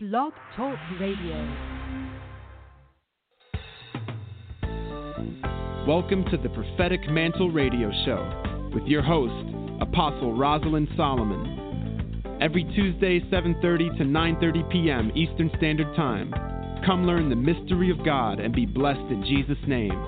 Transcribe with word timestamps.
Blog 0.00 0.32
Talk 0.54 0.78
Radio. 1.00 1.34
Welcome 5.88 6.24
to 6.30 6.36
the 6.36 6.48
Prophetic 6.50 7.00
Mantle 7.10 7.50
Radio 7.50 7.90
Show 8.04 8.70
with 8.72 8.84
your 8.84 9.02
host, 9.02 9.34
Apostle 9.80 10.38
Rosalind 10.38 10.86
Solomon. 10.96 12.22
Every 12.40 12.62
Tuesday, 12.76 13.18
7:30 13.28 13.98
to 13.98 14.04
9:30 14.04 14.70
p.m. 14.70 15.10
Eastern 15.16 15.50
Standard 15.56 15.92
Time. 15.96 16.32
Come 16.86 17.04
learn 17.04 17.28
the 17.28 17.34
mystery 17.34 17.90
of 17.90 18.04
God 18.04 18.38
and 18.38 18.54
be 18.54 18.66
blessed 18.66 19.10
in 19.10 19.24
Jesus' 19.24 19.58
name. 19.66 20.00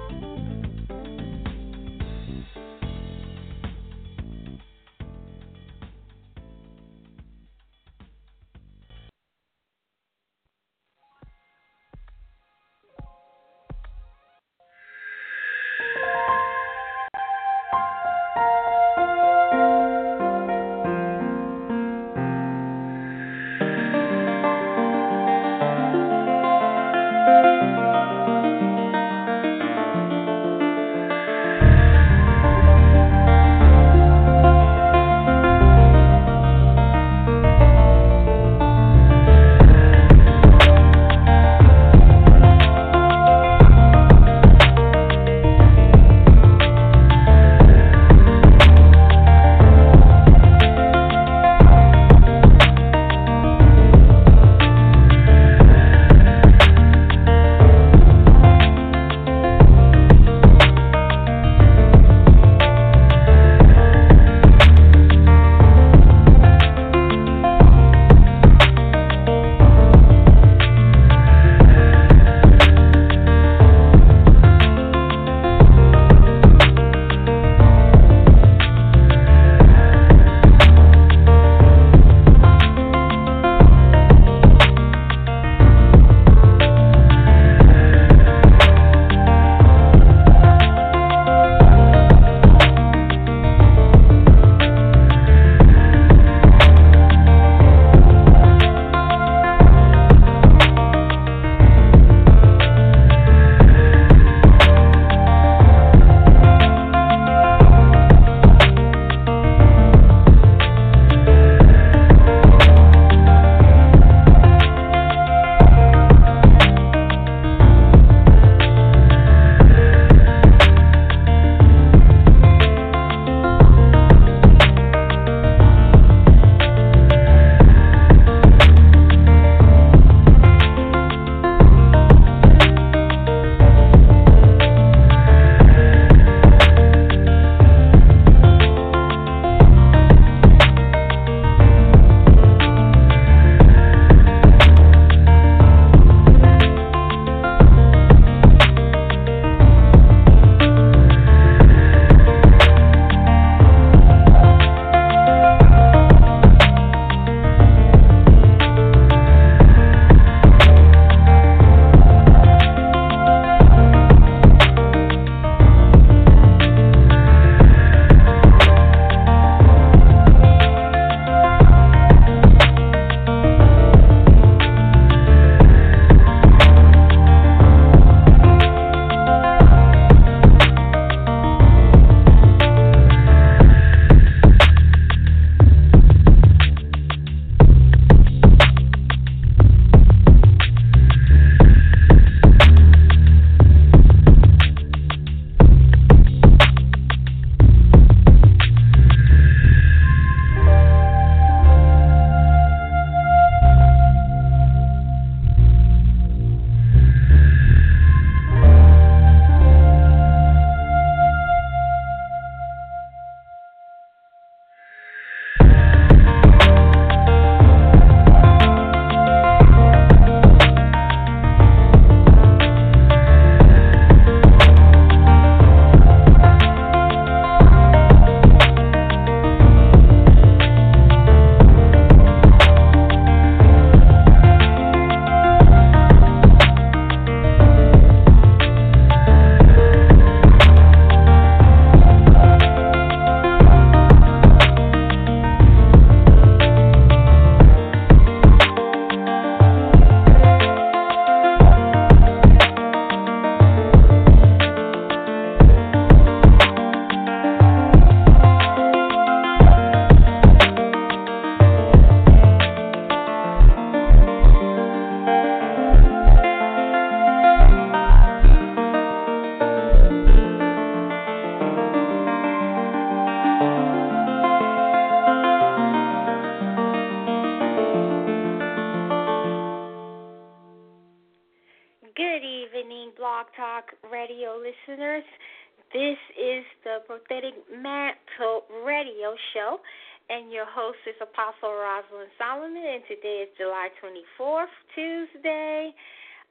Rosalind 292.01 292.33
Solomon, 292.41 292.81
and 292.81 293.05
today 293.05 293.45
is 293.45 293.51
July 293.61 293.93
24th, 294.01 294.73
Tuesday, 294.97 295.93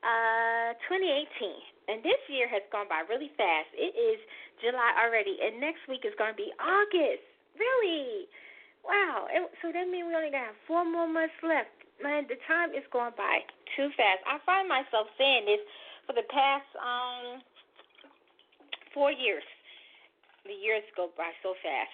uh, 0.05 0.77
2018. 0.85 1.89
And 1.89 2.05
this 2.05 2.21
year 2.29 2.45
has 2.45 2.61
gone 2.69 2.85
by 2.85 3.01
really 3.09 3.33
fast. 3.33 3.73
It 3.73 3.97
is 3.97 4.21
July 4.61 4.93
already, 5.01 5.41
and 5.41 5.57
next 5.57 5.89
week 5.89 6.05
is 6.05 6.13
going 6.21 6.29
to 6.29 6.37
be 6.37 6.53
August. 6.61 7.25
Really? 7.57 8.29
Wow. 8.85 9.25
So 9.65 9.73
that 9.73 9.89
means 9.89 10.05
we 10.05 10.13
only 10.13 10.29
got 10.29 10.53
four 10.69 10.85
more 10.85 11.09
months 11.09 11.33
left 11.41 11.73
man, 11.99 12.23
the 12.31 12.39
time 12.47 12.71
is 12.71 12.83
going 12.95 13.11
by 13.19 13.43
too 13.75 13.91
fast. 13.99 14.23
I 14.23 14.39
find 14.47 14.71
myself 14.71 15.11
saying 15.19 15.45
this 15.51 15.59
for 16.07 16.15
the 16.15 16.23
past 16.31 16.67
um 16.79 17.43
four 18.95 19.11
years. 19.11 19.43
The 20.47 20.55
years 20.55 20.83
go 20.95 21.11
by 21.19 21.35
so 21.43 21.59
fast. 21.59 21.91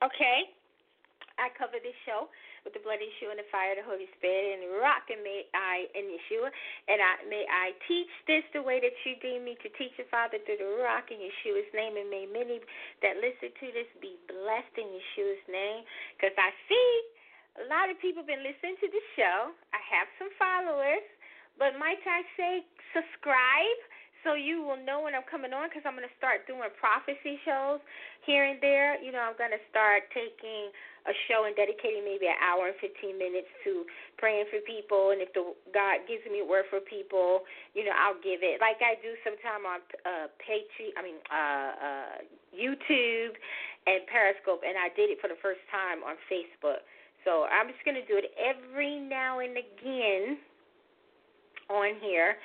Okay, 0.00 0.48
I 1.36 1.52
cover 1.52 1.76
this 1.84 1.96
show 2.08 2.32
with 2.62 2.74
the 2.74 2.82
blood 2.82 3.02
of 3.02 3.06
Yeshua 3.06 3.34
and 3.34 3.42
the 3.42 3.50
fire 3.50 3.74
of 3.74 3.82
the 3.82 3.86
Holy 3.86 4.06
Spirit 4.18 4.58
and 4.58 4.78
rock 4.78 5.06
and 5.10 5.22
may 5.22 5.46
I 5.54 5.90
in 5.94 6.06
Yeshua 6.10 6.48
and 6.88 6.98
I 7.02 7.12
may 7.26 7.44
I 7.46 7.74
teach 7.86 8.10
this 8.30 8.46
the 8.54 8.62
way 8.62 8.78
that 8.78 8.94
you 9.02 9.18
deem 9.18 9.44
me 9.46 9.58
to 9.62 9.68
teach 9.74 9.94
it, 9.98 10.06
Father, 10.10 10.38
through 10.46 10.62
the 10.62 10.72
rock 10.82 11.10
in 11.10 11.18
Yeshua's 11.18 11.70
name 11.74 11.98
and 11.98 12.08
may 12.08 12.26
many 12.30 12.62
that 13.02 13.18
listen 13.18 13.50
to 13.50 13.66
this 13.74 13.90
be 13.98 14.14
blessed 14.30 14.74
in 14.78 14.88
Yeshua's 14.88 15.44
name. 15.50 15.82
Because 16.14 16.34
I 16.38 16.50
see 16.70 16.90
a 17.60 17.64
lot 17.68 17.90
of 17.92 18.00
people 18.00 18.24
been 18.24 18.46
listening 18.46 18.78
to 18.80 18.88
the 18.88 19.04
show. 19.18 19.52
I 19.74 19.80
have 19.92 20.08
some 20.16 20.32
followers, 20.40 21.04
but 21.60 21.76
might 21.76 22.00
I 22.06 22.24
say 22.38 22.52
subscribe 22.96 23.80
so 24.22 24.38
you 24.38 24.62
will 24.62 24.78
know 24.78 25.02
when 25.02 25.14
I'm 25.18 25.26
coming 25.26 25.50
on 25.50 25.66
because 25.66 25.82
I'm 25.82 25.98
going 25.98 26.06
to 26.06 26.18
start 26.18 26.46
doing 26.46 26.62
prophecy 26.78 27.42
shows 27.42 27.82
here 28.22 28.46
and 28.46 28.62
there. 28.62 28.94
You 29.02 29.10
know, 29.10 29.22
I'm 29.22 29.34
going 29.34 29.50
to 29.50 29.62
start 29.70 30.06
taking 30.14 30.70
a 31.02 31.14
show 31.26 31.50
and 31.50 31.54
dedicating 31.58 32.06
maybe 32.06 32.30
an 32.30 32.38
hour 32.38 32.70
and 32.70 32.78
15 32.78 33.18
minutes 33.18 33.50
to 33.66 33.82
praying 34.22 34.46
for 34.46 34.62
people. 34.62 35.10
And 35.10 35.18
if 35.18 35.34
the 35.34 35.50
God 35.74 36.06
gives 36.06 36.22
me 36.30 36.42
a 36.42 36.46
word 36.46 36.70
for 36.70 36.78
people, 36.78 37.42
you 37.74 37.82
know, 37.82 37.94
I'll 37.98 38.18
give 38.22 38.46
it 38.46 38.62
like 38.62 38.78
I 38.78 38.94
do 39.02 39.18
sometime 39.26 39.66
on 39.66 39.82
uh, 40.06 40.30
Patreon. 40.38 40.94
I 40.94 41.00
mean, 41.02 41.18
uh, 41.26 41.70
uh, 41.74 42.16
YouTube 42.54 43.34
and 43.90 44.06
Periscope, 44.06 44.62
and 44.62 44.78
I 44.78 44.94
did 44.94 45.10
it 45.10 45.18
for 45.18 45.26
the 45.26 45.38
first 45.42 45.62
time 45.74 46.06
on 46.06 46.14
Facebook. 46.30 46.86
So 47.26 47.50
I'm 47.50 47.66
just 47.70 47.82
going 47.82 47.98
to 47.98 48.06
do 48.06 48.18
it 48.18 48.30
every 48.38 48.98
now 49.02 49.42
and 49.42 49.58
again 49.58 50.38
on 51.70 51.98
here. 51.98 52.38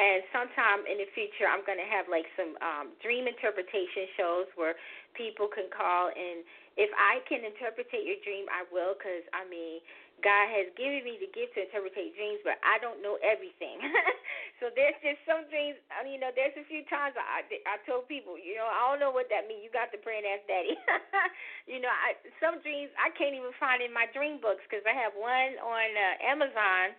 And 0.00 0.24
sometime 0.32 0.88
in 0.88 0.96
the 0.96 1.08
future, 1.12 1.44
I'm 1.44 1.60
going 1.68 1.76
to 1.76 1.84
have 1.84 2.08
like 2.08 2.24
some 2.32 2.56
um, 2.64 2.96
dream 3.04 3.28
interpretation 3.28 4.08
shows 4.16 4.48
where 4.56 4.72
people 5.12 5.44
can 5.44 5.68
call. 5.68 6.08
And 6.08 6.40
if 6.80 6.88
I 6.96 7.20
can 7.28 7.44
interpret 7.44 7.92
your 7.92 8.16
dream, 8.24 8.48
I 8.48 8.64
will, 8.72 8.96
because 8.96 9.28
I 9.36 9.44
mean, 9.44 9.84
God 10.24 10.52
has 10.52 10.68
given 10.76 11.04
me 11.04 11.16
the 11.20 11.28
gift 11.32 11.56
to 11.56 11.64
interpret 11.68 11.96
dreams, 11.96 12.40
but 12.44 12.60
I 12.60 12.76
don't 12.80 13.00
know 13.00 13.16
everything. 13.24 13.80
so 14.60 14.68
there's 14.72 14.96
just 15.00 15.20
some 15.24 15.48
dreams. 15.48 15.80
I 15.88 16.04
you 16.04 16.20
know, 16.20 16.32
there's 16.32 16.56
a 16.60 16.64
few 16.68 16.84
times 16.88 17.16
I 17.16 17.44
I 17.68 17.76
told 17.88 18.08
people, 18.08 18.36
you 18.36 18.56
know, 18.56 18.68
I 18.68 18.92
don't 18.92 19.00
know 19.00 19.12
what 19.12 19.32
that 19.32 19.48
means. 19.48 19.64
You 19.64 19.72
got 19.72 19.92
to 19.92 20.00
pray 20.00 20.20
and 20.20 20.28
ask 20.28 20.44
Daddy. 20.48 20.76
you 21.72 21.80
know, 21.80 21.90
I 21.92 22.16
some 22.38 22.60
dreams 22.60 22.92
I 23.00 23.12
can't 23.16 23.36
even 23.36 23.52
find 23.56 23.80
in 23.80 23.92
my 23.92 24.08
dream 24.12 24.38
books 24.40 24.64
because 24.68 24.84
I 24.84 24.94
have 24.96 25.16
one 25.16 25.56
on 25.60 25.88
uh, 25.96 26.14
Amazon, 26.24 26.96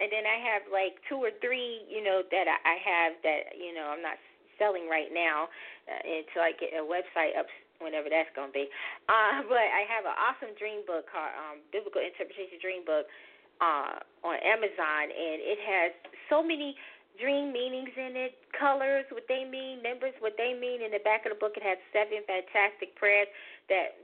and 0.00 0.08
then 0.08 0.24
I 0.24 0.40
have 0.40 0.64
like 0.72 0.96
two 1.06 1.20
or 1.20 1.30
three, 1.44 1.84
you 1.86 2.00
know, 2.00 2.24
that 2.24 2.46
I, 2.48 2.76
have 2.80 3.12
that 3.22 3.52
you 3.54 3.76
know 3.76 3.92
I'm 3.92 4.00
not 4.00 4.16
selling 4.56 4.88
right 4.88 5.12
now 5.12 5.48
uh, 5.88 6.00
until 6.04 6.44
I 6.44 6.52
get 6.56 6.72
a 6.76 6.84
website 6.84 7.36
up 7.36 7.48
whenever 7.80 8.08
that's 8.12 8.28
going 8.36 8.52
to 8.52 8.56
be. 8.56 8.68
Uh, 9.10 9.42
but 9.50 9.66
I 9.66 9.82
have 9.90 10.06
an 10.06 10.14
awesome 10.14 10.54
dream 10.54 10.86
book 10.86 11.02
called 11.10 11.34
um, 11.34 11.58
Biblical 11.74 11.98
Interpretation 11.98 12.62
Dream 12.62 12.86
Book 12.86 13.10
uh, 13.58 13.98
on 14.22 14.38
Amazon, 14.38 15.10
and 15.10 15.38
it 15.42 15.58
has 15.66 15.90
so 16.30 16.46
many 16.46 16.78
dream 17.18 17.50
meanings 17.50 17.90
in 17.98 18.14
it, 18.14 18.38
colors, 18.54 19.02
what 19.10 19.26
they 19.26 19.42
mean, 19.42 19.82
numbers, 19.82 20.14
what 20.22 20.38
they 20.38 20.54
mean. 20.54 20.78
In 20.78 20.94
the 20.94 21.02
back 21.02 21.26
of 21.26 21.34
the 21.34 21.40
book, 21.42 21.58
it 21.58 21.66
has 21.66 21.74
seven 21.90 22.22
fantastic 22.22 22.94
prayers 22.94 23.26
that 23.66 23.98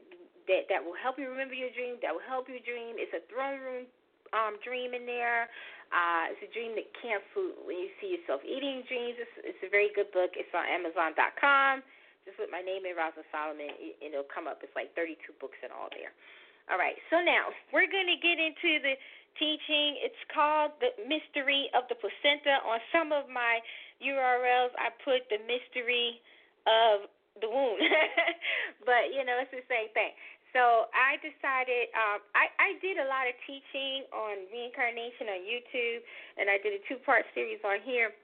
that 0.51 0.67
that 0.67 0.83
will 0.83 0.99
help 0.99 1.23
you 1.23 1.31
remember 1.31 1.55
your 1.55 1.71
dream, 1.71 2.03
that 2.03 2.11
will 2.11 2.27
help 2.27 2.51
you 2.51 2.59
dream. 2.67 2.99
It's 2.99 3.15
a 3.15 3.23
throne 3.31 3.63
room 3.63 3.87
um, 4.35 4.59
dream 4.63 4.95
in 4.95 5.07
there. 5.07 5.47
Uh, 5.94 6.35
it's 6.35 6.43
a 6.43 6.50
dream 6.50 6.75
that 6.75 6.88
can't 6.99 7.23
fool 7.31 7.55
when 7.62 7.79
you 7.79 7.91
see 8.03 8.19
yourself 8.19 8.43
eating 8.43 8.83
dreams. 8.91 9.17
It's, 9.19 9.55
it's 9.55 9.62
a 9.62 9.71
very 9.71 9.94
good 9.94 10.11
book. 10.11 10.35
It's 10.35 10.50
on 10.50 10.67
Amazon.com. 10.67 11.83
Just 12.27 12.43
put 12.43 12.50
my 12.50 12.59
name 12.59 12.83
in, 12.83 12.99
Rosa 12.99 13.23
Solomon, 13.31 13.71
and 13.71 14.11
it'll 14.11 14.27
come 14.27 14.50
up. 14.50 14.59
It's 14.67 14.75
like 14.75 14.91
32 14.99 15.38
books 15.38 15.56
in 15.62 15.71
all 15.71 15.87
there. 15.94 16.11
All 16.67 16.75
right, 16.75 16.99
so 17.15 17.23
now 17.23 17.55
we're 17.71 17.87
going 17.87 18.11
to 18.11 18.19
get 18.19 18.43
into 18.43 18.83
the 18.83 18.99
teaching. 19.38 20.03
It's 20.03 20.19
called 20.35 20.75
The 20.83 20.91
Mystery 21.06 21.71
of 21.79 21.87
the 21.87 21.94
Placenta. 21.94 22.59
On 22.67 22.83
some 22.91 23.15
of 23.15 23.31
my 23.31 23.62
URLs, 24.03 24.75
I 24.75 24.91
put 25.06 25.31
the 25.31 25.38
mystery 25.47 26.19
of 26.67 27.06
the 27.38 27.47
womb. 27.47 27.79
but, 28.88 29.15
you 29.15 29.23
know, 29.23 29.38
it's 29.38 29.55
the 29.55 29.62
same 29.71 29.94
thing. 29.94 30.11
So 30.55 30.89
I 30.95 31.21
decided 31.21 31.91
um, 31.93 32.19
I, 32.33 32.49
I 32.61 32.71
did 32.81 32.97
a 32.97 33.07
lot 33.07 33.29
of 33.29 33.37
teaching 33.45 34.07
on 34.15 34.47
reincarnation 34.49 35.29
on 35.29 35.41
YouTube, 35.45 36.01
and 36.39 36.49
I 36.49 36.57
did 36.63 36.77
a 36.79 36.81
two 36.87 37.01
part 37.03 37.27
series 37.35 37.61
on 37.65 37.83
here 37.85 38.15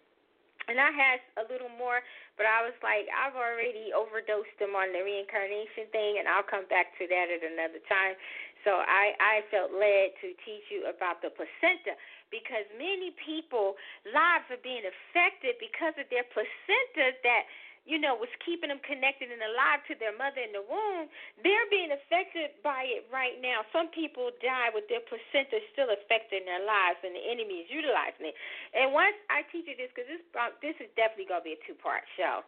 and 0.68 0.78
I 0.78 0.90
had 0.94 1.18
a 1.42 1.44
little 1.50 1.72
more, 1.74 2.02
but 2.38 2.46
I 2.46 2.62
was 2.62 2.76
like, 2.86 3.10
I've 3.10 3.34
already 3.34 3.90
overdosed 3.90 4.54
them 4.62 4.78
on 4.78 4.94
the 4.94 5.02
reincarnation 5.02 5.90
thing, 5.90 6.22
and 6.22 6.30
I'll 6.30 6.46
come 6.46 6.68
back 6.70 6.94
to 7.02 7.04
that 7.10 7.26
at 7.30 7.42
another 7.42 7.82
time. 7.90 8.14
So 8.62 8.78
I, 8.78 9.18
I 9.18 9.34
felt 9.50 9.74
led 9.74 10.14
to 10.22 10.28
teach 10.46 10.66
you 10.70 10.86
about 10.86 11.18
the 11.18 11.34
placenta 11.34 11.98
because 12.30 12.62
many 12.78 13.10
people 13.18 13.74
lives 14.06 14.46
are 14.54 14.62
being 14.62 14.86
affected 14.86 15.58
because 15.58 15.98
of 15.98 16.06
their 16.14 16.26
placenta 16.30 17.18
that 17.26 17.42
you 17.82 17.98
know, 17.98 18.14
was 18.14 18.30
keeping 18.46 18.70
them 18.70 18.78
connected 18.86 19.26
and 19.34 19.42
alive 19.42 19.82
to 19.90 19.98
their 19.98 20.14
mother 20.14 20.38
in 20.38 20.54
the 20.54 20.62
womb, 20.62 21.10
they're 21.42 21.66
being 21.66 21.90
affected 21.90 22.54
by 22.62 22.86
it 22.86 23.10
right 23.10 23.42
now. 23.42 23.66
Some 23.74 23.90
people 23.90 24.30
die 24.38 24.70
with 24.70 24.86
their 24.86 25.02
placenta 25.02 25.58
still 25.74 25.90
affecting 25.90 26.46
their 26.46 26.62
lives, 26.62 27.02
and 27.02 27.10
the 27.10 27.24
enemy 27.26 27.66
is 27.66 27.68
utilizing 27.70 28.30
it. 28.30 28.36
And 28.70 28.94
once 28.94 29.18
I 29.26 29.42
teach 29.50 29.66
you 29.66 29.74
this, 29.74 29.90
because 29.90 30.06
this 30.06 30.22
um, 30.38 30.54
this 30.62 30.78
is 30.78 30.86
definitely 30.94 31.26
to 31.42 31.46
be 31.46 31.58
a 31.58 31.62
two 31.66 31.74
part 31.74 32.06
show. 32.14 32.46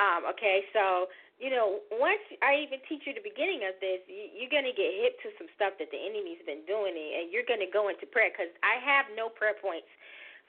Um, 0.00 0.24
okay, 0.32 0.64
so 0.72 1.12
you 1.36 1.52
know, 1.52 1.84
once 1.92 2.24
I 2.40 2.60
even 2.64 2.80
teach 2.88 3.04
you 3.04 3.12
the 3.16 3.24
beginning 3.24 3.64
of 3.68 3.76
this, 3.84 4.00
you, 4.08 4.32
you're 4.32 4.52
to 4.68 4.76
get 4.76 4.92
hit 4.96 5.20
to 5.24 5.32
some 5.36 5.48
stuff 5.56 5.76
that 5.76 5.92
the 5.92 6.00
enemy's 6.00 6.40
been 6.48 6.64
doing, 6.64 6.96
and 6.96 7.28
you're 7.28 7.48
to 7.64 7.68
go 7.68 7.92
into 7.92 8.08
prayer 8.08 8.32
because 8.32 8.52
I 8.64 8.80
have 8.80 9.12
no 9.12 9.28
prayer 9.28 9.56
points 9.60 9.88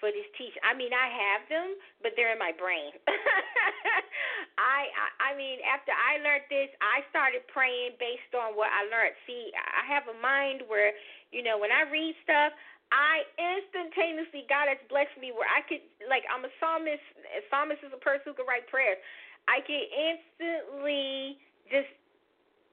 for 0.01 0.09
this 0.09 0.25
teach. 0.35 0.57
I 0.65 0.73
mean, 0.73 0.91
I 0.91 1.07
have 1.07 1.45
them, 1.45 1.77
but 2.01 2.17
they're 2.17 2.33
in 2.33 2.41
my 2.41 2.51
brain. 2.51 2.91
I, 4.57 4.89
I 4.89 5.07
I 5.31 5.37
mean, 5.37 5.61
after 5.63 5.93
I 5.93 6.19
learned 6.19 6.49
this, 6.49 6.73
I 6.81 7.05
started 7.13 7.45
praying 7.53 7.95
based 8.01 8.33
on 8.33 8.57
what 8.57 8.73
I 8.73 8.89
learned. 8.89 9.15
See, 9.29 9.53
I 9.55 9.85
have 9.87 10.09
a 10.09 10.17
mind 10.17 10.65
where, 10.65 10.91
you 11.29 11.45
know, 11.45 11.61
when 11.61 11.71
I 11.71 11.87
read 11.87 12.17
stuff, 12.25 12.51
I 12.91 13.23
instantaneously 13.39 14.43
God 14.51 14.67
has 14.67 14.81
blessed 14.91 15.15
me 15.15 15.31
where 15.31 15.47
I 15.47 15.63
could 15.63 15.85
like 16.11 16.27
I'm 16.27 16.43
a 16.43 16.51
psalmist. 16.59 17.05
A 17.31 17.45
psalmist 17.47 17.79
is 17.85 17.95
a 17.95 18.01
person 18.03 18.33
who 18.33 18.35
can 18.35 18.49
write 18.49 18.67
prayers. 18.67 18.99
I 19.47 19.63
can 19.63 19.79
instantly 19.79 21.39
just 21.71 21.87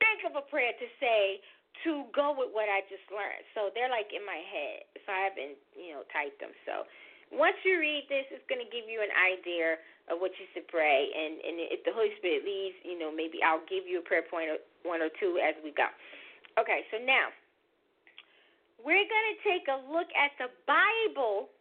think 0.02 0.26
of 0.26 0.34
a 0.34 0.42
prayer 0.50 0.74
to 0.74 0.86
say 0.98 1.38
to 1.86 2.02
go 2.10 2.34
with 2.34 2.50
what 2.50 2.66
I 2.66 2.82
just 2.90 3.06
learned. 3.14 3.46
So 3.54 3.70
they're 3.70 3.92
like 3.92 4.10
in 4.10 4.26
my 4.26 4.42
head. 4.42 4.90
So 5.06 5.14
I 5.14 5.30
haven't, 5.30 5.54
you 5.78 5.94
know, 5.94 6.02
typed 6.10 6.42
them. 6.42 6.50
So 6.66 6.82
once 7.32 7.56
you 7.64 7.76
read 7.78 8.08
this, 8.08 8.24
it's 8.32 8.44
going 8.48 8.62
to 8.62 8.70
give 8.72 8.88
you 8.88 9.04
an 9.04 9.12
idea 9.12 9.76
of 10.08 10.20
what 10.20 10.32
you 10.40 10.48
should 10.56 10.64
pray. 10.68 11.12
And, 11.12 11.36
and 11.44 11.56
if 11.68 11.84
the 11.84 11.92
Holy 11.92 12.12
Spirit 12.16 12.44
leads, 12.44 12.76
you 12.84 12.96
know, 12.96 13.12
maybe 13.12 13.44
I'll 13.44 13.64
give 13.68 13.84
you 13.84 14.00
a 14.00 14.04
prayer 14.04 14.24
point 14.24 14.48
or 14.48 14.58
one 14.84 15.04
or 15.04 15.12
two 15.20 15.36
as 15.40 15.52
we 15.60 15.72
go. 15.76 15.88
Okay, 16.56 16.88
so 16.88 16.96
now 16.98 17.28
we're 18.80 19.04
going 19.04 19.28
to 19.36 19.38
take 19.44 19.66
a 19.68 19.78
look 19.90 20.08
at 20.16 20.32
the 20.40 20.48
Bible, 20.64 21.52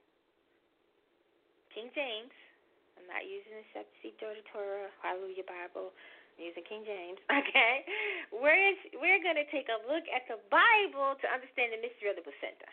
King 1.75 1.91
James. 1.91 2.33
I'm 2.95 3.05
not 3.09 3.27
using 3.27 3.62
the 3.62 3.65
Septuagint 3.75 4.24
or 4.24 4.45
Torah, 4.50 4.89
Hallelujah 5.03 5.45
Bible. 5.45 5.91
I'm 6.38 6.47
using 6.47 6.63
King 6.65 6.88
James. 6.88 7.19
Okay, 7.29 7.86
we're 8.33 8.74
we're 8.97 9.21
going 9.21 9.38
to 9.38 9.47
take 9.53 9.69
a 9.69 9.79
look 9.86 10.03
at 10.09 10.25
the 10.29 10.41
Bible 10.50 11.15
to 11.21 11.25
understand 11.29 11.74
the 11.74 11.81
mystery 11.81 12.09
of 12.09 12.17
the 12.17 12.25
placenta. 12.25 12.69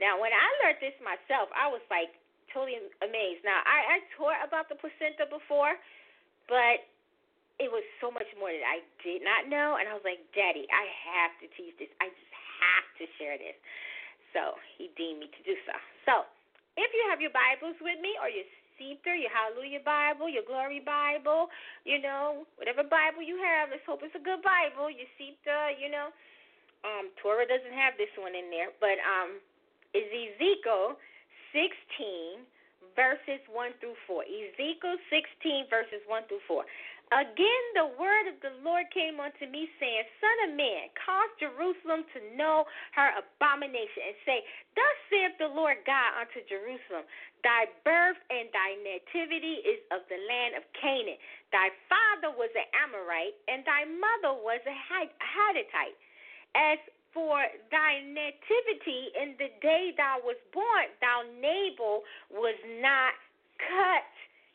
Now, 0.00 0.16
when 0.16 0.32
I 0.32 0.48
learned 0.64 0.80
this 0.80 0.96
myself, 1.04 1.52
I 1.52 1.68
was 1.68 1.84
like 1.92 2.16
totally 2.50 2.80
amazed. 3.04 3.44
Now, 3.44 3.60
I, 3.62 4.00
I 4.00 4.08
taught 4.16 4.40
about 4.42 4.66
the 4.72 4.80
placenta 4.80 5.28
before, 5.28 5.76
but 6.48 6.82
it 7.60 7.68
was 7.68 7.84
so 8.00 8.08
much 8.08 8.26
more 8.40 8.48
that 8.48 8.64
I 8.64 8.80
did 9.04 9.20
not 9.20 9.46
know. 9.46 9.76
And 9.76 9.86
I 9.86 9.92
was 9.92 10.02
like, 10.02 10.24
Daddy, 10.32 10.64
I 10.72 10.84
have 11.12 11.36
to 11.44 11.46
teach 11.52 11.76
this. 11.76 11.92
I 12.00 12.08
just 12.08 12.34
have 12.64 12.88
to 12.98 13.04
share 13.20 13.36
this. 13.36 13.54
So 14.32 14.56
he 14.80 14.88
deemed 14.96 15.20
me 15.20 15.28
to 15.28 15.42
do 15.44 15.54
so. 15.68 15.76
So 16.08 16.14
if 16.80 16.88
you 16.96 17.04
have 17.12 17.20
your 17.20 17.34
Bibles 17.36 17.76
with 17.84 18.00
me 18.00 18.16
or 18.16 18.32
your 18.32 18.48
Sefer, 18.80 19.12
your 19.12 19.28
Hallelujah 19.28 19.84
Bible, 19.84 20.32
your 20.32 20.48
Glory 20.48 20.80
Bible, 20.80 21.52
you 21.84 22.00
know, 22.00 22.48
whatever 22.56 22.80
Bible 22.80 23.20
you 23.20 23.36
have. 23.36 23.68
Let's 23.68 23.84
hope 23.84 24.00
it's 24.00 24.16
a 24.16 24.24
good 24.24 24.40
Bible. 24.40 24.88
Your 24.88 25.10
Sefer, 25.20 25.76
you 25.76 25.92
know. 25.92 26.08
Um, 26.80 27.12
Torah 27.20 27.44
doesn't 27.44 27.76
have 27.76 28.00
this 28.00 28.08
one 28.16 28.32
in 28.32 28.48
there, 28.48 28.72
but 28.80 28.96
um, 29.04 29.36
is 29.94 30.06
Ezekiel 30.06 30.96
16 31.52 32.46
verses 32.94 33.42
1 33.48 33.70
through 33.80 33.98
4. 34.06 34.22
Ezekiel 34.26 34.96
16 35.08 35.70
verses 35.70 36.02
1 36.06 36.26
through 36.28 36.42
4. 36.46 36.64
Again, 37.10 37.64
the 37.74 37.90
word 37.98 38.30
of 38.30 38.38
the 38.38 38.54
Lord 38.62 38.86
came 38.94 39.18
unto 39.18 39.42
me, 39.50 39.66
saying, 39.82 40.06
Son 40.22 40.36
of 40.46 40.50
man, 40.54 40.94
cause 40.94 41.26
Jerusalem 41.42 42.06
to 42.14 42.22
know 42.38 42.62
her 42.94 43.18
abomination, 43.18 44.14
and 44.14 44.18
say, 44.22 44.38
Thus 44.78 44.96
saith 45.10 45.34
the 45.42 45.50
Lord 45.50 45.82
God 45.82 46.22
unto 46.22 46.38
Jerusalem, 46.46 47.02
Thy 47.42 47.66
birth 47.82 48.20
and 48.30 48.46
thy 48.54 48.78
nativity 48.78 49.58
is 49.66 49.82
of 49.90 50.06
the 50.06 50.22
land 50.22 50.54
of 50.54 50.62
Canaan. 50.78 51.18
Thy 51.50 51.74
father 51.90 52.30
was 52.30 52.54
an 52.54 52.70
Amorite, 52.78 53.34
and 53.50 53.66
thy 53.66 53.90
mother 53.90 54.38
was 54.38 54.62
a 54.62 54.76
Hittite. 54.94 55.98
As 56.54 56.78
for 57.12 57.42
thy 57.70 58.00
nativity 58.06 59.10
in 59.20 59.34
the 59.38 59.50
day 59.60 59.92
thou 59.96 60.18
was 60.22 60.36
born, 60.52 60.86
thou 61.00 61.22
navel 61.40 62.02
was 62.30 62.56
not 62.80 63.14
cut 63.58 64.06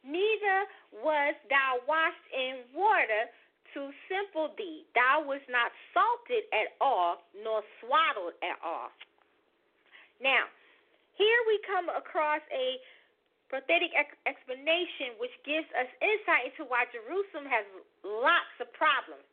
neither 0.05 0.69
was 1.01 1.33
thou 1.49 1.81
washed 1.89 2.27
in 2.29 2.61
water 2.71 3.25
to 3.73 3.91
simple 4.07 4.53
thee. 4.55 4.85
Thou 4.93 5.25
was 5.25 5.41
not 5.49 5.73
salted 5.91 6.47
at 6.53 6.77
all, 6.79 7.25
nor 7.43 7.65
swaddled 7.81 8.37
at 8.45 8.55
all. 8.63 8.93
Now, 10.21 10.47
here 11.17 11.41
we 11.49 11.59
come 11.67 11.91
across 11.91 12.39
a 12.53 12.79
prophetic 13.51 13.91
explanation 14.23 15.19
which 15.19 15.33
gives 15.43 15.67
us 15.75 15.89
insight 15.99 16.55
into 16.55 16.63
why 16.69 16.87
Jerusalem 16.93 17.49
has 17.51 17.67
lots 18.05 18.55
of 18.63 18.71
problems. 18.71 19.27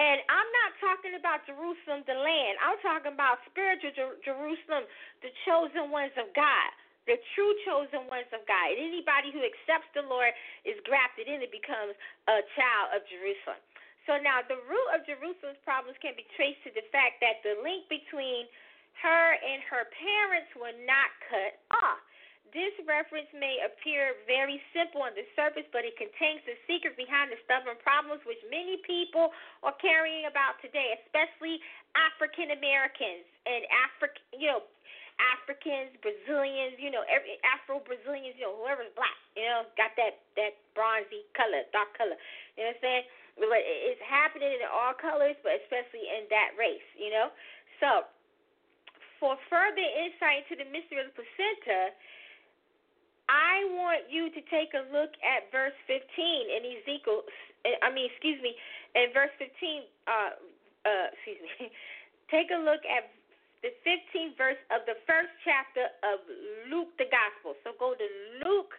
And 0.00 0.24
I'm 0.24 0.50
not 0.64 0.70
talking 0.80 1.14
about 1.20 1.44
Jerusalem, 1.44 2.00
the 2.08 2.16
land. 2.16 2.56
I'm 2.64 2.80
talking 2.80 3.12
about 3.12 3.44
spiritual 3.48 3.92
Jerusalem, 4.24 4.88
the 5.20 5.28
chosen 5.44 5.92
ones 5.92 6.16
of 6.16 6.32
God 6.32 6.72
the 7.06 7.18
true 7.34 7.52
chosen 7.66 8.06
ones 8.06 8.30
of 8.30 8.42
God. 8.46 8.66
And 8.70 8.78
Anybody 8.78 9.34
who 9.34 9.42
accepts 9.42 9.90
the 9.94 10.06
Lord 10.06 10.30
is 10.62 10.78
grafted 10.86 11.26
in 11.26 11.42
and 11.42 11.50
becomes 11.50 11.98
a 12.30 12.46
child 12.54 12.94
of 12.94 13.02
Jerusalem. 13.10 13.58
So 14.06 14.18
now 14.18 14.42
the 14.42 14.58
root 14.66 14.88
of 14.94 15.06
Jerusalem's 15.06 15.62
problems 15.62 15.98
can 16.02 16.18
be 16.18 16.26
traced 16.34 16.62
to 16.66 16.74
the 16.74 16.86
fact 16.90 17.22
that 17.22 17.42
the 17.46 17.58
link 17.62 17.86
between 17.86 18.50
her 19.02 19.24
and 19.38 19.62
her 19.70 19.86
parents 19.94 20.50
were 20.58 20.74
not 20.86 21.10
cut 21.30 21.58
off. 21.70 22.02
This 22.52 22.76
reference 22.84 23.32
may 23.32 23.64
appear 23.64 24.12
very 24.28 24.60
simple 24.76 25.00
on 25.00 25.16
the 25.16 25.24
surface, 25.32 25.64
but 25.72 25.88
it 25.88 25.96
contains 25.96 26.44
the 26.44 26.52
secret 26.68 27.00
behind 27.00 27.32
the 27.32 27.40
stubborn 27.48 27.80
problems 27.80 28.20
which 28.28 28.40
many 28.52 28.76
people 28.84 29.32
are 29.64 29.72
carrying 29.80 30.28
about 30.28 30.60
today, 30.60 30.92
especially 31.00 31.56
African 31.96 32.52
Americans 32.52 33.24
and 33.48 33.64
African, 33.72 34.20
you 34.36 34.52
know, 34.52 34.60
Africans, 35.32 35.96
Brazilians, 36.04 36.76
you 36.76 36.92
know, 36.92 37.04
every 37.08 37.40
Afro 37.40 37.80
Brazilians, 37.80 38.36
you 38.36 38.44
know, 38.44 38.56
whoever's 38.60 38.92
black, 39.00 39.16
you 39.32 39.48
know, 39.48 39.64
got 39.80 39.96
that 39.96 40.20
that 40.36 40.56
bronzy 40.76 41.24
color, 41.32 41.64
dark 41.72 41.92
color. 41.96 42.20
You 42.56 42.68
know 42.68 42.76
what 42.76 42.80
I'm 42.80 42.84
saying? 42.84 43.04
But 43.40 43.64
it's 43.64 44.04
happening 44.04 44.60
in 44.60 44.68
all 44.68 44.92
colors, 44.92 45.40
but 45.40 45.56
especially 45.64 46.04
in 46.04 46.28
that 46.28 46.52
race, 46.60 46.84
you 47.00 47.08
know. 47.08 47.32
So, 47.80 48.12
for 49.16 49.40
further 49.48 49.88
insight 50.04 50.44
into 50.44 50.60
the 50.60 50.68
mystery 50.68 51.00
of 51.00 51.12
the 51.12 51.16
placenta, 51.16 51.96
I 53.32 53.64
want 53.72 54.12
you 54.12 54.28
to 54.28 54.40
take 54.52 54.76
a 54.76 54.84
look 54.92 55.16
at 55.24 55.48
verse 55.48 55.72
15 55.88 55.96
in 55.96 56.60
Ezekiel. 56.76 57.24
I 57.80 57.88
mean, 57.88 58.12
excuse 58.12 58.36
me, 58.44 58.52
in 58.92 59.08
verse 59.16 59.32
15. 59.40 59.48
Uh, 60.04 60.36
uh, 60.84 61.08
excuse 61.16 61.40
me. 61.40 61.72
Take 62.34 62.52
a 62.52 62.60
look 62.60 62.84
at 62.84 63.12
the 63.64 63.72
15th 63.86 64.36
verse 64.36 64.60
of 64.74 64.84
the 64.84 64.98
first 65.06 65.32
chapter 65.46 65.88
of 66.02 66.20
Luke 66.68 66.92
the 66.98 67.06
Gospel. 67.08 67.54
So 67.62 67.72
go 67.78 67.94
to 67.94 68.06
Luke 68.44 68.74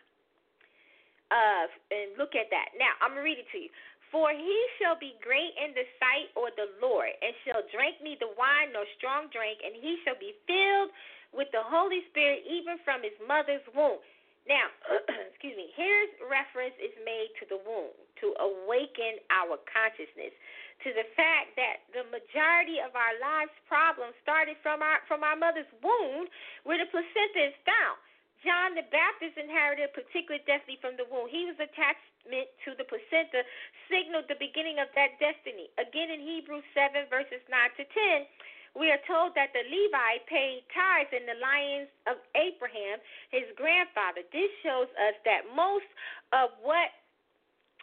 uh, 1.31 1.65
and 1.89 2.13
look 2.19 2.35
at 2.35 2.51
that. 2.51 2.75
Now, 2.77 2.93
I'm 2.99 3.15
going 3.17 3.23
to 3.23 3.29
read 3.29 3.41
it 3.41 3.49
to 3.55 3.59
you. 3.61 3.71
For 4.13 4.29
he 4.29 4.59
shall 4.77 4.93
be 4.93 5.17
great 5.25 5.57
in 5.57 5.73
the 5.73 5.89
sight 5.97 6.29
of 6.37 6.53
the 6.53 6.69
Lord, 6.77 7.09
and 7.17 7.33
shall 7.41 7.65
drink 7.73 7.97
neither 7.97 8.29
wine 8.37 8.69
nor 8.69 8.85
strong 9.01 9.25
drink, 9.33 9.57
and 9.65 9.73
he 9.73 9.97
shall 10.05 10.19
be 10.21 10.37
filled 10.45 10.93
with 11.33 11.49
the 11.49 11.65
Holy 11.65 12.05
Spirit 12.13 12.45
even 12.45 12.77
from 12.85 13.01
his 13.01 13.17
mother's 13.25 13.65
womb. 13.73 13.97
Now, 14.47 14.67
excuse 15.31 15.55
me, 15.55 15.71
here's 15.75 16.11
reference 16.27 16.75
is 16.79 16.91
made 17.07 17.31
to 17.39 17.47
the 17.47 17.59
womb 17.63 17.95
to 18.19 18.27
awaken 18.39 19.23
our 19.31 19.55
consciousness 19.67 20.35
to 20.83 20.91
the 20.91 21.07
fact 21.15 21.55
that 21.55 21.87
the 21.95 22.03
majority 22.11 22.83
of 22.83 22.91
our 22.91 23.15
lives' 23.23 23.55
problems 23.71 24.11
started 24.19 24.59
from 24.59 24.83
our 24.83 24.99
from 25.07 25.23
our 25.23 25.39
mother's 25.39 25.69
womb, 25.79 26.27
where 26.67 26.75
the 26.75 26.89
placenta 26.91 27.55
is 27.55 27.57
found. 27.63 27.97
John 28.43 28.75
the 28.75 28.83
Baptist 28.91 29.39
inherited 29.39 29.87
a 29.87 29.93
particular 29.95 30.35
destiny 30.43 30.75
from 30.83 30.99
the 30.99 31.07
womb. 31.07 31.31
He 31.31 31.47
was 31.47 31.55
attachment 31.55 32.51
to 32.67 32.75
the 32.75 32.83
placenta, 32.83 33.47
signaled 33.87 34.27
the 34.27 34.35
beginning 34.35 34.83
of 34.83 34.91
that 34.99 35.15
destiny. 35.23 35.71
Again, 35.79 36.11
in 36.11 36.19
Hebrews 36.19 36.67
7, 36.75 37.07
verses 37.07 37.39
9 37.47 37.79
to 37.79 37.87
10, 37.87 38.27
we 38.73 38.89
are 38.89 39.01
told 39.05 39.37
that 39.37 39.53
the 39.53 39.61
Levi 39.69 40.13
paid 40.25 40.65
tithes 40.73 41.13
in 41.13 41.29
the 41.29 41.37
lions 41.37 41.89
of 42.09 42.17
Abraham, 42.33 42.97
his 43.29 43.45
grandfather. 43.53 44.25
This 44.33 44.49
shows 44.65 44.89
us 44.97 45.15
that 45.29 45.45
most 45.53 45.87
of 46.33 46.49
what 46.65 46.89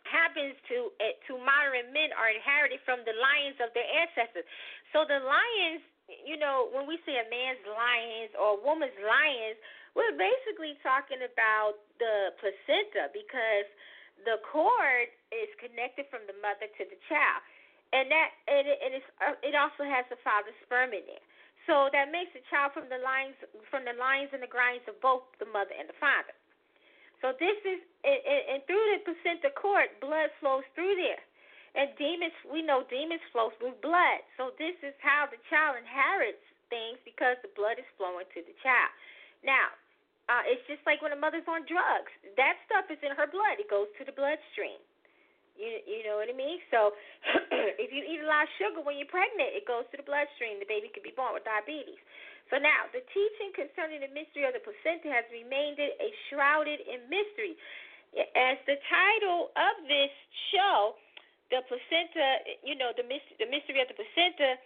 happens 0.09 0.59
to 0.67 0.91
uh, 0.99 1.15
to 1.31 1.39
modern 1.39 1.95
men 1.95 2.11
are 2.19 2.33
inherited 2.33 2.83
from 2.83 3.07
the 3.07 3.15
lions 3.15 3.59
of 3.63 3.71
their 3.77 3.87
ancestors. 3.87 4.47
So 4.91 5.07
the 5.07 5.23
lions, 5.23 5.85
you 6.27 6.35
know, 6.41 6.73
when 6.75 6.91
we 6.91 6.99
say 7.07 7.23
a 7.23 7.27
man's 7.31 7.63
lions 7.69 8.35
or 8.35 8.59
a 8.59 8.61
woman's 8.61 8.97
lions, 8.99 9.61
we're 9.95 10.17
basically 10.19 10.75
talking 10.83 11.23
about 11.23 11.79
the 12.03 12.35
placenta 12.43 13.15
because 13.15 13.69
the 14.27 14.43
cord 14.51 15.09
is 15.31 15.49
connected 15.63 16.07
from 16.11 16.27
the 16.27 16.37
mother 16.43 16.67
to 16.67 16.83
the 16.87 16.99
child, 17.09 17.41
and 17.93 18.07
that 18.11 18.31
and 18.47 18.65
it, 18.67 18.79
and 18.83 18.93
it's, 18.95 19.11
uh, 19.19 19.37
it 19.43 19.55
also 19.59 19.83
has 19.87 20.07
the 20.09 20.21
father's 20.23 20.57
sperm 20.63 20.95
in 20.95 21.03
there. 21.07 21.25
So 21.69 21.93
that 21.93 22.09
makes 22.11 22.33
the 22.33 22.43
child 22.49 22.73
from 22.73 22.89
the 22.89 22.99
lines 23.03 23.37
from 23.69 23.85
the 23.85 23.95
lines 23.99 24.31
and 24.33 24.43
the 24.43 24.51
grinds 24.51 24.87
of 24.89 24.97
both 25.03 25.27
the 25.39 25.49
mother 25.51 25.75
and 25.77 25.91
the 25.91 25.99
father. 25.99 26.33
So 27.21 27.37
this 27.37 27.59
is, 27.69 27.81
and, 28.01 28.57
and 28.57 28.61
through 28.65 28.81
the 28.97 29.05
placenta 29.05 29.53
cord, 29.53 29.93
blood 30.01 30.33
flows 30.41 30.65
through 30.73 30.97
there. 30.97 31.21
And 31.77 31.93
demons, 32.01 32.35
we 32.51 32.65
know 32.65 32.83
demons 32.91 33.23
flow 33.31 33.55
through 33.61 33.79
blood. 33.85 34.25
So 34.35 34.51
this 34.59 34.75
is 34.83 34.97
how 34.99 35.31
the 35.31 35.39
child 35.53 35.79
inherits 35.79 36.43
things 36.73 36.99
because 37.07 37.39
the 37.45 37.53
blood 37.55 37.79
is 37.79 37.87
flowing 37.95 38.27
to 38.35 38.41
the 38.43 38.57
child. 38.65 38.91
Now, 39.47 39.71
uh, 40.27 40.43
it's 40.49 40.65
just 40.67 40.83
like 40.83 40.99
when 41.05 41.15
a 41.15 41.21
mother's 41.21 41.47
on 41.47 41.69
drugs. 41.71 42.11
That 42.35 42.59
stuff 42.67 42.91
is 42.91 42.99
in 43.05 43.15
her 43.15 43.31
blood. 43.31 43.63
It 43.63 43.71
goes 43.71 43.87
to 44.01 44.03
the 44.03 44.17
bloodstream. 44.17 44.81
You 45.61 45.85
you 45.85 46.01
know 46.09 46.17
what 46.17 46.33
I 46.33 46.37
mean? 46.37 46.57
So 46.73 46.97
if 47.85 47.93
you 47.93 48.01
eat 48.01 48.25
a 48.25 48.29
lot 48.29 48.49
of 48.49 48.53
sugar 48.57 48.81
when 48.81 48.97
you're 48.97 49.13
pregnant, 49.13 49.53
it 49.53 49.69
goes 49.69 49.85
to 49.93 50.01
the 50.01 50.07
bloodstream. 50.09 50.57
The 50.57 50.67
baby 50.69 50.89
could 50.89 51.05
be 51.05 51.13
born 51.13 51.37
with 51.37 51.45
diabetes. 51.45 52.01
So 52.49 52.59
now, 52.59 52.91
the 52.91 53.05
teaching 53.15 53.55
concerning 53.55 54.03
the 54.03 54.11
mystery 54.11 54.43
of 54.43 54.57
the 54.57 54.65
placenta 54.65 55.07
has 55.13 55.23
remained 55.31 55.79
a 55.79 56.09
shrouded 56.27 56.83
in 56.83 57.07
mystery. 57.07 57.55
As 58.35 58.59
the 58.67 58.75
title 58.91 59.55
of 59.55 59.75
this 59.87 60.11
show, 60.51 60.99
the 61.55 61.63
placenta, 61.71 62.59
you 62.67 62.75
know, 62.75 62.91
the 62.99 63.07
mystery, 63.07 63.39
the 63.39 63.47
mystery 63.47 63.79
of 63.79 63.87
the 63.87 63.95
placenta, 63.95 64.59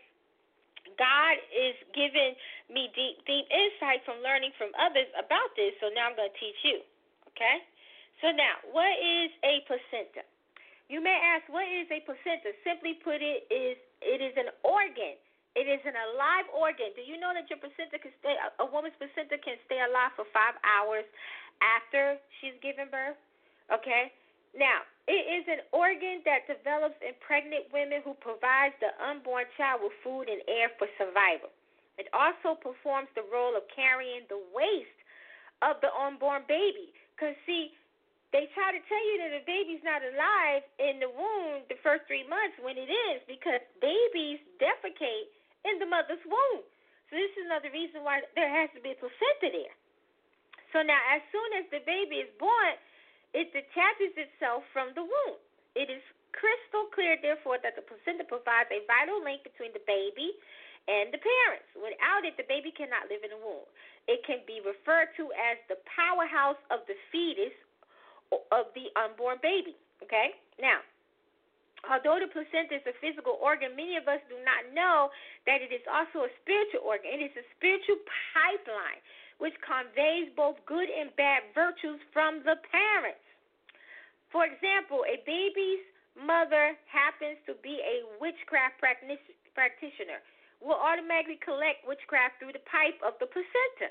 God 0.96 1.36
is 1.52 1.76
giving 1.92 2.32
me 2.72 2.88
deep, 2.96 3.20
deep 3.28 3.44
insight 3.52 4.00
from 4.08 4.24
learning 4.24 4.56
from 4.56 4.72
others 4.80 5.08
about 5.16 5.52
this. 5.56 5.76
So 5.80 5.92
now 5.92 6.08
I'm 6.08 6.16
going 6.16 6.32
to 6.32 6.40
teach 6.40 6.60
you. 6.64 6.80
Okay? 7.36 7.56
So 8.24 8.32
now, 8.32 8.64
what 8.72 8.96
is 8.96 9.28
a 9.44 9.60
placenta? 9.68 10.24
You 10.94 11.02
may 11.02 11.18
ask, 11.34 11.50
what 11.50 11.66
is 11.66 11.90
a 11.90 11.98
placenta? 12.06 12.54
Simply 12.62 13.02
put, 13.02 13.18
it 13.18 13.50
is 13.50 13.74
it 13.98 14.22
is 14.22 14.38
an 14.38 14.54
organ 14.62 15.18
it 15.54 15.70
is 15.70 15.78
an 15.86 15.94
alive 15.94 16.50
organ. 16.50 16.90
Do 16.98 17.02
you 17.06 17.14
know 17.14 17.30
that 17.30 17.46
your 17.46 17.62
placenta 17.62 17.94
can 18.02 18.10
stay, 18.18 18.34
a 18.34 18.66
woman's 18.66 18.98
placenta 18.98 19.38
can 19.38 19.54
stay 19.70 19.78
alive 19.78 20.10
for 20.18 20.26
five 20.34 20.58
hours 20.66 21.06
after 21.62 22.18
she's 22.38 22.58
given 22.58 22.90
birth? 22.90 23.14
Okay? 23.70 24.10
Now, 24.50 24.82
it 25.06 25.22
is 25.22 25.46
an 25.46 25.62
organ 25.70 26.26
that 26.26 26.50
develops 26.50 26.98
in 26.98 27.14
pregnant 27.22 27.70
women 27.70 28.02
who 28.02 28.18
provides 28.18 28.74
the 28.82 28.90
unborn 28.98 29.46
child 29.54 29.86
with 29.86 29.94
food 30.02 30.26
and 30.26 30.42
air 30.50 30.74
for 30.74 30.90
survival. 30.98 31.54
It 32.02 32.10
also 32.10 32.58
performs 32.58 33.06
the 33.14 33.22
role 33.30 33.54
of 33.54 33.62
carrying 33.70 34.26
the 34.26 34.42
waste 34.50 35.00
of 35.62 35.78
the 35.86 35.90
unborn 35.94 36.42
baby. 36.50 36.90
Because, 37.14 37.38
see, 37.46 37.78
they 38.34 38.50
try 38.50 38.74
to 38.74 38.82
tell 38.90 39.04
you 39.14 39.16
that 39.22 39.30
the 39.30 39.46
baby's 39.46 39.78
not 39.86 40.02
alive 40.02 40.66
in 40.82 40.98
the 40.98 41.06
womb 41.06 41.62
the 41.70 41.78
first 41.86 42.02
three 42.10 42.26
months 42.26 42.58
when 42.58 42.74
it 42.74 42.90
is 42.90 43.22
because 43.30 43.62
babies 43.78 44.42
defecate 44.58 45.30
in 45.62 45.78
the 45.78 45.86
mother's 45.86 46.20
womb. 46.26 46.66
So 47.06 47.14
this 47.14 47.30
is 47.38 47.46
another 47.46 47.70
reason 47.70 48.02
why 48.02 48.26
there 48.34 48.50
has 48.50 48.74
to 48.74 48.82
be 48.82 48.90
a 48.90 48.98
placenta 48.98 49.54
there. 49.54 49.76
So 50.74 50.82
now, 50.82 50.98
as 51.14 51.22
soon 51.30 51.62
as 51.62 51.70
the 51.70 51.86
baby 51.86 52.26
is 52.26 52.30
born, 52.42 52.74
it 53.30 53.54
detaches 53.54 54.18
itself 54.18 54.66
from 54.74 54.90
the 54.98 55.06
womb. 55.06 55.38
It 55.78 55.86
is 55.86 56.02
crystal 56.34 56.90
clear, 56.90 57.14
therefore, 57.22 57.62
that 57.62 57.78
the 57.78 57.86
placenta 57.86 58.26
provides 58.26 58.66
a 58.74 58.82
vital 58.90 59.22
link 59.22 59.46
between 59.46 59.70
the 59.70 59.84
baby 59.86 60.34
and 60.90 61.14
the 61.14 61.22
parents. 61.22 61.70
Without 61.78 62.26
it, 62.26 62.34
the 62.34 62.50
baby 62.50 62.74
cannot 62.74 63.06
live 63.06 63.22
in 63.22 63.30
the 63.30 63.38
womb. 63.38 63.62
It 64.10 64.26
can 64.26 64.42
be 64.42 64.58
referred 64.58 65.14
to 65.22 65.30
as 65.38 65.62
the 65.70 65.78
powerhouse 65.86 66.58
of 66.74 66.82
the 66.90 66.98
fetus 67.14 67.54
of 68.50 68.72
the 68.74 68.90
unborn 68.98 69.38
baby. 69.42 69.76
Okay? 70.02 70.34
Now, 70.58 70.82
although 71.86 72.18
the 72.22 72.30
placenta 72.30 72.80
is 72.80 72.86
a 72.86 72.96
physical 73.02 73.38
organ, 73.38 73.76
many 73.76 73.96
of 73.98 74.06
us 74.08 74.20
do 74.30 74.38
not 74.42 74.70
know 74.72 75.12
that 75.46 75.60
it 75.60 75.74
is 75.74 75.84
also 75.86 76.26
a 76.26 76.30
spiritual 76.42 76.86
organ. 76.86 77.10
It 77.14 77.30
is 77.30 77.36
a 77.38 77.46
spiritual 77.58 78.00
pipeline 78.32 79.00
which 79.42 79.56
conveys 79.66 80.30
both 80.38 80.54
good 80.64 80.86
and 80.86 81.10
bad 81.18 81.42
virtues 81.58 81.98
from 82.14 82.46
the 82.46 82.54
parents. 82.70 83.22
For 84.30 84.46
example, 84.46 85.02
a 85.06 85.18
baby's 85.26 85.82
mother 86.14 86.78
happens 86.86 87.38
to 87.50 87.58
be 87.58 87.82
a 87.82 88.06
witchcraft 88.22 88.78
practitioner, 88.78 90.22
will 90.62 90.78
automatically 90.78 91.38
collect 91.42 91.82
witchcraft 91.82 92.38
through 92.38 92.54
the 92.54 92.62
pipe 92.70 92.98
of 93.02 93.18
the 93.18 93.26
placenta. 93.26 93.90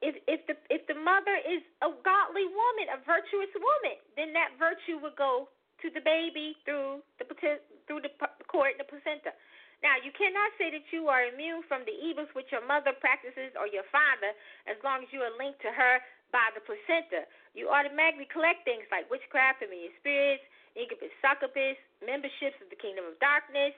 If 0.00 0.14
if 0.30 0.46
the 0.46 0.54
if 0.70 0.86
the 0.86 0.94
mother 0.94 1.34
is 1.42 1.62
a 1.82 1.90
godly 2.06 2.46
woman, 2.46 2.86
a 2.94 2.98
virtuous 3.02 3.50
woman, 3.54 3.98
then 4.14 4.30
that 4.32 4.54
virtue 4.54 5.02
would 5.02 5.18
go 5.18 5.50
to 5.82 5.86
the 5.90 6.02
baby 6.02 6.54
through 6.62 7.02
the 7.18 7.26
through 7.86 8.02
the 8.06 8.12
cord, 8.46 8.78
the 8.78 8.86
placenta. 8.86 9.34
Now, 9.78 9.94
you 10.02 10.10
cannot 10.10 10.50
say 10.58 10.74
that 10.74 10.90
you 10.90 11.06
are 11.06 11.30
immune 11.30 11.62
from 11.70 11.86
the 11.86 11.94
evils 11.94 12.26
which 12.34 12.50
your 12.50 12.66
mother 12.66 12.90
practices 12.98 13.54
or 13.54 13.70
your 13.70 13.86
father 13.94 14.34
as 14.66 14.74
long 14.82 15.06
as 15.06 15.10
you 15.14 15.22
are 15.22 15.30
linked 15.38 15.62
to 15.62 15.70
her 15.70 16.02
by 16.34 16.50
the 16.50 16.62
placenta. 16.66 17.30
You 17.54 17.70
automatically 17.70 18.26
collect 18.26 18.66
things 18.66 18.82
like 18.90 19.06
witchcraft, 19.06 19.62
familiar 19.62 19.94
spirits, 20.02 20.42
incubus, 20.74 21.14
succubus, 21.22 21.78
memberships 22.02 22.58
of 22.58 22.74
the 22.74 22.78
kingdom 22.78 23.06
of 23.06 23.14
darkness. 23.22 23.70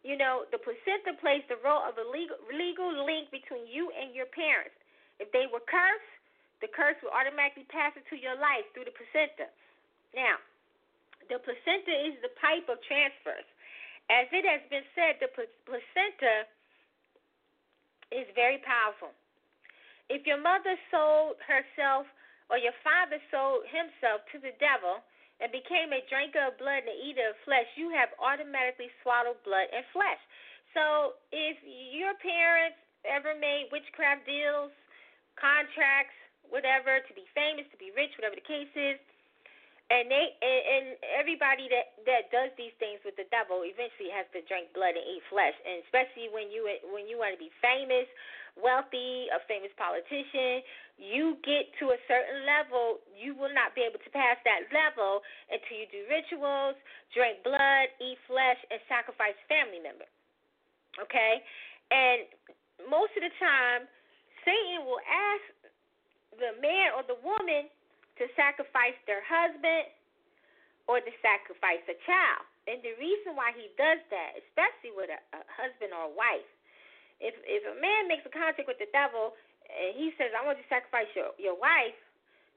You 0.00 0.16
know, 0.16 0.48
the 0.48 0.60
placenta 0.60 1.16
plays 1.20 1.44
the 1.52 1.60
role 1.60 1.84
of 1.84 2.00
a 2.00 2.04
legal, 2.08 2.40
legal 2.52 2.92
link 3.04 3.28
between 3.28 3.68
you 3.68 3.92
and 3.92 4.16
your 4.16 4.28
parents. 4.32 4.76
If 5.22 5.30
they 5.30 5.46
were 5.46 5.62
cursed, 5.62 6.14
the 6.62 6.70
curse 6.70 6.96
will 7.02 7.14
automatically 7.14 7.68
pass 7.68 7.92
into 7.94 8.16
your 8.16 8.34
life 8.38 8.64
through 8.72 8.88
the 8.88 8.96
placenta. 8.96 9.50
Now, 10.14 10.38
the 11.28 11.40
placenta 11.40 11.94
is 12.08 12.18
the 12.20 12.32
pipe 12.40 12.68
of 12.70 12.80
transfers. 12.84 13.46
As 14.12 14.28
it 14.32 14.44
has 14.44 14.60
been 14.68 14.84
said, 14.92 15.16
the 15.20 15.32
placenta 15.64 16.48
is 18.12 18.28
very 18.36 18.60
powerful. 18.60 19.12
If 20.12 20.28
your 20.28 20.40
mother 20.40 20.76
sold 20.92 21.40
herself 21.40 22.04
or 22.52 22.60
your 22.60 22.76
father 22.84 23.16
sold 23.32 23.64
himself 23.72 24.20
to 24.32 24.38
the 24.38 24.52
devil 24.60 25.00
and 25.40 25.48
became 25.48 25.90
a 25.90 26.04
drinker 26.12 26.52
of 26.52 26.60
blood 26.60 26.84
and 26.84 26.92
an 26.92 27.00
eater 27.00 27.32
of 27.32 27.40
flesh, 27.48 27.66
you 27.74 27.88
have 27.96 28.12
automatically 28.20 28.92
swallowed 29.00 29.40
blood 29.48 29.72
and 29.72 29.84
flesh. 29.96 30.20
So 30.76 31.16
if 31.32 31.56
your 31.64 32.12
parents 32.20 32.76
ever 33.08 33.32
made 33.32 33.72
witchcraft 33.72 34.28
deals, 34.28 34.70
contracts, 35.38 36.16
whatever, 36.48 37.02
to 37.04 37.12
be 37.12 37.26
famous, 37.34 37.66
to 37.72 37.78
be 37.78 37.90
rich, 37.94 38.14
whatever 38.18 38.36
the 38.36 38.46
case 38.46 38.70
is, 38.74 38.98
and 39.92 40.08
they 40.08 40.32
and, 40.40 40.62
and 40.64 40.84
everybody 41.12 41.68
that 41.68 41.92
that 42.08 42.32
does 42.32 42.48
these 42.56 42.72
things 42.80 43.04
with 43.04 43.20
the 43.20 43.28
devil 43.28 43.68
eventually 43.68 44.08
has 44.08 44.24
to 44.32 44.40
drink 44.48 44.72
blood 44.72 44.96
and 44.96 45.04
eat 45.04 45.20
flesh. 45.28 45.52
And 45.68 45.84
especially 45.84 46.32
when 46.32 46.48
you 46.48 46.64
when 46.88 47.04
you 47.04 47.20
want 47.20 47.36
to 47.36 47.40
be 47.40 47.52
famous 47.60 48.08
wealthy 48.54 49.26
a 49.34 49.42
famous 49.50 49.74
politician 49.74 50.62
you 50.94 51.34
get 51.42 51.66
to 51.82 51.90
a 51.90 51.98
certain 52.06 52.46
level 52.46 53.02
you 53.10 53.34
will 53.34 53.50
not 53.50 53.74
be 53.74 53.82
able 53.82 53.98
to 53.98 54.10
pass 54.14 54.38
that 54.46 54.62
level 54.70 55.26
until 55.50 55.74
you 55.74 55.90
do 55.90 56.06
rituals 56.06 56.78
drink 57.10 57.42
blood 57.42 57.90
eat 57.98 58.18
flesh 58.30 58.58
and 58.70 58.78
sacrifice 58.86 59.34
family 59.50 59.82
member. 59.82 60.06
Okay? 61.02 61.42
And 61.90 62.30
most 62.86 63.10
of 63.18 63.26
the 63.26 63.34
time 63.42 63.90
satan 64.44 64.86
will 64.86 65.02
ask 65.04 65.44
the 66.38 66.52
man 66.60 66.94
or 66.94 67.02
the 67.04 67.18
woman 67.24 67.68
to 68.20 68.24
sacrifice 68.38 68.96
their 69.08 69.22
husband 69.26 69.90
or 70.86 71.00
to 71.00 71.12
sacrifice 71.24 71.82
a 71.90 71.96
child. 72.04 72.44
And 72.64 72.80
the 72.80 72.96
reason 72.96 73.36
why 73.36 73.52
he 73.52 73.68
does 73.76 74.00
that, 74.08 74.40
especially 74.40 74.94
with 74.96 75.12
a, 75.12 75.20
a 75.36 75.40
husband 75.52 75.92
or 75.92 76.08
a 76.08 76.14
wife, 76.14 76.48
if 77.20 77.36
if 77.44 77.62
a 77.68 77.76
man 77.78 78.08
makes 78.08 78.24
a 78.24 78.32
contract 78.32 78.66
with 78.66 78.80
the 78.80 78.90
devil 78.90 79.36
and 79.68 79.96
he 79.96 80.12
says, 80.16 80.32
I 80.32 80.44
want 80.44 80.60
to 80.60 80.66
sacrifice 80.68 81.08
your, 81.12 81.32
your 81.36 81.56
wife, 81.56 81.96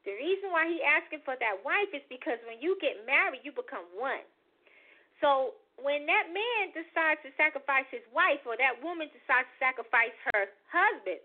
the 0.08 0.15
reason 0.15 0.52
why 0.56 0.67
he 0.71 0.80
asking 0.80 1.28
for 1.28 1.36
that 1.36 1.60
wife 1.67 1.91
is 1.91 2.04
because 2.08 2.39
when 2.47 2.63
you 2.63 2.80
get 2.80 3.04
married, 3.04 3.43
you 3.43 3.52
become 3.52 3.84
one. 3.91 4.23
So 5.19 5.60
when 5.76 6.08
that 6.08 6.32
man 6.32 6.71
decides 6.71 7.19
to 7.28 7.32
sacrifice 7.36 7.86
his 7.91 8.04
wife 8.15 8.41
or 8.47 8.56
that 8.56 8.80
woman 8.80 9.12
decides 9.12 9.45
to 9.52 9.58
sacrifice 9.60 10.15
her 10.32 10.47
husband, 10.71 11.19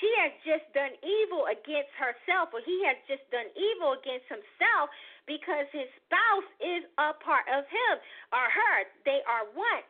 she 0.00 0.10
has 0.22 0.32
just 0.46 0.66
done 0.72 0.94
evil 1.02 1.46
against 1.50 1.92
herself, 1.98 2.54
or 2.54 2.60
he 2.64 2.84
has 2.86 2.96
just 3.08 3.24
done 3.30 3.48
evil 3.56 3.98
against 3.98 4.28
himself 4.30 4.88
because 5.26 5.66
his 5.72 5.88
spouse 6.06 6.48
is 6.60 6.82
a 6.98 7.12
part 7.20 7.46
of 7.50 7.64
him 7.68 7.94
or 8.32 8.44
her. 8.48 8.76
They 9.04 9.20
are 9.26 9.46
one. 9.52 9.84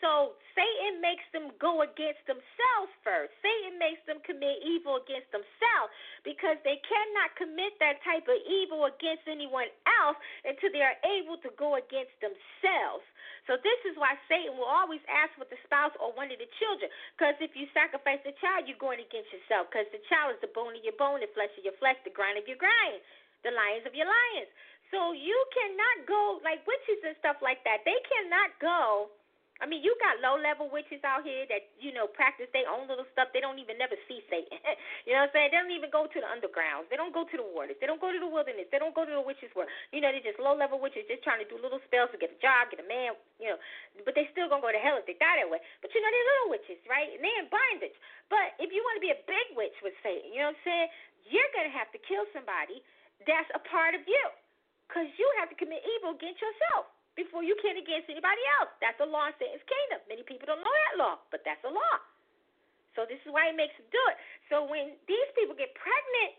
So 0.00 0.32
Satan 0.56 1.04
makes 1.04 1.24
them 1.36 1.52
go 1.60 1.84
against 1.84 2.24
themselves 2.24 2.90
first. 3.04 3.36
Satan 3.44 3.76
makes 3.76 4.00
them 4.08 4.24
commit 4.24 4.56
evil 4.64 4.96
against 4.96 5.28
themselves 5.28 5.92
because 6.24 6.56
they 6.64 6.80
cannot 6.88 7.36
commit 7.36 7.76
that 7.84 8.00
type 8.00 8.24
of 8.24 8.40
evil 8.48 8.88
against 8.88 9.28
anyone 9.28 9.68
else 9.84 10.16
until 10.48 10.72
they 10.72 10.80
are 10.80 10.96
able 11.04 11.36
to 11.44 11.52
go 11.60 11.76
against 11.76 12.16
themselves. 12.24 13.04
So 13.44 13.60
this 13.60 13.80
is 13.84 13.96
why 14.00 14.16
Satan 14.24 14.56
will 14.56 14.68
always 14.68 15.04
ask 15.04 15.36
for 15.36 15.44
the 15.48 15.60
spouse 15.68 15.92
or 16.00 16.16
one 16.16 16.32
of 16.32 16.40
the 16.40 16.48
children. 16.56 16.88
Because 17.16 17.36
if 17.44 17.52
you 17.52 17.68
sacrifice 17.76 18.24
the 18.24 18.36
child, 18.40 18.64
you're 18.64 18.80
going 18.80 19.04
against 19.04 19.28
yourself. 19.36 19.68
Because 19.68 19.88
the 19.92 20.00
child 20.08 20.36
is 20.36 20.40
the 20.40 20.52
bone 20.56 20.76
of 20.76 20.82
your 20.84 20.96
bone, 20.96 21.20
the 21.20 21.28
flesh 21.36 21.52
of 21.60 21.64
your 21.64 21.76
flesh, 21.76 22.00
the 22.08 22.12
grind 22.12 22.40
of 22.40 22.48
your 22.48 22.60
grind, 22.60 23.04
the 23.44 23.52
lions 23.52 23.84
of 23.84 23.92
your 23.92 24.08
lions. 24.08 24.48
So 24.88 25.12
you 25.12 25.36
cannot 25.52 26.08
go 26.08 26.40
like 26.40 26.64
witches 26.64 27.04
and 27.04 27.16
stuff 27.20 27.38
like 27.44 27.62
that. 27.68 27.84
They 27.84 28.00
cannot 28.08 28.56
go 28.58 29.12
I 29.60 29.68
mean, 29.68 29.84
you 29.84 29.92
got 30.00 30.16
low 30.24 30.40
level 30.40 30.72
witches 30.72 31.04
out 31.04 31.20
here 31.20 31.44
that, 31.52 31.68
you 31.76 31.92
know, 31.92 32.08
practice 32.08 32.48
their 32.56 32.64
own 32.64 32.88
little 32.88 33.04
stuff. 33.12 33.28
They 33.36 33.44
don't 33.44 33.60
even 33.60 33.76
never 33.76 33.92
see 34.08 34.24
Satan. 34.32 34.56
you 35.04 35.12
know 35.12 35.28
what 35.28 35.36
I'm 35.36 35.36
saying? 35.36 35.48
They 35.52 35.60
don't 35.60 35.76
even 35.76 35.92
go 35.92 36.08
to 36.08 36.18
the 36.18 36.24
undergrounds. 36.24 36.88
They 36.88 36.96
don't 36.96 37.12
go 37.12 37.28
to 37.28 37.36
the 37.36 37.44
waters. 37.44 37.76
They 37.76 37.84
don't 37.84 38.00
go 38.00 38.08
to 38.08 38.16
the 38.16 38.26
wilderness. 38.26 38.72
They 38.72 38.80
don't 38.80 38.96
go 38.96 39.04
to 39.04 39.12
the 39.12 39.20
witches' 39.20 39.52
world. 39.52 39.68
You 39.92 40.00
know, 40.00 40.08
they're 40.16 40.24
just 40.24 40.40
low 40.40 40.56
level 40.56 40.80
witches 40.80 41.04
just 41.04 41.20
trying 41.20 41.44
to 41.44 41.48
do 41.48 41.60
little 41.60 41.84
spells 41.84 42.08
to 42.12 42.18
get 42.18 42.32
a 42.32 42.40
job, 42.40 42.72
get 42.72 42.80
a 42.80 42.88
man, 42.88 43.12
you 43.36 43.52
know. 43.52 43.60
But 44.08 44.16
they 44.16 44.32
still 44.32 44.48
gonna 44.48 44.64
go 44.64 44.72
to 44.72 44.80
hell 44.80 44.96
if 44.96 45.04
they 45.04 45.20
die 45.20 45.44
that 45.44 45.48
way. 45.52 45.60
But 45.84 45.92
you 45.92 46.00
know, 46.00 46.08
they're 46.08 46.30
little 46.32 46.50
witches, 46.56 46.80
right? 46.88 47.12
And 47.12 47.20
they're 47.20 47.40
in 47.44 47.52
bondage. 47.52 47.96
But 48.32 48.56
if 48.56 48.72
you 48.72 48.80
want 48.80 48.96
to 48.96 49.04
be 49.04 49.12
a 49.12 49.20
big 49.28 49.52
witch 49.52 49.76
with 49.84 49.92
Satan, 50.00 50.32
you 50.32 50.40
know 50.40 50.56
what 50.56 50.60
I'm 50.60 50.64
saying? 50.64 50.88
You're 51.28 51.52
gonna 51.52 51.74
have 51.76 51.92
to 51.92 52.00
kill 52.00 52.24
somebody 52.32 52.80
that's 53.28 53.50
a 53.52 53.60
part 53.68 53.92
of 53.92 54.00
you. 54.08 54.24
Because 54.88 55.06
you 55.22 55.28
have 55.38 55.46
to 55.46 55.54
commit 55.54 55.86
evil 55.86 56.18
against 56.18 56.42
yourself 56.42 56.90
before 57.18 57.42
you 57.42 57.56
can 57.58 57.78
against 57.78 58.10
anybody 58.10 58.42
else. 58.60 58.70
That's 58.78 58.98
the 58.98 59.08
law 59.08 59.30
in 59.30 59.34
Satan's 59.38 59.64
kingdom. 59.66 60.00
Many 60.06 60.22
people 60.22 60.46
don't 60.46 60.62
know 60.62 60.76
that 60.90 60.94
law, 60.98 61.16
but 61.30 61.42
that's 61.42 61.62
a 61.66 61.72
law. 61.72 61.96
So 62.98 63.06
this 63.06 63.22
is 63.22 63.30
why 63.30 63.50
he 63.50 63.54
makes 63.54 63.74
them 63.78 63.86
do 63.90 64.02
it. 64.10 64.16
So 64.50 64.66
when 64.66 64.98
these 65.06 65.30
people 65.38 65.54
get 65.54 65.70
pregnant, 65.78 66.38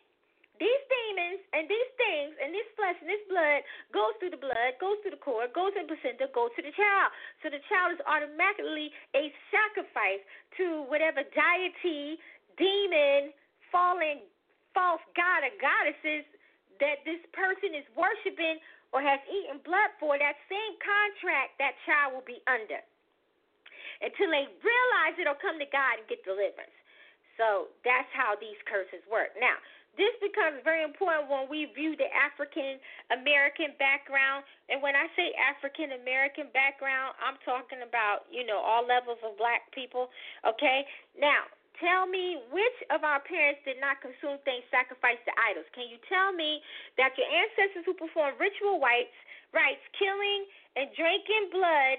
these 0.60 0.84
demons 0.94 1.42
and 1.58 1.66
these 1.66 1.92
things 1.98 2.38
and 2.38 2.54
this 2.54 2.70
flesh 2.78 2.94
and 3.02 3.10
this 3.10 3.24
blood 3.26 3.66
goes 3.90 4.14
through 4.22 4.36
the 4.36 4.42
blood, 4.42 4.78
goes 4.78 5.00
through 5.02 5.18
the 5.18 5.24
cord, 5.24 5.50
goes 5.58 5.74
in 5.74 5.90
placenta, 5.90 6.30
goes 6.36 6.54
to 6.54 6.62
the 6.62 6.76
child. 6.78 7.10
So 7.42 7.50
the 7.50 7.64
child 7.66 7.98
is 7.98 8.02
automatically 8.06 8.94
a 9.18 9.34
sacrifice 9.50 10.22
to 10.62 10.86
whatever 10.86 11.26
deity, 11.34 12.22
demon, 12.62 13.34
fallen, 13.74 14.22
false 14.78 15.02
god 15.18 15.48
or 15.48 15.54
goddesses 15.58 16.30
that 16.78 17.02
this 17.10 17.22
person 17.34 17.74
is 17.74 17.86
worshiping 17.98 18.62
or 18.92 19.00
has 19.00 19.20
eaten 19.28 19.64
blood 19.64 19.92
for, 20.00 20.20
that 20.20 20.38
same 20.52 20.76
contract 20.84 21.56
that 21.60 21.76
child 21.88 22.16
will 22.16 22.28
be 22.28 22.44
under 22.48 22.80
until 24.04 24.30
they 24.34 24.46
realize 24.62 25.16
it 25.18 25.28
or 25.30 25.38
come 25.40 25.60
to 25.62 25.70
God 25.70 26.02
and 26.02 26.06
get 26.10 26.26
deliverance. 26.28 26.76
So 27.40 27.72
that's 27.88 28.10
how 28.12 28.36
these 28.38 28.60
curses 28.68 29.02
work. 29.08 29.34
Now, 29.40 29.56
this 30.00 30.16
becomes 30.24 30.64
very 30.64 30.88
important 30.88 31.28
when 31.28 31.52
we 31.52 31.68
view 31.76 32.00
the 32.00 32.08
African 32.16 32.80
American 33.12 33.76
background. 33.76 34.48
And 34.72 34.80
when 34.80 34.96
I 34.96 35.12
say 35.20 35.36
African 35.36 36.00
American 36.00 36.48
background, 36.56 37.16
I'm 37.20 37.36
talking 37.44 37.84
about, 37.84 38.24
you 38.32 38.48
know, 38.48 38.56
all 38.56 38.88
levels 38.88 39.20
of 39.20 39.36
black 39.36 39.68
people. 39.76 40.08
Okay? 40.48 40.88
Now, 41.20 41.52
tell 41.82 42.06
me 42.06 42.40
which 42.54 42.78
of 42.94 43.04
our 43.04 43.20
parents 43.26 43.60
did 43.68 43.82
not 43.82 44.00
consume 44.00 44.38
things 44.46 44.64
sacrificed 44.70 45.26
to 45.28 45.34
idols? 45.36 45.68
Can 45.76 45.90
you 45.90 45.98
tell 46.08 46.32
me 46.32 46.62
that 46.96 47.18
your 47.18 47.28
ancestors 47.28 47.84
who 47.84 47.98
performed 47.98 48.38
ritual 48.38 48.80
rites, 48.80 49.14
rites, 49.52 49.84
killing 49.98 50.48
and 50.78 50.88
drinking 50.96 51.52
blood, 51.52 51.98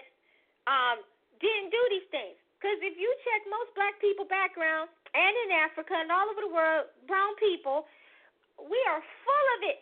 um, 0.71 1.03
didn't 1.43 1.75
do 1.75 1.83
these 1.93 2.09
things? 2.09 2.39
Because 2.63 2.79
if 2.81 2.95
you 2.95 3.11
check 3.27 3.43
most 3.51 3.75
black 3.75 3.99
people 3.99 4.23
background 4.23 4.87
and 5.13 5.35
in 5.45 5.51
Africa 5.51 5.99
and 5.99 6.15
all 6.15 6.31
over 6.31 6.47
the 6.47 6.55
world, 6.55 6.87
brown 7.11 7.35
people, 7.43 7.91
we 8.69 8.79
are 8.91 9.03
full 9.25 9.47
of 9.59 9.61
it. 9.67 9.79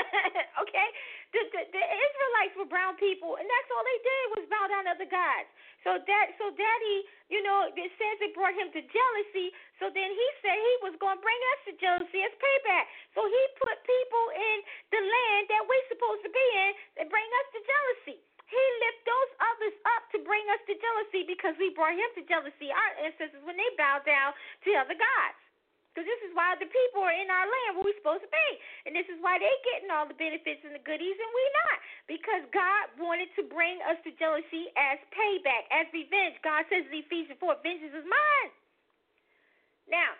okay? 0.62 0.88
The, 1.32 1.42
the, 1.48 1.62
the 1.72 1.84
Israelites 1.84 2.54
were 2.60 2.68
brown 2.68 2.94
people, 3.00 3.40
and 3.40 3.46
that's 3.48 3.70
all 3.72 3.84
they 3.84 4.00
did 4.04 4.24
was 4.36 4.44
bow 4.52 4.66
down 4.68 4.84
to 4.86 4.92
other 4.94 5.08
gods. 5.08 5.48
So 5.82 5.98
that 5.98 6.26
so 6.38 6.54
daddy, 6.54 6.98
you 7.26 7.42
know, 7.42 7.66
it 7.72 7.92
says 7.98 8.16
it 8.22 8.32
brought 8.38 8.54
him 8.54 8.70
to 8.70 8.80
jealousy. 8.86 9.50
So 9.82 9.90
then 9.90 10.10
he 10.14 10.28
said 10.44 10.54
he 10.54 10.74
was 10.86 10.94
going 11.02 11.18
to 11.18 11.24
bring 11.24 11.42
us 11.56 11.60
to 11.66 11.72
jealousy 11.82 12.22
as 12.22 12.32
payback. 12.38 12.86
So 13.18 13.26
he 13.26 13.42
put 13.58 13.76
people 13.82 14.26
in 14.30 14.56
the 14.94 15.02
land 15.02 15.42
that 15.50 15.62
we're 15.66 15.86
supposed 15.90 16.22
to 16.22 16.30
be 16.30 16.46
in 16.54 16.70
and 17.02 17.06
bring 17.10 17.26
us 17.26 17.46
to 17.58 17.60
jealousy. 17.66 18.18
He 18.46 18.64
lift 18.84 19.00
those 19.08 19.30
others 19.42 19.74
up 19.96 20.02
to 20.14 20.18
bring 20.22 20.44
us 20.54 20.62
to 20.70 20.76
jealousy 20.78 21.24
because 21.26 21.56
we 21.58 21.74
brought 21.74 21.96
him 21.98 22.10
to 22.20 22.22
jealousy. 22.28 22.70
Our 22.70 22.92
ancestors 23.02 23.42
when 23.42 23.58
they 23.58 23.70
bowed 23.74 24.06
down 24.06 24.36
to 24.68 24.70
other 24.78 24.94
gods. 24.94 25.41
Because 25.92 26.08
this 26.08 26.24
is 26.24 26.32
why 26.32 26.56
the 26.56 26.72
people 26.72 27.04
are 27.04 27.12
in 27.12 27.28
our 27.28 27.44
land 27.44 27.76
where 27.76 27.84
we're 27.84 28.00
supposed 28.00 28.24
to 28.24 28.32
be. 28.32 28.48
And 28.88 28.96
this 28.96 29.04
is 29.12 29.20
why 29.20 29.36
they're 29.36 29.62
getting 29.68 29.92
all 29.92 30.08
the 30.08 30.16
benefits 30.16 30.64
and 30.64 30.72
the 30.72 30.80
goodies 30.80 31.20
and 31.20 31.32
we 31.36 31.44
not. 31.68 31.78
Because 32.08 32.42
God 32.48 32.96
wanted 32.96 33.28
to 33.36 33.44
bring 33.44 33.76
us 33.84 34.00
to 34.08 34.10
jealousy 34.16 34.72
as 34.72 34.96
payback, 35.12 35.68
as 35.68 35.84
revenge. 35.92 36.40
God 36.40 36.64
says 36.72 36.88
in 36.88 36.96
Ephesians 36.96 37.36
4, 37.36 37.60
vengeance 37.60 37.92
is 37.92 38.08
mine. 38.08 38.50
Now, 39.92 40.16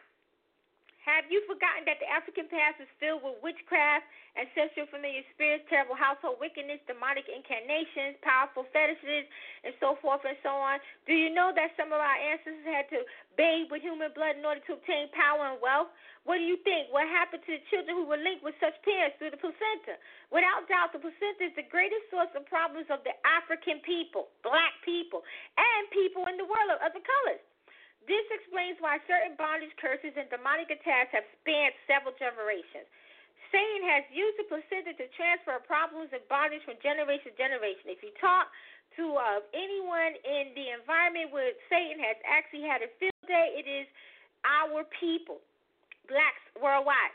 have 1.02 1.26
you 1.26 1.42
forgotten 1.50 1.82
that 1.90 1.98
the 1.98 2.06
African 2.06 2.46
past 2.46 2.78
is 2.78 2.86
filled 3.02 3.26
with 3.26 3.42
witchcraft, 3.42 4.06
ancestral 4.38 4.86
familiar 4.86 5.26
spirits, 5.34 5.66
terrible 5.66 5.98
household 5.98 6.38
wickedness, 6.38 6.78
demonic 6.86 7.26
incarnations, 7.26 8.14
powerful 8.22 8.62
fetishes, 8.70 9.26
and 9.66 9.74
so 9.82 9.98
forth 9.98 10.22
and 10.22 10.38
so 10.46 10.54
on? 10.54 10.78
Do 11.10 11.14
you 11.18 11.34
know 11.34 11.50
that 11.58 11.74
some 11.74 11.90
of 11.90 11.98
our 11.98 12.18
ancestors 12.22 12.62
had 12.62 12.86
to 12.94 13.02
bathe 13.34 13.66
with 13.74 13.82
human 13.82 14.14
blood 14.14 14.38
in 14.38 14.46
order 14.46 14.62
to 14.70 14.78
obtain 14.78 15.10
power 15.10 15.50
and 15.50 15.58
wealth? 15.58 15.90
What 16.22 16.38
do 16.38 16.46
you 16.46 16.54
think? 16.62 16.94
What 16.94 17.10
happened 17.10 17.42
to 17.50 17.58
the 17.58 17.64
children 17.66 17.98
who 17.98 18.06
were 18.06 18.22
linked 18.22 18.46
with 18.46 18.54
such 18.62 18.78
parents 18.86 19.18
through 19.18 19.34
the 19.34 19.42
placenta? 19.42 19.98
Without 20.30 20.70
doubt, 20.70 20.94
the 20.94 21.02
placenta 21.02 21.50
is 21.50 21.54
the 21.58 21.66
greatest 21.66 22.06
source 22.14 22.30
of 22.38 22.46
problems 22.46 22.86
of 22.94 23.02
the 23.02 23.18
African 23.26 23.82
people, 23.82 24.30
black 24.46 24.78
people, 24.86 25.26
and 25.58 25.82
people 25.90 26.30
in 26.30 26.38
the 26.38 26.46
world 26.46 26.70
of 26.70 26.78
other 26.78 27.02
colors. 27.02 27.42
This 28.10 28.26
explains 28.34 28.82
why 28.82 28.98
certain 29.06 29.38
bondage 29.38 29.72
curses 29.78 30.14
and 30.18 30.26
demonic 30.26 30.74
attacks 30.74 31.14
have 31.14 31.26
spanned 31.38 31.74
several 31.86 32.14
generations. 32.18 32.86
Satan 33.54 33.84
has 33.84 34.02
used 34.08 34.40
the 34.40 34.48
placenta 34.48 34.96
to 34.96 35.06
transfer 35.12 35.60
problems 35.62 36.10
and 36.10 36.24
bondage 36.26 36.64
from 36.64 36.80
generation 36.80 37.30
to 37.30 37.38
generation. 37.38 37.92
If 37.92 38.00
you 38.00 38.10
talk 38.16 38.48
to 38.96 39.04
uh, 39.16 39.44
anyone 39.52 40.16
in 40.24 40.56
the 40.56 40.72
environment 40.72 41.30
where 41.30 41.52
Satan 41.68 42.00
has 42.00 42.16
actually 42.24 42.64
had 42.64 42.80
a 42.80 42.90
field 42.96 43.24
day, 43.28 43.54
it 43.54 43.68
is 43.68 43.86
our 44.42 44.82
people, 44.98 45.38
blacks 46.08 46.42
worldwide, 46.58 47.14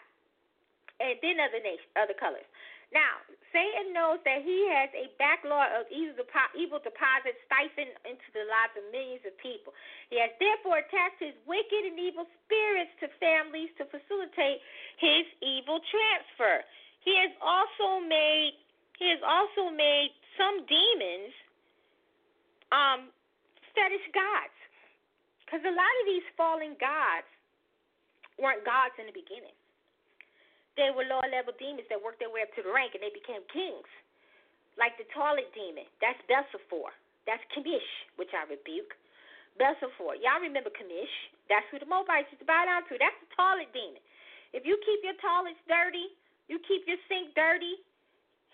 and 1.01 1.17
then 1.21 1.41
other 1.41 1.61
nation, 1.61 1.89
other 1.97 2.15
colors. 2.15 2.45
Now, 2.93 3.19
Satan 3.51 3.91
knows 3.91 4.19
that 4.23 4.43
he 4.43 4.69
has 4.71 4.87
a 4.95 5.11
backlog 5.19 5.71
of 5.75 5.89
evil 5.91 6.79
deposits 6.79 7.39
stifling 7.47 7.91
into 8.05 8.27
the 8.31 8.45
lives 8.47 8.75
of 8.77 8.85
millions 8.93 9.23
of 9.25 9.35
people. 9.39 9.73
He 10.11 10.19
has 10.21 10.31
therefore 10.39 10.83
attached 10.83 11.19
his 11.19 11.35
wicked 11.49 11.83
and 11.83 11.97
evil 11.97 12.29
spirits 12.45 12.91
to 13.03 13.11
families 13.17 13.71
to 13.81 13.89
facilitate 13.89 14.61
his 15.01 15.25
evil 15.41 15.81
transfer. 15.89 16.63
He 17.03 17.17
has 17.17 17.33
also 17.41 18.03
made 18.05 18.55
he 18.99 19.09
has 19.13 19.21
also 19.21 19.69
made 19.73 20.13
some 20.37 20.65
demons 20.65 21.33
um 22.71 22.99
fetish 23.73 24.07
gods. 24.13 24.57
Because 25.45 25.63
a 25.65 25.73
lot 25.73 25.93
of 26.03 26.05
these 26.05 26.27
fallen 26.35 26.75
gods 26.77 27.29
weren't 28.37 28.61
gods 28.67 28.93
in 28.99 29.07
the 29.07 29.15
beginning. 29.15 29.56
They 30.77 30.93
were 30.93 31.09
lower 31.09 31.25
level 31.27 31.57
demons 31.57 31.89
that 31.89 31.97
worked 31.97 32.21
their 32.21 32.29
way 32.29 32.45
up 32.45 32.53
to 32.53 32.61
the 32.61 32.69
rank 32.69 32.93
and 32.93 33.01
they 33.01 33.11
became 33.11 33.41
kings. 33.49 33.89
Like 34.77 34.93
the 35.01 35.09
Talit 35.09 35.49
demon, 35.57 35.89
that's 35.97 36.21
Belsephor. 36.29 36.93
That's 37.25 37.41
Kamish, 37.51 37.91
which 38.15 38.31
I 38.31 38.45
rebuke. 38.45 38.93
Belsephor. 39.57 40.13
Y'all 40.21 40.39
remember 40.39 40.69
Kamish? 40.69 41.11
That's 41.49 41.65
who 41.73 41.81
the 41.81 41.89
Moabites 41.89 42.29
used 42.29 42.45
to 42.45 42.47
bow 42.47 42.69
down 42.69 42.85
to. 42.87 42.93
That's 43.01 43.17
the 43.25 43.29
Talit 43.33 43.73
demon. 43.73 43.99
If 44.53 44.63
you 44.63 44.77
keep 44.85 45.01
your 45.01 45.17
toilets 45.17 45.59
dirty, 45.65 46.13
you 46.47 46.61
keep 46.63 46.85
your 46.87 47.01
sink 47.09 47.33
dirty, 47.33 47.81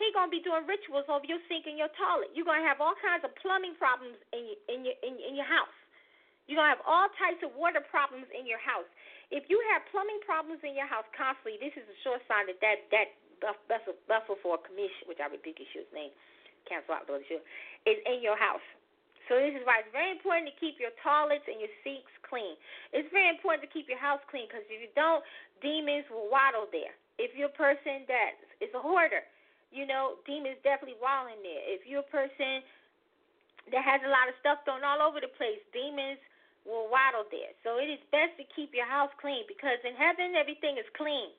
he 0.02 0.10
gonna 0.16 0.32
be 0.32 0.42
doing 0.42 0.66
rituals 0.66 1.06
over 1.06 1.26
your 1.28 1.38
sink 1.46 1.70
and 1.70 1.78
your 1.78 1.92
toilet. 1.94 2.34
You're 2.34 2.48
gonna 2.50 2.66
have 2.66 2.82
all 2.82 2.98
kinds 2.98 3.22
of 3.22 3.36
plumbing 3.38 3.78
problems 3.78 4.18
in 4.34 4.42
your 4.50 4.60
in 4.74 4.80
your 4.82 4.98
in, 5.06 5.14
in 5.22 5.34
your 5.38 5.46
house. 5.46 5.78
You're 6.50 6.58
gonna 6.58 6.74
have 6.74 6.86
all 6.88 7.08
types 7.22 7.46
of 7.46 7.54
water 7.54 7.80
problems 7.80 8.26
in 8.34 8.50
your 8.50 8.60
house. 8.60 8.90
If 9.34 9.50
you 9.50 9.58
have 9.74 9.82
plumbing 9.90 10.22
problems 10.22 10.62
in 10.62 10.78
your 10.78 10.86
house 10.86 11.10
constantly, 11.18 11.58
this 11.58 11.74
is 11.74 11.82
a 11.90 11.98
sure 12.06 12.22
sign 12.30 12.46
that 12.46 12.62
that 12.62 12.86
that 12.94 13.10
vessel 13.66 13.98
vessel 14.06 14.38
for 14.46 14.56
a 14.56 14.62
commission, 14.62 15.10
which 15.10 15.18
I 15.18 15.26
repeat 15.26 15.58
his 15.58 15.90
name, 15.90 16.14
cancel 16.70 16.94
out 16.94 17.10
the 17.10 17.18
other 17.18 17.42
is 17.90 17.98
in 18.06 18.22
your 18.22 18.38
house. 18.38 18.64
So 19.26 19.40
this 19.40 19.56
is 19.56 19.64
why 19.66 19.82
it's 19.82 19.92
very 19.96 20.12
important 20.12 20.52
to 20.52 20.56
keep 20.60 20.78
your 20.78 20.92
toilets 21.00 21.48
and 21.48 21.58
your 21.58 21.72
sinks 21.82 22.12
clean. 22.28 22.60
It's 22.92 23.08
very 23.10 23.32
important 23.32 23.64
to 23.66 23.72
keep 23.72 23.88
your 23.88 24.00
house 24.00 24.20
clean 24.28 24.52
because 24.52 24.68
if 24.68 24.84
you 24.84 24.92
don't, 24.94 25.24
demons 25.64 26.06
will 26.12 26.28
waddle 26.28 26.68
there. 26.70 26.94
If 27.18 27.32
you're 27.34 27.50
a 27.50 27.56
person 27.56 28.04
that 28.12 28.38
is 28.60 28.70
a 28.76 28.82
hoarder, 28.84 29.24
you 29.72 29.88
know, 29.88 30.20
demons 30.28 30.60
definitely 30.62 31.00
waddle 31.00 31.32
in 31.32 31.40
there. 31.40 31.64
If 31.66 31.88
you're 31.88 32.04
a 32.04 32.12
person 32.14 32.62
that 33.72 33.82
has 33.82 34.04
a 34.04 34.12
lot 34.12 34.28
of 34.28 34.36
stuff 34.44 34.62
thrown 34.68 34.84
all 34.84 35.00
over 35.00 35.24
the 35.24 35.32
place, 35.40 35.62
demons 35.72 36.20
will 36.64 36.88
waddle 36.88 37.28
there. 37.30 37.52
So 37.64 37.80
it 37.80 37.88
is 37.92 38.00
best 38.12 38.36
to 38.40 38.46
keep 38.56 38.72
your 38.76 38.88
house 38.88 39.12
clean 39.20 39.44
because 39.48 39.80
in 39.84 39.96
heaven 39.96 40.36
everything 40.36 40.80
is 40.80 40.88
clean. 40.96 41.32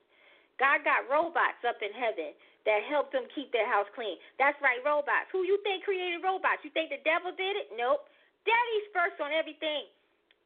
God 0.61 0.87
got 0.87 1.09
robots 1.11 1.59
up 1.67 1.81
in 1.83 1.91
heaven 1.91 2.31
that 2.63 2.81
help 2.87 3.11
them 3.11 3.27
keep 3.35 3.51
their 3.51 3.67
house 3.67 3.89
clean. 3.93 4.15
That's 4.39 4.57
right, 4.63 4.79
robots. 4.81 5.29
Who 5.35 5.43
you 5.43 5.59
think 5.61 5.83
created 5.83 6.23
robots? 6.23 6.63
You 6.63 6.71
think 6.71 6.89
the 6.89 7.03
devil 7.03 7.35
did 7.35 7.59
it? 7.59 7.69
Nope. 7.75 8.07
Daddy's 8.47 8.87
first 8.95 9.17
on 9.19 9.33
everything. 9.35 9.85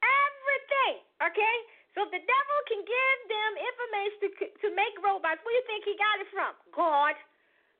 Everything. 0.01 1.03
Okay? 1.21 1.55
So 1.93 2.05
if 2.07 2.11
the 2.13 2.21
devil 2.21 2.57
can 2.69 2.81
give 2.85 3.17
them 3.27 3.51
information 3.59 4.17
to 4.23 4.29
to 4.63 4.67
make 4.77 4.95
robots, 5.01 5.41
where 5.41 5.51
do 5.51 5.59
you 5.59 5.65
think 5.67 5.81
he 5.83 5.95
got 5.97 6.21
it 6.21 6.29
from? 6.29 6.53
God. 6.71 7.17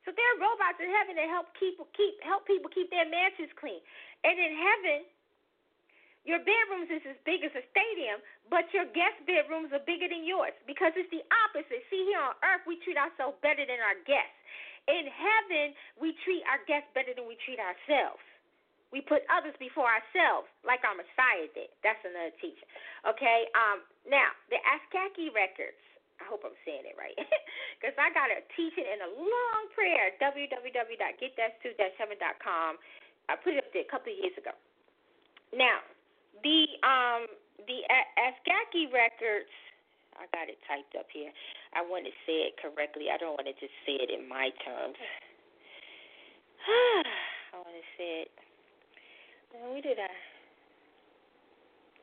So 0.04 0.16
there 0.16 0.28
are 0.36 0.40
robots 0.42 0.80
in 0.82 0.90
heaven 0.90 1.16
that 1.20 1.30
help 1.30 1.52
keep 1.56 1.78
keep 1.94 2.18
help 2.26 2.44
people 2.50 2.72
keep 2.74 2.90
their 2.90 3.06
mansions 3.08 3.54
clean. 3.56 3.80
And 4.26 4.36
in 4.36 4.54
heaven, 4.58 5.00
your 6.28 6.44
bedrooms 6.44 6.92
is 6.92 7.00
as 7.08 7.16
big 7.24 7.48
as 7.48 7.56
a 7.56 7.64
stadium, 7.72 8.20
but 8.52 8.68
your 8.76 8.84
guest 8.92 9.24
bedrooms 9.24 9.72
are 9.72 9.80
bigger 9.88 10.12
than 10.12 10.28
yours 10.28 10.52
because 10.68 10.92
it's 11.00 11.08
the 11.10 11.24
opposite. 11.48 11.80
See, 11.88 12.04
here 12.12 12.20
on 12.20 12.36
earth, 12.44 12.68
we 12.68 12.76
treat 12.84 13.00
ourselves 13.00 13.40
better 13.40 13.64
than 13.64 13.80
our 13.80 13.96
guests. 14.04 14.36
In 14.90 15.06
heaven, 15.08 15.78
we 16.02 16.18
treat 16.26 16.42
our 16.50 16.58
guests 16.66 16.90
better 16.92 17.14
than 17.16 17.30
we 17.30 17.38
treat 17.46 17.62
ourselves. 17.62 18.20
We 18.90 19.06
put 19.06 19.22
others 19.30 19.54
before 19.62 19.86
ourselves, 19.86 20.50
like 20.66 20.82
our 20.82 20.98
Messiah 20.98 21.46
did. 21.54 21.70
That's 21.86 22.02
another 22.02 22.34
teaching. 22.42 22.66
Okay. 23.06 23.46
Um. 23.54 23.86
Now, 24.10 24.34
the 24.50 24.58
Askaki 24.66 25.30
records. 25.30 25.78
I 26.20 26.28
hope 26.28 26.44
I'm 26.44 26.52
saying 26.68 26.84
it 26.84 27.00
right, 27.00 27.16
because 27.80 27.96
I 27.96 28.12
got 28.12 28.28
a 28.28 28.44
teaching 28.60 28.84
in 28.84 29.00
a 29.00 29.08
long 29.08 29.72
prayer. 29.72 30.12
www.getthatstu-7.com. 30.20 32.72
I 33.32 33.40
put 33.40 33.56
it 33.56 33.64
up 33.64 33.72
there 33.72 33.88
a 33.88 33.92
couple 33.94 34.12
of 34.12 34.20
years 34.20 34.36
ago. 34.36 34.52
Now, 35.56 35.80
the 36.44 36.68
um 36.84 37.28
the 37.68 37.84
Askaki 38.18 38.92
records. 38.92 39.52
I 40.20 40.28
got 40.36 40.52
it 40.52 40.60
typed 40.68 41.00
up 41.00 41.08
here. 41.14 41.32
I 41.72 41.80
want 41.80 42.04
to 42.04 42.12
say 42.28 42.52
it 42.52 42.60
correctly. 42.60 43.08
I 43.08 43.16
don't 43.16 43.40
want 43.40 43.48
to 43.48 43.56
just 43.56 43.72
say 43.88 44.04
it 44.04 44.12
in 44.12 44.28
my 44.28 44.52
terms. 44.68 45.00
I 47.56 47.64
want 47.64 47.72
to 47.72 47.88
say 47.96 48.28
it. 48.28 48.32
Where 49.56 49.80
did 49.82 49.96
I? 49.96 50.12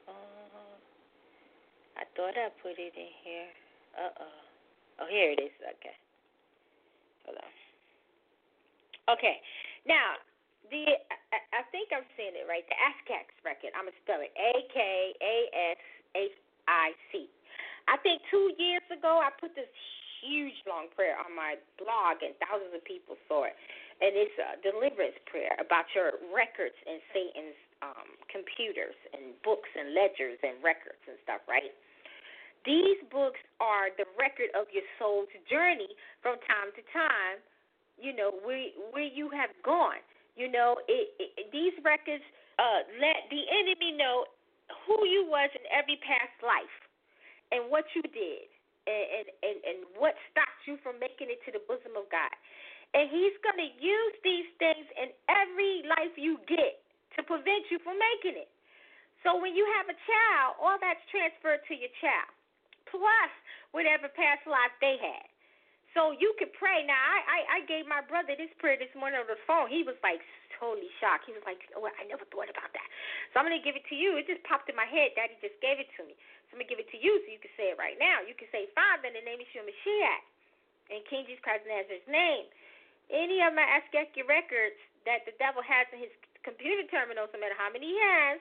Uh, 0.08 0.80
I 2.00 2.08
thought 2.16 2.40
I 2.40 2.48
put 2.62 2.80
it 2.80 2.94
in 2.96 3.12
here. 3.20 3.52
Uh 3.96 4.12
oh. 4.20 4.40
Oh, 5.00 5.06
here 5.10 5.32
it 5.32 5.40
is. 5.40 5.52
Okay. 5.60 5.96
Hold 7.26 7.36
on. 7.36 9.16
Okay. 9.16 9.40
Now, 9.86 10.16
the 10.70 10.98
I, 11.32 11.38
I 11.60 11.62
think 11.70 11.90
I'm 11.90 12.06
saying 12.18 12.34
it 12.34 12.46
right. 12.46 12.64
The 12.66 12.78
Askax 12.78 13.30
record. 13.46 13.74
I'm 13.74 13.88
gonna 13.88 13.98
spell 14.02 14.20
it 14.22 14.32
A 14.34 14.52
K 14.70 14.78
A 15.20 15.36
S 15.76 15.82
H 16.14 16.36
I 16.66 16.92
C. 17.10 17.30
I 17.86 17.96
think 18.02 18.22
two 18.30 18.50
years 18.58 18.84
ago 18.90 19.22
I 19.22 19.30
put 19.38 19.54
this 19.54 19.70
huge 20.24 20.58
long 20.66 20.90
prayer 20.96 21.14
on 21.14 21.30
my 21.34 21.54
blog 21.78 22.18
and 22.24 22.34
thousands 22.42 22.74
of 22.74 22.82
people 22.82 23.14
saw 23.30 23.46
it. 23.46 23.54
And 24.02 24.12
it's 24.12 24.34
a 24.36 24.60
deliverance 24.60 25.16
prayer 25.24 25.56
about 25.56 25.88
your 25.96 26.20
records 26.34 26.76
and 26.84 27.00
Satan's 27.14 27.56
um, 27.80 28.08
computers 28.28 28.96
and 29.16 29.32
books 29.40 29.70
and 29.72 29.96
ledgers 29.96 30.36
and 30.44 30.60
records 30.60 31.00
and 31.08 31.16
stuff, 31.24 31.40
right? 31.48 31.72
These 32.68 33.00
books 33.08 33.40
are 33.62 33.94
the 33.94 34.04
record 34.18 34.50
of 34.58 34.66
your 34.74 34.84
soul's 34.98 35.30
journey 35.46 35.88
from 36.20 36.36
time 36.44 36.74
to 36.74 36.82
time, 36.90 37.38
you 37.96 38.12
know, 38.12 38.34
where 38.42 38.74
where 38.90 39.06
you 39.06 39.30
have 39.30 39.54
gone. 39.62 40.02
You 40.36 40.52
know, 40.52 40.76
it, 40.84 41.16
it, 41.16 41.48
these 41.50 41.72
records 41.80 42.22
uh, 42.60 42.84
let 43.00 43.24
the 43.32 43.42
enemy 43.48 43.96
know 43.96 44.28
who 44.84 45.08
you 45.08 45.24
was 45.24 45.48
in 45.56 45.64
every 45.72 45.96
past 46.04 46.36
life 46.44 46.76
and 47.52 47.72
what 47.72 47.88
you 47.96 48.04
did 48.12 48.46
and, 48.86 49.26
and, 49.42 49.56
and 49.64 49.78
what 49.96 50.14
stopped 50.30 50.62
you 50.68 50.76
from 50.84 51.00
making 51.00 51.32
it 51.32 51.40
to 51.48 51.50
the 51.50 51.62
bosom 51.64 51.96
of 51.96 52.06
God. 52.12 52.32
And 52.94 53.10
He's 53.10 53.34
going 53.42 53.58
to 53.58 53.70
use 53.80 54.14
these 54.22 54.48
things 54.60 54.86
in 55.00 55.10
every 55.26 55.82
life 55.88 56.14
you 56.14 56.38
get 56.46 56.84
to 57.18 57.24
prevent 57.24 57.66
you 57.72 57.80
from 57.82 57.98
making 57.98 58.38
it. 58.38 58.50
So 59.24 59.34
when 59.40 59.56
you 59.56 59.66
have 59.80 59.90
a 59.90 59.98
child, 60.06 60.60
all 60.62 60.78
that's 60.78 61.02
transferred 61.10 61.64
to 61.66 61.74
your 61.74 61.90
child, 61.98 62.30
plus 62.92 63.32
whatever 63.74 64.06
past 64.12 64.46
life 64.46 64.70
they 64.78 65.00
had. 65.00 65.26
So 65.96 66.12
you 66.12 66.36
could 66.36 66.52
pray. 66.52 66.84
Now 66.84 67.00
I, 67.00 67.18
I 67.24 67.38
I 67.48 67.58
gave 67.64 67.88
my 67.88 68.04
brother 68.04 68.36
this 68.36 68.52
prayer 68.60 68.76
this 68.76 68.92
morning 68.92 69.16
on 69.16 69.24
the 69.24 69.40
phone. 69.48 69.72
He 69.72 69.80
was 69.80 69.96
like 70.04 70.20
totally 70.60 70.92
shocked. 71.00 71.24
He 71.24 71.32
was 71.32 71.40
like, 71.48 71.64
"Oh, 71.72 71.88
I 71.88 72.04
never 72.04 72.28
thought 72.28 72.52
about 72.52 72.68
that." 72.76 72.88
So 73.32 73.40
I'm 73.40 73.48
gonna 73.48 73.64
give 73.64 73.80
it 73.80 73.88
to 73.88 73.96
you. 73.96 74.20
It 74.20 74.28
just 74.28 74.44
popped 74.44 74.68
in 74.68 74.76
my 74.76 74.84
head. 74.84 75.16
Daddy 75.16 75.40
just 75.40 75.56
gave 75.64 75.80
it 75.80 75.88
to 75.96 76.04
me. 76.04 76.12
So 76.52 76.56
I'm 76.56 76.60
gonna 76.60 76.68
give 76.68 76.84
it 76.84 76.92
to 76.92 77.00
you 77.00 77.16
so 77.24 77.32
you 77.32 77.40
can 77.40 77.54
say 77.56 77.72
it 77.72 77.80
right 77.80 77.96
now. 77.96 78.20
You 78.20 78.36
can 78.36 78.52
say, 78.52 78.68
Father, 78.76 79.08
in 79.08 79.16
the 79.16 79.24
name 79.24 79.40
of 79.40 79.48
Yeshua 79.48 79.64
Mashiach, 79.64 80.22
in 80.92 81.00
King 81.08 81.24
Jesus 81.24 81.40
Christ 81.40 81.64
Nazareth's 81.64 82.04
name, 82.12 82.44
any 83.08 83.40
of 83.40 83.56
my 83.56 83.64
Askeki 83.64 84.28
records 84.28 84.76
that 85.08 85.24
the 85.24 85.32
devil 85.40 85.64
has 85.64 85.88
in 85.96 86.04
his 86.04 86.12
computer 86.44 86.84
terminals, 86.92 87.32
no 87.32 87.40
matter 87.40 87.56
how 87.56 87.72
many 87.72 87.96
he 87.96 87.98
has, 87.98 88.38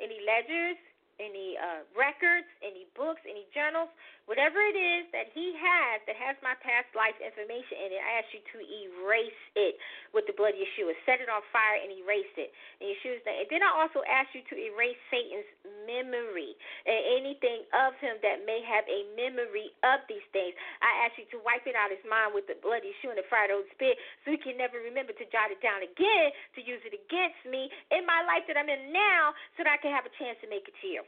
any 0.00 0.24
ledgers, 0.24 0.80
any 1.22 1.54
uh, 1.58 1.86
records, 1.94 2.48
any 2.62 2.90
books, 2.98 3.22
any 3.28 3.46
journals, 3.54 3.90
whatever 4.24 4.56
it 4.60 4.76
is 4.76 5.04
that 5.12 5.28
he 5.36 5.52
has 5.56 6.00
that 6.08 6.16
has 6.16 6.36
my 6.40 6.56
past 6.64 6.88
life 6.96 7.16
information 7.20 7.76
in 7.76 7.88
it, 7.92 8.00
I 8.00 8.24
ask 8.24 8.28
you 8.32 8.40
to 8.56 8.58
erase 8.60 9.44
it 9.56 9.76
with 10.16 10.24
the 10.24 10.36
blood 10.36 10.56
of 10.56 10.60
Yeshua. 10.60 10.96
Set 11.04 11.20
it 11.20 11.28
on 11.28 11.44
fire 11.52 11.80
and 11.80 11.92
erase 11.92 12.32
it. 12.40 12.50
In 12.80 12.92
Yeshua's 12.96 13.20
name. 13.28 13.44
And 13.44 13.48
then 13.52 13.62
I 13.62 13.70
also 13.72 14.00
ask 14.08 14.32
you 14.32 14.40
to 14.48 14.56
erase 14.56 14.96
Satan's 15.12 15.48
memory 15.84 16.56
and 16.88 17.00
anything 17.20 17.68
of 17.76 17.92
him 18.00 18.16
that 18.24 18.48
may 18.48 18.64
have 18.64 18.88
a 18.88 19.04
memory 19.12 19.72
of 19.84 20.00
these 20.08 20.24
things. 20.32 20.56
I 20.80 21.04
ask 21.04 21.20
you 21.20 21.28
to 21.36 21.38
wipe 21.44 21.68
it 21.68 21.76
out 21.76 21.92
of 21.92 22.00
his 22.00 22.06
mind 22.08 22.32
with 22.32 22.48
the 22.48 22.56
blood 22.64 22.80
of 22.80 22.88
Yeshua 22.88 23.16
and 23.16 23.20
the 23.20 23.28
fire 23.28 23.48
Holy 23.52 23.68
Spirit 23.76 24.00
so 24.24 24.32
he 24.32 24.40
can 24.40 24.56
never 24.56 24.80
remember 24.80 25.12
to 25.12 25.24
jot 25.28 25.52
it 25.52 25.60
down 25.60 25.84
again 25.84 26.32
to 26.56 26.60
use 26.64 26.80
it 26.88 26.96
against 26.96 27.40
me 27.44 27.68
in 27.92 28.08
my 28.08 28.24
life 28.24 28.48
that 28.48 28.56
I'm 28.56 28.70
in 28.72 28.88
now 28.88 29.36
so 29.56 29.66
that 29.66 29.76
I 29.76 29.78
can 29.78 29.92
have 29.92 30.08
a 30.08 30.12
chance 30.16 30.40
to 30.40 30.48
make 30.48 30.64
it 30.64 30.76
to 30.80 30.88
you. 30.88 31.02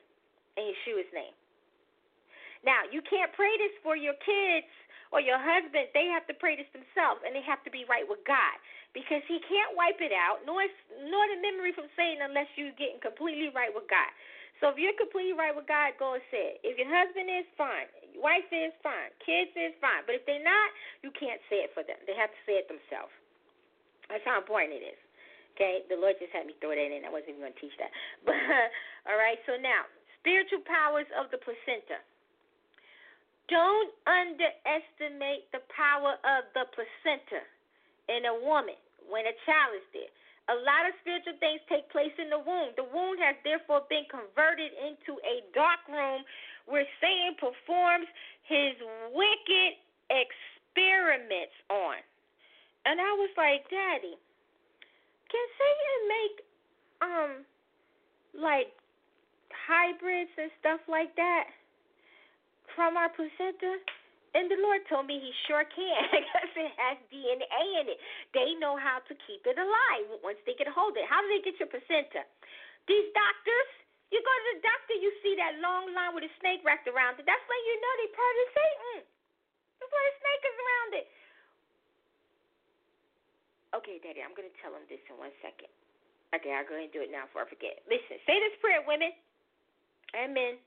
In 0.60 0.72
Yeshua's 0.72 1.08
name. 1.12 1.36
Now, 2.66 2.82
you 2.90 2.98
can't 3.06 3.30
pray 3.38 3.54
this 3.62 3.70
for 3.86 3.94
your 3.94 4.18
kids 4.26 4.66
or 5.14 5.22
your 5.22 5.38
husband. 5.38 5.94
They 5.94 6.10
have 6.10 6.26
to 6.26 6.34
pray 6.34 6.58
this 6.58 6.66
themselves, 6.74 7.22
and 7.22 7.30
they 7.30 7.46
have 7.46 7.62
to 7.62 7.70
be 7.70 7.86
right 7.86 8.02
with 8.02 8.20
God 8.26 8.58
because 8.90 9.22
He 9.30 9.38
can't 9.46 9.78
wipe 9.78 10.02
it 10.02 10.10
out, 10.10 10.42
nor 10.42 10.66
nor 11.06 11.24
the 11.30 11.38
memory 11.38 11.70
from 11.70 11.86
Satan 11.94 12.26
unless 12.26 12.50
you're 12.58 12.74
getting 12.74 12.98
completely 12.98 13.54
right 13.54 13.70
with 13.70 13.86
God. 13.86 14.10
So 14.58 14.72
if 14.72 14.80
you're 14.80 14.96
completely 14.96 15.36
right 15.36 15.52
with 15.52 15.68
God, 15.68 15.94
go 16.00 16.16
and 16.16 16.24
say 16.32 16.56
it. 16.56 16.64
If 16.64 16.80
your 16.80 16.88
husband 16.88 17.28
is 17.28 17.44
fine, 17.60 17.86
your 18.16 18.24
wife 18.24 18.48
is 18.48 18.72
fine, 18.80 19.12
kids 19.20 19.52
is 19.52 19.76
fine. 19.84 20.02
But 20.08 20.16
if 20.18 20.24
they're 20.24 20.42
not, 20.42 20.68
you 21.04 21.12
can't 21.12 21.38
say 21.52 21.60
it 21.68 21.76
for 21.76 21.84
them. 21.84 22.00
They 22.08 22.16
have 22.16 22.32
to 22.32 22.40
say 22.48 22.56
it 22.56 22.66
themselves. 22.66 23.12
That's 24.08 24.24
how 24.24 24.40
important 24.40 24.80
it 24.80 24.96
is. 24.96 25.00
Okay, 25.54 25.84
the 25.88 25.96
Lord 25.96 26.16
just 26.20 26.32
had 26.32 26.48
me 26.48 26.56
throw 26.60 26.72
that 26.72 26.80
in. 26.80 27.04
I 27.04 27.12
wasn't 27.12 27.36
even 27.36 27.44
going 27.48 27.56
to 27.56 27.60
teach 27.60 27.76
that. 27.80 27.92
But 28.28 28.36
all 29.08 29.16
right, 29.16 29.40
so 29.44 29.60
now 29.60 29.84
spiritual 30.20 30.64
powers 30.64 31.08
of 31.14 31.28
the 31.28 31.38
placenta. 31.38 32.00
Don't 33.48 33.92
underestimate 34.06 35.46
the 35.54 35.62
power 35.70 36.18
of 36.26 36.50
the 36.54 36.66
placenta 36.74 37.46
in 38.10 38.26
a 38.26 38.34
woman 38.34 38.74
when 39.06 39.26
a 39.26 39.34
child 39.46 39.78
is 39.78 39.86
there. 39.94 40.12
A 40.46 40.56
lot 40.62 40.86
of 40.86 40.94
spiritual 41.02 41.34
things 41.42 41.58
take 41.66 41.90
place 41.90 42.14
in 42.18 42.30
the 42.30 42.38
womb. 42.38 42.70
The 42.78 42.86
womb 42.86 43.18
has 43.18 43.34
therefore 43.42 43.82
been 43.90 44.06
converted 44.06 44.70
into 44.78 45.18
a 45.26 45.42
dark 45.54 45.82
room 45.90 46.22
where 46.66 46.86
Satan 47.02 47.34
performs 47.38 48.06
his 48.46 48.78
wicked 49.10 49.78
experiments 50.10 51.54
on. 51.70 51.98
And 52.86 53.02
I 53.02 53.10
was 53.18 53.30
like, 53.34 53.66
Daddy, 53.70 54.14
can 55.26 55.46
Satan 55.58 56.00
make 56.06 56.36
um 57.02 57.32
like 58.38 58.70
hybrids 59.50 60.30
and 60.38 60.50
stuff 60.62 60.80
like 60.86 61.14
that? 61.18 61.50
From 62.76 63.00
our 63.00 63.08
placenta? 63.10 63.80
And 64.36 64.52
the 64.52 64.60
Lord 64.60 64.84
told 64.86 65.08
me 65.08 65.16
He 65.16 65.32
sure 65.48 65.64
can 65.64 66.02
because 66.12 66.52
it 66.52 66.72
has 66.76 67.00
DNA 67.08 67.64
in 67.80 67.88
it. 67.88 67.98
They 68.36 68.52
know 68.60 68.76
how 68.76 69.00
to 69.08 69.14
keep 69.24 69.42
it 69.48 69.56
alive 69.56 70.20
once 70.20 70.36
they 70.44 70.52
a 70.52 70.68
hold 70.70 70.94
it. 71.00 71.08
How 71.08 71.24
do 71.24 71.28
they 71.32 71.40
get 71.40 71.56
your 71.56 71.72
placenta? 71.72 72.28
These 72.84 73.08
doctors, 73.16 73.70
you 74.12 74.20
go 74.20 74.30
to 74.30 74.44
the 74.54 74.60
doctor, 74.62 74.94
you 75.00 75.10
see 75.24 75.34
that 75.40 75.58
long 75.64 75.90
line 75.96 76.12
with 76.12 76.28
a 76.28 76.32
snake 76.38 76.62
wrapped 76.62 76.86
around 76.86 77.16
it. 77.18 77.24
That's 77.24 77.42
when 77.48 77.60
you 77.64 77.74
know 77.80 77.92
they're 77.98 78.14
part 78.14 78.36
of 78.36 78.48
Satan. 78.52 78.98
That's 79.80 79.90
why 79.90 80.04
a 80.04 80.14
snake 80.20 80.44
is 80.44 80.56
around 80.60 80.90
it. 81.00 81.06
Okay, 83.82 83.96
Daddy, 84.04 84.22
I'm 84.22 84.36
going 84.36 84.46
to 84.46 84.58
tell 84.62 84.72
him 84.72 84.86
this 84.86 85.02
in 85.10 85.18
one 85.18 85.34
second. 85.42 85.68
Okay, 86.32 86.52
I'll 86.52 86.68
go 86.68 86.78
ahead 86.78 86.92
and 86.92 86.94
do 86.94 87.02
it 87.02 87.10
now 87.10 87.26
before 87.26 87.44
I 87.44 87.48
forget. 87.50 87.82
Listen, 87.88 88.20
say 88.28 88.36
this 88.38 88.54
prayer, 88.60 88.84
women 88.84 89.10
and 90.14 90.32
men 90.32 90.60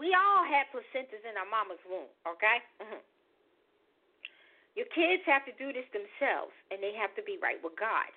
we 0.00 0.16
all 0.16 0.44
had 0.44 0.70
placentas 0.72 1.22
in 1.24 1.36
our 1.36 1.48
mama's 1.48 1.82
womb, 1.84 2.10
okay? 2.24 2.58
Mm-hmm. 2.80 3.02
Your 4.74 4.90
kids 4.90 5.22
have 5.30 5.46
to 5.46 5.54
do 5.54 5.70
this 5.70 5.86
themselves, 5.94 6.54
and 6.74 6.82
they 6.82 6.96
have 6.98 7.14
to 7.14 7.22
be 7.22 7.38
right 7.38 7.62
with 7.62 7.78
God. 7.78 8.10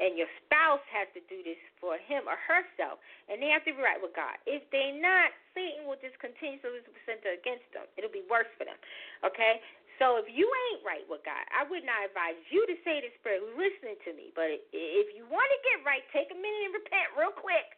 And 0.00 0.16
your 0.16 0.28
spouse 0.44 0.84
has 0.88 1.08
to 1.12 1.20
do 1.28 1.44
this 1.44 1.60
for 1.76 2.00
him 2.00 2.24
or 2.24 2.36
herself, 2.36 3.00
and 3.28 3.40
they 3.40 3.52
have 3.52 3.64
to 3.68 3.76
be 3.76 3.80
right 3.80 4.00
with 4.00 4.16
God. 4.16 4.40
If 4.48 4.64
they're 4.72 4.96
not, 4.96 5.32
Satan 5.52 5.84
will 5.84 6.00
just 6.00 6.16
continue 6.16 6.60
to 6.64 6.80
the 6.80 6.92
placenta 6.92 7.36
against 7.36 7.68
them. 7.76 7.84
It'll 8.00 8.12
be 8.12 8.24
worse 8.28 8.48
for 8.56 8.64
them, 8.64 8.76
okay? 9.20 9.60
So 10.00 10.16
if 10.16 10.26
you 10.32 10.48
ain't 10.48 10.82
right 10.82 11.04
with 11.06 11.20
God, 11.28 11.44
I 11.52 11.68
would 11.68 11.84
not 11.84 12.08
advise 12.08 12.40
you 12.48 12.64
to 12.64 12.76
say 12.82 13.04
this 13.04 13.12
prayer. 13.20 13.38
Listening 13.52 14.00
to 14.08 14.10
me? 14.16 14.32
But 14.32 14.64
if 14.72 15.12
you 15.12 15.28
want 15.28 15.46
to 15.52 15.58
get 15.60 15.84
right, 15.84 16.02
take 16.10 16.32
a 16.32 16.38
minute 16.40 16.72
and 16.72 16.74
repent 16.76 17.12
real 17.12 17.32
quick, 17.32 17.76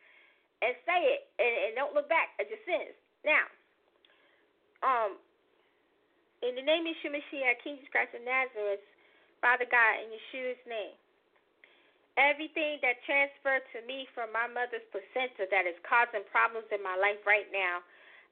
and 0.63 0.73
say 0.87 1.19
it, 1.19 1.29
and, 1.37 1.55
and 1.69 1.71
don't 1.77 1.93
look 1.93 2.09
back 2.09 2.33
at 2.41 2.49
your 2.49 2.63
sins. 2.65 2.95
Now, 3.25 3.45
um, 4.85 5.17
in 6.45 6.53
the 6.55 6.65
name 6.65 6.85
of 6.85 6.93
Yeshua 6.93 7.17
Mashiach, 7.17 7.65
King 7.65 7.81
Jesus 7.81 7.89
Christ 7.89 8.13
of 8.13 8.21
Nazareth, 8.21 8.85
Father 9.41 9.65
God, 9.65 9.93
in 10.05 10.13
Yeshua's 10.13 10.61
name, 10.69 10.97
everything 12.21 12.79
that 12.85 13.01
transferred 13.09 13.65
to 13.75 13.81
me 13.89 14.07
from 14.13 14.31
my 14.31 14.47
mother's 14.47 14.85
placenta 14.93 15.49
that 15.49 15.65
is 15.65 15.75
causing 15.83 16.23
problems 16.29 16.69
in 16.69 16.85
my 16.85 16.95
life 17.01 17.21
right 17.25 17.49
now, 17.49 17.81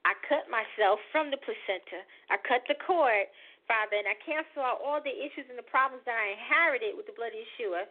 I 0.05 0.13
cut 0.27 0.51
myself 0.51 0.99
from 1.15 1.31
the 1.31 1.39
placenta. 1.39 2.03
I 2.29 2.37
cut 2.43 2.67
the 2.67 2.77
cord, 2.83 3.31
Father, 3.71 3.97
and 3.97 4.09
I 4.11 4.19
cancel 4.21 4.61
out 4.61 4.83
all 4.83 4.99
the 4.99 5.15
issues 5.15 5.47
and 5.47 5.57
the 5.57 5.67
problems 5.67 6.03
that 6.05 6.19
I 6.19 6.35
inherited 6.35 6.99
with 6.99 7.07
the 7.07 7.15
blood 7.15 7.33
of 7.33 7.41
Yeshua. 7.41 7.87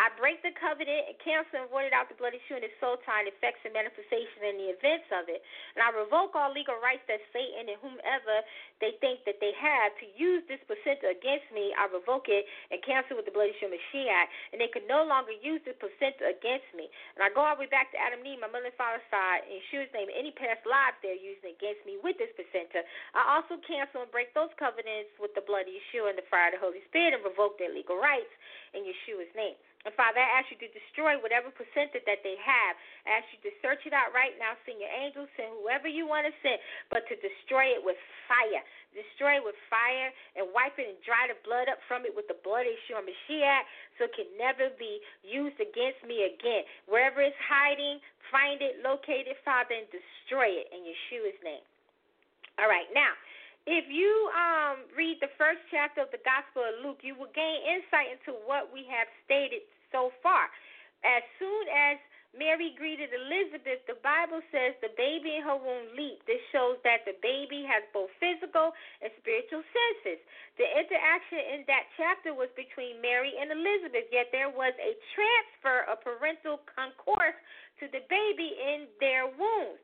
I 0.00 0.08
break 0.16 0.40
the 0.40 0.56
covenant 0.56 1.12
and 1.12 1.16
cancel 1.20 1.60
and 1.60 1.68
void 1.68 1.92
out 1.92 2.08
the 2.08 2.16
bloody 2.16 2.40
shoe 2.48 2.56
and 2.56 2.64
its 2.64 2.72
soul 2.80 2.96
tie 3.04 3.20
and 3.20 3.28
effects 3.28 3.60
and 3.68 3.76
manifestation 3.76 4.48
and 4.48 4.56
the 4.56 4.72
events 4.72 5.04
of 5.12 5.28
it. 5.28 5.44
And 5.76 5.84
I 5.84 5.92
revoke 5.92 6.32
all 6.32 6.48
legal 6.48 6.80
rights 6.80 7.04
that 7.04 7.20
Satan 7.36 7.68
and 7.68 7.76
whomever 7.84 8.40
they 8.80 8.96
think 9.04 9.28
that 9.28 9.44
they 9.44 9.52
have 9.60 9.92
to 10.00 10.08
use 10.16 10.40
this 10.48 10.56
placenta 10.64 11.12
against 11.12 11.52
me. 11.52 11.76
I 11.76 11.84
revoke 11.92 12.32
it 12.32 12.48
and 12.72 12.80
cancel 12.80 13.20
with 13.20 13.28
the 13.28 13.34
bloody 13.36 13.52
shoe 13.60 13.68
Mashiach. 13.68 14.56
And 14.56 14.64
they 14.64 14.72
can 14.72 14.88
no 14.88 15.04
longer 15.04 15.36
use 15.36 15.60
this 15.68 15.76
placenta 15.76 16.32
against 16.32 16.72
me. 16.72 16.88
And 17.12 17.20
I 17.20 17.28
go 17.28 17.44
all 17.44 17.60
the 17.60 17.68
way 17.68 17.70
back 17.70 17.92
to 17.92 18.00
Adam 18.00 18.24
and 18.24 18.28
Eve, 18.32 18.40
my 18.40 18.48
mother 18.48 18.72
and 18.72 18.80
father's 18.80 19.04
side, 19.12 19.44
in 19.52 19.60
Yeshua's 19.60 19.92
name, 19.92 20.08
any 20.16 20.32
past 20.32 20.64
lives 20.64 20.96
they're 21.04 21.12
using 21.12 21.52
against 21.52 21.84
me 21.84 22.00
with 22.00 22.16
this 22.16 22.32
placenta. 22.40 22.88
I 23.12 23.36
also 23.36 23.60
cancel 23.60 24.00
and 24.00 24.08
break 24.08 24.32
those 24.32 24.52
covenants 24.56 25.12
with 25.20 25.36
the 25.36 25.44
blood 25.44 25.68
of 25.68 25.76
Yeshua 25.76 26.16
and 26.16 26.16
the 26.16 26.24
fire 26.32 26.48
of 26.48 26.56
the 26.56 26.64
Holy 26.64 26.80
Spirit 26.88 27.12
and 27.12 27.20
revoke 27.20 27.60
their 27.60 27.68
legal 27.68 28.00
rights 28.00 28.32
in 28.72 28.88
Yeshua's 28.88 29.28
name. 29.36 29.60
And 29.88 29.96
Father, 29.96 30.20
I 30.20 30.40
ask 30.40 30.52
you 30.52 30.60
to 30.60 30.68
destroy 30.76 31.16
whatever 31.24 31.48
percentage 31.48 32.04
that 32.04 32.20
they 32.20 32.36
have. 32.36 32.72
I 33.08 33.16
ask 33.16 33.26
you 33.32 33.40
to 33.48 33.52
search 33.64 33.88
it 33.88 33.96
out 33.96 34.12
right 34.12 34.36
now. 34.36 34.52
Send 34.68 34.76
your 34.76 34.92
angels, 34.92 35.32
send 35.40 35.56
whoever 35.56 35.88
you 35.88 36.04
want 36.04 36.28
to 36.28 36.34
send, 36.44 36.60
but 36.92 37.08
to 37.08 37.16
destroy 37.16 37.72
it 37.72 37.80
with 37.80 37.96
fire. 38.28 38.60
Destroy 38.92 39.40
it 39.40 39.44
with 39.46 39.56
fire 39.72 40.12
and 40.36 40.52
wipe 40.52 40.76
it 40.76 40.84
and 40.84 41.00
dry 41.00 41.32
the 41.32 41.38
blood 41.48 41.72
up 41.72 41.80
from 41.88 42.04
it 42.04 42.12
with 42.12 42.28
the 42.28 42.36
blood 42.44 42.68
of 42.68 42.74
Yeshua 42.84 43.00
Mashiach 43.00 43.64
so 43.96 44.04
it 44.04 44.12
can 44.12 44.28
never 44.36 44.68
be 44.76 45.00
used 45.24 45.56
against 45.56 46.04
me 46.04 46.28
again. 46.28 46.68
Wherever 46.84 47.24
it's 47.24 47.38
hiding, 47.40 48.04
find 48.28 48.60
it, 48.60 48.84
locate 48.84 49.32
it, 49.32 49.40
Father, 49.48 49.80
and 49.80 49.88
destroy 49.88 50.60
it 50.60 50.68
in 50.76 50.84
Yeshua's 50.84 51.40
name. 51.40 51.64
All 52.60 52.68
right, 52.68 52.90
now 52.92 53.16
if 53.66 53.84
you 53.88 54.12
um, 54.32 54.88
read 54.96 55.20
the 55.20 55.32
first 55.36 55.60
chapter 55.68 56.00
of 56.00 56.10
the 56.10 56.22
Gospel 56.24 56.64
of 56.64 56.80
Luke, 56.80 57.04
you 57.04 57.12
will 57.12 57.32
gain 57.36 57.60
insight 57.64 58.16
into 58.16 58.36
what 58.48 58.72
we 58.72 58.88
have 58.88 59.08
stated 59.26 59.64
so 59.92 60.10
far. 60.24 60.48
As 61.04 61.24
soon 61.36 61.64
as 61.68 61.96
Mary 62.30 62.70
greeted 62.78 63.10
Elizabeth, 63.10 63.82
the 63.90 63.98
Bible 64.06 64.38
says 64.54 64.78
the 64.78 64.94
baby 64.94 65.34
in 65.34 65.42
her 65.42 65.58
womb 65.58 65.90
leaped. 65.98 66.22
This 66.30 66.40
shows 66.54 66.78
that 66.86 67.02
the 67.02 67.18
baby 67.18 67.66
has 67.66 67.82
both 67.90 68.12
physical 68.22 68.70
and 69.02 69.10
spiritual 69.18 69.66
senses. 69.66 70.22
The 70.54 70.68
interaction 70.78 71.58
in 71.58 71.60
that 71.66 71.90
chapter 71.98 72.30
was 72.30 72.48
between 72.54 73.02
Mary 73.02 73.34
and 73.34 73.50
Elizabeth, 73.50 74.06
yet 74.14 74.30
there 74.30 74.52
was 74.52 74.70
a 74.78 74.94
transfer 75.18 75.90
of 75.90 75.98
parental 76.06 76.62
concourse 76.70 77.34
to 77.82 77.90
the 77.90 78.06
baby 78.06 78.54
in 78.62 78.86
their 79.02 79.26
womb. 79.26 79.74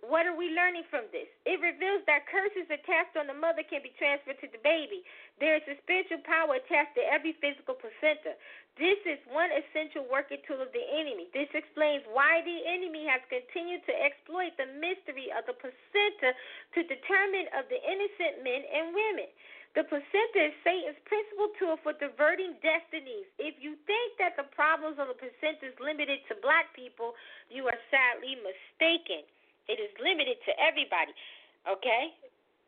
What 0.00 0.24
are 0.24 0.32
we 0.32 0.48
learning 0.48 0.88
from 0.88 1.04
this? 1.12 1.28
It 1.44 1.60
reveals 1.60 2.00
that 2.08 2.24
curses 2.24 2.64
attached 2.72 3.20
on 3.20 3.28
the 3.28 3.36
mother 3.36 3.60
can 3.60 3.84
be 3.84 3.92
transferred 4.00 4.40
to 4.40 4.48
the 4.48 4.62
baby. 4.64 5.04
There 5.36 5.60
is 5.60 5.66
a 5.68 5.76
spiritual 5.84 6.24
power 6.24 6.56
attached 6.56 6.96
to 6.96 7.04
every 7.04 7.36
physical 7.36 7.76
placenta. 7.76 8.32
This 8.80 8.96
is 9.04 9.20
one 9.28 9.52
essential 9.52 10.08
working 10.08 10.40
tool 10.48 10.64
of 10.64 10.72
the 10.72 10.80
enemy. 10.80 11.28
This 11.36 11.52
explains 11.52 12.00
why 12.08 12.40
the 12.48 12.64
enemy 12.64 13.04
has 13.12 13.20
continued 13.28 13.84
to 13.84 13.92
exploit 13.92 14.56
the 14.56 14.72
mystery 14.80 15.28
of 15.36 15.44
the 15.44 15.52
placenta 15.52 16.32
to 16.32 16.80
determine 16.88 17.52
of 17.52 17.68
the 17.68 17.76
innocent 17.76 18.40
men 18.40 18.64
and 18.64 18.96
women. 18.96 19.28
The 19.76 19.84
placenta 19.84 20.40
is 20.48 20.54
Satan's 20.64 21.02
principal 21.04 21.50
tool 21.60 21.76
for 21.82 21.92
diverting 21.98 22.56
destinies. 22.62 23.26
If 23.42 23.58
you 23.58 23.74
think 23.90 24.16
that 24.22 24.38
the 24.38 24.48
problems 24.54 25.02
of 25.02 25.10
the 25.10 25.18
placenta 25.18 25.74
is 25.74 25.76
limited 25.82 26.24
to 26.30 26.38
black 26.40 26.72
people, 26.72 27.18
you 27.50 27.66
are 27.66 27.80
sadly 27.90 28.38
mistaken. 28.40 29.26
It 29.68 29.80
is 29.80 29.92
limited 29.96 30.36
to 30.44 30.52
everybody, 30.60 31.16
okay? 31.64 32.12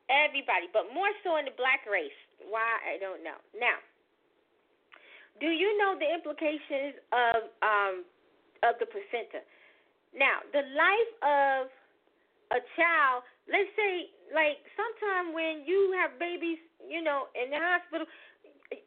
Everybody, 0.08 0.70
but 0.72 0.88
more 0.94 1.10
so 1.20 1.36
in 1.36 1.44
the 1.44 1.56
black 1.58 1.84
race. 1.84 2.14
Why 2.48 2.64
I 2.86 2.96
don't 2.96 3.20
know. 3.26 3.36
Now, 3.58 3.76
do 5.40 5.50
you 5.50 5.76
know 5.76 5.98
the 5.98 6.08
implications 6.08 6.96
of 7.12 7.38
um 7.60 7.94
of 8.62 8.78
the 8.78 8.86
placenta? 8.86 9.42
Now, 10.14 10.40
the 10.54 10.64
life 10.72 11.12
of 11.20 11.62
a 12.54 12.60
child, 12.78 13.26
let's 13.50 13.68
say 13.74 14.08
like 14.32 14.62
sometime 14.78 15.34
when 15.34 15.66
you 15.66 15.92
have 16.00 16.16
babies, 16.22 16.62
you 16.86 17.02
know, 17.02 17.28
in 17.34 17.50
the 17.50 17.60
hospital, 17.60 18.06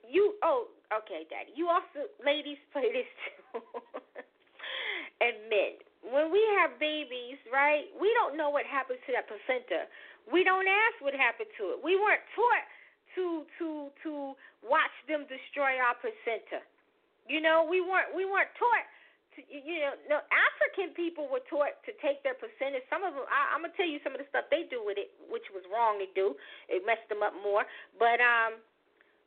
you 0.07 0.39
oh, 0.41 0.71
okay, 1.03 1.27
daddy. 1.29 1.51
You 1.53 1.67
also 1.67 2.07
ladies 2.23 2.57
play 2.73 2.89
this 2.89 3.11
too. 3.27 3.59
and 5.21 5.35
men 5.51 5.88
when 6.03 6.31
we 6.31 6.39
have 6.59 6.79
babies, 6.79 7.37
right, 7.51 7.91
we 7.99 8.11
don't 8.15 8.39
know 8.39 8.49
what 8.49 8.63
happens 8.65 8.99
to 9.07 9.11
that 9.11 9.27
placenta. 9.27 9.87
We 10.31 10.43
don't 10.47 10.67
ask 10.67 10.95
what 11.03 11.13
happened 11.13 11.51
to 11.59 11.75
it. 11.75 11.77
We 11.83 11.99
weren't 11.99 12.23
taught 12.35 12.65
to 13.15 13.43
to 13.59 13.67
to 14.05 14.11
watch 14.63 14.93
them 15.09 15.25
destroy 15.27 15.75
our 15.81 15.97
placenta. 15.99 16.63
You 17.27 17.41
know, 17.41 17.65
we 17.67 17.81
weren't 17.81 18.15
we 18.15 18.23
weren't 18.23 18.53
taught 18.55 18.87
to 19.35 19.39
you 19.49 19.83
know, 19.83 19.93
no 20.07 20.17
African 20.31 20.95
people 20.95 21.27
were 21.27 21.43
taught 21.51 21.75
to 21.83 21.91
take 21.99 22.23
their 22.23 22.37
placenta. 22.37 22.79
Some 22.87 23.03
of 23.03 23.17
them 23.17 23.27
I, 23.27 23.51
I'm 23.57 23.65
gonna 23.65 23.75
tell 23.75 23.89
you 23.89 23.99
some 24.05 24.15
of 24.15 24.21
the 24.21 24.29
stuff 24.31 24.47
they 24.47 24.69
do 24.71 24.79
with 24.79 24.95
it, 24.95 25.11
which 25.27 25.45
was 25.51 25.65
wrong 25.67 25.99
to 25.99 26.07
do. 26.15 26.37
It 26.71 26.85
messed 26.87 27.09
them 27.11 27.25
up 27.25 27.35
more. 27.35 27.67
But 27.99 28.23
um 28.23 28.61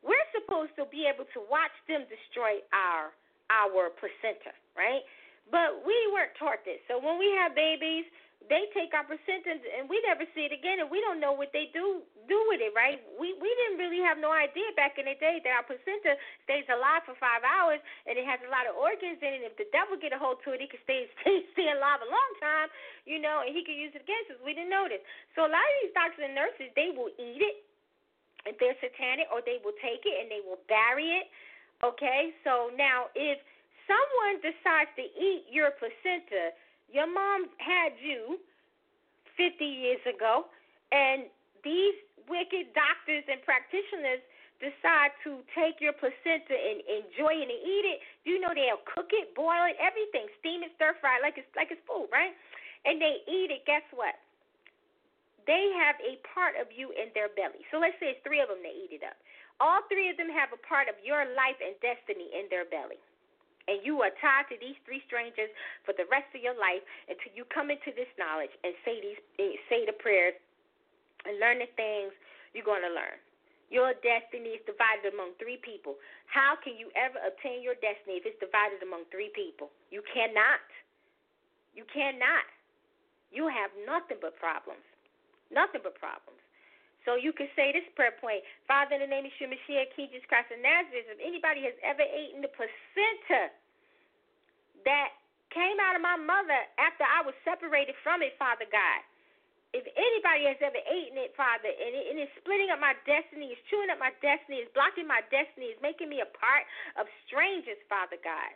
we're 0.00 0.28
supposed 0.35 0.74
to 0.80 0.88
be 0.90 1.06
able 1.06 1.26
to 1.30 1.40
watch 1.46 1.74
them 1.87 2.08
destroy 2.08 2.64
our 2.74 3.14
our 3.50 3.90
placenta, 3.98 4.54
right? 4.74 5.04
But 5.50 5.85
we 5.85 5.96
weren't 6.12 6.33
taught 6.38 6.64
this. 6.64 6.81
So 6.88 6.96
when 7.02 7.18
we 7.18 7.28
have 7.40 7.55
babies, 7.55 8.07
they 8.48 8.66
take 8.74 8.90
our 8.94 9.07
placenta 9.07 9.55
and 9.55 9.87
we 9.87 10.02
never 10.02 10.26
see 10.35 10.48
it 10.48 10.55
again 10.55 10.83
and 10.83 10.90
we 10.90 10.98
don't 11.02 11.22
know 11.22 11.35
what 11.35 11.55
they 11.55 11.70
do 11.70 12.02
do 12.26 12.38
with 12.48 12.62
it, 12.62 12.70
right? 12.74 13.02
We 13.18 13.35
we 13.38 13.50
didn't 13.50 13.78
really 13.78 14.02
have 14.02 14.18
no 14.18 14.33
idea 14.33 14.70
back 14.74 14.98
in 14.98 15.07
the 15.07 15.18
day 15.18 15.38
that 15.42 15.52
our 15.52 15.66
placenta 15.66 16.18
stays 16.46 16.66
alive 16.70 17.07
for 17.07 17.14
five 17.18 17.42
hours 17.46 17.78
and 18.07 18.18
it 18.18 18.26
has 18.26 18.42
a 18.42 18.50
lot 18.50 18.66
of 18.66 18.74
organs 18.78 19.18
in 19.22 19.42
it. 19.42 19.46
If 19.46 19.55
the 19.59 19.68
devil 19.70 19.98
get 19.98 20.14
a 20.14 20.18
hold 20.18 20.42
to 20.46 20.55
it, 20.55 20.62
he 20.62 20.66
could 20.70 20.83
stay 20.87 21.07
stay, 21.22 21.46
stay 21.55 21.68
alive 21.70 22.02
a 22.02 22.11
long 22.11 22.33
time, 22.42 22.68
you 23.07 23.22
know, 23.22 23.42
and 23.46 23.55
he 23.55 23.62
could 23.62 23.78
use 23.78 23.94
it 23.94 24.02
against 24.02 24.35
us. 24.35 24.38
We 24.42 24.55
didn't 24.55 24.72
know 24.72 24.87
this. 24.90 25.02
So 25.38 25.46
a 25.46 25.50
lot 25.50 25.62
of 25.62 25.74
these 25.83 25.94
doctors 25.94 26.22
and 26.26 26.35
nurses 26.35 26.70
they 26.74 26.90
will 26.94 27.12
eat 27.18 27.42
it 27.42 27.57
if 28.46 28.59
they're 28.59 28.78
satanic 28.83 29.31
or 29.31 29.42
they 29.42 29.62
will 29.62 29.76
take 29.78 30.02
it 30.02 30.16
and 30.18 30.26
they 30.31 30.42
will 30.42 30.62
bury 30.66 31.22
it. 31.22 31.31
Okay? 31.83 32.35
So 32.42 32.74
now 32.74 33.11
if 33.14 33.38
someone 33.92 34.40
decides 34.40 34.88
to 34.96 35.05
eat 35.05 35.44
your 35.52 35.76
placenta, 35.76 36.57
your 36.88 37.09
mom 37.09 37.52
had 37.61 37.92
you 38.00 38.40
50 39.37 39.61
years 39.64 40.00
ago, 40.09 40.48
and 40.92 41.28
these 41.64 41.96
wicked 42.28 42.72
doctors 42.72 43.24
and 43.28 43.40
practitioners 43.44 44.24
decide 44.61 45.11
to 45.26 45.42
take 45.52 45.83
your 45.83 45.92
placenta 45.92 46.55
and 46.55 46.81
enjoy 46.87 47.35
it 47.35 47.50
and 47.50 47.61
eat 47.61 47.85
it, 47.85 47.98
you 48.22 48.38
know 48.38 48.55
they'll 48.55 48.85
cook 48.87 49.11
it, 49.11 49.35
boil 49.35 49.66
it, 49.66 49.76
everything, 49.83 50.31
steam 50.38 50.62
it, 50.62 50.70
stir 50.78 50.94
fry 51.02 51.18
it 51.18 51.22
like 51.24 51.35
it's 51.37 51.50
like 51.59 51.74
it's 51.74 51.83
food, 51.83 52.07
right? 52.14 52.33
And 52.87 53.02
they 53.02 53.26
eat 53.26 53.50
it. 53.50 53.66
Guess 53.66 53.87
what? 53.90 54.14
They 55.50 55.74
have 55.74 55.98
a 55.98 56.22
part 56.22 56.55
of 56.55 56.70
you 56.70 56.94
in 56.94 57.11
their 57.18 57.26
belly. 57.35 57.66
So 57.74 57.83
let's 57.83 57.98
say 57.98 58.14
it's 58.14 58.22
three 58.22 58.38
of 58.38 58.46
them 58.46 58.62
that 58.62 58.74
eat 58.74 58.94
it 58.94 59.02
up. 59.02 59.18
All 59.59 59.83
three 59.90 60.07
of 60.07 60.14
them 60.14 60.31
have 60.31 60.55
a 60.55 60.61
part 60.62 60.87
of 60.87 60.94
your 61.02 61.26
life 61.35 61.59
and 61.59 61.74
destiny 61.83 62.31
in 62.31 62.46
their 62.46 62.62
belly 62.62 63.02
and 63.68 63.81
you 63.87 64.03
are 64.03 64.12
tied 64.18 64.51
to 64.51 64.57
these 64.59 64.79
three 64.83 65.03
strangers 65.07 65.51
for 65.87 65.94
the 65.94 66.09
rest 66.11 66.29
of 66.35 66.42
your 66.42 66.57
life 66.59 66.83
until 67.07 67.33
you 67.35 67.46
come 67.51 67.70
into 67.70 67.94
this 67.94 68.11
knowledge 68.18 68.53
and 68.66 68.75
say 68.83 68.98
these 68.98 69.20
say 69.70 69.87
the 69.87 69.96
prayers 69.98 70.35
and 71.25 71.38
learn 71.38 71.62
the 71.62 71.70
things 71.79 72.11
you're 72.53 72.66
going 72.66 72.83
to 72.83 72.92
learn. 72.92 73.16
Your 73.72 73.96
destiny 74.05 74.61
is 74.61 74.62
divided 74.68 75.16
among 75.16 75.33
three 75.40 75.57
people. 75.64 75.96
How 76.29 76.61
can 76.61 76.77
you 76.77 76.92
ever 76.92 77.16
obtain 77.25 77.64
your 77.64 77.79
destiny 77.81 78.20
if 78.20 78.29
it's 78.29 78.37
divided 78.37 78.85
among 78.85 79.09
three 79.09 79.33
people? 79.33 79.72
You 79.88 80.05
cannot. 80.12 80.61
You 81.72 81.88
cannot. 81.88 82.44
You 83.33 83.48
have 83.48 83.72
nothing 83.88 84.20
but 84.20 84.37
problems. 84.37 84.85
Nothing 85.48 85.81
but 85.81 85.96
problems. 85.96 86.41
So 87.04 87.18
you 87.18 87.34
can 87.34 87.50
say 87.58 87.74
this 87.74 87.86
prayer 87.98 88.14
point 88.18 88.46
Father, 88.70 88.94
in 88.98 89.02
the 89.02 89.10
name 89.10 89.26
of 89.26 89.32
Yeshua 89.34 89.50
Mashiach, 89.50 89.90
Jesus 89.98 90.22
Christ 90.30 90.54
of 90.54 90.62
Nazareth, 90.62 91.10
if 91.10 91.18
anybody 91.18 91.66
has 91.66 91.74
ever 91.82 92.06
eaten 92.06 92.42
the 92.42 92.52
placenta 92.54 93.50
that 94.86 95.10
came 95.50 95.78
out 95.82 95.98
of 95.98 96.02
my 96.02 96.16
mother 96.16 96.60
after 96.78 97.04
I 97.04 97.26
was 97.26 97.36
separated 97.44 97.94
from 98.00 98.22
it, 98.22 98.38
Father 98.38 98.66
God, 98.70 99.00
if 99.72 99.88
anybody 99.96 100.44
has 100.52 100.60
ever 100.60 100.80
eaten 100.84 101.16
it, 101.16 101.32
Father, 101.32 101.72
and, 101.72 101.92
it, 101.96 102.04
and 102.12 102.16
it's 102.20 102.32
splitting 102.36 102.68
up 102.68 102.76
my 102.76 102.92
destiny, 103.08 103.56
it's 103.56 103.64
chewing 103.72 103.88
up 103.88 103.96
my 103.96 104.12
destiny, 104.20 104.60
it's 104.60 104.72
blocking 104.76 105.08
my 105.08 105.24
destiny, 105.32 105.72
it's 105.72 105.80
making 105.80 106.12
me 106.12 106.20
a 106.20 106.28
part 106.36 106.68
of 107.00 107.08
strangers, 107.24 107.80
Father 107.88 108.20
God. 108.20 108.52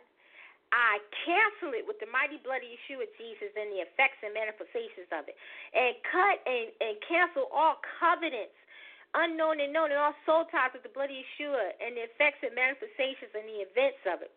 I 0.71 0.99
cancel 1.23 1.71
it 1.71 1.87
with 1.87 1.95
the 2.03 2.09
mighty 2.11 2.43
blood 2.43 2.59
of 2.59 2.67
Yeshua 2.67 3.07
Jesus 3.15 3.51
and 3.55 3.71
the 3.71 3.87
effects 3.87 4.19
and 4.19 4.35
manifestations 4.35 5.07
of 5.15 5.27
it. 5.31 5.35
And 5.71 5.95
cut 6.03 6.43
and, 6.43 6.67
and 6.83 6.95
cancel 7.07 7.47
all 7.55 7.79
covenants, 7.99 8.55
unknown 9.15 9.63
and 9.63 9.71
known, 9.71 9.95
and 9.95 9.99
all 9.99 10.17
soul 10.27 10.43
ties 10.51 10.75
with 10.75 10.83
the 10.83 10.91
blood 10.91 11.07
of 11.07 11.15
Yeshua 11.15 11.71
and 11.79 11.95
the 11.95 12.03
effects 12.11 12.43
and 12.43 12.51
manifestations 12.51 13.31
and 13.31 13.47
the 13.47 13.63
events 13.63 14.03
of 14.11 14.19
it. 14.23 14.33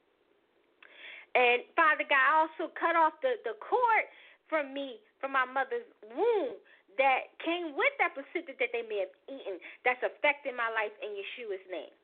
And 1.34 1.62
Father 1.78 2.06
God, 2.06 2.18
I 2.18 2.32
also 2.46 2.70
cut 2.74 2.94
off 2.98 3.14
the, 3.22 3.38
the 3.46 3.54
cord 3.62 4.06
from 4.50 4.74
me, 4.74 4.98
from 5.22 5.34
my 5.34 5.46
mother's 5.46 5.86
womb 6.10 6.58
that 6.98 7.30
came 7.38 7.78
with 7.78 7.94
that 8.02 8.18
placenta 8.18 8.54
that 8.58 8.70
they 8.74 8.82
may 8.86 9.06
have 9.06 9.14
eaten 9.30 9.62
that's 9.86 10.02
affecting 10.02 10.58
my 10.58 10.66
life 10.74 10.94
in 10.98 11.14
Yeshua's 11.14 11.62
name. 11.70 11.94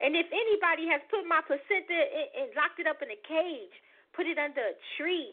And 0.00 0.12
if 0.12 0.28
anybody 0.28 0.88
has 0.92 1.00
put 1.08 1.24
my 1.24 1.40
placenta 1.40 1.96
and, 2.36 2.52
locked 2.52 2.80
it 2.80 2.86
up 2.86 3.00
in 3.00 3.08
a 3.08 3.20
cage, 3.24 3.72
put 4.12 4.28
it 4.28 4.36
under 4.36 4.60
a 4.60 4.76
tree, 5.00 5.32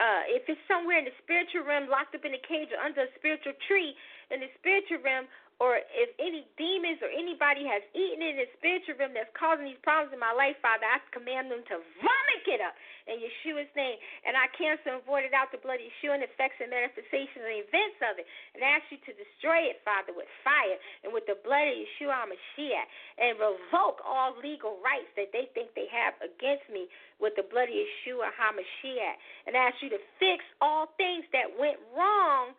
uh, 0.00 0.24
if 0.32 0.48
it's 0.48 0.60
somewhere 0.66 0.98
in 0.98 1.06
the 1.06 1.14
spiritual 1.22 1.62
realm, 1.62 1.86
locked 1.86 2.16
up 2.16 2.24
in 2.24 2.34
a 2.34 2.42
cage 2.42 2.72
or 2.72 2.80
under 2.80 3.04
a 3.06 3.10
spiritual 3.14 3.54
tree 3.68 3.94
in 4.32 4.40
the 4.40 4.50
spiritual 4.58 4.98
realm, 5.04 5.28
or 5.60 5.76
if 5.76 6.08
any 6.16 6.48
demons 6.56 7.04
or 7.04 7.12
anybody 7.12 7.68
has 7.68 7.84
eaten 7.92 8.24
in 8.24 8.40
the 8.40 8.48
spiritual 8.56 8.96
realm 8.96 9.12
that's 9.12 9.28
causing 9.36 9.68
these 9.68 9.80
problems 9.84 10.08
in 10.08 10.16
my 10.16 10.32
life, 10.32 10.56
Father, 10.64 10.88
I 10.88 10.96
command 11.12 11.52
them 11.52 11.60
to 11.68 11.76
vomit 12.00 12.44
it 12.48 12.64
up 12.64 12.72
in 13.04 13.20
Yeshua's 13.20 13.68
name. 13.76 14.00
And 14.24 14.40
I 14.40 14.48
cancel 14.56 14.96
and 14.96 15.04
void 15.04 15.28
it 15.28 15.36
out 15.36 15.52
the 15.52 15.60
blood 15.60 15.76
of 15.76 15.84
Yeshua 15.84 16.16
and 16.16 16.24
effects 16.24 16.56
and 16.64 16.72
manifestations 16.72 17.44
and 17.44 17.60
events 17.60 18.00
of 18.00 18.16
it. 18.16 18.24
And 18.56 18.64
ask 18.64 18.88
you 18.88 19.04
to 19.04 19.12
destroy 19.12 19.68
it, 19.68 19.84
Father, 19.84 20.16
with 20.16 20.32
fire 20.40 20.80
and 21.04 21.12
with 21.12 21.28
the 21.28 21.36
blood 21.44 21.68
of 21.68 21.76
Yeshua 21.76 22.24
HaMashiach. 22.24 22.86
And 23.20 23.36
revoke 23.36 24.00
all 24.00 24.32
legal 24.40 24.80
rights 24.80 25.12
that 25.20 25.28
they 25.36 25.52
think 25.52 25.76
they 25.76 25.92
have 25.92 26.16
against 26.24 26.64
me 26.72 26.88
with 27.20 27.36
the 27.36 27.44
blood 27.44 27.68
of 27.68 27.76
Yeshua 27.76 28.32
HaMashiach. 28.32 29.16
And 29.44 29.52
ask 29.52 29.76
you 29.84 29.92
to 29.92 30.00
fix 30.16 30.40
all 30.64 30.88
things 30.96 31.28
that 31.36 31.52
went 31.52 31.76
wrong 31.92 32.56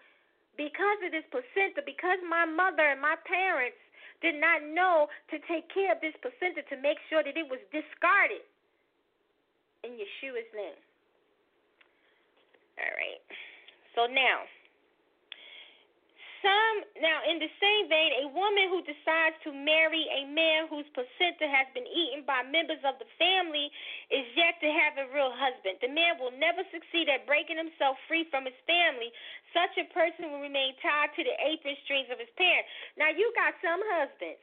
because 0.57 0.99
of 1.05 1.11
this 1.11 1.25
placenta, 1.31 1.81
because 1.85 2.19
my 2.27 2.45
mother 2.45 2.83
and 2.91 3.01
my 3.01 3.15
parents 3.23 3.79
did 4.21 4.37
not 4.37 4.61
know 4.61 5.09
to 5.33 5.41
take 5.49 5.65
care 5.73 5.91
of 5.91 5.99
this 5.99 6.13
placenta 6.21 6.61
to 6.69 6.77
make 6.77 7.01
sure 7.09 7.25
that 7.25 7.35
it 7.35 7.47
was 7.49 7.59
discarded 7.73 8.45
in 9.83 9.97
Yeshua's 9.97 10.49
name. 10.53 10.77
All 12.77 12.93
right. 12.93 13.23
So 13.97 14.05
now, 14.07 14.45
some 16.41 16.75
now 16.99 17.21
in 17.25 17.37
the 17.37 17.49
same 17.61 17.85
vein, 17.87 18.25
a 18.25 18.27
woman 18.33 18.69
who 18.69 18.81
decides 18.83 19.37
to 19.45 19.53
marry 19.53 20.05
a 20.09 20.25
man 20.25 20.67
whose 20.67 20.85
placenta 20.93 21.45
has 21.47 21.69
been 21.73 21.85
eaten 21.85 22.25
by 22.25 22.41
members 22.45 22.81
of 22.81 22.97
the 22.97 23.09
family 23.21 23.69
is 24.09 24.25
yet 24.33 24.57
to 24.61 24.69
have 24.69 24.97
a 24.97 25.09
real 25.13 25.31
husband. 25.33 25.77
The 25.79 25.93
man 25.93 26.17
will 26.17 26.33
never 26.33 26.65
succeed 26.73 27.07
at 27.09 27.29
breaking 27.29 27.61
himself 27.61 27.95
free 28.09 28.25
from 28.33 28.49
his 28.49 28.57
family. 28.65 29.13
Such 29.53 29.77
a 29.81 29.85
person 29.93 30.33
will 30.33 30.43
remain 30.43 30.73
tied 30.81 31.13
to 31.15 31.21
the 31.21 31.35
apron 31.45 31.77
strings 31.85 32.09
of 32.09 32.17
his 32.17 32.31
parents. 32.35 32.69
Now 32.97 33.13
you 33.13 33.29
got 33.37 33.55
some 33.61 33.81
husbands. 33.97 34.41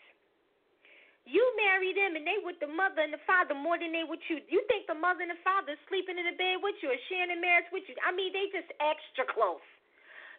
You 1.28 1.44
marry 1.60 1.92
them 1.92 2.16
and 2.16 2.24
they 2.24 2.40
with 2.40 2.56
the 2.56 2.72
mother 2.72 3.04
and 3.04 3.12
the 3.12 3.20
father 3.28 3.52
more 3.52 3.76
than 3.76 3.92
they 3.92 4.08
with 4.08 4.24
you. 4.32 4.40
You 4.48 4.64
think 4.64 4.88
the 4.88 4.96
mother 4.96 5.20
and 5.20 5.36
the 5.36 5.42
father 5.44 5.76
sleeping 5.84 6.16
in 6.16 6.24
the 6.24 6.32
bed 6.40 6.64
with 6.64 6.80
you 6.80 6.88
or 6.88 7.00
sharing 7.12 7.28
a 7.28 7.36
marriage 7.36 7.68
with 7.68 7.84
you? 7.84 7.92
I 8.00 8.16
mean, 8.16 8.32
they 8.32 8.48
just 8.48 8.72
extra 8.80 9.28
close. 9.28 9.60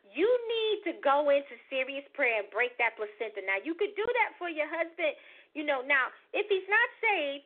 You 0.08 0.26
need 0.26 0.78
to 0.89 0.93
go 1.04 1.30
into 1.30 1.54
serious 1.70 2.06
prayer 2.16 2.41
and 2.41 2.50
break 2.50 2.78
that 2.82 2.97
placenta. 2.97 3.43
Now, 3.45 3.62
you 3.62 3.78
could 3.78 3.93
do 3.93 4.06
that 4.06 4.36
for 4.39 4.50
your 4.50 4.68
husband. 4.68 5.14
You 5.54 5.66
know, 5.66 5.82
now, 5.86 6.10
if 6.34 6.50
he's 6.50 6.66
not 6.70 6.89
saved, 7.02 7.45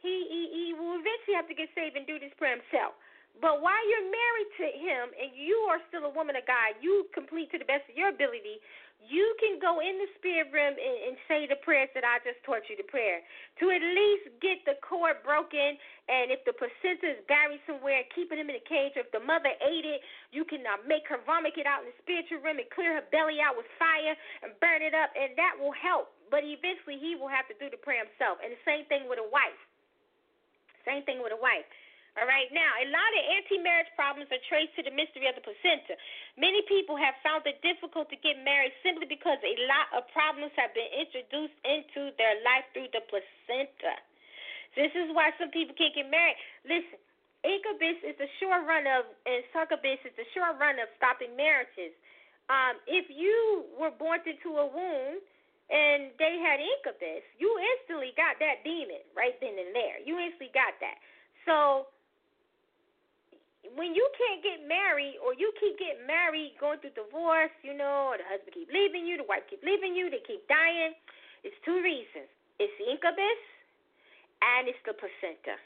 he, 0.00 0.14
he, 0.28 0.42
he 0.48 0.64
will 0.72 0.96
eventually 0.96 1.36
have 1.36 1.48
to 1.48 1.56
get 1.56 1.68
saved 1.76 1.96
and 1.96 2.08
do 2.08 2.16
this 2.16 2.32
prayer 2.40 2.56
himself. 2.56 2.96
But 3.38 3.62
while 3.62 3.80
you're 3.88 4.10
married 4.10 4.50
to 4.58 4.68
him 4.74 5.04
and 5.14 5.30
you 5.32 5.56
are 5.70 5.80
still 5.88 6.04
a 6.04 6.12
woman 6.12 6.34
of 6.34 6.44
God, 6.44 6.76
you 6.82 7.06
complete 7.14 7.52
to 7.54 7.58
the 7.62 7.68
best 7.68 7.86
of 7.88 7.94
your 7.94 8.10
ability 8.10 8.58
you 9.00 9.24
can 9.40 9.56
go 9.56 9.80
in 9.80 9.96
the 9.96 10.08
spirit 10.20 10.52
realm 10.52 10.76
and, 10.76 10.96
and 11.08 11.14
say 11.24 11.48
the 11.48 11.56
prayers 11.64 11.88
that 11.96 12.04
I 12.04 12.20
just 12.20 12.40
taught 12.44 12.68
you 12.68 12.76
to 12.76 12.84
pray 12.84 13.24
to 13.60 13.64
at 13.72 13.80
least 13.80 14.28
get 14.44 14.60
the 14.68 14.76
cord 14.84 15.24
broken. 15.24 15.80
And 16.10 16.28
if 16.28 16.44
the 16.44 16.52
placenta 16.52 17.16
is 17.16 17.20
buried 17.24 17.64
somewhere, 17.64 18.04
keeping 18.12 18.36
him 18.36 18.52
in 18.52 18.60
a 18.60 18.66
cage. 18.68 18.96
If 19.00 19.08
the 19.14 19.24
mother 19.24 19.52
ate 19.64 19.88
it, 19.88 20.04
you 20.30 20.44
can 20.44 20.60
uh, 20.68 20.84
make 20.84 21.08
her 21.08 21.22
vomit 21.24 21.56
it 21.56 21.64
out 21.64 21.86
in 21.86 21.92
the 21.92 21.98
spiritual 22.04 22.44
realm 22.44 22.60
and 22.60 22.68
clear 22.70 23.00
her 23.00 23.06
belly 23.08 23.40
out 23.40 23.56
with 23.56 23.68
fire 23.80 24.12
and 24.44 24.52
burn 24.60 24.84
it 24.84 24.92
up, 24.92 25.10
and 25.16 25.32
that 25.40 25.56
will 25.56 25.74
help. 25.74 26.12
But 26.28 26.44
eventually, 26.44 27.00
he 27.00 27.16
will 27.16 27.32
have 27.32 27.48
to 27.48 27.56
do 27.56 27.72
the 27.72 27.80
prayer 27.80 28.04
himself. 28.04 28.38
And 28.44 28.52
the 28.52 28.62
same 28.68 28.84
thing 28.86 29.08
with 29.08 29.18
a 29.18 29.28
wife. 29.28 29.58
Same 30.84 31.02
thing 31.04 31.20
with 31.24 31.32
a 31.32 31.40
wife. 31.40 31.66
All 32.18 32.26
right, 32.26 32.50
now, 32.50 32.66
a 32.82 32.90
lot 32.90 33.10
of 33.14 33.22
anti 33.38 33.62
marriage 33.62 33.90
problems 33.94 34.26
are 34.34 34.42
traced 34.50 34.74
to 34.74 34.82
the 34.82 34.90
mystery 34.90 35.30
of 35.30 35.38
the 35.38 35.44
placenta. 35.46 35.94
Many 36.34 36.66
people 36.66 36.98
have 36.98 37.14
found 37.22 37.46
it 37.46 37.62
difficult 37.62 38.10
to 38.10 38.18
get 38.18 38.34
married 38.42 38.74
simply 38.82 39.06
because 39.06 39.38
a 39.46 39.54
lot 39.70 39.86
of 39.94 40.10
problems 40.10 40.50
have 40.58 40.74
been 40.74 40.90
introduced 40.90 41.54
into 41.62 42.10
their 42.18 42.34
life 42.42 42.66
through 42.74 42.90
the 42.90 43.06
placenta. 43.06 43.94
This 44.74 44.90
is 44.98 45.14
why 45.14 45.30
some 45.38 45.54
people 45.54 45.74
can't 45.78 45.94
get 45.94 46.10
married. 46.10 46.34
Listen, 46.66 46.98
incubus 47.46 48.02
is 48.02 48.18
the 48.18 48.30
short 48.42 48.66
run 48.66 48.90
of, 48.90 49.06
and 49.26 49.46
succubus 49.54 50.02
is 50.02 50.14
the 50.18 50.26
short 50.34 50.58
run 50.58 50.82
of 50.82 50.90
stopping 50.98 51.38
marriages. 51.38 51.94
Um, 52.50 52.74
if 52.90 53.06
you 53.06 53.70
were 53.78 53.94
born 53.94 54.18
into 54.26 54.58
a 54.58 54.66
womb 54.66 55.22
and 55.70 56.10
they 56.18 56.42
had 56.42 56.58
incubus, 56.58 57.22
you 57.38 57.54
instantly 57.78 58.10
got 58.18 58.42
that 58.42 58.66
demon 58.66 59.06
right 59.14 59.38
then 59.38 59.54
and 59.54 59.70
there. 59.70 60.02
You 60.02 60.18
instantly 60.18 60.50
got 60.50 60.74
that. 60.82 60.98
So 61.46 61.86
when 63.76 63.94
you 63.94 64.02
can't 64.18 64.42
get 64.42 64.66
married 64.66 65.20
or 65.22 65.34
you 65.34 65.52
keep 65.60 65.78
getting 65.78 66.06
married, 66.06 66.58
going 66.58 66.82
through 66.82 66.96
divorce, 66.98 67.54
you 67.62 67.74
know, 67.74 68.10
or 68.10 68.18
the 68.18 68.26
husband 68.26 68.54
keep 68.54 68.70
leaving 68.72 69.06
you, 69.06 69.18
the 69.20 69.28
wife 69.28 69.46
keep 69.46 69.62
leaving 69.62 69.94
you, 69.94 70.10
they 70.10 70.22
keep 70.26 70.42
dying, 70.50 70.94
it's 71.46 71.56
two 71.62 71.78
reasons. 71.80 72.28
It's 72.58 72.72
the 72.76 72.90
incubus 72.90 73.40
and 74.42 74.68
it's 74.68 74.80
the 74.84 74.92
placenta. 74.92 75.56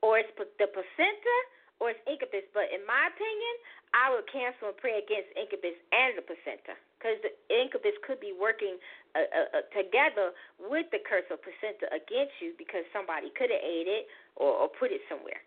Or 0.00 0.18
it's 0.18 0.30
the 0.34 0.68
placenta 0.70 1.36
or 1.78 1.94
it's 1.94 2.02
incubus. 2.06 2.46
But 2.54 2.70
in 2.74 2.82
my 2.86 3.10
opinion, 3.10 3.54
I 3.94 4.12
would 4.12 4.26
cancel 4.30 4.72
and 4.74 4.78
pray 4.78 4.98
against 4.98 5.30
incubus 5.38 5.76
and 5.94 6.18
the 6.18 6.24
placenta 6.24 6.74
because 6.98 7.18
the 7.22 7.32
incubus 7.52 7.94
could 8.02 8.18
be 8.18 8.34
working 8.34 8.76
uh, 9.14 9.24
uh, 9.30 9.62
uh, 9.62 9.64
together 9.70 10.34
with 10.58 10.90
the 10.90 10.98
curse 11.06 11.26
of 11.30 11.38
placenta 11.40 11.86
against 11.94 12.34
you 12.42 12.52
because 12.58 12.82
somebody 12.90 13.30
could 13.38 13.54
have 13.54 13.62
ate 13.62 13.86
it 13.86 14.10
or, 14.34 14.66
or 14.66 14.68
put 14.68 14.90
it 14.90 15.00
somewhere. 15.06 15.38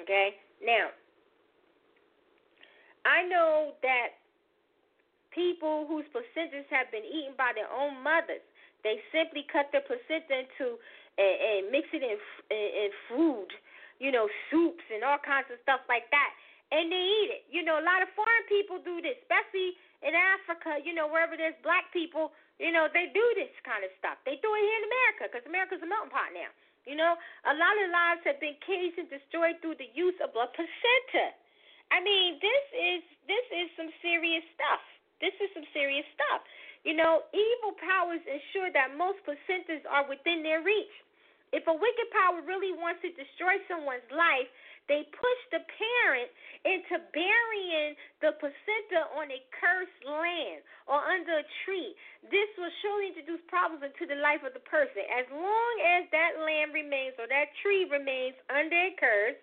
Okay? 0.00 0.36
Now, 0.64 0.88
I 3.04 3.26
know 3.26 3.74
that 3.82 4.22
people 5.34 5.88
whose 5.88 6.06
placentas 6.14 6.68
have 6.70 6.92
been 6.94 7.04
eaten 7.04 7.34
by 7.36 7.52
their 7.56 7.68
own 7.68 7.98
mothers, 8.02 8.44
they 8.84 9.00
simply 9.10 9.46
cut 9.50 9.70
their 9.72 9.82
placenta 9.82 10.46
into 10.46 10.78
and, 11.18 11.36
and 11.40 11.60
mix 11.70 11.88
it 11.92 12.02
in, 12.02 12.16
in 12.16 12.66
in 12.86 12.90
food, 13.10 13.50
you 14.00 14.10
know, 14.10 14.28
soups 14.48 14.84
and 14.88 15.04
all 15.04 15.20
kinds 15.20 15.46
of 15.52 15.60
stuff 15.62 15.84
like 15.86 16.08
that, 16.10 16.30
and 16.72 16.88
they 16.88 17.04
eat 17.04 17.30
it. 17.30 17.42
You 17.52 17.62
know, 17.62 17.78
a 17.78 17.84
lot 17.84 18.00
of 18.00 18.08
foreign 18.16 18.46
people 18.48 18.80
do 18.80 19.02
this, 19.02 19.18
especially 19.22 19.76
in 20.00 20.16
Africa. 20.16 20.80
You 20.80 20.96
know, 20.96 21.06
wherever 21.06 21.36
there's 21.36 21.58
black 21.60 21.92
people, 21.92 22.32
you 22.58 22.72
know, 22.72 22.88
they 22.90 23.12
do 23.12 23.24
this 23.36 23.52
kind 23.62 23.84
of 23.84 23.92
stuff. 24.00 24.16
They 24.24 24.40
do 24.40 24.50
it 24.56 24.62
here 24.62 24.78
in 24.80 24.86
America 24.88 25.22
because 25.28 25.44
America's 25.46 25.82
a 25.84 25.88
melting 25.88 26.12
pot 26.14 26.32
now. 26.32 26.50
You 26.82 26.98
know, 26.98 27.14
a 27.14 27.54
lot 27.54 27.74
of 27.78 27.86
lives 27.94 28.22
have 28.26 28.42
been 28.42 28.58
caged 28.66 28.98
and 28.98 29.06
destroyed 29.06 29.62
through 29.62 29.78
the 29.78 29.90
use 29.94 30.18
of 30.18 30.34
a 30.34 30.50
placenta. 30.50 31.26
I 31.94 32.02
mean, 32.02 32.42
this 32.42 32.64
is 32.74 33.00
this 33.30 33.46
is 33.54 33.66
some 33.78 33.90
serious 34.02 34.42
stuff. 34.58 34.82
This 35.22 35.34
is 35.38 35.52
some 35.54 35.66
serious 35.70 36.06
stuff. 36.18 36.42
You 36.82 36.98
know, 36.98 37.22
evil 37.30 37.78
powers 37.78 38.18
ensure 38.26 38.74
that 38.74 38.98
most 38.98 39.22
placentas 39.22 39.86
are 39.86 40.02
within 40.10 40.42
their 40.42 40.66
reach. 40.66 40.90
If 41.54 41.68
a 41.68 41.76
wicked 41.76 42.08
power 42.10 42.42
really 42.42 42.72
wants 42.74 43.04
to 43.06 43.12
destroy 43.14 43.60
someone's 43.68 44.08
life, 44.10 44.48
they 44.90 45.06
push 45.14 45.40
the 45.54 45.62
parent 45.62 46.28
into 46.66 46.98
burying 47.14 47.94
the 48.22 48.34
placenta 48.38 49.10
on 49.14 49.30
a 49.30 49.40
cursed 49.54 50.02
land 50.06 50.62
or 50.86 50.98
under 50.98 51.42
a 51.42 51.46
tree. 51.66 51.94
This 52.30 52.50
will 52.58 52.72
surely 52.82 53.14
introduce 53.14 53.42
problems 53.46 53.82
into 53.86 54.06
the 54.06 54.18
life 54.18 54.42
of 54.42 54.54
the 54.54 54.64
person. 54.66 55.06
As 55.10 55.26
long 55.30 55.74
as 55.98 56.06
that 56.10 56.38
land 56.42 56.74
remains 56.74 57.14
or 57.18 57.26
that 57.30 57.50
tree 57.62 57.86
remains 57.90 58.34
under 58.50 58.78
a 58.78 58.92
curse, 58.98 59.38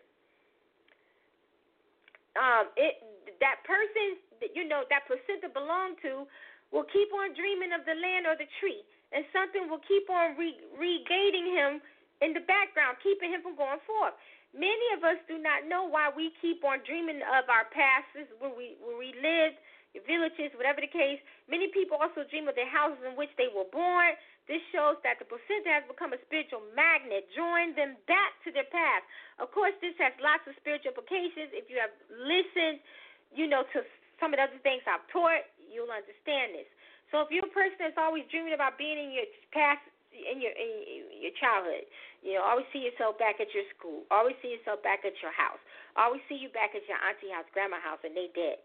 um, 2.40 2.72
it 2.76 3.04
that 3.40 3.64
person 3.64 4.20
you 4.56 4.68
know 4.68 4.84
that 4.92 5.08
placenta 5.08 5.52
belonged 5.52 6.00
to 6.04 6.28
will 6.72 6.88
keep 6.92 7.10
on 7.16 7.34
dreaming 7.34 7.74
of 7.74 7.84
the 7.84 7.98
land 7.98 8.30
or 8.30 8.38
the 8.38 8.48
tree, 8.62 8.84
and 9.12 9.26
something 9.34 9.68
will 9.68 9.82
keep 9.90 10.06
on 10.08 10.38
re- 10.38 10.62
regating 10.78 11.50
him 11.50 11.82
in 12.22 12.36
the 12.36 12.44
background, 12.46 13.00
keeping 13.02 13.32
him 13.32 13.42
from 13.42 13.56
going 13.56 13.82
forth. 13.88 14.14
Many 14.54 14.88
of 14.97 15.06
us 15.06 15.22
do 15.30 15.38
not 15.38 15.70
know 15.70 15.86
why 15.86 16.10
we 16.10 16.34
keep 16.41 16.66
on 16.66 16.82
dreaming 16.82 17.22
of 17.22 17.45
our 17.50 17.70
past, 17.70 18.10
where 18.41 18.50
we 18.50 18.76
where 18.82 18.97
we 18.97 19.14
lived, 19.14 19.62
villages, 20.06 20.54
whatever 20.58 20.82
the 20.82 20.89
case. 20.89 21.22
Many 21.45 21.70
people 21.70 21.97
also 22.02 22.26
dream 22.30 22.50
of 22.50 22.58
the 22.58 22.66
houses 22.66 23.02
in 23.06 23.14
which 23.14 23.30
they 23.38 23.50
were 23.50 23.70
born. 23.70 24.18
This 24.50 24.62
shows 24.74 24.97
that 25.06 25.22
the 25.22 25.30
placenta 25.30 25.70
has 25.70 25.86
become 25.86 26.14
a 26.14 26.22
spiritual 26.26 26.66
magnet, 26.74 27.30
drawing 27.38 27.78
them 27.78 27.93
back 28.10 28.34
to 28.45 28.50
their 28.50 28.66
past. 28.74 29.06
Of 29.38 29.54
course, 29.54 29.78
this 29.78 29.93
has 30.02 30.14
lots 30.18 30.41
of 30.50 30.58
spiritual 30.58 30.97
implications. 30.97 31.54
If 31.54 31.70
you 31.70 31.78
have 31.78 31.93
listened, 32.10 32.82
you 33.30 33.45
know, 33.45 33.62
to 33.78 33.86
some 34.18 34.34
of 34.34 34.41
the 34.41 34.50
other 34.50 34.62
things 34.66 34.82
I've 34.89 35.06
taught, 35.14 35.45
you'll 35.70 35.93
understand 35.93 36.58
this. 36.58 36.70
So 37.14 37.22
if 37.22 37.30
you're 37.30 37.45
a 37.45 37.54
person 37.54 37.78
that's 37.78 37.97
always 38.02 38.26
dreaming 38.34 38.58
about 38.58 38.82
being 38.82 38.97
in 38.97 39.14
your 39.14 39.30
past 39.54 39.86
in 40.14 40.41
your 40.41 40.53
in 40.53 41.22
your 41.22 41.36
childhood. 41.38 41.86
You 42.26 42.38
know, 42.38 42.43
always 42.43 42.68
see 42.74 42.84
yourself 42.84 43.16
back 43.22 43.39
at 43.39 43.49
your 43.53 43.66
school. 43.76 44.03
Always 44.12 44.36
see 44.43 44.51
yourself 44.53 44.82
back 44.84 45.05
at 45.07 45.16
your 45.22 45.34
house. 45.34 45.62
Always 45.95 46.22
see 46.28 46.36
you 46.36 46.49
back 46.51 46.76
at 46.76 46.84
your 46.89 46.99
auntie 46.99 47.32
house, 47.32 47.47
grandma 47.53 47.80
house, 47.80 48.01
and 48.03 48.14
they 48.18 48.28
dead. 48.34 48.60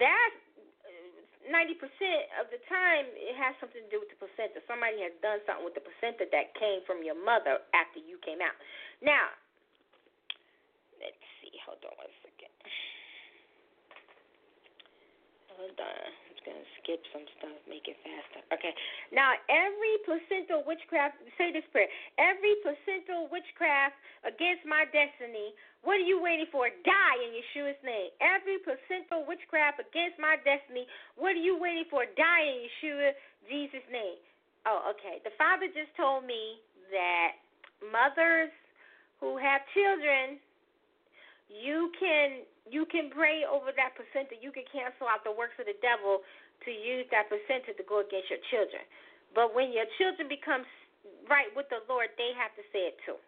That 0.00 0.30
uh, 0.86 0.90
ninety 1.52 1.76
percent 1.76 2.30
of 2.40 2.48
the 2.48 2.60
time 2.66 3.06
it 3.14 3.36
has 3.36 3.54
something 3.60 3.84
to 3.84 3.90
do 3.92 4.00
with 4.00 4.10
the 4.10 4.18
placenta. 4.18 4.64
Somebody 4.64 5.04
has 5.04 5.14
done 5.20 5.44
something 5.44 5.64
with 5.66 5.76
the 5.76 5.84
placenta 5.84 6.26
that 6.32 6.56
came 6.56 6.82
from 6.88 7.04
your 7.04 7.18
mother 7.18 7.62
after 7.76 8.00
you 8.00 8.16
came 8.24 8.40
out. 8.40 8.56
Now, 9.04 9.32
let's 10.98 11.20
see. 11.40 11.54
Hold 11.68 11.84
on 11.84 11.94
one 11.96 12.14
second. 12.24 12.52
Hold 15.56 15.76
on 15.76 16.29
gonna 16.44 16.66
skip 16.80 17.02
some 17.12 17.26
stuff, 17.38 17.56
make 17.68 17.86
it 17.86 17.96
faster. 18.02 18.40
Okay. 18.52 18.72
Now 19.12 19.36
every 19.48 19.94
placental 20.04 20.64
witchcraft 20.66 21.20
say 21.36 21.52
this 21.52 21.66
prayer. 21.70 21.88
Every 22.16 22.56
placental 22.64 23.28
witchcraft 23.28 23.96
against 24.24 24.64
my 24.64 24.84
destiny, 24.90 25.52
what 25.84 25.96
are 26.00 26.08
you 26.08 26.20
waiting 26.20 26.48
for? 26.52 26.68
Die 26.68 27.18
in 27.24 27.30
Yeshua's 27.32 27.80
name. 27.80 28.12
Every 28.20 28.60
placental 28.60 29.24
witchcraft 29.24 29.80
against 29.80 30.20
my 30.20 30.36
destiny, 30.44 30.84
what 31.16 31.36
are 31.36 31.44
you 31.44 31.56
waiting 31.56 31.88
for? 31.88 32.04
Die 32.04 32.44
in 32.44 32.68
Yeshua 32.68 33.16
Jesus' 33.48 33.86
name. 33.88 34.20
Oh, 34.68 34.92
okay. 34.92 35.24
The 35.24 35.32
father 35.40 35.66
just 35.72 35.92
told 35.96 36.28
me 36.28 36.60
that 36.92 37.40
mothers 37.80 38.52
who 39.20 39.40
have 39.40 39.64
children 39.72 40.40
you 41.50 41.90
can 41.98 42.46
you 42.70 42.86
can 42.86 43.10
pray 43.10 43.42
over 43.44 43.74
that 43.74 43.98
placenta. 43.98 44.38
You 44.38 44.54
can 44.54 44.64
cancel 44.70 45.10
out 45.10 45.26
the 45.26 45.34
works 45.34 45.58
of 45.58 45.66
the 45.66 45.76
devil 45.82 46.22
to 46.64 46.70
use 46.70 47.04
that 47.10 47.26
placenta 47.26 47.74
to 47.74 47.84
go 47.84 48.00
against 48.00 48.30
your 48.30 48.42
children. 48.54 48.86
But 49.34 49.52
when 49.58 49.74
your 49.74 49.90
children 49.98 50.30
become 50.30 50.62
right 51.26 51.50
with 51.58 51.66
the 51.74 51.82
Lord, 51.90 52.14
they 52.14 52.30
have 52.38 52.54
to 52.54 52.64
say 52.70 52.94
it 52.94 52.96
too. 53.02 53.18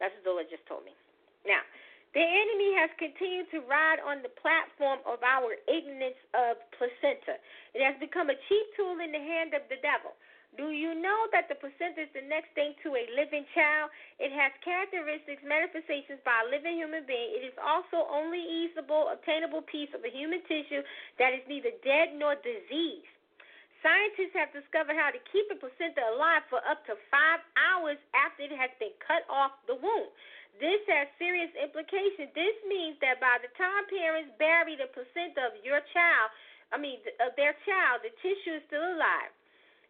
That's 0.00 0.14
what 0.16 0.24
the 0.24 0.32
Lord 0.32 0.48
just 0.48 0.64
told 0.64 0.88
me. 0.88 0.96
Now, 1.44 1.60
The 2.16 2.24
enemy 2.24 2.72
has 2.80 2.88
continued 2.96 3.52
to 3.52 3.60
ride 3.68 4.00
on 4.00 4.24
the 4.24 4.32
platform 4.40 5.04
of 5.04 5.20
our 5.20 5.52
ignorance 5.68 6.16
of 6.32 6.56
placenta. 6.72 7.36
It 7.76 7.84
has 7.84 8.00
become 8.00 8.32
a 8.32 8.38
cheap 8.48 8.66
tool 8.80 8.96
in 9.04 9.12
the 9.12 9.20
hand 9.20 9.52
of 9.52 9.60
the 9.68 9.76
devil. 9.84 10.16
Do 10.56 10.72
you 10.74 10.96
know 10.96 11.28
that 11.30 11.46
the 11.46 11.54
placenta 11.60 12.08
is 12.08 12.12
the 12.16 12.24
next 12.24 12.50
thing 12.56 12.74
to 12.82 12.96
a 12.96 13.04
living 13.14 13.44
child? 13.54 13.92
It 14.18 14.32
has 14.32 14.50
characteristics, 14.64 15.44
manifestations 15.44 16.18
by 16.24 16.34
a 16.42 16.50
living 16.50 16.80
human 16.80 17.04
being. 17.04 17.36
It 17.36 17.44
is 17.46 17.54
also 17.60 18.08
only 18.08 18.40
easable, 18.40 19.12
obtainable 19.12 19.62
piece 19.68 19.92
of 19.94 20.02
a 20.02 20.10
human 20.10 20.42
tissue 20.48 20.82
that 21.20 21.36
is 21.36 21.44
neither 21.46 21.70
dead 21.84 22.16
nor 22.16 22.34
diseased. 22.40 23.06
Scientists 23.84 24.34
have 24.34 24.50
discovered 24.50 24.98
how 24.98 25.14
to 25.14 25.22
keep 25.30 25.46
a 25.54 25.58
placenta 25.58 26.02
alive 26.10 26.42
for 26.50 26.58
up 26.66 26.82
to 26.90 26.98
five 27.06 27.38
hours 27.54 28.00
after 28.10 28.42
it 28.42 28.54
has 28.54 28.74
been 28.82 28.94
cut 28.98 29.22
off 29.30 29.54
the 29.70 29.78
womb. 29.78 30.10
This 30.58 30.82
has 30.90 31.06
serious 31.22 31.54
implications. 31.54 32.34
This 32.34 32.58
means 32.66 32.98
that 32.98 33.22
by 33.22 33.38
the 33.38 33.52
time 33.54 33.86
parents 33.86 34.34
bury 34.42 34.74
the 34.74 34.90
placenta 34.90 35.54
of 35.54 35.54
your 35.62 35.78
child, 35.94 36.28
I 36.74 36.82
mean, 36.82 36.98
of 37.22 37.38
their 37.38 37.54
child, 37.62 38.02
the 38.02 38.10
tissue 38.18 38.58
is 38.58 38.64
still 38.66 38.82
alive. 38.82 39.30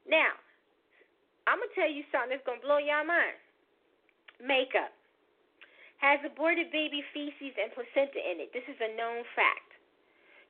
Now, 0.04 0.36
I'm 1.48 1.56
gonna 1.64 1.72
tell 1.72 1.88
you 1.88 2.04
something 2.12 2.36
that's 2.36 2.44
gonna 2.44 2.60
blow 2.60 2.76
your 2.76 3.00
mind. 3.08 3.40
Makeup 4.44 4.92
has 5.98 6.20
aborted 6.22 6.68
baby 6.70 7.00
feces 7.16 7.56
and 7.56 7.72
placenta 7.72 8.20
in 8.20 8.38
it. 8.44 8.52
This 8.52 8.68
is 8.68 8.76
a 8.78 8.92
known 8.94 9.24
fact. 9.32 9.72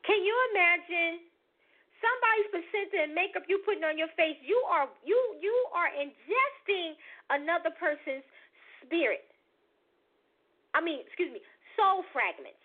Can 0.03 0.18
you 0.26 0.34
imagine 0.53 1.22
somebody's 2.03 2.51
placenta 2.51 3.07
and 3.07 3.14
makeup 3.14 3.46
you 3.46 3.62
putting 3.62 3.86
on 3.86 3.94
your 3.94 4.11
face? 4.18 4.36
You 4.42 4.59
are 4.66 4.90
you 5.07 5.16
you 5.38 5.55
are 5.70 5.94
ingesting 5.94 6.99
another 7.30 7.70
person's 7.78 8.26
spirit. 8.82 9.22
I 10.74 10.82
mean, 10.82 11.01
excuse 11.07 11.30
me, 11.30 11.40
soul 11.78 12.03
fragments. 12.11 12.57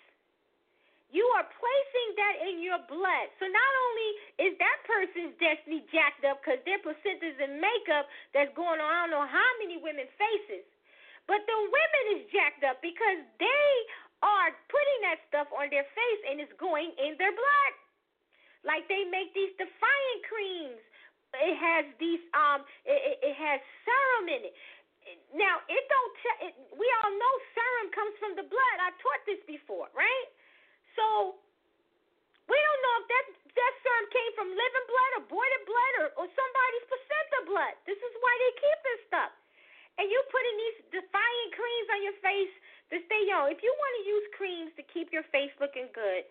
You 1.13 1.23
are 1.37 1.45
placing 1.45 2.09
that 2.17 2.35
in 2.49 2.59
your 2.65 2.81
blood. 2.89 3.27
So 3.37 3.45
not 3.47 3.73
only 3.85 4.09
is 4.49 4.53
that 4.57 4.77
person's 4.89 5.37
destiny 5.37 5.85
jacked 5.93 6.25
up 6.25 6.41
because 6.41 6.59
their 6.65 6.81
placentas 6.81 7.37
and 7.37 7.61
makeup 7.61 8.09
that's 8.33 8.51
going 8.57 8.81
on, 8.81 8.89
I 8.89 8.99
don't 9.05 9.13
know 9.13 9.27
how 9.29 9.51
many 9.61 9.77
women 9.77 10.09
faces, 10.17 10.65
but 11.29 11.39
the 11.45 11.57
women 11.69 12.03
is 12.17 12.21
jacked 12.33 12.65
up 12.65 12.81
because 12.81 13.21
they 13.37 13.69
are 14.25 14.51
putting 14.73 14.99
that 15.05 15.21
stuff 15.29 15.47
on 15.53 15.69
their 15.69 15.85
face 15.85 16.21
and 16.27 16.41
it's 16.41 16.53
going 16.57 16.89
in 16.97 17.15
their 17.21 17.33
blood. 17.33 17.73
Like 18.65 18.87
they 18.89 19.05
make 19.07 19.31
these 19.37 19.53
defiant 19.59 20.21
creams. 20.27 20.83
It 21.35 21.55
has 21.61 21.85
these 22.01 22.23
um 22.33 22.65
it, 22.87 23.21
it 23.21 23.35
has 23.37 23.61
serum 23.85 24.27
in 24.33 24.41
it. 24.49 24.55
Now 25.35 25.61
it 25.69 25.83
don't. 25.87 26.13
T- 26.23 26.41
it, 26.49 26.53
we 26.75 26.87
all 27.03 27.13
know 27.13 27.33
serum 27.55 27.89
comes 27.95 28.15
from 28.19 28.33
the 28.39 28.47
blood. 28.47 28.77
I 28.81 28.91
taught 29.03 29.23
this 29.29 29.39
before, 29.47 29.91
right? 29.95 30.27
So 30.97 31.37
we 32.49 32.57
don't 32.57 32.81
know 32.83 32.95
if 33.01 33.05
that 33.09 33.25
that 33.53 33.73
serum 33.85 34.07
came 34.09 34.31
from 34.33 34.49
living 34.49 34.85
blood, 34.89 35.11
or 35.13 35.21
aborted 35.29 35.63
blood, 35.69 35.93
or, 36.01 36.07
or 36.17 36.27
somebody's 36.33 36.85
placenta 36.89 37.39
blood. 37.45 37.73
This 37.85 37.99
is 38.01 38.13
why 38.19 38.33
they 38.33 38.51
keep 38.57 38.79
this 38.81 39.01
stuff. 39.09 39.31
And 40.01 40.09
you 40.09 40.17
putting 40.33 40.55
these 40.57 40.77
defying 41.01 41.49
creams 41.53 41.87
on 41.93 41.99
your 42.01 42.17
face 42.25 42.53
to 42.89 42.95
stay 43.05 43.21
young. 43.29 43.53
If 43.53 43.61
you 43.61 43.69
want 43.69 43.93
to 44.01 44.03
use 44.09 44.25
creams 44.33 44.71
to 44.81 44.83
keep 44.89 45.13
your 45.13 45.25
face 45.29 45.53
looking 45.61 45.85
good, 45.93 46.25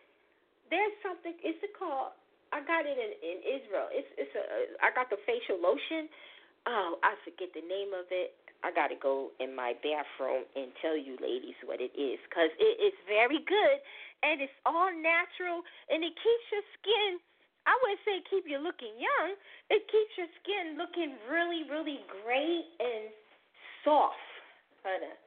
there's 0.70 0.94
something. 1.02 1.34
It's 1.42 1.62
called. 1.78 2.18
I 2.52 2.60
got 2.60 2.84
it 2.84 2.98
in, 2.98 3.12
in 3.22 3.38
Israel. 3.46 3.88
It's 3.94 4.10
it's 4.18 4.34
a. 4.34 4.44
I 4.82 4.90
got 4.92 5.08
the 5.08 5.18
facial 5.24 5.62
lotion. 5.62 6.10
Oh, 6.66 6.98
I 7.02 7.18
forget 7.26 7.50
the 7.54 7.64
name 7.64 7.90
of 7.94 8.06
it. 8.10 8.34
I 8.62 8.70
got 8.70 8.94
to 8.94 8.98
go 8.98 9.34
in 9.42 9.54
my 9.58 9.74
bathroom 9.82 10.46
and 10.54 10.70
tell 10.78 10.94
you 10.94 11.18
ladies 11.18 11.58
what 11.66 11.82
it 11.82 11.90
is 11.98 12.22
because 12.30 12.54
it 12.62 12.78
is 12.78 12.94
very 13.10 13.42
good 13.42 13.78
and 14.22 14.40
it's 14.40 14.54
all 14.64 14.90
natural 14.90 15.62
and 15.90 16.02
it 16.02 16.14
keeps 16.14 16.46
your 16.50 16.66
skin. 16.78 17.18
I 17.62 17.78
wouldn't 17.78 18.02
say 18.02 18.18
keep 18.26 18.46
you 18.50 18.58
looking 18.58 18.94
young. 18.98 19.38
It 19.70 19.86
keeps 19.86 20.12
your 20.18 20.30
skin 20.42 20.74
looking 20.74 21.14
really, 21.30 21.62
really 21.70 22.02
great 22.22 22.66
and 22.82 23.10
soft. 23.86 24.18
Hold 24.82 25.06
on. 25.06 25.18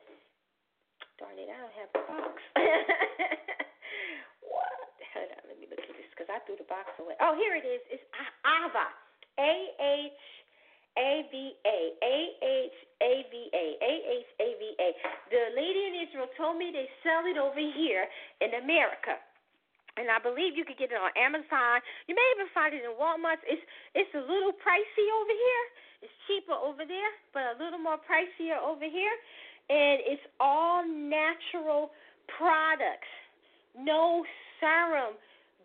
Darn 1.16 1.40
it, 1.40 1.48
I 1.48 1.56
don't 1.56 1.76
have 1.80 1.92
the 1.96 2.04
box. 2.12 2.36
what? 4.52 4.92
Hold 5.16 5.32
on, 5.32 5.44
let 5.48 5.56
me 5.56 5.68
look 5.72 5.80
at 5.80 5.96
this 5.96 6.12
because 6.12 6.28
I 6.28 6.44
threw 6.44 6.60
the 6.60 6.68
box 6.68 6.92
away. 7.00 7.16
Oh, 7.24 7.40
here 7.40 7.56
it 7.56 7.64
is. 7.64 7.80
It's 7.88 8.04
Ava. 8.44 8.92
A 9.40 9.52
H 9.80 10.24
a 10.98 11.28
V 11.32 11.36
A 11.66 11.80
A 12.04 12.18
H 12.40 12.78
A 13.04 13.14
V 13.28 13.34
A 13.52 13.66
A 13.84 13.94
H 14.20 14.30
A 14.40 14.48
V 14.60 14.64
A. 14.80 14.90
The 15.32 15.44
lady 15.56 15.82
in 15.92 15.94
Israel 16.08 16.32
told 16.38 16.58
me 16.58 16.72
they 16.72 16.88
sell 17.04 17.28
it 17.28 17.38
over 17.38 17.60
here 17.60 18.08
in 18.42 18.56
America. 18.64 19.20
And 19.96 20.12
I 20.12 20.20
believe 20.20 20.60
you 20.60 20.68
could 20.68 20.76
get 20.76 20.92
it 20.92 21.00
on 21.00 21.12
Amazon. 21.16 21.80
You 22.08 22.16
may 22.20 22.28
even 22.36 22.52
find 22.52 22.76
it 22.76 22.84
in 22.84 22.96
Walmart. 23.00 23.40
It's 23.48 23.64
it's 23.96 24.12
a 24.16 24.24
little 24.24 24.52
pricey 24.52 25.08
over 25.24 25.36
here. 25.36 25.66
It's 26.04 26.16
cheaper 26.28 26.56
over 26.56 26.84
there, 26.84 27.12
but 27.32 27.56
a 27.56 27.64
little 27.64 27.80
more 27.80 27.98
pricier 27.98 28.60
over 28.60 28.84
here. 28.84 29.16
And 29.70 30.00
it's 30.06 30.22
all 30.40 30.86
natural 30.86 31.92
products. 32.38 33.10
No 33.78 34.24
serum, 34.60 35.16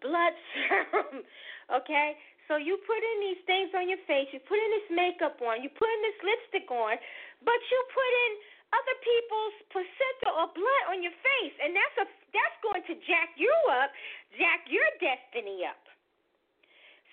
blood 0.00 0.32
serum. 0.54 1.22
Okay? 1.70 2.16
So 2.50 2.58
you 2.58 2.82
put 2.82 2.98
in 2.98 3.16
these 3.30 3.38
things 3.46 3.70
on 3.78 3.86
your 3.86 4.02
face, 4.10 4.26
you 4.34 4.42
put 4.42 4.58
in 4.58 4.70
this 4.82 4.90
makeup 4.90 5.38
on, 5.38 5.62
you 5.62 5.70
put 5.70 5.86
in 5.86 6.00
this 6.02 6.18
lipstick 6.18 6.66
on, 6.66 6.98
but 7.46 7.60
you 7.70 7.78
put 7.94 8.12
in 8.26 8.30
other 8.74 8.96
people's 9.06 9.56
placenta 9.70 10.34
or 10.34 10.50
blood 10.50 10.84
on 10.90 10.98
your 10.98 11.14
face, 11.14 11.54
and 11.62 11.70
that's 11.70 11.96
a 12.02 12.06
that's 12.34 12.58
going 12.58 12.82
to 12.90 12.98
jack 13.06 13.38
you 13.38 13.54
up, 13.70 13.94
jack 14.34 14.66
your 14.66 14.82
destiny 14.98 15.62
up. 15.62 15.78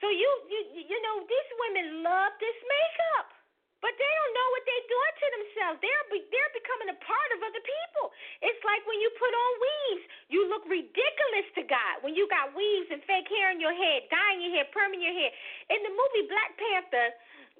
So 0.01 0.09
you 0.09 0.25
you 0.49 0.89
you 0.89 0.97
know 1.05 1.21
these 1.21 1.49
women 1.69 2.01
love 2.01 2.33
this 2.41 2.57
makeup. 2.65 3.36
But 3.77 3.93
they 3.93 4.09
don't 4.09 4.33
know 4.33 4.49
what 4.57 4.63
they're 4.65 4.89
doing 4.89 5.13
to 5.13 5.27
themselves. 5.37 5.77
They're 5.85 6.05
they're 6.09 6.53
becoming 6.57 6.89
a 6.89 6.97
part 6.97 7.29
of 7.37 7.45
other 7.45 7.61
people. 7.61 8.09
It's 8.41 8.61
like 8.65 8.81
when 8.89 8.97
you 8.97 9.09
put 9.21 9.29
on 9.29 9.51
weaves, 9.61 10.03
you 10.33 10.41
look 10.49 10.65
ridiculous 10.65 11.47
to 11.61 11.63
God. 11.69 12.01
When 12.01 12.17
you 12.17 12.25
got 12.25 12.57
weaves 12.57 12.89
and 12.89 13.05
fake 13.05 13.29
hair 13.29 13.53
in 13.53 13.61
your 13.61 13.77
head, 13.77 14.09
dyeing 14.09 14.41
your 14.41 14.53
hair, 14.57 14.65
perming 14.73 15.05
your 15.05 15.13
hair. 15.13 15.29
In 15.69 15.79
the 15.85 15.93
movie 15.93 16.25
Black 16.25 16.57
Panther, 16.57 17.07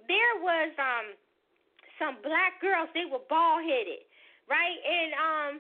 there 0.10 0.36
was 0.42 0.74
um 0.82 1.14
some 2.02 2.18
black 2.26 2.58
girls. 2.66 2.90
They 2.98 3.06
were 3.06 3.22
bald 3.30 3.62
headed, 3.62 4.02
right? 4.50 4.78
And 4.82 5.12
um. 5.14 5.54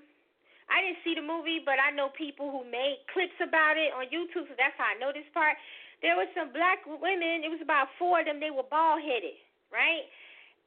I 0.68 0.84
didn't 0.84 0.99
see 1.08 1.16
the 1.16 1.24
movie, 1.24 1.64
but 1.64 1.80
I 1.80 1.95
know 1.95 2.12
people 2.12 2.51
who 2.51 2.68
made 2.68 2.99
clips 3.16 3.39
about 3.39 3.80
it 3.80 3.95
on 3.95 4.12
YouTube, 4.12 4.51
so 4.51 4.55
that's 4.60 4.76
how 4.76 4.91
I 4.91 4.99
know 4.99 5.16
this 5.16 5.24
part. 5.32 5.55
There 6.03 6.20
was 6.20 6.28
some 6.36 6.51
black 6.51 6.84
women. 6.84 7.47
It 7.47 7.47
was 7.47 7.64
about 7.64 7.88
four 7.95 8.20
of 8.20 8.28
them. 8.28 8.43
They 8.43 8.51
were 8.51 8.68
bald 8.68 8.99
headed, 8.99 9.39
right? 9.72 10.03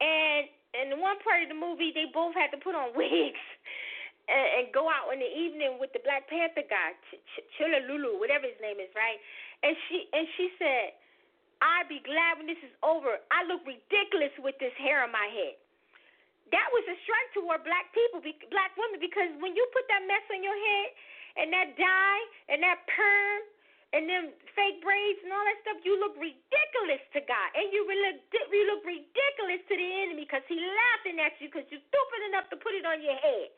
And 0.01 0.49
in 0.73 0.97
one 0.97 1.21
part 1.21 1.45
of 1.45 1.49
the 1.53 1.57
movie, 1.57 1.93
they 1.93 2.09
both 2.09 2.33
had 2.33 2.49
to 2.51 2.59
put 2.59 2.73
on 2.73 2.91
wigs 2.97 3.45
and, 4.25 4.47
and 4.57 4.65
go 4.73 4.89
out 4.89 5.13
in 5.13 5.21
the 5.21 5.29
evening 5.29 5.77
with 5.77 5.93
the 5.93 6.01
Black 6.01 6.25
Panther 6.25 6.65
guy, 6.65 6.97
Ch- 7.13 7.21
Ch- 7.37 7.45
Chilla 7.55 7.85
Lulu, 7.85 8.17
whatever 8.17 8.49
his 8.49 8.57
name 8.59 8.81
is, 8.81 8.89
right? 8.97 9.21
And 9.61 9.77
she 9.87 10.09
and 10.09 10.25
she 10.35 10.49
said, 10.57 10.97
"I'd 11.61 11.85
be 11.85 12.01
glad 12.01 12.41
when 12.41 12.49
this 12.49 12.59
is 12.65 12.73
over. 12.81 13.21
I 13.29 13.45
look 13.45 13.61
ridiculous 13.61 14.33
with 14.41 14.57
this 14.57 14.73
hair 14.81 15.05
on 15.05 15.13
my 15.13 15.29
head." 15.29 15.61
That 16.49 16.67
was 16.75 16.83
a 16.89 16.97
strike 17.07 17.29
toward 17.31 17.63
black 17.63 17.93
people, 17.95 18.19
black 18.51 18.75
women, 18.75 18.99
because 18.99 19.31
when 19.39 19.55
you 19.55 19.63
put 19.71 19.87
that 19.87 20.03
mess 20.03 20.25
on 20.33 20.43
your 20.43 20.57
head 20.57 20.87
and 21.39 21.47
that 21.53 21.79
dye 21.79 22.23
and 22.51 22.59
that 22.59 22.83
perm 22.91 23.39
and 23.91 24.07
them 24.07 24.31
fake 24.55 24.79
braids 24.79 25.19
and 25.23 25.35
all 25.35 25.43
that 25.43 25.59
stuff, 25.67 25.83
you 25.83 25.99
look 25.99 26.15
ridiculous 26.15 27.03
to 27.11 27.19
God, 27.27 27.49
and 27.59 27.71
you 27.75 27.83
look 27.83 28.17
you 28.31 28.63
look 28.71 28.83
ridiculous 28.87 29.61
to 29.67 29.75
the 29.75 29.89
enemy 30.07 30.23
because 30.23 30.43
he's 30.47 30.63
laughing 30.63 31.19
at 31.19 31.35
you 31.43 31.51
because 31.51 31.67
you're 31.67 31.83
stupid 31.91 32.21
enough 32.31 32.47
to 32.51 32.57
put 32.59 32.71
it 32.71 32.87
on 32.87 33.03
your 33.03 33.19
head. 33.19 33.51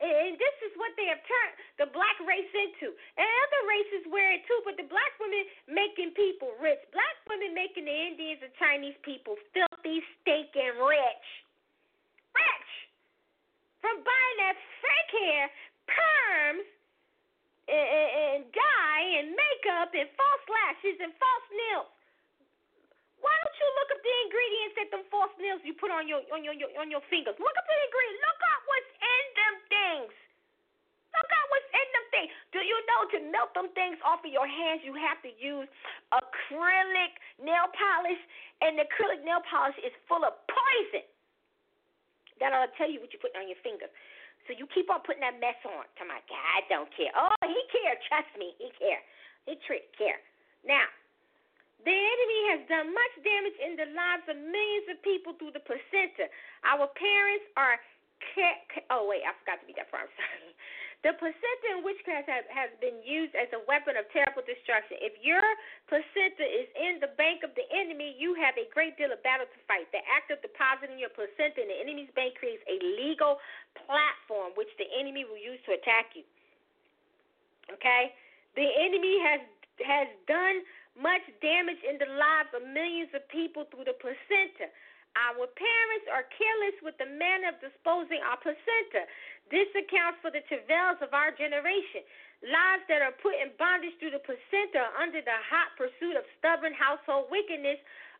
And 0.00 0.40
this 0.40 0.56
is 0.64 0.72
what 0.80 0.96
they 0.96 1.12
have 1.12 1.20
turned 1.28 1.54
the 1.76 1.88
black 1.92 2.16
race 2.24 2.48
into. 2.56 2.88
And 3.20 3.28
other 3.28 3.62
races 3.68 4.08
wear 4.08 4.32
it 4.32 4.48
too, 4.48 4.60
but 4.64 4.80
the 4.80 4.88
black 4.88 5.12
women 5.20 5.44
making 5.68 6.16
people 6.16 6.56
rich. 6.56 6.80
Black 6.88 7.16
women 7.28 7.52
making 7.52 7.84
the 7.84 7.92
Indians 7.92 8.40
and 8.40 8.52
Chinese 8.56 8.96
people 9.04 9.36
filthy, 9.52 10.00
stinking 10.24 10.80
rich. 10.80 11.26
Rich! 12.32 12.72
From 13.84 14.00
buying 14.00 14.38
that 14.40 14.56
fake 14.80 15.12
hair, 15.20 15.44
perms, 15.84 16.68
and, 17.70 18.42
dye 18.50 19.06
and 19.22 19.32
makeup 19.32 19.94
and 19.94 20.08
false 20.18 20.44
lashes 20.50 20.98
and 20.98 21.14
false 21.16 21.48
nails. 21.54 21.90
Why 23.20 23.32
don't 23.36 23.56
you 23.60 23.68
look 23.76 23.90
up 23.94 24.00
the 24.00 24.14
ingredients 24.26 24.74
that 24.80 24.88
them 24.90 25.04
false 25.12 25.34
nails 25.36 25.60
you 25.62 25.76
put 25.76 25.92
on 25.92 26.08
your 26.08 26.24
on 26.32 26.40
your, 26.40 26.56
your 26.56 26.72
on 26.80 26.88
your 26.88 27.04
fingers? 27.12 27.36
Look 27.36 27.56
up 27.56 27.66
the 27.68 27.76
ingredients. 27.84 28.22
Look 28.24 28.40
up 28.48 28.60
what's 28.64 28.92
in 28.96 29.24
them 29.36 29.54
things. 29.68 30.12
Look 31.12 31.30
up 31.30 31.46
what's 31.52 31.70
in 31.74 31.88
them 31.92 32.06
things. 32.16 32.30
Do 32.54 32.60
you 32.64 32.78
know 32.88 33.00
to 33.12 33.18
melt 33.28 33.52
them 33.52 33.68
things 33.76 34.00
off 34.06 34.24
of 34.24 34.32
your 34.32 34.48
hands, 34.48 34.80
you 34.86 34.96
have 34.96 35.20
to 35.26 35.30
use 35.36 35.68
acrylic 36.16 37.12
nail 37.36 37.68
polish, 37.76 38.22
and 38.64 38.80
the 38.80 38.88
acrylic 38.88 39.20
nail 39.20 39.44
polish 39.44 39.76
is 39.84 39.92
full 40.08 40.24
of 40.24 40.32
poison. 40.48 41.04
That 42.40 42.56
to 42.56 42.72
tell 42.80 42.88
you 42.88 43.04
what 43.04 43.12
you 43.12 43.20
put 43.20 43.36
on 43.36 43.52
your 43.52 43.60
fingers. 43.60 43.92
So 44.48 44.56
you 44.56 44.68
keep 44.70 44.88
on 44.88 45.04
putting 45.04 45.24
that 45.24 45.40
mess 45.40 45.58
on. 45.64 45.84
To 46.00 46.02
my 46.08 46.20
God 46.28 46.60
don't 46.68 46.90
care. 46.94 47.12
Oh, 47.16 47.34
he 47.44 47.60
care. 47.72 47.96
Trust 48.08 48.30
me, 48.36 48.56
he 48.56 48.72
care. 48.78 49.02
He 49.48 49.56
trick 49.66 49.92
care. 49.96 50.20
Now, 50.64 50.86
the 51.84 51.96
enemy 51.96 52.40
has 52.52 52.60
done 52.68 52.92
much 52.92 53.14
damage 53.24 53.56
in 53.56 53.72
the 53.80 53.88
lives 53.96 54.26
of 54.28 54.36
millions 54.36 54.86
of 54.92 55.00
people 55.00 55.32
through 55.40 55.56
the 55.56 55.64
placenta. 55.64 56.28
Our 56.68 56.88
parents 56.92 57.46
are. 57.56 57.80
oh 58.92 59.08
wait, 59.08 59.24
I 59.24 59.32
forgot 59.40 59.60
to 59.60 59.64
read 59.64 59.80
that 59.80 59.88
part. 59.88 60.08
I'm 60.08 60.12
sorry. 60.20 60.52
The 61.00 61.16
placenta 61.16 61.66
in 61.72 61.80
witchcraft 61.80 62.28
has, 62.28 62.44
has 62.52 62.68
been 62.76 63.00
used 63.00 63.32
as 63.32 63.48
a 63.56 63.64
weapon 63.64 63.96
of 63.96 64.04
terrible 64.12 64.44
destruction. 64.44 65.00
If 65.00 65.16
your 65.24 65.40
placenta 65.88 66.44
is 66.44 66.68
in 66.76 67.00
the 67.00 67.08
bank 67.16 67.40
of 67.40 67.56
the 67.56 67.64
enemy, 67.72 68.12
you 68.20 68.36
have 68.36 68.52
a 68.60 68.68
great 68.68 69.00
deal 69.00 69.08
of 69.08 69.24
battle 69.24 69.48
to 69.48 69.60
fight. 69.64 69.88
The 69.96 70.04
act 70.04 70.28
of 70.28 70.44
depositing 70.44 71.00
your 71.00 71.08
placenta 71.16 71.64
in 71.64 71.72
the 71.72 71.78
enemy's 71.80 72.12
bank 72.12 72.36
creates 72.36 72.60
a 72.68 72.76
legal 73.00 73.40
platform 73.88 74.52
which 74.60 74.68
the 74.76 74.84
enemy 74.92 75.24
will 75.24 75.40
use 75.40 75.56
to 75.64 75.72
attack 75.72 76.12
you. 76.12 76.24
Okay? 77.72 78.12
The 78.60 78.68
enemy 78.68 79.16
has 79.24 79.40
has 79.80 80.12
done 80.28 80.60
much 81.00 81.24
damage 81.40 81.80
in 81.80 81.96
the 81.96 82.10
lives 82.20 82.52
of 82.52 82.60
millions 82.60 83.08
of 83.16 83.24
people 83.32 83.64
through 83.72 83.88
the 83.88 83.96
placenta. 83.96 84.68
Our 85.16 85.48
parents 85.48 86.06
are 86.12 86.22
careless 86.30 86.76
with 86.86 86.94
the 87.00 87.08
manner 87.08 87.50
of 87.50 87.58
disposing 87.58 88.22
our 88.22 88.38
placenta. 88.38 89.08
This 89.50 89.68
accounts 89.74 90.22
for 90.22 90.30
the 90.30 90.46
travails 90.46 91.02
of 91.02 91.10
our 91.12 91.34
generation. 91.34 92.06
Lives 92.40 92.86
that 92.88 93.02
are 93.02 93.12
put 93.20 93.36
in 93.36 93.52
bondage 93.58 93.92
through 94.00 94.16
the 94.16 94.22
placenta 94.24 94.94
under 94.96 95.20
the 95.20 95.38
hot 95.44 95.76
pursuit 95.76 96.16
of 96.16 96.24
stubborn 96.38 96.72
household 96.72 97.28
wickedness 97.28 97.76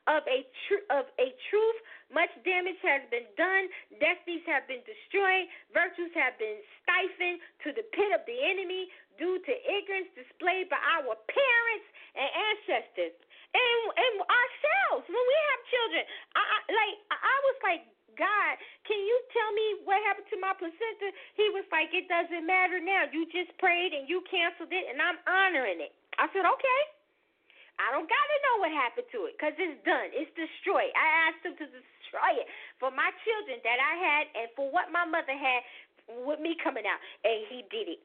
of 0.09 0.27
a 0.27 0.45
tr- 0.67 0.87
of 0.93 1.07
a 1.23 1.33
truth. 1.49 1.79
Much 2.13 2.33
damage 2.43 2.81
has 2.83 3.05
been 3.09 3.29
done. 3.39 3.71
Destinies 4.03 4.45
have 4.51 4.67
been 4.67 4.83
destroyed. 4.83 5.47
Virtues 5.73 6.11
have 6.19 6.35
been 6.37 6.59
stifled 6.83 7.39
to 7.65 7.69
the 7.73 7.87
pit 7.95 8.11
of 8.13 8.25
the 8.27 8.39
enemy 8.43 8.91
due 9.21 9.39
to 9.45 9.53
ignorance 9.69 10.09
displayed 10.17 10.73
by 10.73 10.81
our 10.81 11.15
parents 11.29 11.87
and 12.17 12.29
ancestors 12.33 13.15
and 13.53 13.81
and 13.95 14.15
ourselves 14.25 15.05
when 15.07 15.21
we 15.21 15.39
have 15.53 15.61
children. 15.69 16.03
I, 16.35 16.43
I 16.43 16.59
like 16.73 16.97
I 17.13 17.37
was 17.45 17.59
like 17.63 17.83
God, 18.19 18.53
can 18.85 19.01
you 19.01 19.17
tell 19.33 19.51
me 19.57 19.67
what 19.89 19.97
happened 20.05 20.29
to 20.29 20.39
my 20.43 20.53
placenta? 20.53 21.09
He 21.41 21.49
was 21.57 21.65
like, 21.73 21.89
It 21.97 22.05
doesn't 22.05 22.45
matter 22.45 22.77
now. 22.77 23.09
You 23.09 23.25
just 23.33 23.55
prayed 23.57 23.97
and 23.97 24.05
you 24.11 24.21
canceled 24.29 24.69
it, 24.69 24.85
and 24.93 25.01
I'm 25.01 25.17
honoring 25.25 25.81
it. 25.81 25.95
I 26.21 26.29
said, 26.35 26.45
Okay. 26.45 26.81
I 27.81 27.97
don't 27.97 28.05
got 28.05 28.27
to 28.29 28.39
know 28.45 28.57
what 28.61 28.73
happened 28.77 29.09
to 29.09 29.25
it 29.25 29.41
because 29.41 29.57
it's 29.57 29.81
done. 29.89 30.13
It's 30.13 30.29
destroyed. 30.37 30.93
I 30.93 31.33
asked 31.33 31.41
him 31.49 31.57
to 31.57 31.65
destroy 31.65 32.45
it 32.45 32.45
for 32.77 32.93
my 32.93 33.09
children 33.25 33.57
that 33.65 33.81
I 33.81 33.95
had 33.97 34.25
and 34.37 34.53
for 34.53 34.69
what 34.69 34.93
my 34.93 35.09
mother 35.09 35.33
had 35.33 35.65
with 36.29 36.45
me 36.45 36.61
coming 36.61 36.85
out, 36.85 37.01
and 37.25 37.49
he 37.49 37.65
did 37.73 37.89
it. 37.89 38.05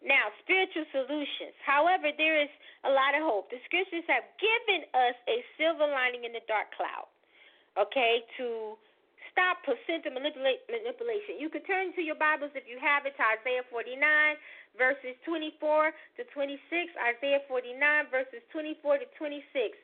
Now, 0.00 0.32
spiritual 0.40 0.88
solutions. 0.96 1.52
However, 1.60 2.08
there 2.16 2.40
is 2.40 2.48
a 2.88 2.90
lot 2.90 3.12
of 3.12 3.20
hope. 3.20 3.52
The 3.52 3.60
scriptures 3.68 4.04
have 4.08 4.24
given 4.40 4.88
us 4.96 5.16
a 5.28 5.44
silver 5.60 5.84
lining 5.84 6.24
in 6.24 6.32
the 6.32 6.40
dark 6.48 6.72
cloud, 6.72 7.08
okay, 7.76 8.24
to 8.40 8.80
stop 9.28 9.60
placenta 9.62 10.08
manipulation. 10.08 11.36
You 11.36 11.52
could 11.52 11.68
turn 11.68 11.92
to 11.94 12.02
your 12.02 12.16
Bibles 12.16 12.50
if 12.56 12.64
you 12.64 12.80
have 12.80 13.04
it 13.04 13.12
to 13.20 13.24
Isaiah 13.38 13.62
49, 13.68 14.00
verses 14.80 15.14
24 15.28 15.92
to 16.16 16.22
26. 16.32 16.58
Isaiah 16.96 17.44
49, 17.44 17.78
verses 18.08 18.40
24 18.56 19.04
to 19.04 19.06
26. 19.20 19.76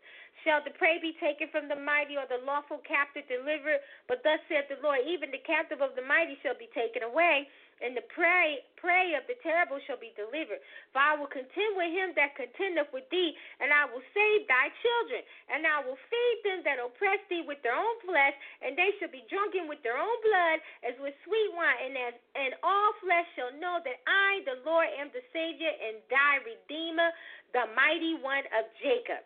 Shall 0.44 0.64
the 0.64 0.74
prey 0.80 0.96
be 1.00 1.16
taken 1.20 1.48
from 1.52 1.66
the 1.68 1.76
mighty, 1.76 2.16
or 2.16 2.28
the 2.28 2.40
lawful 2.44 2.80
captive 2.84 3.24
delivered? 3.28 3.84
But 4.08 4.24
thus 4.24 4.40
saith 4.48 4.68
the 4.68 4.80
Lord, 4.80 5.04
even 5.04 5.32
the 5.32 5.42
captive 5.42 5.80
of 5.84 5.96
the 5.96 6.04
mighty 6.04 6.40
shall 6.40 6.56
be 6.56 6.72
taken 6.72 7.02
away 7.04 7.48
and 7.84 7.92
the 7.92 8.04
prey, 8.08 8.64
prey 8.80 9.12
of 9.12 9.28
the 9.28 9.36
terrible 9.44 9.76
shall 9.84 10.00
be 10.00 10.16
delivered. 10.16 10.60
For 10.96 11.00
I 11.00 11.12
will 11.16 11.28
contend 11.28 11.76
with 11.76 11.92
him 11.92 12.16
that 12.16 12.32
contendeth 12.32 12.88
with 12.92 13.04
thee, 13.12 13.36
and 13.60 13.68
I 13.68 13.84
will 13.84 14.04
save 14.16 14.48
thy 14.48 14.72
children. 14.80 15.20
And 15.52 15.68
I 15.68 15.84
will 15.84 16.00
feed 16.08 16.38
them 16.44 16.60
that 16.64 16.80
oppress 16.80 17.20
thee 17.28 17.44
with 17.44 17.60
their 17.60 17.76
own 17.76 17.96
flesh, 18.00 18.32
and 18.64 18.72
they 18.76 18.96
shall 18.96 19.12
be 19.12 19.28
drunken 19.28 19.68
with 19.68 19.84
their 19.84 20.00
own 20.00 20.18
blood, 20.24 20.58
as 20.88 20.96
with 21.04 21.12
sweet 21.28 21.50
wine. 21.52 21.78
And 21.84 21.94
as 22.00 22.14
and 22.36 22.52
all 22.64 22.96
flesh 23.04 23.28
shall 23.36 23.52
know 23.60 23.80
that 23.84 24.00
I, 24.08 24.40
the 24.48 24.60
Lord, 24.64 24.88
am 24.96 25.12
the 25.12 25.24
Savior 25.32 25.72
and 25.72 26.00
thy 26.08 26.40
Redeemer, 26.44 27.12
the 27.52 27.68
mighty 27.76 28.16
one 28.20 28.44
of 28.56 28.64
Jacob. 28.80 29.20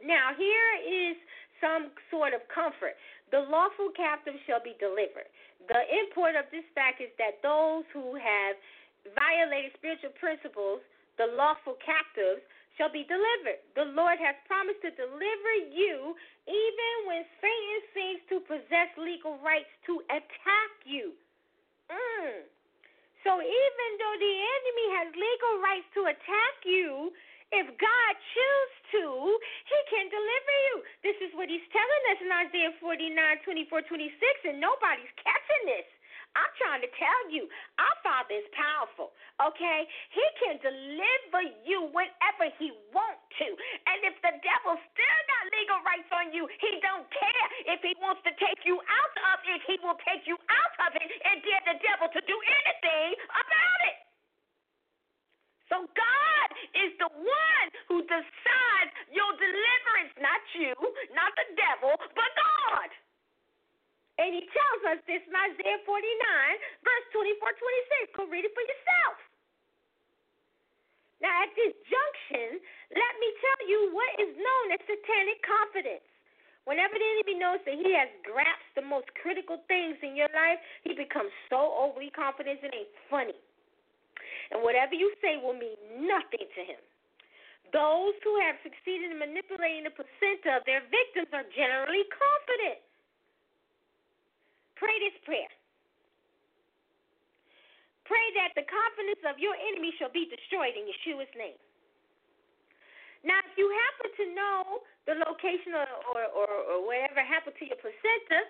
Now 0.00 0.32
here 0.36 0.72
is 0.84 1.16
some 1.60 1.92
sort 2.12 2.36
of 2.36 2.44
comfort. 2.52 2.96
The 3.32 3.42
lawful 3.48 3.90
captive 3.96 4.36
shall 4.46 4.62
be 4.62 4.76
delivered. 4.78 5.26
The 5.66 5.82
import 5.90 6.38
of 6.38 6.46
this 6.54 6.66
fact 6.74 7.02
is 7.02 7.10
that 7.18 7.42
those 7.42 7.82
who 7.90 8.14
have 8.14 8.54
violated 9.14 9.74
spiritual 9.78 10.14
principles, 10.18 10.82
the 11.18 11.26
lawful 11.34 11.74
captives, 11.82 12.42
shall 12.76 12.92
be 12.92 13.08
delivered. 13.08 13.58
The 13.74 13.88
Lord 13.96 14.20
has 14.20 14.36
promised 14.44 14.84
to 14.84 14.92
deliver 14.92 15.52
you 15.72 16.14
even 16.44 16.92
when 17.08 17.24
Satan 17.40 17.80
seems 17.96 18.20
to 18.30 18.36
possess 18.44 18.92
legal 19.00 19.40
rights 19.40 19.72
to 19.88 20.04
attack 20.12 20.72
you. 20.84 21.16
Mm. 21.88 22.44
So 23.24 23.32
even 23.42 23.88
though 23.98 24.16
the 24.22 24.34
enemy 24.38 24.86
has 25.02 25.08
legal 25.16 25.54
rights 25.58 25.88
to 25.98 26.02
attack 26.14 26.56
you, 26.62 27.10
if 27.54 27.66
God 27.78 28.12
chooses 28.34 28.74
to, 28.98 29.06
he 29.66 29.78
can 29.90 30.06
deliver 30.10 30.54
you. 30.70 30.74
This 31.06 31.18
is 31.22 31.30
what 31.38 31.46
he's 31.46 31.64
telling 31.70 32.02
us 32.10 32.18
in 32.22 32.30
Isaiah 32.32 32.74
49, 32.82 33.14
24, 33.46 33.82
26, 33.86 34.50
and 34.50 34.58
nobody's 34.58 35.12
catching 35.22 35.64
this. 35.70 35.86
I'm 36.36 36.52
trying 36.60 36.84
to 36.84 36.90
tell 37.00 37.22
you, 37.32 37.48
our 37.80 37.96
Father 38.04 38.36
is 38.36 38.44
powerful, 38.52 39.16
okay? 39.40 39.88
He 40.12 40.26
can 40.36 40.60
deliver 40.60 41.42
you 41.64 41.88
whenever 41.96 42.52
he 42.60 42.76
wants 42.92 43.24
to. 43.40 43.48
And 43.88 44.04
if 44.04 44.20
the 44.20 44.36
devil 44.44 44.76
still 44.76 45.20
got 45.32 45.44
legal 45.56 45.80
rights 45.88 46.12
on 46.12 46.36
you, 46.36 46.44
he 46.60 46.76
don't 46.84 47.08
care. 47.08 47.46
If 47.72 47.80
he 47.80 47.96
wants 48.04 48.20
to 48.28 48.36
take 48.36 48.60
you 48.68 48.76
out 48.76 49.16
of 49.32 49.38
it, 49.48 49.64
he 49.64 49.80
will 49.80 49.96
take 50.04 50.28
you 50.28 50.36
out 50.36 50.74
of 50.84 50.92
it 51.00 51.08
and 51.08 51.40
dare 51.40 51.64
the 51.72 51.78
devil 51.80 52.12
to 52.12 52.20
do 52.20 52.36
anything 52.36 53.16
about 53.32 53.80
it. 53.88 54.05
So 55.66 55.82
God 55.82 56.48
is 56.78 56.94
the 57.02 57.10
one 57.10 57.66
who 57.90 58.06
decides 58.06 58.92
your 59.10 59.30
deliverance, 59.34 60.14
not 60.22 60.42
you, 60.54 60.74
not 61.10 61.34
the 61.34 61.46
devil, 61.58 61.94
but 62.14 62.30
God. 62.38 62.90
And 64.16 64.32
he 64.32 64.46
tells 64.48 64.96
us 64.96 65.00
this 65.04 65.20
in 65.26 65.34
Isaiah 65.34 65.82
49, 65.84 65.98
verse 66.86 67.06
24, 67.12 67.52
26. 68.08 68.16
Go 68.16 68.24
read 68.30 68.46
it 68.46 68.54
for 68.54 68.64
yourself. 68.64 69.16
Now, 71.20 71.32
at 71.44 71.52
this 71.56 71.74
junction, 71.88 72.60
let 72.92 73.12
me 73.18 73.28
tell 73.40 73.60
you 73.68 73.78
what 73.92 74.10
is 74.20 74.32
known 74.36 74.66
as 74.72 74.80
satanic 74.86 75.40
confidence. 75.44 76.06
Whenever 76.64 76.98
the 76.98 77.08
enemy 77.20 77.36
knows 77.40 77.60
that 77.64 77.78
he 77.78 77.94
has 77.94 78.10
grasped 78.26 78.74
the 78.74 78.84
most 78.84 79.06
critical 79.22 79.62
things 79.70 79.96
in 80.02 80.16
your 80.18 80.30
life, 80.34 80.58
he 80.82 80.92
becomes 80.92 81.30
so 81.48 81.72
overly 81.78 82.10
confident 82.10 82.60
it 82.62 82.74
ain't 82.74 82.94
funny 83.08 83.38
and 84.50 84.62
whatever 84.62 84.94
you 84.94 85.12
say 85.20 85.36
will 85.36 85.56
mean 85.56 85.78
nothing 86.06 86.46
to 86.46 86.62
him. 86.62 86.80
Those 87.74 88.14
who 88.22 88.38
have 88.40 88.56
succeeded 88.62 89.10
in 89.10 89.18
manipulating 89.18 89.84
the 89.84 89.94
placenta 89.94 90.60
of 90.60 90.62
their 90.64 90.86
victims 90.86 91.30
are 91.34 91.46
generally 91.50 92.06
confident. 92.12 92.78
Pray 94.78 94.94
this 95.02 95.16
prayer. 95.26 95.50
Pray 98.06 98.26
that 98.38 98.54
the 98.54 98.62
confidence 98.70 99.22
of 99.26 99.42
your 99.42 99.58
enemy 99.58 99.90
shall 99.98 100.12
be 100.14 100.30
destroyed 100.30 100.78
in 100.78 100.86
Yeshua's 100.86 101.32
name. 101.34 101.58
Now, 103.26 103.42
if 103.42 103.58
you 103.58 103.66
happen 103.66 104.08
to 104.14 104.24
know 104.38 104.86
the 105.10 105.18
location 105.26 105.74
or, 105.74 105.88
or, 106.14 106.22
or, 106.30 106.50
or 106.70 106.78
whatever 106.86 107.18
happened 107.26 107.58
to 107.58 107.66
your 107.66 107.80
placenta, 107.82 108.46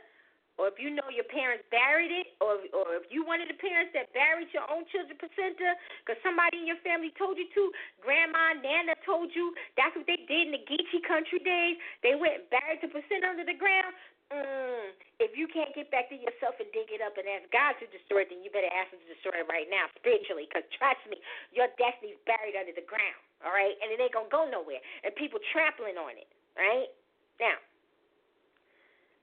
or 0.57 0.73
if 0.73 0.81
you 0.81 0.89
know 0.89 1.07
your 1.13 1.29
parents 1.29 1.65
buried 1.69 2.13
it, 2.13 2.33
or 2.41 2.65
or 2.73 2.97
if 2.97 3.07
you 3.13 3.25
one 3.25 3.45
of 3.45 3.49
the 3.49 3.59
parents 3.61 3.93
that 3.93 4.13
buried 4.17 4.49
your 4.57 4.65
own 4.73 4.89
children's 4.89 5.21
placenta 5.21 5.77
because 6.01 6.17
somebody 6.25 6.65
in 6.65 6.67
your 6.67 6.81
family 6.81 7.13
told 7.21 7.37
you 7.37 7.49
to, 7.53 7.73
grandma, 8.01 8.57
nana 8.57 8.97
told 9.05 9.33
you 9.37 9.53
that's 9.77 9.93
what 9.93 10.09
they 10.09 10.21
did 10.25 10.49
in 10.49 10.53
the 10.57 10.63
Geechee 10.65 11.05
country 11.05 11.41
days. 11.45 11.77
They 12.01 12.17
went 12.17 12.41
and 12.41 12.47
buried 12.49 12.81
the 12.81 12.89
placenta 12.89 13.29
under 13.29 13.45
the 13.45 13.57
ground. 13.57 13.93
Mm, 14.35 14.91
if 15.23 15.39
you 15.39 15.47
can't 15.47 15.71
get 15.71 15.87
back 15.95 16.11
to 16.11 16.19
yourself 16.19 16.59
and 16.59 16.67
dig 16.75 16.91
it 16.91 16.99
up 16.99 17.15
and 17.15 17.31
ask 17.31 17.47
God 17.55 17.79
to 17.79 17.87
destroy 17.95 18.27
it, 18.27 18.35
then 18.35 18.43
you 18.43 18.51
better 18.51 18.71
ask 18.75 18.91
Him 18.91 18.99
to 18.99 19.07
destroy 19.07 19.39
it 19.39 19.47
right 19.47 19.71
now 19.71 19.87
spiritually. 19.95 20.51
Because 20.51 20.67
trust 20.75 20.99
me, 21.07 21.23
your 21.55 21.71
destiny's 21.79 22.19
buried 22.27 22.59
under 22.59 22.75
the 22.75 22.83
ground. 22.83 23.23
All 23.47 23.55
right, 23.55 23.79
and 23.79 23.95
it 23.95 24.03
ain't 24.03 24.11
gonna 24.11 24.33
go 24.33 24.43
nowhere. 24.51 24.83
And 25.07 25.15
people 25.15 25.39
trampling 25.55 25.95
on 25.95 26.19
it. 26.19 26.27
Right 26.59 26.91
now. 27.39 27.55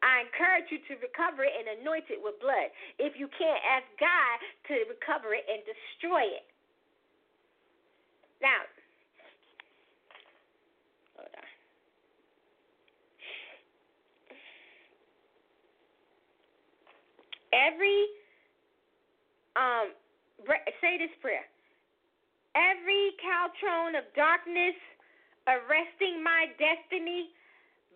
I 0.04 0.28
encourage 0.28 0.68
you 0.68 0.84
to 0.92 1.00
recover 1.00 1.48
it 1.48 1.56
and 1.56 1.80
anoint 1.80 2.12
it 2.12 2.20
with 2.20 2.36
blood. 2.44 2.68
If 3.00 3.16
you 3.16 3.32
can't, 3.32 3.62
ask 3.64 3.88
God 3.96 4.36
to 4.68 4.84
recover 4.92 5.32
it 5.32 5.48
and 5.48 5.64
destroy 5.64 6.28
it. 6.28 6.44
Now, 8.44 8.68
hold 11.16 11.32
on. 11.32 11.48
Every 17.56 18.12
um, 19.56 19.96
say 20.82 20.98
this 21.00 21.14
prayer. 21.22 21.48
Every 22.54 23.16
cauldron 23.24 23.96
of 23.96 24.06
darkness 24.16 24.78
arresting 25.48 26.24
my 26.24 26.48
destiny, 26.60 27.34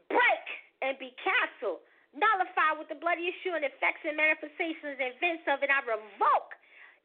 break 0.09 0.45
and 0.81 0.97
be 0.99 1.13
canceled. 1.21 1.83
Nullify 2.17 2.75
with 2.81 2.89
the 2.89 2.97
blood 2.97 3.21
of 3.21 3.25
Yeshua 3.25 3.61
and 3.61 3.67
effects 3.69 4.01
and 4.01 4.17
manifestations 4.17 4.97
and 4.97 5.13
events 5.13 5.45
of 5.45 5.61
it. 5.61 5.69
I 5.69 5.85
revoke 5.85 6.57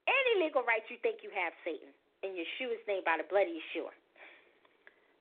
any 0.08 0.42
legal 0.42 0.64
rights 0.64 0.88
you 0.88 0.98
think 1.04 1.20
you 1.22 1.30
have, 1.36 1.52
Satan, 1.62 1.92
in 2.24 2.34
Yeshua's 2.34 2.82
name 2.88 3.04
by 3.04 3.20
the 3.20 3.28
blood 3.28 3.46
of 3.46 3.54
Yeshua. 3.54 3.92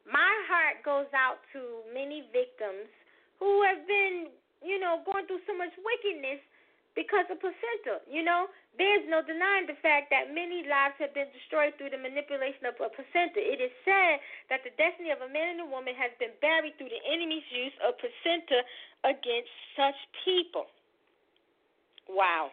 My 0.08 0.34
heart 0.50 0.82
goes 0.82 1.12
out 1.14 1.44
to 1.54 1.86
many 1.94 2.26
victims 2.34 2.90
who 3.38 3.62
have 3.68 3.86
been, 3.86 4.34
you 4.66 4.82
know, 4.82 5.06
going 5.06 5.30
through 5.30 5.44
so 5.46 5.54
much 5.54 5.74
wickedness 5.78 6.42
because 6.96 7.28
of 7.32 7.40
placenta. 7.40 8.04
You 8.08 8.24
know, 8.24 8.52
there's 8.76 9.04
no 9.08 9.24
denying 9.24 9.68
the 9.68 9.80
fact 9.80 10.12
that 10.12 10.32
many 10.32 10.64
lives 10.68 10.96
have 11.00 11.16
been 11.16 11.32
destroyed 11.32 11.76
through 11.76 11.92
the 11.92 12.02
manipulation 12.02 12.68
of 12.68 12.76
a 12.80 12.92
placenta. 12.92 13.40
It 13.40 13.60
is 13.64 13.74
said 13.84 14.20
that 14.52 14.64
the 14.64 14.76
destiny 14.76 15.12
of 15.12 15.24
a 15.24 15.32
man 15.32 15.60
and 15.60 15.68
a 15.68 15.70
woman 15.70 15.96
has 15.96 16.12
been 16.20 16.36
buried 16.40 16.76
through 16.76 16.92
the 16.92 17.04
enemy's 17.08 17.48
use 17.52 17.76
of 17.84 17.96
placenta 18.00 18.64
against 19.04 19.52
such 19.76 19.98
people. 20.24 20.68
Wow. 22.08 22.52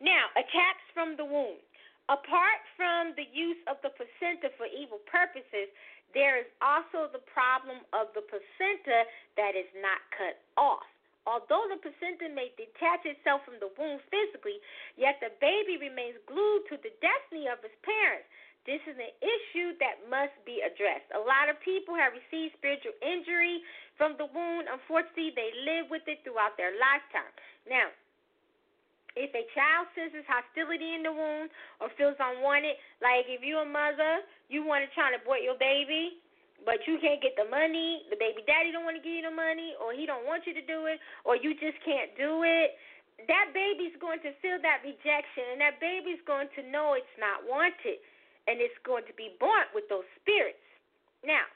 Now, 0.00 0.30
attacks 0.36 0.84
from 0.92 1.16
the 1.16 1.24
womb. 1.24 1.58
Apart 2.08 2.64
from 2.72 3.12
the 3.20 3.28
use 3.36 3.60
of 3.68 3.76
the 3.84 3.92
placenta 3.92 4.48
for 4.56 4.64
evil 4.64 5.00
purposes, 5.04 5.68
there 6.16 6.40
is 6.40 6.48
also 6.64 7.12
the 7.12 7.20
problem 7.28 7.84
of 7.92 8.08
the 8.16 8.24
placenta 8.24 9.04
that 9.36 9.52
is 9.52 9.68
not 9.84 10.00
cut 10.16 10.40
off. 10.56 10.88
Although 11.26 11.68
the 11.68 11.80
placenta 11.82 12.28
may 12.32 12.54
detach 12.56 13.04
itself 13.04 13.44
from 13.44 13.60
the 13.60 13.70
womb 13.76 14.00
physically, 14.08 14.60
yet 14.96 15.20
the 15.20 15.34
baby 15.42 15.76
remains 15.76 16.16
glued 16.24 16.64
to 16.70 16.76
the 16.80 16.92
destiny 17.02 17.48
of 17.48 17.60
his 17.60 17.74
parents. 17.84 18.28
This 18.68 18.84
is 18.84 19.00
an 19.00 19.14
issue 19.24 19.76
that 19.80 20.04
must 20.12 20.36
be 20.44 20.60
addressed. 20.60 21.08
A 21.16 21.22
lot 21.24 21.48
of 21.48 21.56
people 21.64 21.96
have 21.96 22.12
received 22.12 22.52
spiritual 22.60 22.92
injury 23.00 23.64
from 23.96 24.20
the 24.20 24.28
wound. 24.28 24.68
Unfortunately, 24.68 25.32
they 25.32 25.52
live 25.64 25.88
with 25.88 26.04
it 26.04 26.20
throughout 26.20 26.56
their 26.60 26.76
lifetime. 26.76 27.32
Now, 27.64 27.88
if 29.16 29.32
a 29.32 29.44
child 29.56 29.88
senses 29.96 30.22
hostility 30.28 30.94
in 30.94 31.02
the 31.02 31.10
womb 31.10 31.48
or 31.80 31.88
feels 31.96 32.20
unwanted, 32.20 32.76
like 33.00 33.24
if 33.26 33.40
you're 33.40 33.64
a 33.64 33.68
mother, 33.68 34.20
you 34.52 34.62
want 34.68 34.84
to 34.84 34.90
try 34.92 35.10
to 35.10 35.18
abort 35.18 35.40
your 35.40 35.56
baby, 35.56 36.20
but 36.66 36.82
you 36.86 36.98
can't 36.98 37.22
get 37.22 37.38
the 37.38 37.46
money, 37.46 38.06
the 38.10 38.18
baby 38.18 38.42
daddy 38.46 38.74
don't 38.74 38.86
want 38.86 38.98
to 38.98 39.04
give 39.04 39.14
you 39.14 39.26
the 39.26 39.34
money, 39.34 39.78
or 39.78 39.94
he 39.94 40.06
don't 40.06 40.26
want 40.26 40.46
you 40.46 40.54
to 40.54 40.64
do 40.64 40.86
it, 40.90 40.98
or 41.22 41.38
you 41.38 41.54
just 41.58 41.78
can't 41.86 42.10
do 42.18 42.42
it, 42.42 42.74
that 43.26 43.50
baby's 43.50 43.94
going 43.98 44.22
to 44.22 44.30
feel 44.38 44.62
that 44.62 44.82
rejection, 44.86 45.54
and 45.54 45.58
that 45.58 45.82
baby's 45.82 46.22
going 46.22 46.46
to 46.54 46.62
know 46.62 46.94
it's 46.94 47.18
not 47.18 47.42
wanted, 47.42 47.98
and 48.46 48.62
it's 48.62 48.78
going 48.86 49.02
to 49.10 49.14
be 49.18 49.34
born 49.42 49.66
with 49.74 49.90
those 49.90 50.06
spirits. 50.22 50.62
Now, 51.26 51.46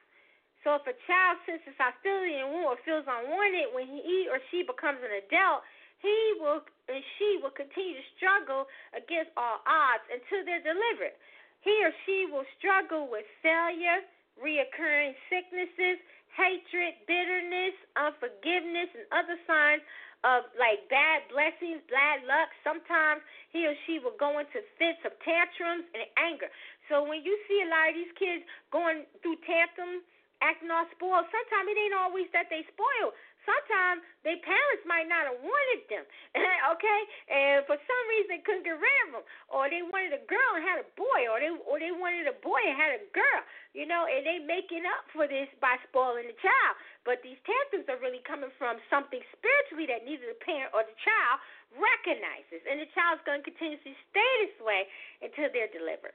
so 0.66 0.78
if 0.78 0.86
a 0.86 0.94
child 1.07 1.38
senses 1.46 1.74
hostility 1.78 2.38
in 2.38 2.50
womb 2.50 2.78
feels 2.82 3.07
unwanted 3.07 3.74
when 3.74 3.86
he 3.86 4.26
or 4.30 4.38
she 4.50 4.62
becomes 4.66 4.98
an 5.03 5.14
adult, 5.22 5.62
he 6.03 6.34
will 6.42 6.66
and 6.90 7.03
she 7.18 7.38
will 7.38 7.55
continue 7.55 7.94
to 7.94 8.07
struggle 8.18 8.66
against 8.90 9.30
all 9.38 9.62
odds 9.62 10.03
until 10.11 10.42
they're 10.42 10.66
delivered. 10.66 11.14
He 11.62 11.78
or 11.86 11.94
she 12.03 12.26
will 12.26 12.46
struggle 12.59 13.07
with 13.07 13.22
failure, 13.38 14.03
reoccurring 14.41 15.14
sicknesses, 15.28 16.01
hatred, 16.33 16.97
bitterness, 17.05 17.76
unforgiveness, 17.97 18.89
and 18.97 19.05
other 19.12 19.37
signs 19.45 19.85
of 20.22 20.47
like 20.55 20.87
bad 20.87 21.26
blessings, 21.28 21.83
bad 21.91 22.22
luck. 22.24 22.49
Sometimes 22.62 23.20
he 23.51 23.66
or 23.66 23.74
she 23.85 23.99
will 23.99 24.16
go 24.16 24.39
into 24.39 24.62
fits 24.78 25.03
of 25.03 25.12
tantrums 25.26 25.85
and 25.93 26.07
anger. 26.14 26.49
So 26.87 27.03
when 27.03 27.26
you 27.26 27.35
see 27.51 27.62
a 27.66 27.68
lot 27.68 27.91
of 27.91 27.95
these 27.99 28.14
kids 28.14 28.47
going 28.70 29.05
through 29.20 29.43
tantrums, 29.43 30.07
acting 30.39 30.70
all 30.70 30.87
spoiled, 30.95 31.26
sometimes 31.30 31.66
it 31.70 31.78
ain't 31.78 31.99
always 31.99 32.30
that 32.35 32.47
they 32.51 32.62
spoiled. 32.70 33.14
Sometimes 33.43 34.07
their 34.22 34.38
parents 34.38 34.86
might 34.86 35.11
not 35.11 35.26
have 35.26 35.40
wanted 35.43 35.82
them, 35.90 36.05
okay? 36.72 37.01
And 37.26 37.66
for 37.66 37.74
some 37.74 38.05
reason 38.14 38.28
they 38.38 38.43
couldn't 38.47 38.62
get 38.62 38.78
rid 38.78 38.99
of 39.11 39.18
them, 39.18 39.24
or 39.51 39.66
they 39.66 39.82
wanted 39.82 40.14
a 40.14 40.22
girl 40.30 40.51
and 40.55 40.62
had 40.62 40.78
a 40.78 40.88
boy, 40.95 41.26
or 41.26 41.43
they 41.43 41.51
or 41.51 41.82
they 41.82 41.90
wanted 41.90 42.30
a 42.30 42.36
boy 42.38 42.62
and 42.62 42.78
had 42.78 42.93
a 42.99 43.03
girl, 43.11 43.43
you 43.74 43.84
know. 43.84 44.07
And 44.07 44.22
they 44.22 44.38
making 44.38 44.86
up 44.86 45.11
for 45.11 45.26
this 45.26 45.51
by 45.59 45.74
spoiling 45.90 46.30
the 46.30 46.38
child. 46.38 46.74
But 47.03 47.18
these 47.26 47.38
tantrums 47.43 47.90
are 47.90 47.99
really 47.99 48.22
coming 48.22 48.55
from 48.62 48.78
something 48.86 49.20
spiritually 49.34 49.90
that 49.90 50.07
neither 50.07 50.30
the 50.30 50.38
parent 50.38 50.70
or 50.70 50.86
the 50.86 50.95
child 51.03 51.43
recognizes, 51.74 52.62
and 52.62 52.78
the 52.78 52.90
child's 52.95 53.26
going 53.26 53.43
to 53.43 53.47
continuously 53.51 53.99
stay 54.14 54.32
this 54.47 54.57
way 54.62 54.86
until 55.18 55.51
they're 55.51 55.72
delivered. 55.74 56.14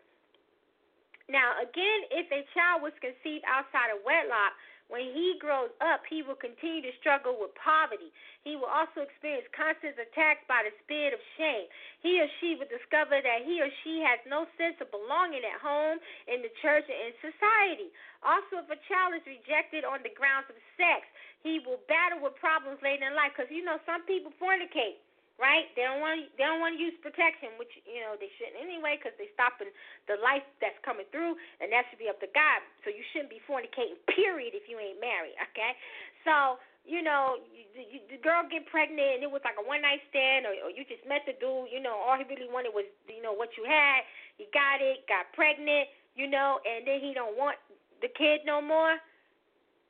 Now, 1.27 1.59
again, 1.59 2.07
if 2.07 2.31
a 2.31 2.47
child 2.55 2.79
was 2.79 2.95
conceived 3.03 3.43
outside 3.43 3.91
of 3.91 3.99
wedlock 4.07 4.55
when 4.87 5.11
he 5.11 5.35
grows 5.35 5.71
up, 5.83 6.07
he 6.07 6.23
will 6.23 6.39
continue 6.39 6.79
to 6.81 6.95
struggle 7.03 7.35
with 7.35 7.51
poverty. 7.59 8.07
He 8.47 8.55
will 8.55 8.71
also 8.71 9.03
experience 9.03 9.47
constant 9.51 9.99
attacks 9.99 10.47
by 10.47 10.63
the 10.63 10.71
spirit 10.83 11.11
of 11.11 11.19
shame. 11.35 11.67
He 11.99 12.23
or 12.23 12.31
she 12.39 12.55
will 12.55 12.71
discover 12.71 13.19
that 13.19 13.43
he 13.43 13.59
or 13.59 13.67
she 13.83 13.99
has 14.07 14.19
no 14.23 14.47
sense 14.55 14.79
of 14.79 14.87
belonging 14.95 15.43
at 15.43 15.59
home, 15.59 15.99
in 16.31 16.39
the 16.39 16.51
church, 16.63 16.87
and 16.87 17.11
in 17.11 17.13
society. 17.19 17.91
Also, 18.23 18.63
if 18.63 18.71
a 18.71 18.79
child 18.87 19.15
is 19.15 19.25
rejected 19.27 19.83
on 19.83 19.99
the 20.07 20.13
grounds 20.15 20.47
of 20.47 20.55
sex, 20.79 21.03
he 21.43 21.59
will 21.59 21.83
battle 21.91 22.23
with 22.23 22.39
problems 22.39 22.79
later 22.79 23.11
in 23.11 23.15
life. 23.15 23.35
Because 23.35 23.51
you 23.51 23.67
know, 23.67 23.83
some 23.83 24.07
people 24.07 24.31
fornicate 24.39 25.03
right? 25.37 25.69
They 25.77 25.85
don't 25.85 26.01
want 26.01 26.25
they 26.35 26.45
don't 26.45 26.61
want 26.61 26.77
to 26.77 26.81
use 26.81 26.97
protection, 27.01 27.55
which 27.61 27.71
you 27.85 28.01
know 28.01 28.17
they 28.17 28.29
shouldn't 28.37 28.57
anyway, 28.57 28.97
because 28.97 29.13
they're 29.21 29.31
stopping 29.37 29.69
the 30.09 30.17
life 30.21 30.45
that's 30.61 30.77
coming 30.81 31.05
through, 31.13 31.37
and 31.61 31.69
that 31.69 31.85
should 31.89 32.01
be 32.01 32.09
up 32.09 32.17
to 32.25 32.29
God. 32.33 32.59
So 32.85 32.89
you 32.89 33.05
shouldn't 33.13 33.31
be 33.31 33.41
fornicating, 33.45 34.01
period, 34.17 34.57
if 34.57 34.65
you 34.65 34.81
ain't 34.81 34.97
married, 34.99 35.37
okay? 35.53 35.77
So 36.25 36.57
you 36.87 37.03
know, 37.03 37.43
you, 37.51 37.67
you, 37.83 37.99
the 38.07 38.15
girl 38.23 38.47
get 38.47 38.63
pregnant 38.71 39.19
and 39.19 39.21
it 39.21 39.27
was 39.27 39.43
like 39.43 39.59
a 39.59 39.65
one 39.67 39.83
night 39.83 39.99
stand, 40.07 40.47
or, 40.47 40.55
or 40.63 40.71
you 40.71 40.87
just 40.87 41.03
met 41.03 41.27
the 41.27 41.35
dude. 41.35 41.67
You 41.67 41.83
know, 41.83 41.99
all 41.99 42.15
he 42.15 42.23
really 42.25 42.47
wanted 42.47 42.71
was 42.71 42.87
you 43.11 43.19
know 43.19 43.35
what 43.35 43.53
you 43.59 43.67
had. 43.67 44.07
He 44.39 44.47
got 44.55 44.79
it, 44.79 45.03
got 45.05 45.29
pregnant, 45.35 45.91
you 46.15 46.25
know, 46.31 46.63
and 46.63 46.87
then 46.87 47.03
he 47.03 47.11
don't 47.11 47.35
want 47.35 47.59
the 47.99 48.09
kid 48.15 48.47
no 48.47 48.63
more. 48.63 48.95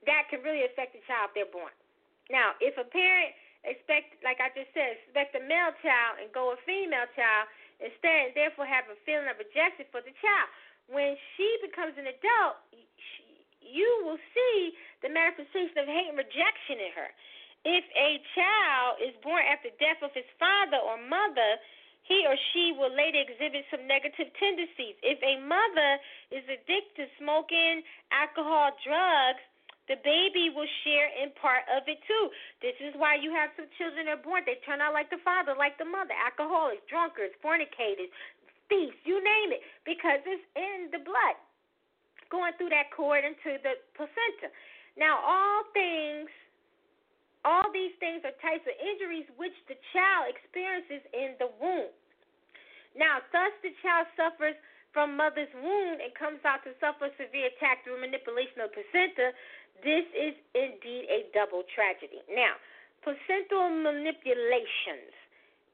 That 0.10 0.26
can 0.34 0.42
really 0.42 0.66
affect 0.66 0.98
the 0.98 1.04
child 1.06 1.32
if 1.32 1.34
they're 1.38 1.54
born. 1.54 1.72
Now, 2.34 2.58
if 2.60 2.76
a 2.76 2.88
parent 2.88 3.32
expect, 3.68 4.18
like 4.24 4.40
I 4.40 4.50
just 4.56 4.72
said, 4.72 4.98
expect 5.04 5.36
a 5.36 5.44
male 5.44 5.76
child 5.84 6.24
and 6.24 6.32
go 6.32 6.56
a 6.56 6.58
female 6.64 7.06
child 7.14 7.52
instead, 7.78 8.32
and 8.32 8.34
therefore 8.34 8.66
have 8.66 8.88
a 8.90 8.98
feeling 9.06 9.30
of 9.30 9.38
rejection 9.38 9.86
for 9.92 10.02
the 10.02 10.16
child. 10.24 10.48
When 10.88 11.20
she 11.36 11.48
becomes 11.62 12.00
an 12.00 12.08
adult, 12.08 12.64
you 13.60 13.90
will 14.08 14.20
see 14.32 14.74
the 15.04 15.12
manifestation 15.12 15.76
of 15.76 15.86
hate 15.86 16.08
and 16.08 16.18
rejection 16.18 16.80
in 16.80 16.92
her. 16.96 17.12
If 17.68 17.84
a 18.00 18.24
child 18.32 19.04
is 19.04 19.14
born 19.20 19.44
after 19.44 19.68
death 19.76 20.00
of 20.00 20.16
his 20.16 20.28
father 20.40 20.80
or 20.80 20.96
mother, 21.04 21.60
he 22.08 22.24
or 22.24 22.40
she 22.56 22.72
will 22.72 22.94
later 22.96 23.20
exhibit 23.20 23.68
some 23.68 23.84
negative 23.84 24.32
tendencies. 24.40 24.96
If 25.04 25.20
a 25.20 25.44
mother 25.44 26.00
is 26.32 26.48
addicted 26.48 27.12
to 27.12 27.18
smoking, 27.20 27.84
alcohol, 28.16 28.72
drugs, 28.80 29.44
the 29.88 29.96
baby 30.04 30.52
will 30.52 30.68
share 30.84 31.08
in 31.16 31.32
part 31.40 31.64
of 31.72 31.88
it 31.88 32.00
too. 32.04 32.26
This 32.60 32.76
is 32.84 32.92
why 33.00 33.16
you 33.16 33.32
have 33.32 33.56
some 33.56 33.72
children 33.80 34.12
that 34.12 34.20
are 34.20 34.24
born, 34.24 34.44
they 34.44 34.60
turn 34.68 34.84
out 34.84 34.92
like 34.92 35.10
the 35.10 35.24
father, 35.24 35.56
like 35.56 35.80
the 35.80 35.88
mother, 35.88 36.12
alcoholics, 36.16 36.84
drunkards, 36.92 37.36
fornicators, 37.40 38.12
thieves, 38.68 38.96
you 39.08 39.24
name 39.24 39.56
it, 39.56 39.64
because 39.88 40.20
it's 40.28 40.44
in 40.60 40.92
the 40.92 41.00
blood 41.00 41.40
going 42.28 42.52
through 42.60 42.72
that 42.76 42.92
cord 42.92 43.24
into 43.24 43.56
the 43.64 43.80
placenta. 43.96 44.52
Now, 45.00 45.24
all 45.24 45.64
things, 45.72 46.28
all 47.48 47.72
these 47.72 47.96
things 48.04 48.28
are 48.28 48.36
types 48.44 48.68
of 48.68 48.76
injuries 48.76 49.24
which 49.40 49.56
the 49.72 49.80
child 49.96 50.28
experiences 50.28 51.00
in 51.16 51.40
the 51.40 51.48
womb. 51.64 51.94
Now, 52.98 53.24
thus 53.32 53.56
the 53.64 53.72
child 53.80 54.12
suffers 54.20 54.58
from 54.92 55.14
mother's 55.14 55.52
wound 55.54 56.02
and 56.02 56.10
comes 56.18 56.42
out 56.42 56.66
to 56.66 56.74
suffer 56.82 57.14
severe 57.16 57.54
attack 57.54 57.86
through 57.86 58.02
manipulation 58.02 58.66
of 58.66 58.74
placenta 58.74 59.32
this 59.84 60.06
is 60.14 60.34
indeed 60.56 61.06
a 61.10 61.30
double 61.34 61.64
tragedy. 61.74 62.22
Now, 62.30 62.58
placental 63.06 63.70
manipulations. 63.70 65.14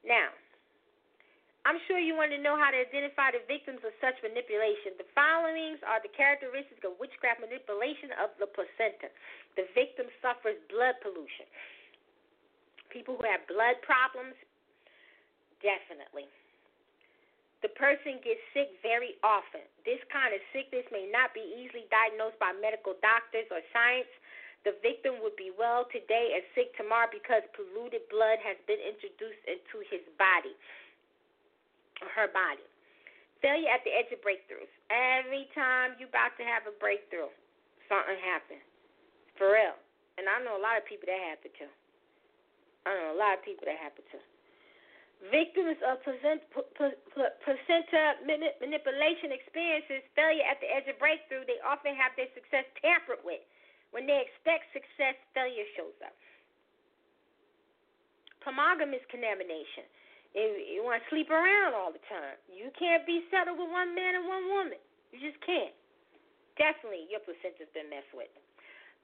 Now, 0.04 0.32
I'm 1.64 1.80
sure 1.88 1.96
you 1.96 2.12
want 2.12 2.28
to 2.36 2.40
know 2.40 2.60
how 2.60 2.68
to 2.68 2.76
identify 2.76 3.32
the 3.32 3.40
victims 3.48 3.80
of 3.88 3.96
such 3.96 4.20
manipulation. 4.20 5.00
The 5.00 5.08
followings 5.16 5.80
are 5.80 5.96
the 6.04 6.12
characteristics 6.12 6.84
of 6.84 7.00
witchcraft 7.00 7.40
manipulation 7.40 8.12
of 8.20 8.36
the 8.36 8.44
placenta. 8.44 9.08
The 9.56 9.64
victim 9.72 10.12
suffers 10.20 10.60
blood 10.68 11.00
pollution. 11.00 11.48
People 12.92 13.16
who 13.16 13.24
have 13.24 13.48
blood 13.48 13.80
problems, 13.80 14.36
definitely. 15.64 16.28
The 17.64 17.72
person 17.72 18.20
gets 18.20 18.44
sick 18.52 18.76
very 18.84 19.16
often. 19.24 19.64
This 19.88 19.98
kind 20.12 20.36
of 20.36 20.40
sickness 20.52 20.84
may 20.92 21.08
not 21.08 21.32
be 21.32 21.40
easily 21.40 21.88
diagnosed 21.88 22.36
by 22.36 22.52
medical 22.52 22.92
doctors 23.00 23.48
or 23.48 23.64
science. 23.72 24.10
The 24.68 24.76
victim 24.84 25.16
would 25.24 25.36
be 25.40 25.48
well 25.48 25.88
today 25.88 26.36
and 26.36 26.44
sick 26.52 26.76
tomorrow 26.76 27.08
because 27.08 27.40
polluted 27.56 28.04
blood 28.12 28.36
has 28.44 28.60
been 28.68 28.80
introduced 28.84 29.40
into 29.48 29.80
his 29.88 30.04
body 30.20 30.52
her 32.02 32.28
body. 32.28 32.64
failure 33.40 33.68
at 33.68 33.84
the 33.84 33.92
edge 33.92 34.08
of 34.08 34.24
breakthroughs. 34.24 34.72
Every 34.88 35.48
time 35.52 35.96
you're 36.00 36.08
about 36.08 36.32
to 36.40 36.44
have 36.48 36.64
a 36.64 36.72
breakthrough, 36.80 37.28
something 37.92 38.16
happens. 38.24 38.64
For 39.36 39.52
real. 39.52 39.76
And 40.16 40.24
I 40.24 40.40
know 40.40 40.56
a 40.56 40.62
lot 40.64 40.80
of 40.80 40.88
people 40.88 41.04
that 41.12 41.20
happen 41.20 41.52
to. 41.60 41.68
I 42.88 42.90
know 42.96 43.12
a 43.12 43.18
lot 43.20 43.36
of 43.36 43.44
people 43.44 43.68
that 43.68 43.76
happen 43.76 44.04
to. 44.16 44.18
Victims 45.32 45.80
of 45.88 46.04
placenta, 46.04 48.04
manipulation 48.60 49.32
experiences 49.32 50.04
failure 50.12 50.44
at 50.44 50.60
the 50.60 50.68
edge 50.68 50.84
of 50.84 51.00
breakthrough. 51.00 51.48
They 51.48 51.56
often 51.64 51.96
have 51.96 52.12
their 52.12 52.28
success 52.36 52.68
tampered 52.84 53.24
with. 53.24 53.40
When 53.96 54.04
they 54.04 54.20
expect 54.20 54.68
success, 54.76 55.16
failure 55.32 55.64
shows 55.78 55.96
up. 56.04 56.12
Polygamous 58.44 59.00
contamination. 59.08 59.88
If 60.36 60.68
you 60.68 60.84
want 60.84 61.00
to 61.00 61.06
sleep 61.08 61.30
around 61.30 61.72
all 61.72 61.94
the 61.94 62.02
time, 62.10 62.36
you 62.50 62.68
can't 62.76 63.06
be 63.06 63.24
settled 63.32 63.56
with 63.56 63.70
one 63.70 63.96
man 63.96 64.18
and 64.18 64.28
one 64.28 64.50
woman. 64.50 64.82
You 65.14 65.24
just 65.24 65.40
can't. 65.46 65.72
Definitely, 66.60 67.08
your 67.08 67.24
placenta's 67.24 67.70
been 67.72 67.88
messed 67.88 68.12
with. 68.12 68.28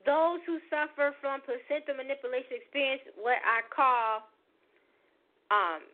Those 0.04 0.44
who 0.44 0.60
suffer 0.68 1.16
from 1.22 1.40
placenta 1.46 1.96
manipulation 1.96 2.60
experience 2.60 3.08
what 3.16 3.40
I 3.40 3.64
call 3.72 4.26
um, 5.54 5.86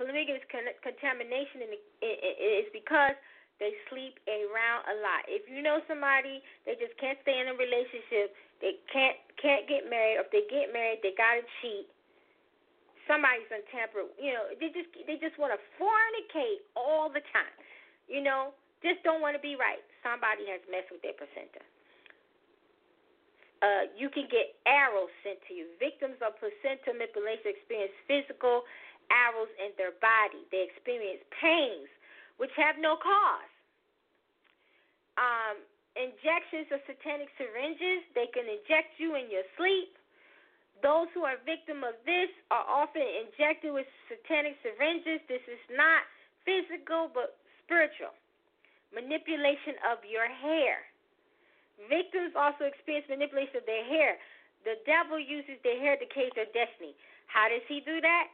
polygamous 0.00 0.40
contamination 0.80 1.68
is 2.00 2.64
because 2.72 3.12
they 3.60 3.76
sleep 3.92 4.16
around 4.24 4.88
a 4.88 4.96
lot. 5.04 5.28
If 5.28 5.44
you 5.44 5.60
know 5.60 5.84
somebody, 5.84 6.40
they 6.64 6.80
just 6.80 6.96
can't 6.96 7.20
stay 7.20 7.36
in 7.36 7.52
a 7.52 7.56
relationship. 7.60 8.32
They 8.64 8.80
can't 8.88 9.20
can't 9.36 9.68
get 9.68 9.84
married. 9.92 10.16
Or 10.16 10.24
if 10.24 10.32
they 10.32 10.48
get 10.48 10.72
married, 10.72 11.04
they 11.04 11.12
gotta 11.12 11.44
cheat. 11.60 11.84
Somebody's 13.04 13.52
untempered. 13.52 14.16
You 14.16 14.32
know, 14.32 14.44
they 14.56 14.72
just 14.72 14.88
they 15.04 15.20
just 15.20 15.36
want 15.36 15.52
to 15.52 15.60
fornicate 15.76 16.64
all 16.72 17.12
the 17.12 17.20
time. 17.36 17.52
You 18.08 18.24
know, 18.24 18.56
just 18.80 19.04
don't 19.04 19.20
want 19.20 19.36
to 19.36 19.42
be 19.44 19.60
right. 19.60 19.84
Somebody 20.00 20.48
has 20.48 20.64
messed 20.72 20.88
with 20.88 21.04
their 21.04 21.12
placenta. 21.12 21.60
Uh, 23.60 23.92
you 23.92 24.08
can 24.08 24.24
get 24.32 24.56
arrows 24.64 25.12
sent 25.20 25.36
to 25.44 25.52
you. 25.52 25.68
Victims 25.76 26.16
of 26.24 26.32
placenta 26.40 26.96
manipulation 26.96 27.52
experience 27.52 27.92
physical 28.08 28.64
arrows 29.10 29.50
in 29.58 29.74
their 29.76 29.94
body. 29.98 30.46
They 30.54 30.66
experience 30.66 31.22
pains 31.42 31.90
which 32.40 32.54
have 32.56 32.80
no 32.80 32.96
cause. 32.96 33.52
Um, 35.20 35.60
injections 35.98 36.72
of 36.72 36.80
satanic 36.88 37.28
syringes, 37.36 38.06
they 38.16 38.30
can 38.32 38.48
inject 38.48 38.96
you 38.96 39.18
in 39.18 39.28
your 39.28 39.44
sleep. 39.60 39.92
Those 40.80 41.12
who 41.12 41.28
are 41.28 41.36
victim 41.44 41.84
of 41.84 41.92
this 42.08 42.32
are 42.48 42.64
often 42.64 43.04
injected 43.04 43.76
with 43.76 43.84
satanic 44.08 44.56
syringes. 44.64 45.20
This 45.28 45.44
is 45.44 45.60
not 45.76 46.08
physical 46.48 47.12
but 47.12 47.36
spiritual. 47.60 48.16
Manipulation 48.88 49.76
of 49.84 50.00
your 50.08 50.24
hair. 50.24 50.88
Victims 51.92 52.32
also 52.32 52.64
experience 52.64 53.04
manipulation 53.12 53.60
of 53.60 53.68
their 53.68 53.84
hair. 53.84 54.16
The 54.64 54.80
devil 54.88 55.20
uses 55.20 55.60
their 55.60 55.76
hair 55.76 56.00
to 56.00 56.08
cage 56.08 56.32
their 56.32 56.48
destiny. 56.56 56.96
How 57.28 57.52
does 57.52 57.64
he 57.68 57.84
do 57.84 58.00
that? 58.00 58.32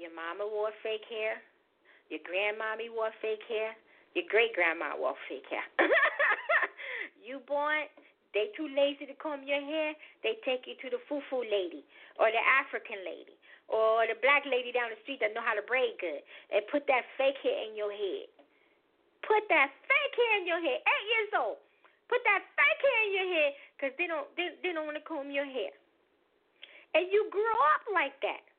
Your 0.00 0.16
mama 0.16 0.48
wore 0.48 0.72
fake 0.80 1.04
hair. 1.12 1.44
Your 2.08 2.24
grandmommy 2.24 2.88
wore 2.88 3.12
fake 3.20 3.44
hair. 3.44 3.76
Your 4.16 4.24
great 4.32 4.56
grandma 4.56 4.96
wore 4.96 5.14
fake 5.28 5.44
hair. 5.52 5.62
you 7.26 7.44
born, 7.44 7.84
they 8.32 8.48
too 8.56 8.64
lazy 8.72 9.04
to 9.04 9.14
comb 9.20 9.44
your 9.44 9.60
hair. 9.60 9.92
They 10.24 10.40
take 10.40 10.64
you 10.64 10.72
to 10.80 10.88
the 10.96 11.00
foo-foo 11.04 11.44
lady 11.44 11.84
or 12.16 12.32
the 12.32 12.40
African 12.40 13.04
lady 13.04 13.36
or 13.68 14.08
the 14.08 14.16
black 14.24 14.48
lady 14.48 14.72
down 14.72 14.88
the 14.88 14.98
street 15.04 15.20
that 15.20 15.36
know 15.36 15.44
how 15.44 15.52
to 15.52 15.62
braid 15.62 16.00
good 16.00 16.24
and 16.48 16.64
put 16.72 16.88
that 16.88 17.04
fake 17.20 17.38
hair 17.44 17.60
in 17.68 17.76
your 17.76 17.92
head. 17.92 18.26
Put 19.22 19.46
that 19.52 19.68
fake 19.84 20.16
hair 20.16 20.32
in 20.40 20.48
your 20.48 20.64
head. 20.64 20.80
Eight 20.80 21.06
years 21.12 21.30
old. 21.36 21.60
Put 22.08 22.24
that 22.24 22.42
fake 22.56 22.82
hair 22.82 23.00
in 23.04 23.12
your 23.14 23.28
head 23.36 23.50
because 23.76 23.92
they 24.00 24.08
don't 24.10 24.26
they, 24.34 24.58
they 24.64 24.72
don't 24.74 24.88
want 24.88 24.98
to 24.98 25.06
comb 25.06 25.30
your 25.30 25.46
hair. 25.46 25.70
And 26.98 27.06
you 27.12 27.30
grow 27.30 27.58
up 27.78 27.86
like 27.94 28.18
that. 28.26 28.49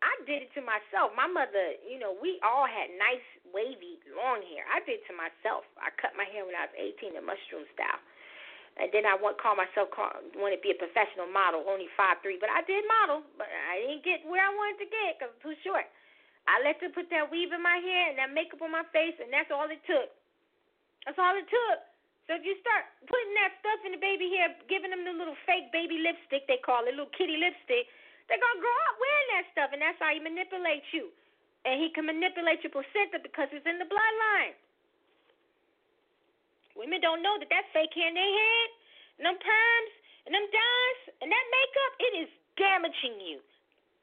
I 0.00 0.12
did 0.24 0.48
it 0.48 0.52
to 0.56 0.64
myself. 0.64 1.12
My 1.12 1.28
mother, 1.28 1.76
you 1.84 2.00
know, 2.00 2.16
we 2.16 2.40
all 2.40 2.64
had 2.64 2.88
nice, 2.96 3.24
wavy, 3.52 4.00
long 4.16 4.40
hair. 4.48 4.64
I 4.72 4.80
did 4.88 5.04
it 5.04 5.06
to 5.12 5.14
myself. 5.16 5.68
I 5.76 5.92
cut 6.00 6.16
my 6.16 6.24
hair 6.24 6.48
when 6.48 6.56
I 6.56 6.72
was 6.72 6.76
18, 6.76 7.16
the 7.16 7.24
mushroom 7.24 7.68
style. 7.76 8.00
And 8.80 8.88
then 8.96 9.04
I 9.04 9.12
want 9.18 9.36
call 9.36 9.58
myself 9.58 9.92
call, 9.92 10.08
want 10.38 10.56
to 10.56 10.62
be 10.62 10.72
a 10.72 10.78
professional 10.78 11.28
model, 11.28 11.66
only 11.68 11.90
five 11.98 12.22
three, 12.24 12.40
but 12.40 12.48
I 12.48 12.64
did 12.64 12.86
model, 12.86 13.20
but 13.36 13.50
I 13.50 13.82
didn't 13.82 14.06
get 14.06 14.24
where 14.24 14.40
I 14.40 14.48
wanted 14.54 14.80
to 14.80 14.88
get 14.88 15.20
because 15.20 15.34
too 15.44 15.52
short. 15.60 15.84
I 16.48 16.62
let 16.64 16.80
them 16.80 16.94
put 16.96 17.12
that 17.12 17.28
weave 17.28 17.52
in 17.52 17.60
my 17.60 17.76
hair 17.76 18.08
and 18.08 18.16
that 18.16 18.32
makeup 18.32 18.62
on 18.64 18.72
my 18.72 18.86
face, 18.94 19.18
and 19.20 19.28
that's 19.28 19.52
all 19.52 19.68
it 19.68 19.82
took. 19.84 20.08
That's 21.04 21.18
all 21.20 21.36
it 21.36 21.44
took. 21.50 21.78
So 22.30 22.38
if 22.38 22.46
you 22.46 22.56
start 22.62 22.86
putting 23.10 23.34
that 23.42 23.58
stuff 23.58 23.82
in 23.84 23.92
the 23.92 24.00
baby 24.00 24.30
hair, 24.38 24.54
giving 24.70 24.94
them 24.94 25.02
the 25.02 25.12
little 25.12 25.36
fake 25.44 25.74
baby 25.74 26.00
lipstick 26.00 26.46
they 26.46 26.62
call 26.62 26.86
it, 26.86 26.94
little 26.94 27.10
kitty 27.10 27.36
lipstick, 27.36 27.90
they're 28.30 28.40
gonna 28.40 28.62
grow 28.62 28.78
up 28.86 28.96
wearing 29.02 29.30
that 29.34 29.46
stuff, 29.50 29.68
and 29.74 29.82
that's 29.82 29.98
how 29.98 30.14
he 30.14 30.22
manipulates 30.22 30.86
you. 30.94 31.10
And 31.66 31.82
he 31.82 31.90
can 31.90 32.06
manipulate 32.06 32.62
your 32.62 32.70
placenta 32.70 33.18
because 33.18 33.50
it's 33.50 33.66
in 33.66 33.76
the 33.82 33.90
bloodline. 33.90 34.54
Women 36.78 37.02
don't 37.02 37.20
know 37.20 37.36
that 37.36 37.50
that 37.50 37.66
fake 37.74 37.92
hair 37.92 38.08
in 38.08 38.14
their 38.14 38.22
head, 38.22 38.68
and 39.18 39.24
them 39.28 39.36
perms, 39.42 39.92
and 40.24 40.32
them 40.32 40.46
dyes, 40.48 41.00
and 41.20 41.28
that 41.28 41.46
makeup, 41.50 41.92
it 41.98 42.12
is 42.24 42.30
damaging 42.56 43.18
you 43.20 43.42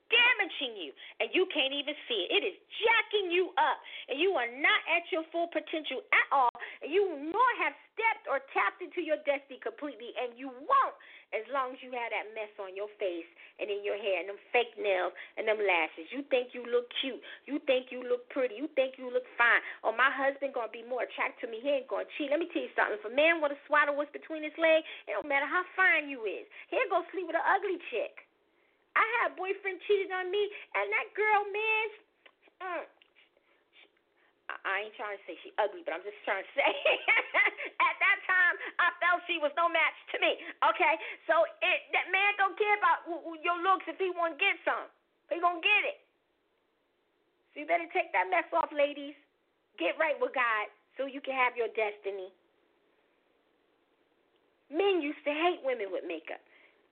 damaging 0.09 0.75
you, 0.79 0.91
and 1.19 1.31
you 1.33 1.47
can't 1.51 1.73
even 1.73 1.95
see 2.07 2.27
it. 2.27 2.41
It 2.41 2.43
is 2.47 2.57
jacking 2.81 3.31
you 3.31 3.51
up, 3.57 3.77
and 4.07 4.19
you 4.19 4.35
are 4.35 4.47
not 4.47 4.81
at 4.87 5.07
your 5.11 5.23
full 5.31 5.47
potential 5.51 6.03
at 6.11 6.27
all, 6.31 6.53
and 6.83 6.91
you 6.91 7.07
nor 7.31 7.49
have 7.63 7.75
stepped 7.95 8.25
or 8.29 8.43
tapped 8.53 8.79
into 8.83 9.01
your 9.01 9.17
destiny 9.25 9.59
completely, 9.59 10.13
and 10.19 10.37
you 10.37 10.53
won't 10.53 10.97
as 11.35 11.43
long 11.51 11.75
as 11.75 11.79
you 11.83 11.91
have 11.91 12.07
that 12.15 12.31
mess 12.31 12.51
on 12.55 12.71
your 12.71 12.87
face 12.95 13.27
and 13.59 13.67
in 13.67 13.83
your 13.83 13.99
hair 13.99 14.23
and 14.23 14.31
them 14.31 14.39
fake 14.55 14.71
nails 14.79 15.11
and 15.35 15.43
them 15.43 15.59
lashes. 15.59 16.07
You 16.13 16.23
think 16.31 16.55
you 16.55 16.63
look 16.63 16.87
cute. 17.03 17.19
You 17.43 17.59
think 17.67 17.91
you 17.91 18.05
look 18.05 18.29
pretty. 18.31 18.55
You 18.55 18.71
think 18.79 18.95
you 18.95 19.11
look 19.11 19.27
fine. 19.35 19.59
Oh, 19.83 19.91
my 19.91 20.07
husband 20.07 20.55
gonna 20.55 20.71
be 20.71 20.87
more 20.87 21.03
attracted 21.03 21.43
to 21.43 21.47
me. 21.51 21.59
He 21.59 21.83
ain't 21.83 21.91
gonna 21.91 22.07
cheat. 22.15 22.31
Let 22.31 22.39
me 22.39 22.47
tell 22.55 22.63
you 22.63 22.71
something. 22.77 22.95
If 22.95 23.03
a 23.03 23.11
man 23.11 23.43
with 23.43 23.51
a 23.51 23.59
swaddle 23.67 23.99
was 23.99 24.07
between 24.15 24.45
his 24.45 24.55
legs, 24.55 24.87
it 25.09 25.17
don't 25.17 25.27
matter 25.27 25.49
how 25.49 25.67
fine 25.75 26.07
you 26.07 26.23
is. 26.23 26.47
He'll 26.71 26.87
go 26.87 27.03
sleep 27.11 27.27
with 27.27 27.35
an 27.35 27.43
ugly 27.43 27.81
chick. 27.91 28.26
I 28.97 29.05
had 29.21 29.23
a 29.29 29.33
boyfriend 29.37 29.77
cheated 29.85 30.09
on 30.09 30.33
me, 30.33 30.41
and 30.73 30.89
that 30.89 31.07
girl, 31.13 31.41
man, 31.53 31.85
uh, 32.65 32.83
I 34.47 34.87
ain't 34.87 34.95
trying 34.95 35.19
to 35.19 35.23
say 35.27 35.35
she 35.43 35.51
ugly, 35.61 35.83
but 35.83 35.93
I'm 35.93 36.01
just 36.01 36.17
trying 36.23 36.41
to 36.41 36.51
say 36.57 36.71
at 37.77 37.95
that 37.99 38.17
time 38.25 38.55
I 38.79 38.87
felt 39.03 39.21
she 39.27 39.37
was 39.37 39.51
no 39.59 39.67
match 39.67 39.97
to 40.15 40.17
me. 40.23 40.39
Okay, 40.63 40.93
so 41.27 41.43
it, 41.61 41.79
that 41.91 42.07
man 42.09 42.31
don't 42.39 42.55
care 42.55 42.75
about 42.79 43.05
your 43.43 43.59
looks 43.59 43.85
if 43.91 43.99
he 43.99 44.09
want 44.15 44.35
to 44.35 44.39
get 44.39 44.55
some. 44.63 44.87
He 45.27 45.43
gonna 45.43 45.59
get 45.59 45.83
it. 45.83 45.99
So 47.51 47.61
you 47.61 47.67
better 47.67 47.89
take 47.91 48.15
that 48.15 48.31
mess 48.31 48.47
off, 48.55 48.71
ladies. 48.71 49.15
Get 49.75 49.99
right 49.99 50.15
with 50.17 50.31
God 50.31 50.71
so 50.95 51.05
you 51.05 51.19
can 51.19 51.35
have 51.35 51.59
your 51.59 51.69
destiny. 51.75 52.31
Men 54.71 55.03
used 55.03 55.21
to 55.27 55.31
hate 55.31 55.61
women 55.63 55.91
with 55.91 56.07
makeup. 56.07 56.39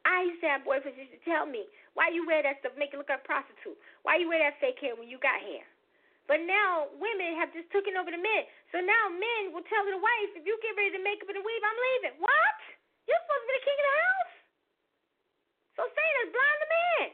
I 0.06 0.30
used 0.30 0.39
to 0.45 0.49
have 0.53 0.62
boyfriends 0.62 1.01
used 1.01 1.16
to 1.18 1.24
tell 1.26 1.49
me, 1.49 1.66
why 1.96 2.12
you 2.12 2.28
wear 2.28 2.43
that 2.43 2.60
stuff, 2.60 2.76
make 2.76 2.91
it 2.91 3.00
look 3.00 3.08
like 3.08 3.24
a 3.24 3.28
prostitute? 3.28 3.80
Why 4.04 4.20
you 4.20 4.28
wear 4.28 4.43
that 4.43 4.60
fake 4.60 4.80
hair 4.84 5.00
when 5.00 5.08
you 5.08 5.16
got 5.18 5.39
hair? 5.39 5.64
But 6.28 6.43
now 6.43 6.91
women 7.00 7.39
have 7.39 7.56
just 7.56 7.72
taken 7.72 7.96
over 7.96 8.12
the 8.12 8.20
men. 8.20 8.43
So 8.76 8.84
now 8.84 9.08
men 9.08 9.56
will 9.56 9.64
tell 9.72 9.86
the 9.88 9.96
wife, 9.96 10.32
if 10.36 10.43
you 10.43 10.60
get 10.60 10.76
ready 10.76 10.91
to 10.98 11.02
make 11.02 11.24
up 11.24 11.32
in 11.32 11.39
a 11.39 11.43
weave, 11.43 11.64
I'm 11.64 11.80
leaving. 11.80 12.16
What? 12.20 12.60
You're 13.08 13.22
supposed 13.24 13.43
to 13.43 13.48
be 13.48 13.56
the 13.56 13.66
king 13.66 13.78
of 13.80 13.86
the 13.86 13.96
house. 13.96 14.36
So 15.76 15.82
Satan 15.93 16.20
is 16.26 16.32
blind 16.34 16.60
the 16.60 16.70
man. 16.72 17.08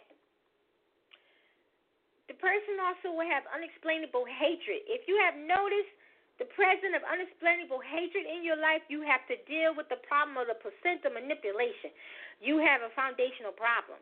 The 2.32 2.38
person 2.40 2.76
also 2.82 3.08
will 3.14 3.28
have 3.28 3.44
unexplainable 3.52 4.26
hatred. 4.26 4.88
If 4.88 5.06
you 5.06 5.20
have 5.20 5.36
noticed 5.36 5.92
the 6.40 6.48
presence 6.58 6.96
of 6.96 7.04
unexplainable 7.06 7.84
hatred 7.84 8.26
in 8.26 8.42
your 8.42 8.58
life, 8.58 8.82
you 8.88 9.04
have 9.06 9.22
to 9.30 9.38
deal 9.46 9.76
with 9.76 9.92
the 9.92 10.00
problem 10.08 10.40
of 10.40 10.48
the 10.48 10.58
placenta 10.58 11.12
manipulation 11.12 11.94
you 12.42 12.58
have 12.58 12.82
a 12.82 12.90
foundational 12.98 13.54
problem. 13.54 14.02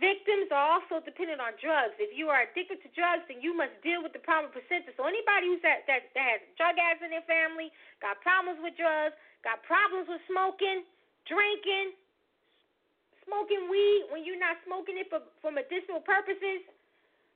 Victims 0.00 0.48
are 0.48 0.80
also 0.80 1.04
dependent 1.04 1.44
on 1.44 1.52
drugs. 1.60 1.92
If 2.00 2.16
you 2.16 2.32
are 2.32 2.48
addicted 2.48 2.80
to 2.80 2.88
drugs, 2.96 3.28
then 3.28 3.44
you 3.44 3.52
must 3.52 3.76
deal 3.84 4.00
with 4.00 4.16
the 4.16 4.24
problem 4.24 4.48
of 4.48 4.56
placenta. 4.56 4.96
So 4.96 5.04
anybody 5.04 5.52
who's 5.52 5.60
that, 5.60 5.84
that, 5.84 6.08
that 6.16 6.24
has 6.24 6.40
drug 6.56 6.80
addicts 6.80 7.04
in 7.04 7.12
their 7.12 7.26
family, 7.28 7.68
got 8.00 8.16
problems 8.24 8.64
with 8.64 8.72
drugs, 8.80 9.12
got 9.44 9.60
problems 9.68 10.08
with 10.08 10.24
smoking, 10.24 10.88
drinking, 11.28 11.92
smoking 13.28 13.68
weed 13.68 14.08
when 14.08 14.24
you're 14.24 14.40
not 14.40 14.56
smoking 14.64 14.96
it 14.96 15.12
for, 15.12 15.20
for 15.44 15.52
medicinal 15.52 16.00
purposes, 16.00 16.64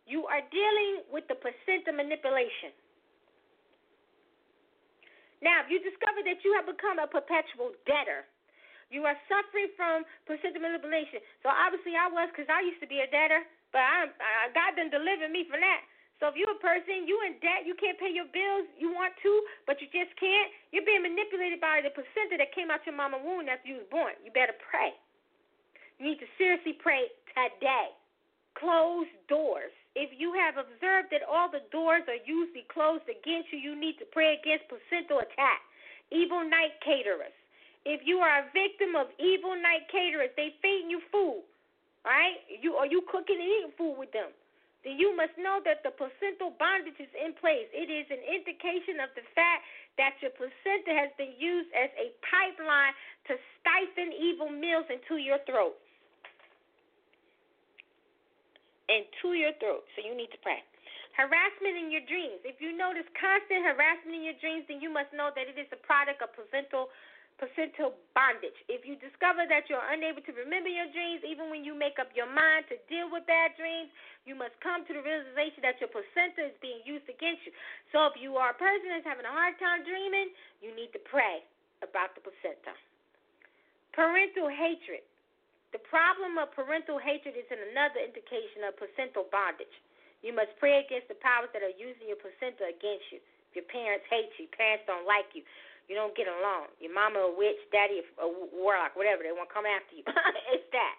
you 0.08 0.24
are 0.24 0.40
dealing 0.48 1.04
with 1.12 1.28
the 1.28 1.36
placenta 1.36 1.92
manipulation. 1.92 2.72
Now, 5.44 5.60
if 5.60 5.68
you 5.68 5.84
discover 5.84 6.24
that 6.24 6.40
you 6.40 6.56
have 6.56 6.64
become 6.64 6.96
a 6.96 7.04
perpetual 7.04 7.76
debtor, 7.84 8.24
you 8.94 9.02
are 9.10 9.18
suffering 9.26 9.74
from 9.74 10.06
placenta 10.30 10.62
manipulation. 10.62 11.18
So 11.42 11.50
obviously 11.50 11.98
I 11.98 12.06
was 12.06 12.30
because 12.30 12.46
I 12.46 12.62
used 12.62 12.78
to 12.78 12.86
be 12.86 13.02
a 13.02 13.10
debtor, 13.10 13.42
but 13.74 13.82
I, 13.82 14.06
I 14.06 14.54
God 14.54 14.78
didn't 14.78 14.94
deliver 14.94 15.26
me 15.26 15.44
from 15.50 15.58
that. 15.58 15.82
So 16.22 16.24
So 16.24 16.32
if 16.32 16.40
you're 16.40 16.56
a 16.56 16.64
person, 16.64 17.04
you 17.04 17.20
in 17.28 17.36
debt, 17.44 17.68
you 17.68 17.76
can't 17.76 18.00
pay 18.00 18.08
your 18.08 18.24
bills, 18.32 18.64
you 18.80 18.88
want 18.88 19.12
to, 19.20 19.32
but 19.68 19.76
you 19.84 19.92
just 19.92 20.08
can't, 20.16 20.48
you're 20.72 20.88
being 20.88 21.04
manipulated 21.04 21.60
by 21.60 21.84
the 21.84 21.92
placenta 21.92 22.40
that 22.40 22.48
came 22.56 22.72
out 22.72 22.80
your 22.88 22.96
mama 22.96 23.20
womb 23.20 23.44
after 23.44 23.68
you 23.68 23.84
was 23.84 23.88
born. 23.92 24.16
You 24.24 24.32
better 24.32 24.56
pray. 24.56 24.96
You 26.00 26.08
need 26.08 26.24
to 26.24 26.28
seriously 26.40 26.80
pray 26.80 27.12
today. 27.36 27.92
Close 28.56 29.04
doors. 29.28 29.68
If 29.92 30.16
you 30.16 30.32
have 30.32 30.56
observed 30.56 31.12
that 31.12 31.28
all 31.28 31.52
the 31.52 31.60
doors 31.68 32.08
are 32.08 32.16
usually 32.24 32.64
closed 32.72 33.04
against 33.04 33.52
you, 33.52 33.60
you 33.60 33.76
need 33.76 34.00
to 34.00 34.08
pray 34.08 34.40
against 34.40 34.64
placental 34.72 35.20
attack. 35.20 35.60
Evil 36.08 36.40
night 36.40 36.72
caterers. 36.80 37.36
If 37.84 38.00
you 38.04 38.18
are 38.18 38.40
a 38.40 38.46
victim 38.52 38.96
of 38.96 39.12
evil 39.20 39.54
night 39.54 39.88
caterers, 39.92 40.32
they 40.36 40.56
feeding 40.60 40.90
you 40.90 41.00
food, 41.12 41.44
right? 42.04 42.40
You 42.48 42.74
are 42.74 42.86
you 42.86 43.04
cooking 43.12 43.36
and 43.36 43.44
eating 43.44 43.72
food 43.76 43.96
with 43.98 44.12
them? 44.12 44.32
then 44.84 45.00
you 45.00 45.16
must 45.16 45.32
know 45.40 45.64
that 45.64 45.80
the 45.80 45.90
placental 45.96 46.52
bondage 46.60 47.00
is 47.00 47.08
in 47.16 47.32
place. 47.40 47.66
It 47.72 47.88
is 47.88 48.04
an 48.12 48.20
indication 48.20 49.00
of 49.00 49.08
the 49.16 49.24
fact 49.32 49.64
that 49.96 50.20
your 50.20 50.30
placenta 50.36 50.92
has 50.92 51.08
been 51.16 51.32
used 51.40 51.72
as 51.72 51.88
a 51.96 52.12
pipeline 52.20 52.92
to 53.32 53.40
stifle 53.58 54.12
evil 54.12 54.52
meals 54.52 54.84
into 54.92 55.16
your 55.16 55.40
throat. 55.48 55.80
Into 58.92 59.32
your 59.32 59.56
throat. 59.56 59.88
So 59.96 60.04
you 60.04 60.12
need 60.12 60.28
to 60.36 60.40
pray. 60.44 60.60
Harassment 61.16 61.80
in 61.80 61.88
your 61.88 62.04
dreams. 62.04 62.44
If 62.44 62.60
you 62.60 62.76
notice 62.76 63.08
constant 63.16 63.64
harassment 63.64 64.12
in 64.12 64.24
your 64.28 64.36
dreams, 64.44 64.68
then 64.68 64.84
you 64.84 64.92
must 64.92 65.08
know 65.16 65.32
that 65.32 65.48
it 65.48 65.56
is 65.56 65.70
a 65.72 65.80
product 65.80 66.20
of 66.20 66.28
placental 66.36 66.92
placental 67.38 67.98
bondage. 68.14 68.54
If 68.70 68.86
you 68.86 68.94
discover 68.94 69.42
that 69.50 69.66
you're 69.66 69.82
unable 69.82 70.22
to 70.22 70.32
remember 70.38 70.70
your 70.70 70.86
dreams, 70.94 71.26
even 71.26 71.50
when 71.50 71.66
you 71.66 71.74
make 71.74 71.98
up 71.98 72.14
your 72.14 72.30
mind 72.30 72.70
to 72.70 72.78
deal 72.86 73.10
with 73.10 73.26
bad 73.26 73.58
dreams, 73.58 73.90
you 74.22 74.38
must 74.38 74.54
come 74.62 74.86
to 74.86 74.92
the 74.94 75.02
realization 75.02 75.66
that 75.66 75.82
your 75.82 75.90
placenta 75.90 76.54
is 76.54 76.56
being 76.62 76.80
used 76.86 77.10
against 77.10 77.42
you. 77.42 77.52
So 77.90 78.06
if 78.08 78.14
you 78.16 78.38
are 78.38 78.54
a 78.54 78.58
person 78.58 78.86
that's 78.88 79.06
having 79.06 79.26
a 79.26 79.34
hard 79.34 79.58
time 79.58 79.82
dreaming, 79.82 80.30
you 80.62 80.70
need 80.72 80.94
to 80.94 81.02
pray 81.10 81.42
about 81.82 82.14
the 82.14 82.22
placenta. 82.22 82.72
Parental 83.92 84.50
hatred. 84.50 85.02
The 85.74 85.82
problem 85.90 86.38
of 86.38 86.54
parental 86.54 87.02
hatred 87.02 87.34
is 87.34 87.50
another 87.50 87.98
indication 87.98 88.62
of 88.62 88.78
placental 88.78 89.26
bondage. 89.34 89.74
You 90.22 90.30
must 90.30 90.54
pray 90.62 90.80
against 90.86 91.10
the 91.10 91.18
powers 91.18 91.50
that 91.50 91.66
are 91.66 91.74
using 91.74 92.06
your 92.06 92.16
placenta 92.16 92.70
against 92.70 93.10
you. 93.10 93.18
If 93.50 93.62
your 93.62 93.68
parents 93.70 94.06
hate 94.06 94.30
you, 94.38 94.46
parents 94.54 94.86
don't 94.86 95.06
like 95.06 95.30
you, 95.34 95.42
you 95.88 95.94
don't 95.94 96.16
get 96.16 96.26
along. 96.28 96.72
Your 96.80 96.92
mama 96.92 97.28
a 97.28 97.32
witch, 97.32 97.60
daddy 97.68 98.00
a 98.20 98.28
warlock, 98.54 98.96
whatever. 98.96 99.20
They 99.20 99.34
want 99.34 99.52
to 99.52 99.54
come 99.54 99.68
after 99.68 99.94
you. 99.96 100.04
it's 100.54 100.68
that. 100.72 100.96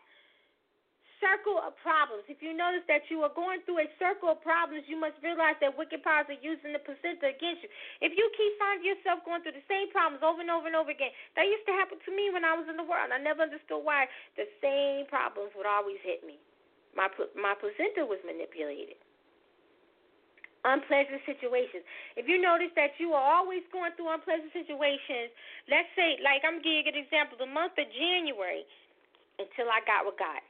Circle 1.24 1.58
of 1.64 1.74
problems. 1.80 2.28
If 2.30 2.44
you 2.44 2.52
notice 2.54 2.86
that 2.92 3.08
you 3.10 3.24
are 3.26 3.34
going 3.34 3.64
through 3.66 3.82
a 3.82 3.90
circle 3.98 4.36
of 4.36 4.44
problems, 4.46 4.86
you 4.86 5.00
must 5.00 5.18
realize 5.24 5.58
that 5.64 5.74
wicked 5.74 6.04
powers 6.06 6.28
are 6.30 6.38
using 6.44 6.76
the 6.76 6.84
placenta 6.84 7.32
against 7.32 7.66
you. 7.66 7.72
If 8.04 8.14
you 8.14 8.28
keep 8.36 8.52
finding 8.62 8.86
yourself 8.86 9.24
going 9.26 9.42
through 9.42 9.58
the 9.58 9.66
same 9.66 9.90
problems 9.90 10.22
over 10.22 10.44
and 10.44 10.52
over 10.52 10.68
and 10.70 10.76
over 10.78 10.92
again, 10.92 11.16
that 11.40 11.48
used 11.48 11.66
to 11.72 11.74
happen 11.74 11.98
to 12.04 12.12
me 12.14 12.30
when 12.30 12.44
I 12.46 12.54
was 12.54 12.68
in 12.68 12.78
the 12.78 12.86
world. 12.86 13.10
I 13.10 13.18
never 13.18 13.48
understood 13.48 13.82
why 13.82 14.12
the 14.38 14.46
same 14.60 15.08
problems 15.08 15.56
would 15.56 15.66
always 15.66 15.98
hit 16.04 16.22
me. 16.22 16.38
My 16.94 17.08
my 17.34 17.56
placenta 17.58 18.06
was 18.06 18.20
manipulated 18.28 19.00
unpleasant 20.66 21.22
situations. 21.30 21.86
If 22.18 22.26
you 22.26 22.42
notice 22.42 22.74
that 22.76 22.98
you 22.98 23.14
are 23.14 23.22
always 23.22 23.62
going 23.70 23.94
through 23.94 24.10
unpleasant 24.10 24.50
situations, 24.52 25.30
let's 25.70 25.90
say, 25.94 26.18
like 26.26 26.42
I'm 26.42 26.60
giving 26.66 26.90
an 26.90 26.98
example, 26.98 27.38
the 27.38 27.50
month 27.50 27.78
of 27.78 27.86
January 27.94 28.66
until 29.38 29.70
I 29.70 29.86
got 29.86 30.04
with 30.10 30.18
God. 30.18 30.42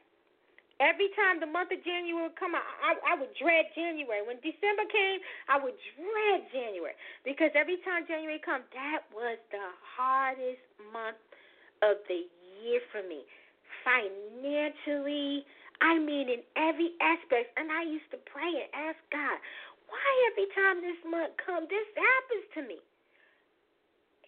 Every 0.76 1.08
time 1.16 1.40
the 1.40 1.48
month 1.48 1.72
of 1.72 1.80
January 1.80 2.28
would 2.28 2.36
come, 2.36 2.52
I, 2.52 2.60
I, 2.60 2.90
I 3.00 3.14
would 3.16 3.32
dread 3.40 3.72
January. 3.72 4.20
When 4.20 4.36
December 4.44 4.84
came, 4.92 5.24
I 5.48 5.56
would 5.56 5.76
dread 5.96 6.52
January 6.52 6.92
because 7.24 7.48
every 7.56 7.80
time 7.80 8.04
January 8.04 8.36
come, 8.44 8.60
that 8.76 9.08
was 9.08 9.40
the 9.48 9.72
hardest 9.80 10.60
month 10.92 11.16
of 11.80 11.96
the 12.12 12.28
year 12.60 12.84
for 12.92 13.00
me. 13.08 13.24
Financially, 13.88 15.48
I 15.80 15.96
mean, 15.96 16.28
in 16.28 16.44
every 16.56 16.92
aspect. 17.00 17.56
And 17.56 17.72
I 17.72 17.82
used 17.84 18.08
to 18.12 18.20
pray 18.28 18.48
and 18.48 18.68
ask 18.72 19.00
God, 19.08 19.40
why 19.86 20.10
every 20.32 20.48
time 20.54 20.82
this 20.82 21.00
month 21.06 21.34
comes, 21.38 21.66
this 21.70 21.88
happens 21.94 22.46
to 22.58 22.60
me? 22.66 22.78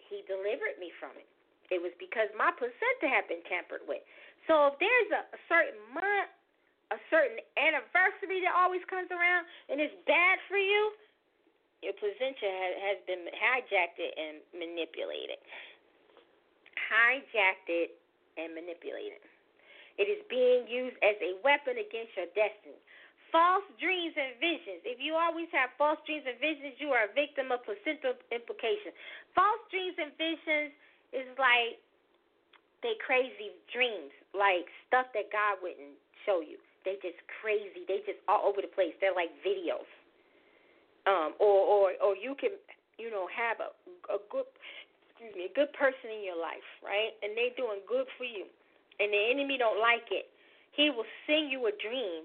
He 0.09 0.25
delivered 0.25 0.79
me 0.81 0.89
from 0.97 1.13
it. 1.19 1.29
It 1.69 1.77
was 1.77 1.93
because 2.01 2.33
my 2.33 2.49
placenta 2.57 3.05
had 3.05 3.29
been 3.29 3.45
tampered 3.45 3.85
with. 3.85 4.01
So 4.49 4.73
if 4.73 4.81
there's 4.81 5.11
a, 5.13 5.21
a 5.29 5.39
certain 5.45 5.77
month, 5.93 6.29
a 6.89 6.97
certain 7.13 7.37
anniversary 7.53 8.41
that 8.41 8.57
always 8.57 8.81
comes 8.89 9.13
around, 9.13 9.45
and 9.69 9.77
it's 9.77 9.93
bad 10.09 10.41
for 10.49 10.57
you, 10.57 10.97
your 11.85 11.93
placenta 12.01 12.49
has, 12.49 12.73
has 12.81 12.99
been 13.05 13.29
hijacked 13.29 14.01
and 14.01 14.41
manipulated. 14.57 15.37
Hijacked 16.89 17.93
and 18.41 18.57
manipulated. 18.57 19.21
It 20.01 20.09
is 20.09 20.25
being 20.31 20.65
used 20.65 20.97
as 21.05 21.19
a 21.21 21.37
weapon 21.45 21.77
against 21.77 22.17
your 22.17 22.31
destiny. 22.33 22.81
False 23.29 23.65
dreams 23.77 24.17
and 24.17 24.37
visions. 24.41 24.81
If 24.85 24.97
you 24.97 25.13
always 25.13 25.47
have 25.53 25.69
false 25.77 26.01
dreams 26.09 26.25
and 26.25 26.37
visions, 26.41 26.77
you 26.81 26.89
are 26.97 27.05
a 27.09 27.13
victim 27.13 27.53
of 27.53 27.61
placental 27.61 28.17
implication. 28.33 28.89
False 29.37 29.61
dreams 29.69 29.97
and 30.01 30.09
visions 30.17 30.73
is 31.13 31.29
like 31.37 31.77
they 32.81 32.95
crazy 33.03 33.53
dreams, 33.69 34.13
like 34.31 34.65
stuff 34.87 35.11
that 35.13 35.29
God 35.29 35.61
wouldn't 35.61 35.99
show 36.25 36.41
you. 36.41 36.57
They 36.87 36.95
just 37.03 37.19
crazy. 37.41 37.83
They 37.85 38.01
just 38.07 38.23
all 38.25 38.47
over 38.47 38.63
the 38.63 38.71
place. 38.71 38.95
They're 39.03 39.15
like 39.15 39.29
videos. 39.43 39.87
Um, 41.07 41.35
or 41.39 41.59
or 41.65 41.83
or 41.99 42.13
you 42.15 42.35
can 42.39 42.55
you 42.97 43.11
know 43.11 43.27
have 43.29 43.59
a 43.59 43.69
a 44.09 44.19
good 44.31 44.47
excuse 45.11 45.35
me 45.35 45.51
a 45.51 45.53
good 45.53 45.71
person 45.75 46.07
in 46.07 46.23
your 46.23 46.39
life, 46.39 46.65
right? 46.79 47.11
And 47.19 47.35
they 47.35 47.51
doing 47.59 47.83
good 47.83 48.07
for 48.15 48.23
you, 48.23 48.47
and 48.99 49.11
the 49.11 49.21
enemy 49.31 49.59
don't 49.59 49.79
like 49.79 50.07
it. 50.11 50.31
He 50.71 50.89
will 50.89 51.07
send 51.27 51.51
you 51.51 51.67
a 51.67 51.73
dream 51.75 52.23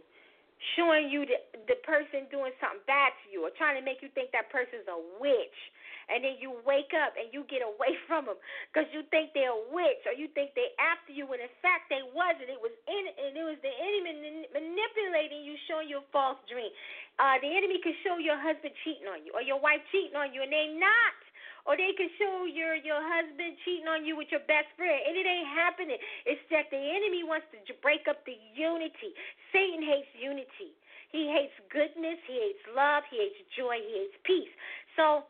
showing 0.76 1.10
you 1.10 1.26
the, 1.26 1.38
the 1.66 1.78
person 1.82 2.26
doing 2.30 2.54
something 2.62 2.82
bad 2.86 3.12
to 3.22 3.26
you 3.28 3.44
or 3.44 3.50
trying 3.54 3.76
to 3.76 3.84
make 3.84 4.00
you 4.00 4.10
think 4.14 4.30
that 4.32 4.48
person's 4.48 4.86
a 4.88 4.98
witch. 5.18 5.58
And 6.04 6.20
then 6.20 6.36
you 6.36 6.52
wake 6.68 6.92
up 6.92 7.16
and 7.16 7.32
you 7.32 7.48
get 7.48 7.64
away 7.64 7.96
from 8.08 8.28
them 8.28 8.36
because 8.68 8.84
you 8.92 9.08
think 9.08 9.32
they're 9.32 9.56
a 9.56 9.64
witch 9.72 10.04
or 10.04 10.12
you 10.12 10.28
think 10.36 10.52
they're 10.52 10.76
after 10.76 11.16
you 11.16 11.24
when 11.24 11.40
in 11.40 11.52
fact 11.64 11.88
they 11.88 12.04
wasn't. 12.12 12.52
It 12.52 12.60
was 12.60 12.74
in 12.84 13.04
and 13.08 13.32
it 13.32 13.46
was 13.46 13.56
the 13.64 13.72
enemy 13.72 14.44
manipulating 14.52 15.48
you, 15.48 15.56
showing 15.64 15.88
you 15.88 16.04
a 16.04 16.06
false 16.12 16.40
dream. 16.44 16.68
Uh, 17.16 17.40
the 17.40 17.48
enemy 17.48 17.80
could 17.80 17.96
show 18.04 18.20
your 18.20 18.36
husband 18.36 18.76
cheating 18.84 19.08
on 19.08 19.24
you 19.24 19.32
or 19.32 19.40
your 19.40 19.58
wife 19.58 19.80
cheating 19.88 20.16
on 20.16 20.36
you 20.36 20.44
and 20.44 20.52
they're 20.52 20.76
not 20.76 21.23
or 21.64 21.76
they 21.76 21.92
can 21.96 22.12
show 22.20 22.44
your 22.44 22.76
your 22.76 23.00
husband 23.00 23.56
cheating 23.64 23.88
on 23.88 24.04
you 24.04 24.16
with 24.16 24.28
your 24.28 24.44
best 24.44 24.68
friend, 24.76 25.00
and 25.08 25.16
it 25.16 25.24
ain't 25.24 25.48
happening. 25.48 25.96
It's 26.28 26.44
that 26.52 26.68
the 26.68 26.80
enemy 26.80 27.24
wants 27.24 27.48
to 27.52 27.74
break 27.80 28.04
up 28.08 28.20
the 28.28 28.36
unity. 28.52 29.16
Satan 29.52 29.80
hates 29.80 30.12
unity. 30.12 30.76
He 31.08 31.30
hates 31.30 31.54
goodness. 31.70 32.18
He 32.26 32.36
hates 32.36 32.64
love. 32.74 33.06
He 33.08 33.22
hates 33.22 33.38
joy. 33.54 33.78
He 33.78 34.04
hates 34.04 34.18
peace. 34.26 34.50
So 34.98 35.24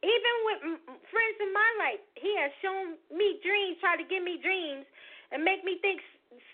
even 0.00 0.34
with 0.48 0.60
friends 1.12 1.38
in 1.40 1.50
my 1.52 1.70
life, 1.80 2.02
he 2.16 2.32
has 2.40 2.52
shown 2.60 3.00
me 3.12 3.40
dreams, 3.44 3.76
try 3.80 3.96
to 3.96 4.06
give 4.06 4.24
me 4.24 4.40
dreams, 4.40 4.88
and 5.32 5.42
make 5.42 5.64
me 5.64 5.78
think 5.82 6.00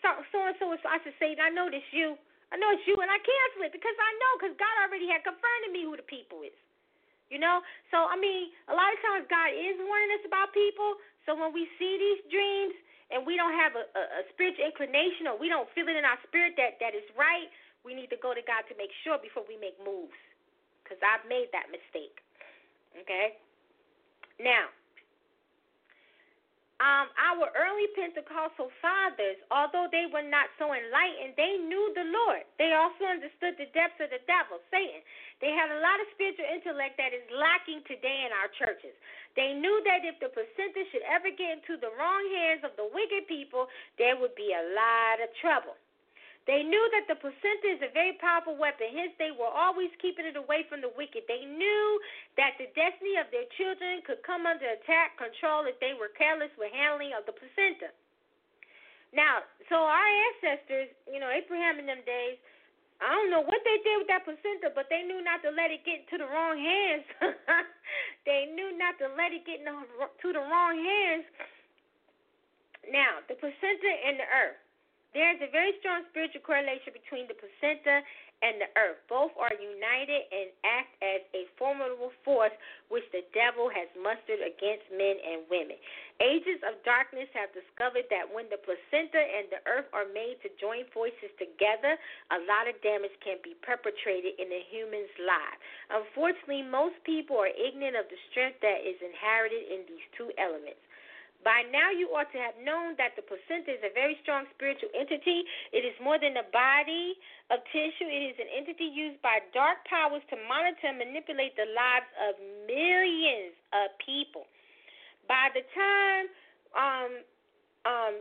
so 0.03 0.19
and 0.45 0.57
so. 0.59 0.73
So 0.83 0.87
I 0.89 0.99
should 1.03 1.17
say, 1.19 1.37
I 1.39 1.51
know 1.51 1.71
this 1.71 1.85
you. 1.95 2.19
I 2.53 2.61
know 2.61 2.69
it's 2.75 2.85
you, 2.85 2.99
and 3.01 3.09
I 3.09 3.17
cancel 3.17 3.65
it 3.65 3.73
because 3.73 3.97
I 3.97 4.13
know 4.21 4.33
because 4.37 4.55
God 4.61 4.75
already 4.85 5.09
had 5.09 5.25
confirmed 5.25 5.65
to 5.67 5.73
me 5.73 5.89
who 5.89 5.97
the 5.97 6.05
people 6.05 6.45
is. 6.45 6.53
You 7.33 7.41
know? 7.41 7.65
So, 7.89 8.05
I 8.05 8.21
mean, 8.21 8.53
a 8.69 8.77
lot 8.77 8.93
of 8.93 9.01
times 9.01 9.25
God 9.33 9.57
is 9.57 9.81
warning 9.81 10.13
us 10.21 10.25
about 10.29 10.53
people. 10.53 11.01
So 11.25 11.33
when 11.33 11.57
we 11.57 11.65
see 11.81 11.97
these 11.97 12.21
dreams 12.29 12.77
and 13.09 13.25
we 13.25 13.41
don't 13.41 13.57
have 13.57 13.73
a, 13.73 13.89
a, 13.97 14.03
a 14.21 14.23
spiritual 14.37 14.69
inclination 14.69 15.33
or 15.33 15.41
we 15.41 15.49
don't 15.49 15.65
feel 15.73 15.89
it 15.89 15.97
in 15.97 16.05
our 16.05 16.21
spirit 16.29 16.61
that 16.61 16.77
that 16.85 16.93
is 16.93 17.09
right, 17.17 17.49
we 17.89 17.97
need 17.97 18.13
to 18.13 18.21
go 18.21 18.37
to 18.37 18.45
God 18.45 18.69
to 18.69 18.77
make 18.77 18.93
sure 19.01 19.17
before 19.17 19.49
we 19.49 19.57
make 19.57 19.81
moves. 19.81 20.13
Because 20.85 21.01
I've 21.01 21.25
made 21.25 21.49
that 21.57 21.73
mistake. 21.73 22.21
Okay? 23.01 23.41
Now, 24.37 24.69
um, 26.83 27.07
our 27.15 27.47
early 27.55 27.87
Pentecostal 27.95 28.75
fathers, 28.83 29.39
although 29.55 29.87
they 29.87 30.11
were 30.11 30.27
not 30.27 30.51
so 30.59 30.75
enlightened, 30.75 31.39
they 31.39 31.55
knew 31.63 31.95
the 31.95 32.11
Lord. 32.11 32.43
They 32.59 32.75
also 32.75 33.07
understood 33.07 33.55
the 33.55 33.71
depths 33.71 34.03
of 34.03 34.11
the 34.11 34.19
devil, 34.27 34.59
Satan. 34.67 34.99
They 35.39 35.55
had 35.55 35.71
a 35.71 35.79
lot 35.79 36.03
of 36.03 36.11
spiritual 36.11 36.51
intellect 36.51 36.99
that 36.99 37.15
is 37.15 37.23
lacking 37.31 37.87
today 37.87 38.27
in 38.27 38.35
our 38.35 38.51
churches. 38.59 38.99
They 39.39 39.55
knew 39.55 39.79
that 39.87 40.03
if 40.03 40.19
the 40.19 40.35
placenta 40.35 40.83
should 40.91 41.07
ever 41.07 41.31
get 41.31 41.63
into 41.63 41.79
the 41.79 41.95
wrong 41.95 42.25
hands 42.35 42.67
of 42.67 42.75
the 42.75 42.91
wicked 42.91 43.31
people, 43.31 43.71
there 43.95 44.19
would 44.19 44.35
be 44.35 44.51
a 44.51 44.65
lot 44.75 45.23
of 45.23 45.31
trouble. 45.39 45.79
They 46.47 46.67
knew 46.67 46.85
that 46.91 47.07
the 47.07 47.15
placenta 47.23 47.69
is 47.71 47.83
a 47.87 47.95
very 47.95 48.19
powerful 48.19 48.59
weapon, 48.59 48.91
hence, 48.91 49.15
they 49.15 49.31
were 49.31 49.51
always 49.51 49.95
keeping 50.03 50.27
it 50.27 50.35
away 50.35 50.67
from 50.67 50.83
the 50.83 50.91
wicked. 50.91 51.23
They 51.31 51.47
knew 51.47 51.87
that 52.35 52.59
the 52.59 52.67
destiny 52.75 53.15
of 53.15 53.31
their 53.31 53.47
children 53.55 54.03
could 54.03 54.27
come 54.27 54.43
under 54.43 54.67
attack, 54.67 55.15
control, 55.23 55.71
if 55.71 55.79
they 55.79 55.95
were 55.95 56.11
careless 56.19 56.51
with 56.59 56.75
handling 56.75 57.15
of 57.15 57.23
the 57.31 57.35
placenta. 57.35 57.95
Now, 59.15 59.47
so 59.71 59.87
our 59.87 60.11
ancestors, 60.35 60.91
you 61.07 61.23
know, 61.23 61.31
Abraham 61.31 61.79
in 61.79 61.87
them 61.87 62.03
days, 62.03 62.43
I 62.99 63.11
don't 63.15 63.31
know 63.31 63.43
what 63.43 63.63
they 63.63 63.79
did 63.83 64.03
with 64.03 64.11
that 64.11 64.27
placenta, 64.27 64.75
but 64.75 64.87
they 64.91 65.03
knew 65.03 65.23
not 65.23 65.43
to 65.47 65.51
let 65.51 65.71
it 65.71 65.87
get 65.87 66.07
into 66.07 66.23
the 66.23 66.29
wrong 66.31 66.59
hands. 66.59 67.07
they 68.29 68.51
knew 68.51 68.75
not 68.79 68.99
to 68.99 69.11
let 69.15 69.35
it 69.35 69.47
get 69.47 69.63
into 69.63 70.29
the 70.31 70.43
wrong 70.43 70.75
hands. 70.75 71.27
Now, 72.91 73.23
the 73.27 73.35
placenta 73.39 73.91
and 74.07 74.19
the 74.19 74.27
earth. 74.27 74.59
There's 75.13 75.41
a 75.45 75.51
very 75.53 75.77
strong 75.85 76.09
spiritual 76.09 76.41
correlation 76.41 76.97
between 76.97 77.29
the 77.29 77.37
placenta 77.37 78.01
and 78.43 78.59
the 78.59 78.71
earth. 78.75 78.99
Both 79.07 79.31
are 79.39 79.55
united 79.55 80.23
and 80.33 80.51
act 80.67 80.93
as 80.99 81.23
a 81.37 81.47
formidable 81.61 82.11
force 82.27 82.53
which 82.91 83.07
the 83.15 83.23
devil 83.31 83.71
has 83.71 83.87
mustered 83.95 84.43
against 84.43 84.89
men 84.91 85.21
and 85.21 85.47
women. 85.47 85.79
Ages 86.19 86.59
of 86.67 86.81
darkness 86.83 87.31
have 87.39 87.55
discovered 87.55 88.09
that 88.11 88.27
when 88.27 88.51
the 88.51 88.59
placenta 88.59 89.21
and 89.21 89.47
the 89.53 89.63
earth 89.69 89.87
are 89.95 90.11
made 90.11 90.43
to 90.43 90.51
join 90.59 90.89
forces 90.91 91.31
together, 91.39 91.95
a 92.35 92.39
lot 92.51 92.67
of 92.67 92.75
damage 92.83 93.15
can 93.23 93.39
be 93.47 93.55
perpetrated 93.63 94.35
in 94.43 94.51
a 94.51 94.63
human's 94.73 95.13
life. 95.23 95.59
Unfortunately, 95.93 96.67
most 96.67 96.99
people 97.07 97.39
are 97.39 97.53
ignorant 97.53 97.95
of 97.95 98.11
the 98.11 98.19
strength 98.33 98.59
that 98.65 98.83
is 98.83 98.99
inherited 98.99 99.71
in 99.71 99.87
these 99.87 100.07
two 100.19 100.35
elements. 100.41 100.83
By 101.43 101.67
now, 101.75 101.91
you 101.91 102.07
ought 102.15 102.31
to 102.31 102.39
have 102.39 102.55
known 102.63 102.95
that 103.03 103.19
the 103.19 103.23
placenta 103.27 103.75
is 103.75 103.83
a 103.83 103.91
very 103.91 104.15
strong 104.23 104.47
spiritual 104.55 104.95
entity. 104.95 105.43
It 105.75 105.83
is 105.83 105.95
more 105.99 106.15
than 106.19 106.39
a 106.39 106.47
body 106.55 107.19
of 107.51 107.59
tissue, 107.75 108.07
it 108.07 108.33
is 108.33 108.39
an 108.39 108.49
entity 108.49 108.87
used 108.87 109.21
by 109.21 109.43
dark 109.53 109.83
powers 109.85 110.23
to 110.31 110.39
monitor 110.47 110.89
and 110.89 111.03
manipulate 111.03 111.59
the 111.59 111.67
lives 111.75 112.09
of 112.17 112.39
millions 112.65 113.53
of 113.75 113.91
people. 114.01 114.47
By 115.27 115.51
the 115.53 115.67
time 115.75 116.27
um, 116.73 117.13
um, 117.85 118.15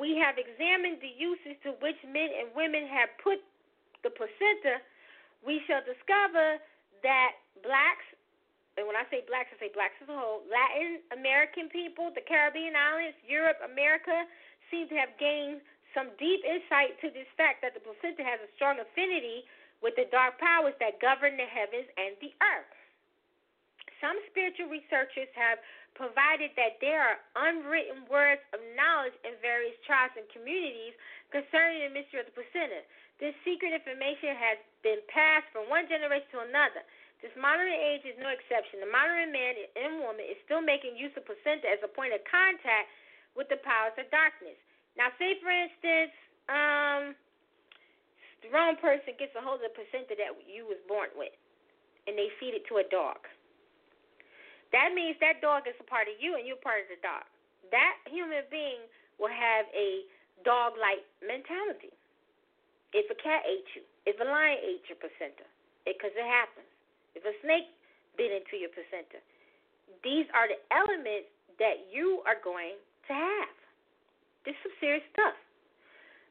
we 0.00 0.16
have 0.18 0.40
examined 0.40 0.98
the 1.04 1.12
uses 1.12 1.54
to 1.64 1.76
which 1.84 1.98
men 2.04 2.32
and 2.32 2.48
women 2.56 2.88
have 2.88 3.12
put 3.22 3.38
the 4.02 4.10
placenta, 4.10 4.80
we 5.44 5.60
shall 5.66 5.84
discover 5.84 6.58
that 7.02 7.32
blacks, 7.62 8.06
and 8.78 8.86
when 8.86 8.94
I 8.94 9.02
say 9.10 9.26
blacks, 9.26 9.50
I 9.50 9.58
say 9.58 9.74
blacks 9.74 9.98
as 9.98 10.06
a 10.06 10.14
whole, 10.14 10.46
Latin 10.46 11.02
American 11.10 11.66
people, 11.66 12.14
the 12.14 12.22
Caribbean 12.22 12.78
islands, 12.78 13.18
Europe, 13.26 13.58
America, 13.66 14.22
seem 14.70 14.86
to 14.86 14.94
have 14.94 15.10
gained 15.18 15.58
some 15.90 16.14
deep 16.14 16.46
insight 16.46 16.94
to 17.02 17.10
this 17.10 17.26
fact 17.34 17.58
that 17.66 17.74
the 17.74 17.82
placenta 17.82 18.22
has 18.22 18.38
a 18.38 18.50
strong 18.54 18.78
affinity 18.78 19.42
with 19.82 19.98
the 19.98 20.06
dark 20.14 20.38
powers 20.38 20.78
that 20.78 21.02
govern 21.02 21.34
the 21.34 21.48
heavens 21.50 21.90
and 21.98 22.14
the 22.22 22.30
earth. 22.38 22.70
Some 23.98 24.14
spiritual 24.30 24.70
researchers 24.70 25.26
have 25.34 25.58
provided 25.98 26.54
that 26.54 26.78
there 26.78 27.02
are 27.02 27.18
unwritten 27.50 28.06
words 28.06 28.38
of 28.54 28.62
knowledge 28.78 29.18
in 29.26 29.34
various 29.42 29.74
tribes 29.82 30.14
and 30.14 30.26
communities 30.30 30.94
concerning 31.34 31.90
the 31.90 31.92
mystery 31.98 32.22
of 32.22 32.30
the 32.30 32.36
placenta. 32.38 32.86
This 33.18 33.34
secret 33.42 33.74
information 33.74 34.38
has 34.38 34.62
been 34.86 35.02
passed 35.10 35.50
from 35.50 35.66
one 35.66 35.90
generation 35.90 36.30
to 36.38 36.46
another. 36.46 36.86
This 37.18 37.34
modern 37.34 37.74
age 37.74 38.06
is 38.06 38.14
no 38.22 38.30
exception. 38.30 38.78
The 38.78 38.90
modern 38.90 39.34
man 39.34 39.58
and 39.74 40.06
woman 40.06 40.22
is 40.22 40.38
still 40.46 40.62
making 40.62 40.94
use 40.94 41.10
of 41.18 41.26
placenta 41.26 41.66
as 41.66 41.82
a 41.82 41.90
point 41.90 42.14
of 42.14 42.22
contact 42.30 42.86
with 43.34 43.50
the 43.50 43.58
powers 43.66 43.94
of 43.98 44.06
darkness. 44.14 44.58
Now, 44.94 45.10
say 45.18 45.34
for 45.42 45.50
instance, 45.50 46.14
um, 46.46 47.02
the 48.42 48.54
wrong 48.54 48.78
person 48.78 49.18
gets 49.18 49.34
a 49.34 49.42
hold 49.42 49.66
of 49.66 49.70
the 49.70 49.74
placenta 49.74 50.14
that 50.14 50.30
you 50.46 50.70
was 50.70 50.78
born 50.86 51.10
with, 51.18 51.34
and 52.06 52.14
they 52.14 52.30
feed 52.38 52.54
it 52.54 52.62
to 52.70 52.78
a 52.78 52.86
dog. 52.86 53.18
That 54.70 54.94
means 54.94 55.18
that 55.18 55.42
dog 55.42 55.66
is 55.66 55.74
a 55.82 55.86
part 55.90 56.06
of 56.06 56.22
you, 56.22 56.38
and 56.38 56.46
you're 56.46 56.60
part 56.62 56.86
of 56.86 56.88
the 56.92 57.02
dog. 57.02 57.26
That 57.74 57.98
human 58.06 58.46
being 58.46 58.86
will 59.18 59.32
have 59.32 59.66
a 59.74 60.06
dog-like 60.46 61.02
mentality. 61.18 61.90
If 62.94 63.10
a 63.10 63.18
cat 63.18 63.42
ate 63.42 63.66
you, 63.74 63.82
if 64.06 64.16
a 64.22 64.26
lion 64.28 64.62
ate 64.62 64.86
your 64.86 65.02
placenta, 65.02 65.44
because 65.82 66.14
it, 66.14 66.22
it 66.22 66.30
happens 66.30 66.67
if 67.18 67.26
a 67.26 67.34
snake 67.42 67.66
bit 68.14 68.30
into 68.30 68.54
your 68.54 68.70
placenta, 68.70 69.18
these 70.06 70.30
are 70.30 70.46
the 70.46 70.58
elements 70.70 71.26
that 71.58 71.90
you 71.90 72.22
are 72.22 72.38
going 72.38 72.78
to 73.10 73.12
have. 73.12 73.54
This 74.46 74.54
is 74.62 74.70
some 74.70 74.76
serious 74.78 75.06
stuff. 75.10 75.34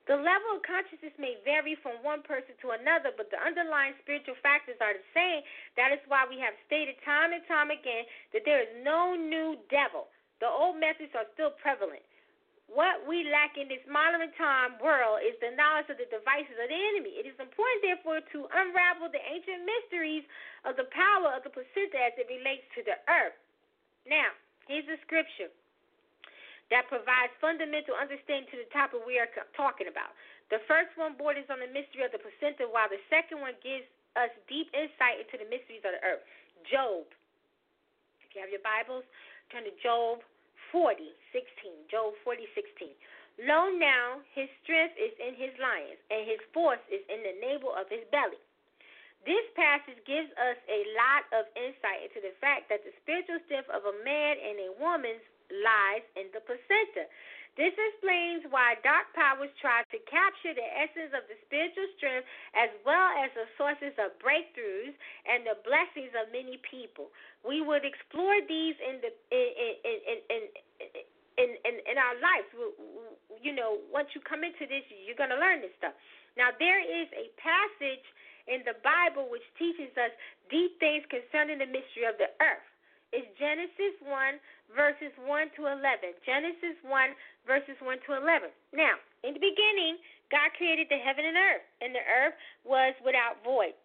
The 0.07 0.15
level 0.15 0.55
of 0.55 0.63
consciousness 0.63 1.11
may 1.19 1.35
vary 1.43 1.75
from 1.83 1.99
one 1.99 2.23
person 2.23 2.55
to 2.63 2.71
another, 2.71 3.11
but 3.11 3.27
the 3.27 3.43
underlying 3.43 3.91
spiritual 3.99 4.39
factors 4.39 4.79
are 4.79 4.95
the 4.95 5.03
same. 5.11 5.43
That 5.75 5.91
is 5.91 5.99
why 6.07 6.23
we 6.23 6.39
have 6.39 6.55
stated 6.63 6.95
time 7.03 7.35
and 7.35 7.43
time 7.51 7.75
again 7.75 8.07
that 8.31 8.47
there 8.47 8.63
is 8.63 8.71
no 8.87 9.19
new 9.19 9.59
devil. 9.67 10.07
The 10.39 10.47
old 10.47 10.79
methods 10.79 11.11
are 11.11 11.27
still 11.35 11.51
prevalent. 11.59 12.07
What 12.67 13.07
we 13.07 13.23
lack 13.31 13.55
in 13.55 13.71
this 13.71 13.83
modern 13.87 14.27
time 14.35 14.75
world 14.83 15.23
is 15.23 15.39
the 15.39 15.55
knowledge 15.55 15.87
of 15.87 15.97
the 15.97 16.09
devices 16.11 16.51
of 16.59 16.67
the 16.67 16.81
enemy. 16.93 17.15
It 17.15 17.23
is 17.23 17.39
important, 17.39 17.79
therefore, 17.79 18.19
to 18.19 18.39
unravel 18.51 19.07
the 19.07 19.23
ancient 19.23 19.63
mysteries 19.63 20.27
of 20.67 20.75
the 20.75 20.91
power 20.91 21.31
of 21.31 21.47
the 21.47 21.51
placenta 21.51 21.95
as 21.95 22.13
it 22.19 22.27
relates 22.27 22.67
to 22.75 22.83
the 22.83 22.99
earth. 23.07 23.39
Now, 24.03 24.35
here's 24.67 24.87
a 24.91 24.99
scripture 25.07 25.47
that 26.67 26.91
provides 26.91 27.31
fundamental 27.39 27.95
understanding 27.95 28.51
to 28.51 28.59
the 28.59 28.69
topic 28.75 28.99
we 29.07 29.15
are 29.15 29.31
talking 29.55 29.87
about. 29.87 30.11
The 30.51 30.59
first 30.67 30.91
one 30.99 31.15
borders 31.15 31.47
on 31.47 31.63
the 31.63 31.71
mystery 31.71 32.03
of 32.03 32.11
the 32.11 32.19
placenta, 32.19 32.67
while 32.67 32.91
the 32.91 32.99
second 33.07 33.39
one 33.39 33.55
gives 33.63 33.87
us 34.19 34.31
deep 34.51 34.67
insight 34.75 35.23
into 35.23 35.39
the 35.39 35.47
mysteries 35.47 35.87
of 35.87 35.95
the 35.95 36.03
earth. 36.03 36.23
Job. 36.67 37.07
If 38.27 38.35
you 38.35 38.43
have 38.43 38.51
your 38.51 38.63
Bibles, 38.63 39.07
turn 39.55 39.63
to 39.63 39.71
Job 39.79 40.19
40, 40.71 41.03
16. 41.31 41.91
Job 41.91 42.13
40, 42.23 42.45
16. 42.53 42.91
Lo 43.45 43.69
now, 43.69 44.17
his 44.33 44.49
strength 44.65 44.97
is 44.97 45.13
in 45.21 45.37
his 45.37 45.53
lions, 45.61 46.01
and 46.09 46.25
his 46.25 46.41
force 46.51 46.81
is 46.89 47.05
in 47.05 47.21
the 47.21 47.37
navel 47.37 47.69
of 47.69 47.85
his 47.87 48.01
belly. 48.09 48.41
This 49.27 49.43
passage 49.53 49.99
gives 50.07 50.31
us 50.39 50.57
a 50.71 50.81
lot 50.95 51.27
of 51.35 51.45
insight 51.53 52.07
into 52.07 52.23
the 52.23 52.33
fact 52.39 52.71
that 52.71 52.81
the 52.81 52.95
spiritual 53.03 53.43
strength 53.45 53.69
of 53.69 53.83
a 53.83 53.95
man 54.01 54.39
and 54.39 54.57
a 54.57 54.71
woman 54.79 55.19
lies 55.51 56.05
in 56.15 56.31
the 56.31 56.41
placenta. 56.41 57.05
This 57.57 57.73
explains 57.73 58.45
why 58.53 58.77
dark 58.85 59.09
powers 59.17 59.49
try 59.57 59.81
to 59.89 59.97
capture 60.05 60.53
the 60.53 60.69
essence 60.77 61.09
of 61.17 61.25
the 61.25 61.33
spiritual 61.49 61.89
strength 61.97 62.29
as 62.53 62.69
well 62.85 63.09
as 63.17 63.33
the 63.33 63.49
sources 63.57 63.97
of 63.97 64.13
breakthroughs 64.21 64.93
and 65.25 65.41
the 65.41 65.57
blessings 65.65 66.13
of 66.13 66.29
many 66.29 66.61
people. 66.61 67.09
We 67.41 67.65
would 67.65 67.81
explore 67.81 68.37
these 68.45 68.77
in 68.77 69.01
the 69.01 69.09
in 69.33 69.49
in 69.81 69.97
in 70.05 70.19
in, 70.29 70.43
in, 71.41 71.49
in, 71.65 71.75
in 71.81 71.95
our 71.97 72.15
lives. 72.21 72.45
You 73.41 73.57
know, 73.57 73.81
once 73.89 74.13
you 74.13 74.21
come 74.21 74.45
into 74.45 74.69
this, 74.69 74.85
you're 74.93 75.17
going 75.17 75.33
to 75.33 75.41
learn 75.41 75.65
this 75.65 75.73
stuff. 75.81 75.97
Now, 76.37 76.53
there 76.61 76.77
is 76.77 77.09
a 77.17 77.33
passage 77.41 78.05
in 78.45 78.61
the 78.69 78.77
Bible 78.85 79.33
which 79.33 79.45
teaches 79.57 79.89
us 79.97 80.13
deep 80.53 80.77
things 80.77 81.01
concerning 81.09 81.57
the 81.57 81.65
mystery 81.65 82.05
of 82.05 82.21
the 82.21 82.29
earth. 82.37 82.69
It's 83.15 83.27
Genesis 83.39 83.95
1, 84.03 84.11
verses 84.75 85.15
1 85.23 85.55
to 85.55 85.71
11. 85.71 86.11
Genesis 86.27 86.75
1, 86.83 86.91
verses 87.47 87.79
1 87.79 88.03
to 88.03 88.19
11. 88.19 88.51
Now, 88.75 88.99
in 89.23 89.31
the 89.31 89.43
beginning, 89.43 89.95
God 90.27 90.51
created 90.59 90.91
the 90.91 90.99
heaven 90.99 91.23
and 91.23 91.39
earth, 91.39 91.65
and 91.79 91.95
the 91.95 92.03
earth 92.03 92.35
was 92.67 92.91
without 92.99 93.39
void. 93.47 93.75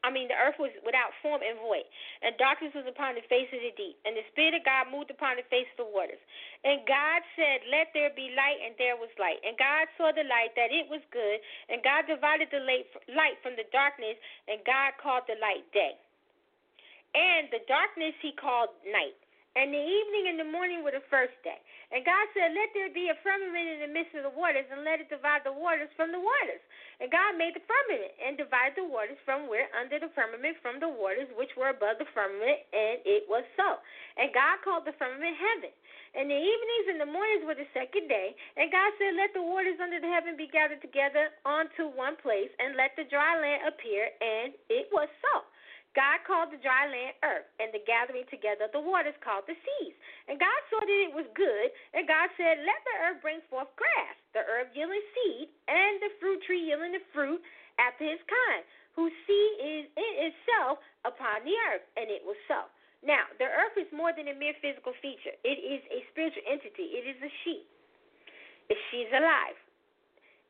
I 0.00 0.08
mean, 0.08 0.32
the 0.32 0.36
earth 0.36 0.56
was 0.56 0.72
without 0.80 1.12
form 1.20 1.44
and 1.44 1.60
void, 1.60 1.84
and 2.24 2.32
darkness 2.40 2.72
was 2.72 2.88
upon 2.88 3.20
the 3.20 3.24
face 3.28 3.52
of 3.52 3.60
the 3.60 3.72
deep, 3.76 4.00
and 4.08 4.16
the 4.16 4.24
Spirit 4.32 4.56
of 4.56 4.64
God 4.64 4.88
moved 4.88 5.12
upon 5.12 5.36
the 5.36 5.44
face 5.52 5.68
of 5.76 5.84
the 5.84 5.92
waters. 5.92 6.20
And 6.64 6.84
God 6.88 7.20
said, 7.36 7.68
Let 7.68 7.92
there 7.92 8.08
be 8.16 8.32
light, 8.32 8.64
and 8.64 8.72
there 8.80 8.96
was 8.96 9.12
light. 9.20 9.44
And 9.44 9.60
God 9.60 9.92
saw 10.00 10.08
the 10.08 10.24
light, 10.24 10.56
that 10.56 10.72
it 10.72 10.88
was 10.88 11.04
good, 11.12 11.40
and 11.68 11.84
God 11.84 12.08
divided 12.08 12.48
the 12.48 12.64
light 12.64 13.36
from 13.44 13.60
the 13.60 13.68
darkness, 13.72 14.16
and 14.48 14.64
God 14.64 14.96
called 14.96 15.28
the 15.28 15.36
light 15.36 15.68
day. 15.76 16.00
And 17.14 17.50
the 17.50 17.62
darkness 17.66 18.14
he 18.22 18.32
called 18.38 18.70
night. 18.86 19.18
And 19.58 19.74
the 19.74 19.82
evening 19.82 20.30
and 20.30 20.38
the 20.38 20.46
morning 20.46 20.86
were 20.86 20.94
the 20.94 21.02
first 21.10 21.34
day. 21.42 21.58
And 21.90 22.06
God 22.06 22.22
said, 22.38 22.54
Let 22.54 22.70
there 22.70 22.86
be 22.94 23.10
a 23.10 23.18
firmament 23.18 23.66
in 23.66 23.82
the 23.82 23.90
midst 23.90 24.14
of 24.14 24.22
the 24.22 24.30
waters, 24.30 24.62
and 24.70 24.86
let 24.86 25.02
it 25.02 25.10
divide 25.10 25.42
the 25.42 25.50
waters 25.50 25.90
from 25.98 26.14
the 26.14 26.22
waters. 26.22 26.62
And 27.02 27.10
God 27.10 27.34
made 27.34 27.58
the 27.58 27.64
firmament, 27.66 28.14
and 28.22 28.38
divided 28.38 28.78
the 28.78 28.86
waters 28.86 29.18
from 29.26 29.50
where 29.50 29.66
under 29.74 29.98
the 29.98 30.14
firmament 30.14 30.54
from 30.62 30.78
the 30.78 30.86
waters 30.86 31.26
which 31.34 31.50
were 31.58 31.74
above 31.74 31.98
the 31.98 32.06
firmament, 32.14 32.62
and 32.70 33.02
it 33.02 33.26
was 33.26 33.42
so. 33.58 33.82
And 34.22 34.30
God 34.30 34.62
called 34.62 34.86
the 34.86 34.94
firmament 34.94 35.34
heaven. 35.34 35.74
And 36.14 36.30
the 36.30 36.38
evenings 36.38 36.86
and 36.94 37.02
the 37.02 37.10
mornings 37.10 37.42
were 37.42 37.58
the 37.58 37.66
second 37.74 38.06
day. 38.06 38.38
And 38.54 38.70
God 38.70 38.94
said, 39.02 39.18
Let 39.18 39.34
the 39.34 39.42
waters 39.42 39.82
under 39.82 39.98
the 39.98 40.14
heaven 40.14 40.38
be 40.38 40.46
gathered 40.46 40.78
together 40.78 41.34
onto 41.42 41.90
one 41.90 42.14
place, 42.22 42.54
and 42.62 42.78
let 42.78 42.94
the 42.94 43.02
dry 43.10 43.34
land 43.34 43.66
appear, 43.66 44.14
and 44.22 44.54
it 44.70 44.86
was 44.94 45.10
so. 45.26 45.42
God 45.98 46.22
called 46.26 46.54
the 46.54 46.62
dry 46.62 46.86
land 46.86 47.18
earth, 47.26 47.48
and 47.58 47.74
the 47.74 47.82
gathering 47.82 48.24
together 48.30 48.70
of 48.70 48.72
the 48.72 48.80
waters 48.80 49.16
called 49.24 49.44
the 49.50 49.58
seas. 49.58 49.94
And 50.30 50.38
God 50.38 50.60
saw 50.70 50.78
that 50.80 51.02
it 51.10 51.14
was 51.14 51.26
good, 51.34 51.68
and 51.94 52.06
God 52.06 52.30
said, 52.38 52.62
Let 52.62 52.80
the 52.86 52.96
earth 53.10 53.20
bring 53.22 53.42
forth 53.50 53.70
grass, 53.74 54.14
the 54.32 54.46
herb 54.46 54.70
yielding 54.74 55.02
seed, 55.16 55.50
and 55.66 55.98
the 55.98 56.14
fruit 56.22 56.40
tree 56.46 56.62
yielding 56.62 56.94
the 56.94 57.02
fruit 57.10 57.42
after 57.82 58.06
his 58.06 58.22
kind, 58.28 58.62
whose 58.94 59.14
seed 59.26 59.52
is 59.58 59.84
in 59.98 60.12
itself 60.30 60.78
upon 61.02 61.42
the 61.42 61.56
earth. 61.72 61.82
And 61.98 62.06
it 62.06 62.22
was 62.22 62.38
so. 62.46 62.70
Now, 63.02 63.26
the 63.42 63.50
earth 63.50 63.74
is 63.80 63.90
more 63.90 64.12
than 64.14 64.28
a 64.30 64.36
mere 64.36 64.54
physical 64.62 64.94
feature, 65.02 65.34
it 65.42 65.58
is 65.58 65.82
a 65.90 66.06
spiritual 66.14 66.46
entity, 66.46 66.94
it 66.94 67.08
is 67.08 67.18
a 67.22 67.32
she. 67.42 67.66
She's 68.90 69.10
alive. 69.10 69.58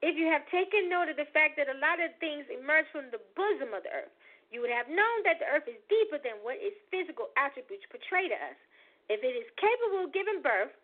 if 0.02 0.16
you 0.16 0.28
have 0.32 0.44
taken 0.52 0.88
note 0.88 1.08
of 1.08 1.16
the 1.16 1.28
fact 1.32 1.56
that 1.56 1.68
a 1.68 1.78
lot 1.80 2.00
of 2.00 2.12
things 2.20 2.44
emerge 2.48 2.88
from 2.92 3.08
the 3.12 3.20
bosom 3.36 3.72
of 3.76 3.84
the 3.84 3.92
earth, 3.92 4.12
you 4.50 4.60
would 4.60 4.74
have 4.74 4.90
known 4.90 5.18
that 5.24 5.38
the 5.38 5.46
earth 5.46 5.66
is 5.70 5.78
deeper 5.86 6.18
than 6.18 6.42
what 6.42 6.58
its 6.58 6.76
physical 6.90 7.30
attributes 7.38 7.86
portray 7.86 8.26
to 8.26 8.34
us. 8.34 8.58
If 9.06 9.22
it 9.22 9.34
is 9.34 9.46
capable 9.58 10.06
of 10.06 10.14
giving 10.14 10.42
birth, 10.42 10.74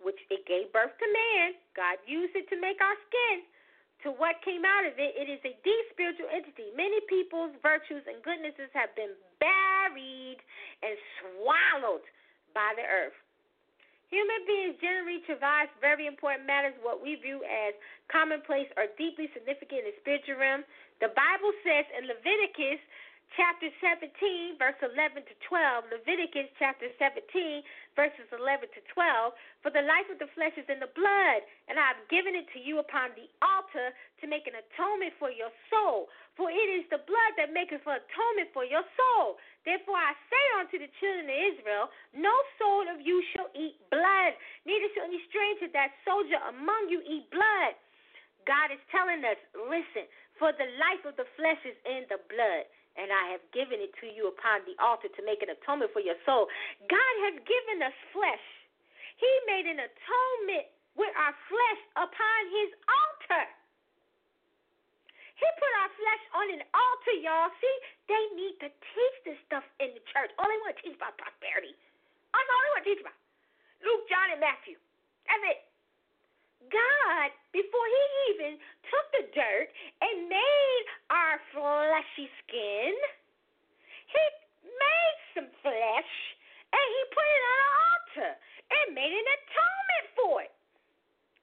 which 0.00 0.20
it 0.28 0.44
gave 0.44 0.68
birth 0.72 0.92
to 0.96 1.08
man, 1.08 1.56
God 1.72 1.96
used 2.04 2.36
it 2.36 2.48
to 2.52 2.56
make 2.60 2.76
our 2.84 2.96
skin. 3.08 3.48
To 4.04 4.12
what 4.12 4.36
came 4.44 4.68
out 4.68 4.84
of 4.84 5.00
it, 5.00 5.16
it 5.16 5.32
is 5.32 5.40
a 5.48 5.56
deep 5.64 5.84
spiritual 5.96 6.28
entity. 6.28 6.68
Many 6.76 7.00
people's 7.08 7.56
virtues 7.64 8.04
and 8.04 8.20
goodnesses 8.20 8.68
have 8.76 8.92
been 8.92 9.16
buried 9.40 10.36
and 10.84 10.94
swallowed 11.20 12.04
by 12.52 12.76
the 12.76 12.84
earth. 12.84 13.16
Human 14.12 14.46
beings 14.46 14.78
generally 14.78 15.18
traverse 15.26 15.72
very 15.82 16.06
important 16.06 16.46
matters, 16.46 16.76
what 16.84 17.02
we 17.02 17.18
view 17.18 17.42
as 17.42 17.74
commonplace 18.06 18.70
or 18.78 18.86
deeply 18.94 19.26
significant 19.34 19.82
in 19.82 19.90
the 19.90 19.96
spiritual 19.98 20.38
realm. 20.38 20.62
The 21.00 21.12
Bible 21.12 21.52
says 21.60 21.84
in 21.92 22.08
Leviticus 22.08 22.80
chapter 23.36 23.68
17, 23.84 24.56
verse 24.56 24.80
11 24.80 25.28
to 25.28 25.34
12, 25.44 25.92
Leviticus 25.92 26.48
chapter 26.56 26.88
17, 26.96 27.20
verses 27.92 28.24
11 28.32 28.72
to 28.72 28.80
12, 28.96 29.36
for 29.60 29.68
the 29.68 29.84
life 29.84 30.08
of 30.08 30.16
the 30.16 30.30
flesh 30.32 30.56
is 30.56 30.64
in 30.72 30.80
the 30.80 30.88
blood, 30.96 31.44
and 31.68 31.76
I 31.76 31.92
have 31.92 32.00
given 32.08 32.32
it 32.32 32.48
to 32.56 32.60
you 32.62 32.80
upon 32.80 33.12
the 33.12 33.28
altar 33.44 33.92
to 33.92 34.24
make 34.24 34.48
an 34.48 34.56
atonement 34.56 35.12
for 35.20 35.28
your 35.28 35.52
soul. 35.68 36.08
For 36.32 36.48
it 36.48 36.68
is 36.72 36.88
the 36.88 37.04
blood 37.04 37.32
that 37.36 37.52
maketh 37.52 37.84
for 37.84 38.00
atonement 38.00 38.56
for 38.56 38.64
your 38.64 38.84
soul. 38.96 39.36
Therefore 39.68 40.00
I 40.00 40.16
say 40.32 40.44
unto 40.56 40.80
the 40.80 40.88
children 40.96 41.28
of 41.28 41.40
Israel, 41.52 41.84
No 42.16 42.32
soul 42.56 42.88
of 42.88 43.04
you 43.04 43.20
shall 43.36 43.52
eat 43.52 43.76
blood, 43.92 44.32
neither 44.64 44.88
shall 44.96 45.12
any 45.12 45.20
stranger 45.28 45.68
that 45.76 45.92
soldier 46.08 46.40
among 46.48 46.88
you 46.88 47.04
eat 47.04 47.28
blood. 47.28 47.76
God 48.46 48.70
is 48.70 48.78
telling 48.94 49.26
us, 49.26 49.36
listen, 49.58 50.06
for 50.38 50.52
the 50.52 50.68
life 50.80 51.02
of 51.08 51.16
the 51.16 51.28
flesh 51.36 51.60
is 51.64 51.76
in 51.84 52.04
the 52.08 52.20
blood 52.28 52.64
and 52.96 53.12
I 53.12 53.36
have 53.36 53.44
given 53.52 53.78
it 53.80 53.92
to 54.00 54.08
you 54.08 54.32
upon 54.32 54.64
the 54.64 54.76
altar 54.80 55.08
to 55.12 55.22
make 55.24 55.44
an 55.44 55.52
atonement 55.52 55.92
for 55.92 56.00
your 56.00 56.16
soul. 56.24 56.48
God 56.88 57.14
has 57.28 57.36
given 57.44 57.84
us 57.84 57.96
flesh. 58.10 58.46
He 59.20 59.28
made 59.48 59.68
an 59.68 59.80
atonement 59.80 60.66
with 60.96 61.12
our 61.16 61.36
flesh 61.48 61.80
upon 61.96 62.40
his 62.52 62.72
altar. 62.88 63.44
He 65.36 65.48
put 65.60 65.72
our 65.84 65.92
flesh 65.92 66.22
on 66.32 66.46
an 66.56 66.62
altar, 66.72 67.16
y'all. 67.20 67.52
See, 67.60 67.76
they 68.08 68.24
need 68.32 68.56
to 68.64 68.72
teach 68.72 69.16
this 69.28 69.36
stuff 69.44 69.64
in 69.76 69.92
the 69.92 70.00
church. 70.08 70.32
All 70.40 70.48
they 70.48 70.56
want 70.64 70.80
to 70.80 70.80
teach 70.80 70.96
about 70.96 71.20
prosperity. 71.20 71.76
That's 72.32 72.48
all 72.48 72.60
they 72.64 72.72
want 72.72 72.84
to 72.84 72.88
teach 72.88 73.02
about. 73.04 73.18
Luke, 73.84 74.08
John, 74.08 74.32
and 74.32 74.40
Matthew. 74.40 74.80
That's 75.28 75.44
it. 75.44 75.65
God, 76.72 77.28
before 77.52 77.86
He 77.86 78.04
even 78.34 78.52
took 78.88 79.06
the 79.12 79.24
dirt 79.34 79.68
and 80.02 80.28
made 80.28 80.84
our 81.10 81.36
fleshy 81.52 82.28
skin, 82.44 82.92
He 84.10 84.24
made 84.64 85.18
some 85.36 85.50
flesh 85.62 86.12
and 86.72 86.86
He 86.86 87.00
put 87.12 87.26
it 87.26 87.44
on 87.44 87.58
an 87.60 87.74
altar 87.86 88.32
and 88.66 88.86
made 88.96 89.12
an 89.12 89.28
atonement 89.28 90.06
for 90.16 90.34
it. 90.42 90.54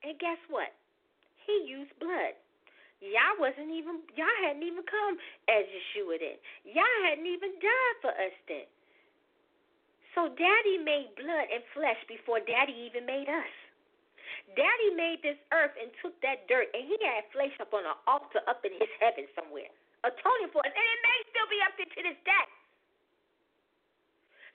And 0.03 0.19
guess 0.19 0.41
what? 0.52 0.76
He 1.48 1.64
used 1.68 1.91
blood. 1.99 2.35
Y'all 3.03 3.35
wasn't 3.35 3.68
even 3.68 3.99
y'all 4.15 4.40
hadn't 4.48 4.64
even 4.64 4.84
come 4.88 5.19
as 5.52 5.68
Yeshua 5.68 6.23
then. 6.23 6.40
Y'all 6.64 6.99
hadn't 7.03 7.27
even 7.27 7.52
died 7.60 7.98
for 7.99 8.15
us 8.15 8.35
then. 8.48 8.68
So 10.15 10.31
daddy 10.31 10.80
made 10.80 11.11
blood 11.19 11.52
and 11.52 11.64
flesh 11.76 11.99
before 12.07 12.40
daddy 12.40 12.72
even 12.88 13.03
made 13.03 13.27
us. 13.27 13.52
Daddy 14.54 14.90
made 14.94 15.22
this 15.26 15.40
earth 15.54 15.74
and 15.78 15.90
took 16.02 16.14
that 16.22 16.46
dirt, 16.50 16.70
and 16.74 16.86
he 16.86 16.98
had 17.02 17.26
flesh 17.34 17.54
up 17.62 17.74
on 17.74 17.86
an 17.86 17.98
altar 18.06 18.42
up 18.46 18.62
in 18.66 18.74
his 18.78 18.90
heaven 19.02 19.26
somewhere, 19.34 19.70
atoning 20.06 20.52
for 20.54 20.62
us, 20.62 20.74
and 20.74 20.88
it 20.88 21.00
may 21.02 21.20
still 21.34 21.50
be 21.50 21.60
up 21.66 21.74
there 21.78 21.90
to 21.90 22.02
this 22.06 22.20
day. 22.26 22.48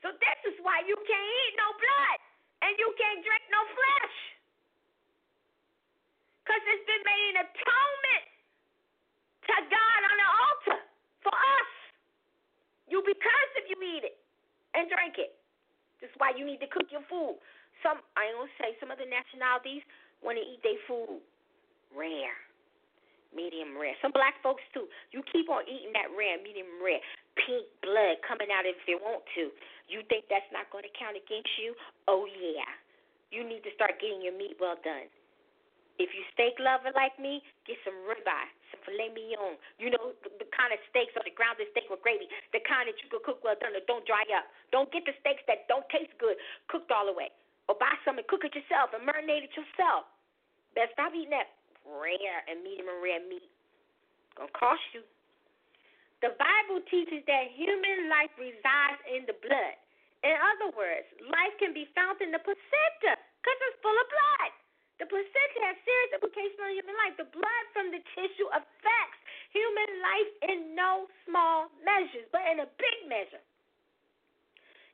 So 0.03 0.15
this 0.15 0.41
is 0.47 0.57
why 0.63 0.83
you 0.87 0.95
can't 0.95 1.29
eat 1.43 1.55
no 1.59 1.69
blood 1.75 2.19
and 2.63 2.73
you 2.79 2.89
can't 2.95 3.23
drink 3.23 3.45
no 3.51 3.63
flesh. 3.75 4.17
Because 6.43 6.63
it's 6.71 6.87
been 6.87 7.05
made 7.05 7.25
an 7.35 7.45
atonement 7.45 8.27
to 9.51 9.55
God 9.69 10.01
on 10.07 10.17
the 10.17 10.29
altar 10.31 10.79
for 11.27 11.35
us. 11.35 11.73
You'll 12.89 13.05
be 13.05 13.19
cursed 13.19 13.55
if 13.61 13.67
you 13.69 13.77
eat 13.83 14.07
it 14.07 14.17
and 14.73 14.89
drink 14.89 15.19
it. 15.19 15.37
This 16.01 16.09
is 16.09 16.17
why 16.23 16.33
you 16.33 16.47
need 16.47 16.63
to 16.63 16.71
cook 16.71 16.89
your 16.95 17.05
food. 17.11 17.37
Some 17.83 18.03
I 18.19 18.31
ain't 18.31 18.37
gonna 18.39 18.59
say 18.59 18.75
some 18.83 18.91
other 18.91 19.07
nationalities 19.07 19.83
want 20.23 20.39
to 20.39 20.45
eat 20.45 20.63
their 20.67 20.79
food 20.91 21.23
rare, 21.95 22.35
medium 23.31 23.77
rare. 23.79 23.95
Some 24.03 24.13
black 24.13 24.41
folks 24.43 24.65
too. 24.75 24.91
You 25.15 25.23
keep 25.31 25.49
on 25.49 25.65
eating 25.69 25.95
that 25.95 26.11
rare, 26.13 26.41
medium 26.43 26.69
rare, 26.83 27.01
pink 27.39 27.65
blood 27.81 28.19
coming 28.27 28.51
out 28.51 28.67
if 28.67 28.77
they 28.85 28.99
want 28.99 29.23
to. 29.39 29.53
You 29.89 30.05
think 30.11 30.29
that's 30.29 30.49
not 30.53 30.69
going 30.69 30.85
to 30.85 30.93
count 30.93 31.17
against 31.17 31.53
you? 31.57 31.73
Oh 32.11 32.27
yeah. 32.29 32.69
You 33.31 33.45
need 33.45 33.61
to 33.69 33.73
start 33.77 34.01
getting 34.01 34.25
your 34.25 34.37
meat 34.37 34.57
well 34.57 34.81
done. 34.81 35.09
If 35.99 36.15
you 36.15 36.23
steak 36.31 36.55
lover 36.63 36.95
like 36.95 37.19
me, 37.19 37.43
get 37.67 37.75
some 37.83 38.07
ribeye, 38.07 38.51
some 38.71 38.81
filet 38.87 39.11
mignon. 39.11 39.59
You 39.83 39.91
know 39.91 40.15
the, 40.23 40.31
the 40.39 40.49
kind 40.55 40.71
of 40.71 40.79
steaks 40.89 41.11
or 41.19 41.27
the 41.27 41.35
ground, 41.35 41.59
grounded 41.59 41.75
steak 41.75 41.91
with 41.91 42.01
gravy, 42.07 42.31
the 42.55 42.63
kind 42.63 42.87
that 42.87 42.97
you 43.03 43.11
can 43.11 43.19
cook 43.27 43.43
well 43.43 43.59
done 43.59 43.75
that 43.75 43.91
don't 43.91 44.07
dry 44.07 44.23
up. 44.31 44.47
Don't 44.71 44.89
get 44.95 45.03
the 45.05 45.13
steaks 45.19 45.43
that 45.51 45.67
don't 45.67 45.85
taste 45.91 46.15
good, 46.23 46.39
cooked 46.71 46.95
all 46.95 47.11
the 47.11 47.13
way 47.13 47.35
or 47.69 47.77
buy 47.77 47.93
some 48.03 48.17
and 48.17 48.27
cook 48.27 48.49
it 48.49 48.57
yourself 48.57 48.97
and 48.97 49.05
marinate 49.05 49.45
it 49.45 49.53
yourself. 49.53 50.09
Better 50.73 50.91
stop 50.97 51.13
eating 51.13 51.33
that 51.37 51.53
rare 51.85 52.41
and 52.49 52.65
medium 52.65 52.89
rare 53.05 53.21
meat. 53.29 53.45
It's 53.45 54.35
Gonna 54.37 54.53
cost 54.57 54.83
you. 54.97 55.05
The 56.25 56.35
Bible 56.35 56.83
teaches 56.91 57.23
that 57.31 57.55
human 57.55 58.11
life 58.11 58.33
resides 58.35 59.01
in 59.07 59.23
the 59.31 59.39
blood. 59.39 59.77
In 60.27 60.35
other 60.35 60.75
words, 60.75 61.07
life 61.31 61.55
can 61.63 61.71
be 61.71 61.87
found 61.95 62.19
in 62.19 62.35
the 62.35 62.43
placenta 62.43 63.13
because 63.15 63.59
it's 63.71 63.79
full 63.79 63.95
of 63.95 64.07
blood. 64.11 64.53
The 64.99 65.07
placenta 65.07 65.59
has 65.63 65.79
serious 65.87 66.11
implications 66.19 66.59
on 66.59 66.75
human 66.75 66.97
life. 66.99 67.15
The 67.15 67.31
blood 67.31 67.65
from 67.71 67.95
the 67.95 68.03
tissue 68.19 68.51
affects 68.51 69.21
human 69.55 69.91
life 70.03 70.31
in 70.51 70.59
no 70.75 71.07
small 71.23 71.71
measures, 71.87 72.27
but 72.35 72.43
in 72.51 72.67
a 72.67 72.69
big 72.83 72.99
measure. 73.07 73.39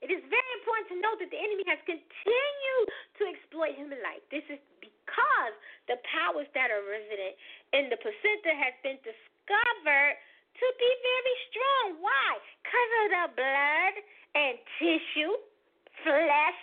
It 0.04 0.12
is 0.12 0.20
very 0.28 0.52
important 0.60 0.86
to 0.92 0.96
note 1.00 1.16
that 1.24 1.32
the 1.32 1.40
enemy 1.40 1.64
has 1.64 1.80
continued 1.88 2.86
to 3.16 3.22
exploit 3.24 3.72
human 3.72 4.04
life. 4.04 4.20
This 4.28 4.44
is 4.52 4.60
because 4.84 5.54
the 5.88 5.96
powers 6.04 6.44
that 6.52 6.68
are 6.68 6.84
resident 6.84 7.32
in 7.72 7.88
the 7.88 7.96
placenta 7.96 8.52
has 8.52 8.76
been 8.84 9.00
discovered 9.00 10.14
to 10.60 10.66
be 10.76 10.90
very 11.00 11.36
strong. 11.48 12.04
Why? 12.04 12.36
Because 12.60 12.92
of 13.00 13.06
the 13.16 13.24
blood 13.32 13.94
and 14.36 14.54
tissue, 14.76 15.40
flesh 16.04 16.60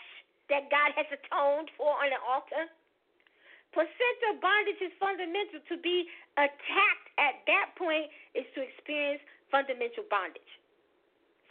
that 0.54 0.70
God 0.70 0.94
has 0.94 1.10
atoned 1.10 1.74
for 1.82 1.98
on 1.98 2.14
the 2.14 2.22
altar. 2.22 2.70
Placenta 3.74 4.38
bondage 4.38 4.86
is 4.86 4.94
fundamental. 5.02 5.66
To 5.66 5.82
be 5.82 6.06
attacked 6.38 7.08
at 7.18 7.42
that 7.50 7.74
point 7.74 8.14
is 8.38 8.46
to 8.54 8.62
experience 8.62 9.26
fundamental 9.50 10.06
bondage. 10.14 10.61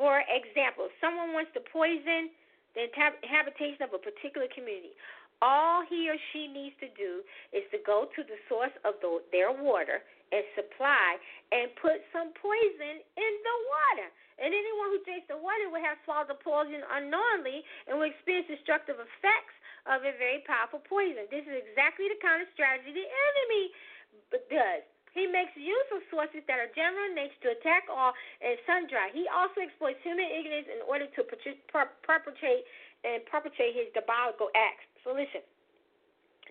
For 0.00 0.24
example, 0.24 0.88
if 0.88 0.96
someone 0.96 1.36
wants 1.36 1.52
to 1.52 1.60
poison 1.60 2.32
the 2.72 2.88
habitation 3.20 3.84
of 3.84 3.92
a 3.92 4.00
particular 4.00 4.48
community, 4.48 4.96
all 5.44 5.84
he 5.84 6.08
or 6.08 6.16
she 6.32 6.48
needs 6.48 6.72
to 6.80 6.88
do 6.96 7.20
is 7.52 7.68
to 7.68 7.78
go 7.84 8.08
to 8.08 8.20
the 8.24 8.40
source 8.48 8.72
of 8.88 8.96
the, 9.04 9.20
their 9.28 9.52
water 9.52 10.00
and 10.32 10.40
supply 10.56 11.20
and 11.52 11.68
put 11.76 12.00
some 12.16 12.32
poison 12.32 12.96
in 12.96 13.32
the 13.44 13.56
water. 13.68 14.08
And 14.40 14.56
anyone 14.56 14.88
who 14.96 15.04
drinks 15.04 15.28
the 15.28 15.36
water 15.36 15.68
will 15.68 15.84
have 15.84 16.00
swallowed 16.08 16.32
the 16.32 16.40
poison 16.40 16.80
unknowingly 16.80 17.60
and 17.84 18.00
will 18.00 18.08
experience 18.08 18.48
destructive 18.48 18.96
effects 18.96 19.56
of 19.84 20.00
a 20.00 20.16
very 20.16 20.40
powerful 20.48 20.80
poison. 20.88 21.28
This 21.28 21.44
is 21.44 21.60
exactly 21.60 22.08
the 22.08 22.16
kind 22.24 22.40
of 22.40 22.48
strategy 22.56 22.96
the 22.96 23.04
enemy 23.04 23.64
does. 24.48 24.84
He 25.10 25.26
makes 25.26 25.50
use 25.58 25.88
of 25.90 26.06
sources 26.06 26.46
that 26.46 26.62
are 26.62 26.70
general 26.70 27.10
in 27.10 27.18
nature 27.18 27.50
to 27.50 27.58
attack 27.58 27.90
all 27.90 28.14
and 28.38 28.54
sundry. 28.62 29.10
He 29.10 29.26
also 29.26 29.58
exploits 29.58 29.98
human 30.06 30.26
ignorance 30.26 30.70
in 30.70 30.80
order 30.86 31.10
to 31.10 31.20
perpetrate 31.26 32.62
and 33.02 33.18
perpetrate 33.26 33.74
his 33.74 33.90
diabolical 33.90 34.54
acts. 34.54 34.86
So 35.02 35.10
listen, 35.10 35.42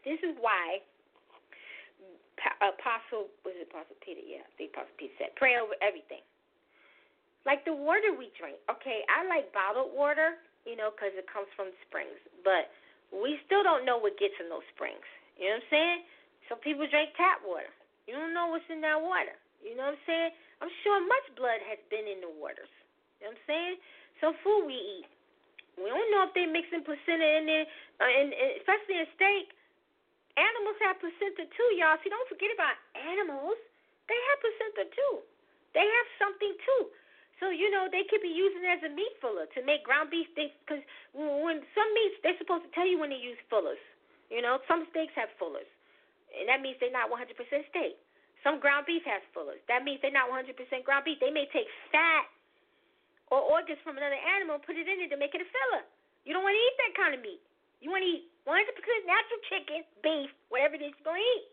this 0.03 0.19
is 0.19 0.36
why 0.44 0.84
uh, 2.44 2.76
Apostle 2.76 3.31
was 3.48 3.56
it 3.56 3.72
Apostle 3.72 3.95
Peter? 4.03 4.23
Yeah, 4.23 4.44
the 4.60 4.68
Apostle 4.68 4.95
Peter 4.99 5.15
said, 5.15 5.31
pray 5.40 5.56
over 5.56 5.80
everything. 5.80 6.23
Like 7.48 7.64
the 7.64 7.72
water 7.72 8.11
we 8.11 8.27
drink. 8.36 8.60
Okay, 8.68 9.07
I 9.07 9.23
like 9.23 9.56
bottled 9.56 9.95
water, 9.95 10.36
you 10.68 10.76
know, 10.76 10.91
because 10.91 11.15
it 11.15 11.31
comes 11.31 11.48
from 11.56 11.72
springs, 11.88 12.19
but 12.44 12.68
we 13.15 13.40
still 13.48 13.64
don't 13.64 13.88
know 13.88 13.95
what 13.95 14.19
gets 14.19 14.36
in 14.44 14.52
those 14.52 14.68
springs. 14.76 15.07
You 15.40 15.48
know 15.48 15.64
what 15.64 15.72
I'm 15.72 15.72
saying? 15.72 15.99
So 16.52 16.60
people 16.60 16.84
drink 16.91 17.15
tap 17.15 17.40
water. 17.48 17.72
You 18.10 18.18
don't 18.18 18.34
know 18.34 18.49
what's 18.49 18.65
in 18.73 18.81
that 18.81 18.98
water. 18.98 19.38
You 19.61 19.77
know 19.77 19.94
what 19.94 20.02
I'm 20.02 20.10
saying? 20.10 20.34
I'm 20.65 20.73
sure 20.81 20.98
much 20.98 21.30
blood 21.38 21.61
has 21.69 21.77
been 21.94 22.10
in 22.10 22.26
the 22.26 22.34
waters. 22.34 22.73
You 23.22 23.30
know 23.30 23.38
what 23.38 23.38
I'm 23.38 23.45
saying? 23.45 23.76
So 24.18 24.34
food 24.41 24.65
we 24.65 24.73
eat. 24.73 25.06
We 25.77 25.94
don't 25.94 26.10
know 26.10 26.26
if 26.26 26.34
they 26.34 26.49
mixing 26.49 26.81
placenta 26.81 27.30
in 27.38 27.45
there, 27.45 27.69
uh, 28.02 28.10
and, 28.10 28.34
and 28.34 28.49
especially 28.57 28.98
in 28.98 29.06
steak. 29.14 29.53
Animals 30.41 30.81
have 30.81 30.98
placenta 30.98 31.45
too, 31.53 31.69
y'all. 31.77 32.02
See, 32.02 32.10
don't 32.10 32.26
forget 32.26 32.49
about 32.49 32.73
animals. 32.98 33.61
They 34.10 34.18
have 34.18 34.38
placenta 34.41 34.90
too. 34.90 35.14
They 35.77 35.86
have 35.86 36.07
something 36.18 36.57
too. 36.65 36.90
So 37.38 37.53
you 37.53 37.69
know 37.69 37.88
they 37.88 38.10
could 38.10 38.26
be 38.26 38.34
using 38.34 38.65
it 38.65 38.81
as 38.81 38.84
a 38.90 38.91
meat 38.91 39.15
fuller 39.22 39.45
to 39.53 39.60
make 39.61 39.86
ground 39.86 40.10
beef. 40.10 40.27
Because 40.34 40.81
when 41.14 41.61
some 41.77 41.90
meats, 41.94 42.18
they're 42.26 42.40
supposed 42.41 42.65
to 42.65 42.72
tell 42.73 42.90
you 42.90 42.98
when 42.98 43.14
they 43.14 43.22
use 43.22 43.38
fullers. 43.53 43.80
You 44.34 44.41
know, 44.41 44.60
some 44.65 44.90
steaks 44.91 45.14
have 45.14 45.30
fullers, 45.38 45.69
and 46.40 46.48
that 46.48 46.64
means 46.64 46.80
they're 46.80 46.94
not 46.94 47.11
100% 47.11 47.36
steak. 47.70 47.99
Some 48.44 48.64
ground 48.64 48.88
beef 48.88 49.03
has 49.03 49.20
fullers. 49.36 49.60
That 49.68 49.84
means 49.84 49.99
they're 49.99 50.16
not 50.16 50.32
100% 50.32 50.56
ground 50.88 51.03
beef. 51.03 51.20
They 51.20 51.32
may 51.32 51.45
take 51.52 51.68
fat 51.91 52.26
or 53.28 53.44
organs 53.44 53.80
from 53.84 53.99
another 53.99 54.18
animal 54.40 54.57
and 54.57 54.64
put 54.64 54.80
it 54.80 54.88
in 54.88 55.03
it 55.03 55.11
to 55.11 55.20
make 55.20 55.36
it 55.36 55.44
a 55.44 55.49
filler. 55.52 55.84
You 56.24 56.32
don't 56.32 56.44
want 56.48 56.56
to 56.56 56.64
eat 56.64 56.78
that 56.88 56.94
kind 56.95 57.14
of 57.14 57.22
meat. 57.22 57.44
You 57.84 57.91
want 57.91 58.03
to 58.03 58.11
eat 58.11 58.24
100% 58.48 58.56
natural 59.07 59.41
chicken, 59.52 59.80
beef, 60.03 60.32
whatever 60.48 60.76
it 60.76 60.84
is 60.84 60.95
you're 60.95 61.07
going 61.07 61.20
to 61.20 61.30
eat. 61.40 61.48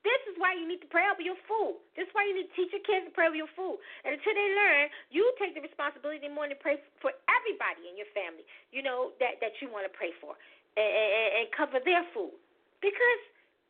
This 0.00 0.20
is 0.32 0.40
why 0.40 0.56
you 0.56 0.64
need 0.64 0.80
to 0.80 0.88
pray 0.88 1.04
over 1.12 1.20
your 1.20 1.36
food. 1.44 1.76
This 1.92 2.08
is 2.08 2.12
why 2.16 2.24
you 2.24 2.32
need 2.32 2.48
to 2.48 2.56
teach 2.56 2.72
your 2.72 2.80
kids 2.88 3.04
to 3.04 3.12
pray 3.12 3.28
over 3.28 3.36
your 3.36 3.52
food. 3.52 3.76
And 4.00 4.16
until 4.16 4.32
they 4.32 4.48
learn, 4.56 4.88
you 5.12 5.28
take 5.36 5.52
the 5.52 5.60
responsibility 5.60 6.24
morning 6.32 6.56
to 6.56 6.60
pray 6.64 6.80
for 7.04 7.12
everybody 7.28 7.84
in 7.84 8.00
your 8.00 8.08
family, 8.16 8.48
you 8.72 8.80
know, 8.80 9.12
that, 9.20 9.36
that 9.44 9.60
you 9.60 9.68
want 9.68 9.84
to 9.84 9.92
pray 9.92 10.16
for 10.16 10.40
and, 10.80 10.88
and, 10.88 11.28
and 11.44 11.46
cover 11.52 11.84
their 11.84 12.00
food. 12.16 12.32
Because 12.80 13.20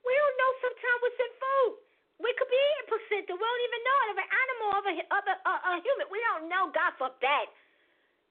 we 0.05 0.13
don't 0.13 0.37
know 0.41 0.53
sometimes 0.65 0.99
what's 1.05 1.21
in 1.21 1.33
food. 1.37 1.73
We 2.21 2.31
could 2.37 2.51
be 2.53 2.61
eating 2.61 2.89
placenta. 2.93 3.33
We 3.33 3.41
don't 3.41 3.65
even 3.65 3.83
know 3.85 3.99
it 4.01 4.09
of 4.13 4.19
an 4.21 4.31
animal, 4.31 4.69
of 4.77 4.85
a, 4.85 4.95
of 5.09 5.25
a, 5.25 5.37
a, 5.41 5.55
a 5.57 5.73
human. 5.81 6.07
We 6.13 6.21
don't 6.21 6.47
know, 6.53 6.69
God 6.73 6.93
forbid. 7.01 7.49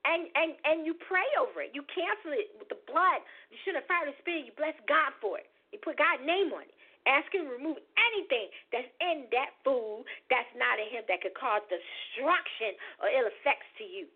And 0.06 0.32
and 0.32 0.56
and 0.64 0.78
you 0.88 0.96
pray 0.96 1.28
over 1.36 1.60
it. 1.66 1.76
You 1.76 1.84
cancel 1.92 2.32
it 2.32 2.56
with 2.56 2.72
the 2.72 2.80
blood. 2.88 3.20
You 3.52 3.58
should 3.66 3.76
have 3.76 3.84
fired 3.90 4.08
the 4.08 4.16
spirit. 4.24 4.48
You 4.48 4.56
bless 4.56 4.78
God 4.88 5.12
for 5.20 5.36
it. 5.42 5.50
You 5.76 5.82
put 5.84 6.00
God's 6.00 6.24
name 6.24 6.56
on 6.56 6.64
it. 6.64 6.76
Ask 7.04 7.28
Him 7.36 7.50
to 7.50 7.52
remove 7.52 7.82
anything 8.00 8.48
that's 8.72 8.88
in 9.04 9.28
that 9.36 9.60
food 9.66 10.08
that's 10.32 10.50
not 10.56 10.80
in 10.80 10.88
Him 10.94 11.04
that 11.12 11.20
could 11.20 11.36
cause 11.36 11.66
destruction 11.68 12.80
or 13.04 13.12
ill 13.12 13.28
effects 13.28 13.68
to 13.82 13.86
you 13.86 14.08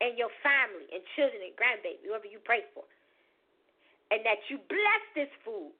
and 0.00 0.16
your 0.16 0.32
family 0.40 0.88
and 0.90 1.02
children 1.14 1.40
and 1.44 1.54
grandbaby, 1.56 2.00
whoever 2.04 2.26
you 2.26 2.40
pray 2.42 2.64
for. 2.72 2.84
And 4.10 4.24
that 4.26 4.42
you 4.50 4.58
bless 4.66 5.02
this 5.14 5.32
food 5.44 5.70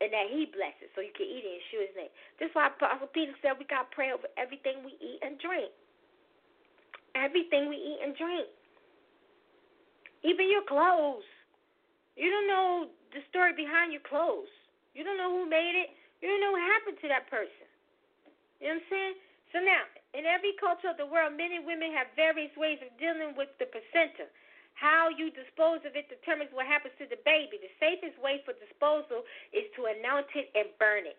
and 0.00 0.10
that 0.14 0.30
He 0.30 0.46
blesses 0.50 0.90
so 0.94 1.02
you 1.02 1.14
can 1.14 1.26
eat 1.26 1.42
it 1.42 1.50
in 1.50 1.58
Yeshua's 1.58 1.94
name. 1.98 2.12
This 2.38 2.50
is 2.50 2.54
why 2.54 2.70
Apostle 2.70 3.10
Peter 3.10 3.34
said 3.42 3.58
we 3.58 3.66
got 3.66 3.90
to 3.90 3.94
pray 3.94 4.14
over 4.14 4.30
everything 4.38 4.86
we 4.86 4.94
eat 5.02 5.18
and 5.22 5.38
drink. 5.42 5.70
Everything 7.18 7.66
we 7.66 7.78
eat 7.78 8.00
and 8.02 8.14
drink. 8.14 8.46
Even 10.22 10.46
your 10.50 10.66
clothes. 10.66 11.26
You 12.18 12.30
don't 12.30 12.50
know 12.50 12.90
the 13.14 13.22
story 13.30 13.54
behind 13.54 13.94
your 13.94 14.02
clothes. 14.02 14.50
You 14.94 15.06
don't 15.06 15.18
know 15.18 15.30
who 15.30 15.46
made 15.46 15.78
it. 15.78 15.94
You 16.18 16.26
don't 16.26 16.42
know 16.42 16.54
what 16.54 16.66
happened 16.66 16.98
to 17.02 17.08
that 17.10 17.30
person. 17.30 17.66
You 18.58 18.74
know 18.74 18.82
what 18.82 18.82
I'm 18.82 18.90
saying? 18.90 19.14
So 19.54 19.62
now, 19.62 19.86
in 20.12 20.26
every 20.26 20.58
culture 20.58 20.90
of 20.90 20.98
the 20.98 21.06
world, 21.06 21.38
men 21.38 21.54
and 21.54 21.64
women 21.64 21.94
have 21.94 22.10
various 22.18 22.50
ways 22.58 22.82
of 22.82 22.90
dealing 22.98 23.38
with 23.38 23.48
the 23.62 23.70
placenta. 23.70 24.26
How 24.78 25.10
you 25.10 25.34
dispose 25.34 25.82
of 25.82 25.98
it 25.98 26.06
determines 26.06 26.54
what 26.54 26.70
happens 26.70 26.94
to 27.02 27.06
the 27.10 27.18
baby. 27.26 27.58
The 27.58 27.74
safest 27.82 28.14
way 28.22 28.38
for 28.46 28.54
disposal 28.54 29.26
is 29.50 29.66
to 29.74 29.90
anoint 29.90 30.30
it 30.38 30.54
and 30.54 30.70
burn 30.78 31.02
it. 31.02 31.18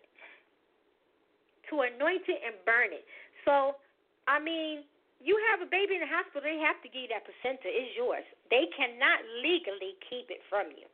To 1.68 1.84
anoint 1.84 2.24
it 2.24 2.40
and 2.40 2.56
burn 2.64 2.96
it. 2.96 3.04
So, 3.44 3.76
I 4.24 4.40
mean, 4.40 4.88
you 5.20 5.36
have 5.52 5.60
a 5.60 5.68
baby 5.68 6.00
in 6.00 6.02
the 6.02 6.08
hospital, 6.08 6.40
they 6.40 6.56
have 6.64 6.80
to 6.80 6.88
give 6.88 7.04
you 7.04 7.12
that 7.12 7.28
placenta. 7.28 7.68
It's 7.68 7.92
yours. 7.92 8.24
They 8.48 8.64
cannot 8.72 9.20
legally 9.44 10.00
keep 10.08 10.32
it 10.32 10.40
from 10.48 10.72
you. 10.72 10.88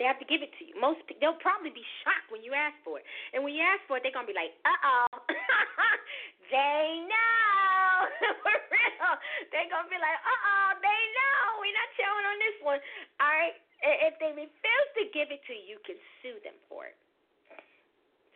They 0.00 0.08
have 0.08 0.16
to 0.16 0.24
give 0.24 0.40
it 0.40 0.48
to 0.56 0.64
you. 0.64 0.72
Most 0.80 1.04
they'll 1.20 1.36
probably 1.44 1.68
be 1.68 1.84
shocked 2.00 2.32
when 2.32 2.40
you 2.40 2.56
ask 2.56 2.72
for 2.80 2.96
it, 2.96 3.04
and 3.36 3.44
when 3.44 3.52
you 3.52 3.60
ask 3.60 3.84
for 3.84 4.00
it, 4.00 4.02
they're 4.02 4.16
gonna 4.16 4.24
be 4.24 4.32
like, 4.32 4.56
"Uh 4.64 4.80
oh, 4.80 5.12
they 6.48 7.04
know 7.04 8.08
for 8.40 8.56
real." 8.72 9.12
They're 9.52 9.68
gonna 9.68 9.92
be 9.92 10.00
like, 10.00 10.16
"Uh 10.24 10.40
oh, 10.40 10.70
they 10.80 11.00
know. 11.20 11.60
We're 11.60 11.76
not 11.76 11.90
showing 12.00 12.24
on 12.32 12.38
this 12.40 12.58
one." 12.64 12.80
All 13.20 13.28
right. 13.28 13.52
If 13.84 14.16
they 14.24 14.32
refuse 14.32 14.88
to 14.96 15.04
give 15.12 15.28
it 15.28 15.44
to 15.44 15.52
you, 15.52 15.76
you 15.76 15.78
can 15.84 16.00
sue 16.24 16.36
them 16.48 16.56
for 16.72 16.88
it. 16.88 16.96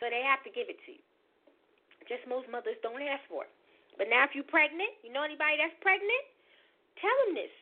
So 0.01 0.13
they 0.13 0.21
have 0.21 0.45
to 0.45 0.53
give 0.53 0.69
it 0.69 0.77
to 0.85 0.93
you. 0.93 1.05
Just 2.09 2.29
most 2.29 2.45
mothers 2.53 2.77
don't 2.85 3.01
ask 3.01 3.25
for 3.29 3.49
it. 3.49 3.53
But 3.97 4.13
now, 4.13 4.29
if 4.29 4.37
you're 4.37 4.49
pregnant, 4.49 4.93
you 5.01 5.13
know 5.13 5.25
anybody 5.25 5.57
that's 5.57 5.77
pregnant, 5.81 6.25
tell 7.01 7.17
them 7.25 7.41
this. 7.41 7.53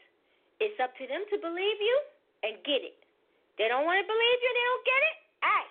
It's 0.59 0.79
up 0.83 0.91
to 0.99 1.07
them 1.07 1.23
to 1.31 1.37
believe 1.39 1.79
you 1.79 1.97
and 2.43 2.59
get 2.67 2.83
it. 2.83 3.02
They 3.61 3.69
don't 3.69 3.85
want 3.85 4.01
to 4.01 4.07
believe 4.07 4.39
you, 4.41 4.53
they 4.53 4.67
don't 4.67 4.87
get 4.87 5.03
it. 5.03 5.17
Hey, 5.43 5.65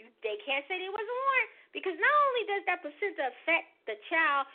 you, 0.00 0.04
they 0.24 0.36
can't 0.44 0.64
say 0.68 0.80
they 0.80 0.92
wasn't 0.92 1.20
warned 1.28 1.50
because 1.76 1.96
not 2.00 2.16
only 2.30 2.44
does 2.48 2.62
that 2.68 2.80
placenta 2.80 3.32
affect 3.32 3.68
the 3.84 3.96
child 4.08 4.48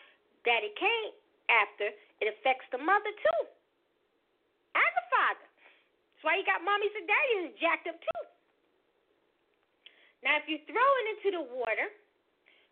that 0.50 0.66
it 0.66 0.74
came 0.78 1.12
after, 1.50 1.94
it 2.24 2.28
affects 2.34 2.66
the 2.74 2.82
mother 2.82 3.14
too 3.14 3.42
and 4.74 4.92
the 4.98 5.06
father. 5.12 5.46
That's 5.46 6.24
why 6.26 6.38
you 6.38 6.46
got 6.46 6.62
mommies 6.66 6.94
and 6.98 7.06
daddies 7.06 7.54
jacked 7.62 7.90
up 7.90 7.98
too. 7.98 8.24
Now, 10.22 10.38
if 10.38 10.46
you 10.46 10.62
throw 10.70 10.90
it 11.02 11.06
into 11.18 11.30
the 11.42 11.44
water, 11.50 11.90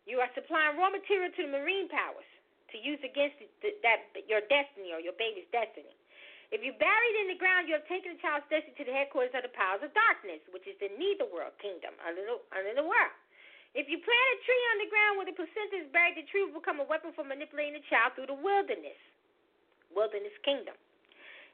you 0.06 0.22
are 0.22 0.30
supplying 0.38 0.78
raw 0.78 0.94
material 0.94 1.34
to 1.34 1.42
the 1.46 1.54
marine 1.54 1.90
powers 1.90 2.30
to 2.74 2.78
use 2.78 3.02
against 3.02 3.42
the, 3.66 3.74
that 3.82 4.14
your 4.30 4.46
destiny 4.46 4.94
or 4.94 5.02
your 5.02 5.18
baby's 5.18 5.50
destiny. 5.50 5.94
If 6.50 6.66
you 6.66 6.74
bury 6.82 7.08
it 7.14 7.18
in 7.26 7.28
the 7.30 7.38
ground, 7.38 7.70
you 7.70 7.78
have 7.78 7.86
taken 7.86 8.18
the 8.18 8.22
child's 8.26 8.50
destiny 8.50 8.74
to 8.82 8.86
the 8.90 8.96
headquarters 8.96 9.38
of 9.38 9.46
the 9.46 9.54
powers 9.54 9.86
of 9.86 9.94
darkness, 9.94 10.42
which 10.50 10.66
is 10.66 10.74
the 10.82 10.90
neither 10.98 11.30
world 11.30 11.54
kingdom 11.62 11.94
under 12.02 12.26
the 12.26 12.42
under 12.50 12.74
the 12.74 12.86
world. 12.86 13.14
If 13.78 13.86
you 13.86 14.02
plant 14.02 14.28
a 14.34 14.38
tree 14.42 14.64
on 14.74 14.78
the 14.82 14.90
ground 14.90 15.14
where 15.22 15.30
the 15.30 15.38
placenta 15.38 15.78
is 15.78 15.90
buried, 15.94 16.18
the 16.18 16.26
tree 16.34 16.42
will 16.42 16.58
become 16.58 16.82
a 16.82 16.88
weapon 16.90 17.14
for 17.14 17.22
manipulating 17.22 17.78
the 17.78 17.86
child 17.86 18.18
through 18.18 18.34
the 18.34 18.40
wilderness, 18.42 18.98
wilderness 19.94 20.34
kingdom. 20.42 20.74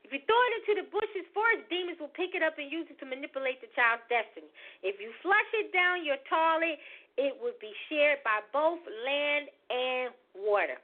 If 0.07 0.15
you 0.15 0.23
throw 0.23 0.37
it 0.37 0.53
into 0.63 0.73
the 0.79 0.87
bushes, 0.93 1.27
forest 1.35 1.67
demons 1.67 1.99
will 1.99 2.13
pick 2.15 2.31
it 2.31 2.45
up 2.45 2.55
and 2.55 2.71
use 2.71 2.87
it 2.87 2.95
to 3.03 3.09
manipulate 3.09 3.59
the 3.59 3.67
child's 3.75 4.05
destiny. 4.07 4.47
If 4.79 5.01
you 5.01 5.11
flush 5.19 5.49
it 5.59 5.75
down 5.75 6.07
your 6.07 6.21
toilet, 6.29 6.79
it 7.19 7.35
will 7.35 7.57
be 7.59 7.73
shared 7.89 8.23
by 8.23 8.45
both 8.53 8.79
land 9.03 9.51
and 9.73 10.15
water. 10.37 10.79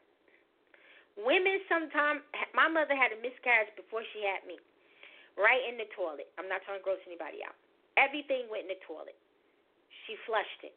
Women 1.21 1.61
sometimes, 1.69 2.25
my 2.57 2.65
mother 2.65 2.97
had 2.97 3.13
a 3.13 3.19
miscarriage 3.21 3.69
before 3.77 4.01
she 4.09 4.25
had 4.25 4.41
me, 4.49 4.57
right 5.37 5.61
in 5.69 5.77
the 5.77 5.85
toilet. 5.93 6.29
I'm 6.41 6.49
not 6.49 6.65
trying 6.65 6.81
to 6.81 6.85
gross 6.85 7.01
anybody 7.05 7.45
out. 7.45 7.53
Everything 7.93 8.49
went 8.49 8.65
in 8.65 8.73
the 8.73 8.81
toilet. 8.81 9.17
She 10.05 10.17
flushed 10.25 10.65
it. 10.65 10.73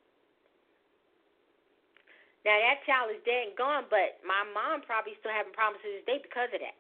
Now 2.45 2.61
that 2.61 2.85
child 2.85 3.09
is 3.09 3.25
dead 3.25 3.49
and 3.49 3.57
gone, 3.57 3.89
but 3.89 4.21
my 4.21 4.45
mom 4.53 4.85
probably 4.85 5.17
still 5.17 5.33
having 5.33 5.57
problems 5.57 5.81
to 5.81 5.89
this 5.89 6.05
day 6.05 6.21
because 6.21 6.53
of 6.53 6.61
that. 6.61 6.77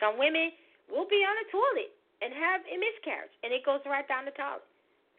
Some 0.00 0.16
women 0.16 0.56
will 0.88 1.04
be 1.04 1.20
on 1.20 1.36
the 1.44 1.48
toilet 1.52 1.92
and 2.24 2.32
have 2.32 2.64
a 2.64 2.76
miscarriage, 2.80 3.34
and 3.44 3.52
it 3.52 3.60
goes 3.60 3.84
right 3.84 4.08
down 4.08 4.24
the 4.24 4.32
toilet. 4.32 4.64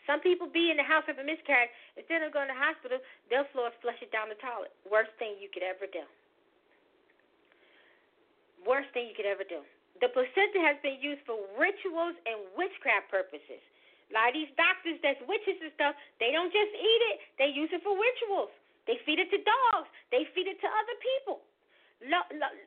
Some 0.09 0.17
people 0.26 0.49
be 0.49 0.73
in 0.73 0.81
the 0.81 0.85
house 0.85 1.05
of 1.05 1.22
a 1.22 1.26
miscarriage. 1.26 1.69
Instead 1.93 2.26
of 2.26 2.34
going 2.34 2.49
to 2.49 2.57
the 2.57 2.61
hospital, 2.61 2.97
they'll 3.30 3.45
flush 3.53 4.01
it 4.01 4.09
down 4.09 4.34
the 4.34 4.38
toilet. 4.41 4.73
Worst 4.89 5.13
thing 5.22 5.38
you 5.38 5.49
could 5.53 5.65
ever 5.65 5.85
do 5.85 6.05
worst 8.66 8.90
thing 8.92 9.08
you 9.08 9.16
could 9.16 9.30
ever 9.30 9.46
do. 9.48 9.64
The 10.04 10.12
placenta 10.12 10.60
has 10.60 10.76
been 10.84 11.00
used 11.00 11.24
for 11.24 11.40
rituals 11.56 12.20
and 12.28 12.44
witchcraft 12.60 13.08
purposes. 13.08 13.64
A 14.10 14.14
lot 14.14 14.30
of 14.30 14.36
these 14.36 14.52
doctors 14.60 15.00
that's 15.00 15.22
witches 15.24 15.58
and 15.64 15.72
stuff, 15.74 15.96
they 16.20 16.36
don't 16.36 16.52
just 16.52 16.74
eat 16.76 17.02
it, 17.16 17.18
they 17.40 17.50
use 17.50 17.72
it 17.72 17.82
for 17.82 17.96
rituals. 17.96 18.52
They 18.86 19.02
feed 19.02 19.18
it 19.18 19.32
to 19.34 19.40
dogs, 19.42 19.90
they 20.14 20.30
feed 20.38 20.46
it 20.46 20.62
to 20.62 20.68
other 20.70 20.98
people. 21.02 21.42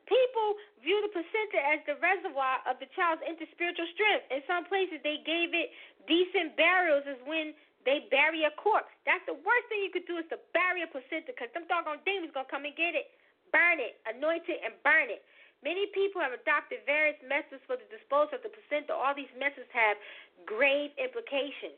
People 0.09 0.47
view 0.83 0.99
the 1.05 1.13
placenta 1.15 1.61
as 1.63 1.79
the 1.87 1.95
reservoir 2.01 2.59
of 2.67 2.81
the 2.83 2.89
child's 2.97 3.23
interspiritual 3.23 3.87
strength. 3.95 4.27
In 4.33 4.43
some 4.49 4.67
places, 4.67 4.99
they 5.05 5.23
gave 5.23 5.55
it 5.55 5.71
decent 6.09 6.57
burials, 6.59 7.05
as 7.07 7.15
when 7.23 7.55
they 7.87 8.09
bury 8.11 8.43
a 8.43 8.51
corpse. 8.59 8.91
That's 9.07 9.23
the 9.29 9.37
worst 9.39 9.65
thing 9.71 9.79
you 9.79 9.93
could 9.95 10.09
do 10.09 10.19
is 10.19 10.27
to 10.33 10.41
bury 10.51 10.83
a 10.83 10.89
placenta, 10.91 11.31
because 11.31 11.53
them 11.55 11.69
doggone 11.71 12.03
demons 12.03 12.35
gonna 12.35 12.51
come 12.51 12.67
and 12.67 12.75
get 12.75 12.97
it, 12.97 13.15
burn 13.53 13.79
it, 13.79 14.01
anoint 14.09 14.49
it, 14.51 14.59
and 14.65 14.75
burn 14.83 15.07
it. 15.07 15.23
Many 15.59 15.91
people 15.91 16.23
have 16.23 16.31
adopted 16.31 16.87
various 16.87 17.19
methods 17.27 17.59
for 17.67 17.75
the 17.75 17.87
disposal 17.91 18.39
of 18.39 18.43
the 18.47 18.51
placenta. 18.51 18.95
All 18.95 19.11
these 19.11 19.31
methods 19.35 19.67
have 19.75 19.99
grave 20.47 20.95
implications. 20.95 21.75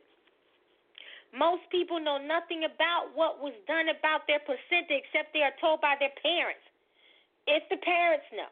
Most 1.33 1.65
people 1.71 1.97
know 1.97 2.19
nothing 2.19 2.67
about 2.67 3.15
what 3.15 3.39
was 3.39 3.55
done 3.65 3.89
about 3.89 4.27
their 4.27 4.43
placenta 4.43 4.93
except 4.93 5.33
they 5.33 5.41
are 5.41 5.55
told 5.57 5.81
by 5.81 5.95
their 5.97 6.13
parents. 6.21 6.61
If 7.47 7.65
the 7.73 7.81
parents 7.81 8.27
know. 8.35 8.51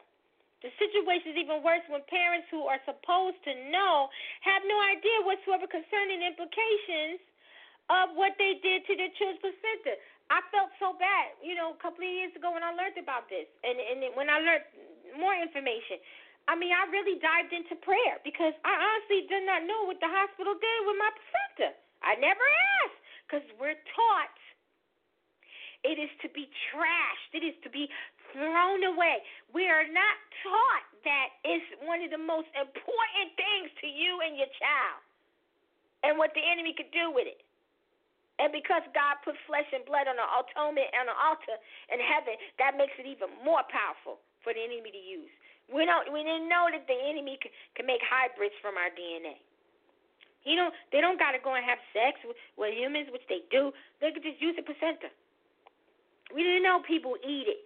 The 0.60 0.72
situation 0.76 1.32
is 1.32 1.38
even 1.40 1.64
worse 1.64 1.84
when 1.88 2.04
parents 2.10 2.44
who 2.52 2.68
are 2.68 2.80
supposed 2.84 3.40
to 3.48 3.52
know 3.72 4.12
have 4.44 4.60
no 4.68 4.76
idea 4.92 5.24
whatsoever 5.24 5.64
concerning 5.64 6.20
the 6.20 6.28
implications 6.28 7.22
of 7.88 8.12
what 8.12 8.36
they 8.36 8.60
did 8.60 8.84
to 8.84 8.92
their 8.92 9.08
children's 9.16 9.40
placenta. 9.40 9.96
I 10.28 10.44
felt 10.52 10.70
so 10.76 10.94
bad, 11.00 11.32
you 11.40 11.56
know, 11.56 11.74
a 11.74 11.80
couple 11.80 12.04
of 12.04 12.12
years 12.12 12.30
ago 12.36 12.52
when 12.52 12.62
I 12.62 12.76
learned 12.76 13.00
about 13.00 13.26
this, 13.32 13.48
and 13.64 13.80
and 13.80 14.14
when 14.14 14.28
I 14.28 14.38
learned 14.38 14.68
more 15.16 15.34
information. 15.34 15.98
I 16.48 16.58
mean, 16.58 16.74
I 16.74 16.88
really 16.90 17.20
dived 17.22 17.52
into 17.54 17.78
prayer 17.78 18.18
because 18.26 18.54
I 18.66 18.74
honestly 18.74 19.26
did 19.30 19.46
not 19.46 19.62
know 19.66 19.86
what 19.86 20.02
the 20.02 20.10
hospital 20.10 20.56
did 20.56 20.78
with 20.86 20.98
my 20.98 21.10
placenta. 21.14 21.78
I 22.02 22.16
never 22.18 22.42
asked 22.82 23.00
because 23.26 23.46
we're 23.60 23.78
taught 23.94 24.34
it 25.80 25.96
is 25.96 26.12
to 26.20 26.28
be 26.36 26.48
trashed. 26.68 27.32
It 27.32 27.44
is 27.44 27.56
to 27.64 27.70
be 27.72 27.88
thrown 28.32 28.84
away. 28.84 29.24
We 29.52 29.64
are 29.68 29.88
not 29.88 30.16
taught 30.44 30.86
that 31.08 31.28
it's 31.44 31.64
one 31.80 32.04
of 32.04 32.12
the 32.12 32.20
most 32.20 32.52
important 32.52 33.28
things 33.36 33.72
to 33.80 33.88
you 33.88 34.20
and 34.20 34.36
your 34.36 34.50
child 34.60 35.00
and 36.04 36.20
what 36.20 36.36
the 36.36 36.44
enemy 36.44 36.76
could 36.76 36.92
do 36.92 37.08
with 37.08 37.24
it. 37.24 37.40
And 38.40 38.52
because 38.52 38.84
God 38.96 39.20
put 39.24 39.36
flesh 39.44 39.68
and 39.72 39.84
blood 39.84 40.08
on 40.08 40.16
the 40.16 40.24
atonement 40.24 40.88
on 40.96 41.12
the 41.12 41.16
altar 41.16 41.56
in 41.92 42.00
heaven, 42.00 42.36
that 42.56 42.76
makes 42.76 42.96
it 42.96 43.04
even 43.04 43.28
more 43.44 43.64
powerful 43.68 44.20
for 44.42 44.52
the 44.52 44.62
enemy 44.62 44.90
to 44.90 45.02
use. 45.02 45.32
We 45.70 45.86
don't 45.86 46.10
we 46.10 46.26
didn't 46.26 46.50
know 46.50 46.66
that 46.70 46.84
the 46.90 46.98
enemy 46.98 47.38
can, 47.38 47.52
can 47.78 47.86
make 47.86 48.02
hybrids 48.02 48.54
from 48.58 48.74
our 48.74 48.90
DNA. 48.92 49.38
You 50.42 50.56
know, 50.56 50.72
they 50.88 51.04
don't 51.04 51.20
got 51.20 51.36
to 51.36 51.40
go 51.44 51.52
and 51.52 51.60
have 51.62 51.76
sex 51.92 52.16
with, 52.24 52.36
with 52.56 52.72
humans, 52.72 53.12
which 53.12 53.24
they 53.28 53.44
do. 53.52 53.76
They 54.00 54.08
could 54.08 54.24
just 54.24 54.40
use 54.40 54.56
a 54.56 54.64
placenta. 54.64 55.12
We 56.32 56.40
didn't 56.40 56.64
know 56.64 56.80
people 56.80 57.20
eat 57.20 57.46
it. 57.46 57.60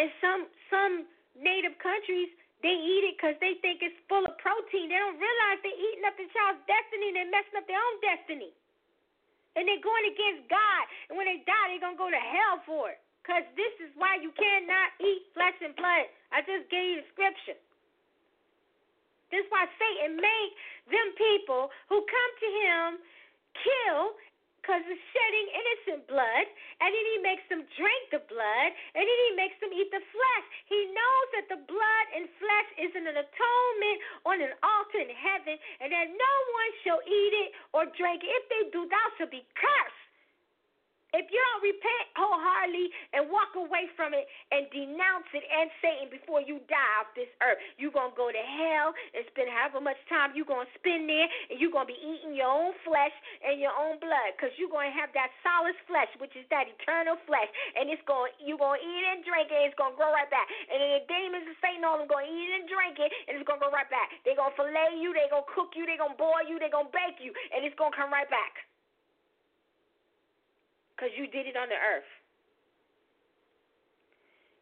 And 0.00 0.08
some 0.20 0.48
some 0.72 1.06
native 1.36 1.76
countries 1.78 2.32
they 2.64 2.72
eat 2.72 3.04
it 3.06 3.14
because 3.14 3.36
they 3.38 3.60
think 3.60 3.84
it's 3.84 3.94
full 4.08 4.24
of 4.24 4.34
protein. 4.40 4.88
They 4.88 4.98
don't 4.98 5.20
realize 5.20 5.62
they're 5.62 5.76
eating 5.76 6.02
up 6.02 6.16
the 6.16 6.26
child's 6.32 6.58
destiny 6.66 7.14
they're 7.14 7.30
messing 7.30 7.56
up 7.60 7.66
their 7.68 7.78
own 7.78 7.96
destiny. 8.02 8.50
And 9.54 9.70
they're 9.70 9.80
going 9.84 10.06
against 10.10 10.50
God. 10.50 10.82
And 11.08 11.14
when 11.14 11.30
they 11.30 11.46
die, 11.46 11.70
they're 11.70 11.80
going 11.80 11.96
to 11.96 12.02
go 12.02 12.10
to 12.10 12.18
hell 12.18 12.60
for 12.66 12.92
it. 12.92 13.00
Because 13.26 13.42
this 13.58 13.74
is 13.82 13.90
why 13.98 14.22
you 14.22 14.30
cannot 14.38 14.94
eat 15.02 15.26
flesh 15.34 15.58
and 15.58 15.74
blood. 15.74 16.06
I 16.30 16.46
just 16.46 16.70
gave 16.70 16.94
you 16.94 17.02
the 17.02 17.10
scripture. 17.10 17.58
This 19.34 19.42
is 19.42 19.50
why 19.50 19.66
Satan 19.82 20.14
made 20.14 20.50
them 20.94 21.10
people 21.18 21.74
who 21.90 22.06
come 22.06 22.32
to 22.38 22.48
him 22.62 22.86
kill 23.66 24.14
because 24.62 24.78
it's 24.86 25.02
shedding 25.10 25.48
innocent 25.58 26.02
blood, 26.06 26.46
and 26.82 26.90
then 26.90 27.06
he 27.14 27.18
makes 27.22 27.42
them 27.50 27.62
drink 27.78 28.02
the 28.10 28.22
blood, 28.30 28.70
and 28.94 29.02
then 29.02 29.18
he 29.30 29.30
makes 29.38 29.54
them 29.62 29.70
eat 29.70 29.90
the 29.94 30.02
flesh. 30.10 30.46
He 30.66 30.90
knows 30.90 31.26
that 31.38 31.46
the 31.50 31.60
blood 31.70 32.06
and 32.14 32.26
flesh 32.38 32.68
is 32.78 32.90
an 32.94 33.06
atonement 33.10 33.98
on 34.26 34.42
an 34.42 34.54
altar 34.66 35.02
in 35.02 35.10
heaven, 35.10 35.54
and 35.82 35.94
that 35.94 36.10
no 36.10 36.34
one 36.54 36.70
shall 36.82 37.02
eat 37.02 37.34
it 37.46 37.50
or 37.74 37.86
drink 37.94 38.22
it. 38.22 38.30
If 38.30 38.44
they 38.50 38.62
do, 38.74 38.90
thou 38.90 39.06
shalt 39.18 39.30
be 39.30 39.46
cursed. 39.54 40.05
If 41.14 41.30
you 41.30 41.38
don't 41.38 41.62
repent 41.62 42.04
wholeheartedly 42.18 42.90
and 43.14 43.30
walk 43.30 43.54
away 43.54 43.86
from 43.94 44.10
it 44.10 44.26
and 44.50 44.66
denounce 44.74 45.30
it 45.30 45.46
and 45.46 45.70
Satan 45.78 46.10
before 46.10 46.42
you 46.42 46.58
die 46.66 46.92
off 46.98 47.14
this 47.14 47.30
earth, 47.40 47.62
you're 47.78 47.94
going 47.94 48.10
to 48.10 48.18
go 48.18 48.28
to 48.34 48.42
hell 48.42 48.90
and 49.14 49.22
spend 49.30 49.46
however 49.46 49.78
much 49.78 50.00
time 50.10 50.34
you're 50.34 50.48
going 50.48 50.66
to 50.66 50.74
spend 50.76 51.06
there, 51.06 51.30
and 51.48 51.62
you're 51.62 51.70
going 51.70 51.86
to 51.86 51.94
be 51.94 52.00
eating 52.02 52.34
your 52.34 52.50
own 52.50 52.74
flesh 52.82 53.14
and 53.46 53.62
your 53.62 53.72
own 53.72 54.02
blood 54.02 54.34
because 54.34 54.50
you're 54.58 54.72
going 54.72 54.90
to 54.90 54.96
have 54.98 55.14
that 55.14 55.30
solid 55.46 55.78
flesh, 55.86 56.10
which 56.18 56.34
is 56.34 56.44
that 56.50 56.66
eternal 56.66 57.14
flesh, 57.24 57.48
and 57.78 57.86
it's 57.86 58.02
going 58.04 58.34
you're 58.42 58.60
going 58.60 58.82
to 58.82 58.84
eat 58.84 59.04
and 59.06 59.22
drink 59.22 59.48
it, 59.48 59.56
and 59.56 59.70
it's 59.70 59.78
going 59.78 59.94
to 59.94 59.98
grow 59.98 60.10
right 60.10 60.28
back. 60.28 60.50
And 60.68 60.82
then 60.82 60.90
the 61.00 61.04
demons 61.06 61.46
and 61.46 61.58
Satan 61.62 61.86
all 61.86 62.02
them 62.02 62.10
going 62.10 62.26
to 62.26 62.34
eat 62.34 62.50
and 62.50 62.66
drink 62.66 62.98
it, 62.98 63.10
and 63.30 63.38
it's 63.38 63.46
going 63.46 63.62
to 63.62 63.66
go 63.66 63.72
right 63.72 63.88
back. 63.88 64.10
They're 64.26 64.38
going 64.38 64.52
to 64.52 64.58
fillet 64.58 64.98
you, 64.98 65.14
they're 65.14 65.30
going 65.30 65.46
to 65.46 65.54
cook 65.54 65.78
you, 65.78 65.86
they're 65.86 66.02
going 66.02 66.18
to 66.18 66.20
boil 66.20 66.42
you, 66.44 66.58
they're 66.58 66.72
going 66.72 66.90
to 66.90 66.94
bake 66.94 67.22
you, 67.22 67.30
and 67.54 67.62
it's 67.62 67.78
going 67.78 67.94
to 67.94 67.96
come 67.96 68.12
right 68.12 68.28
back 68.28 68.66
because 70.96 71.12
you 71.12 71.28
did 71.28 71.44
it 71.44 71.60
on 71.60 71.68
the 71.68 71.76
earth. 71.76 72.08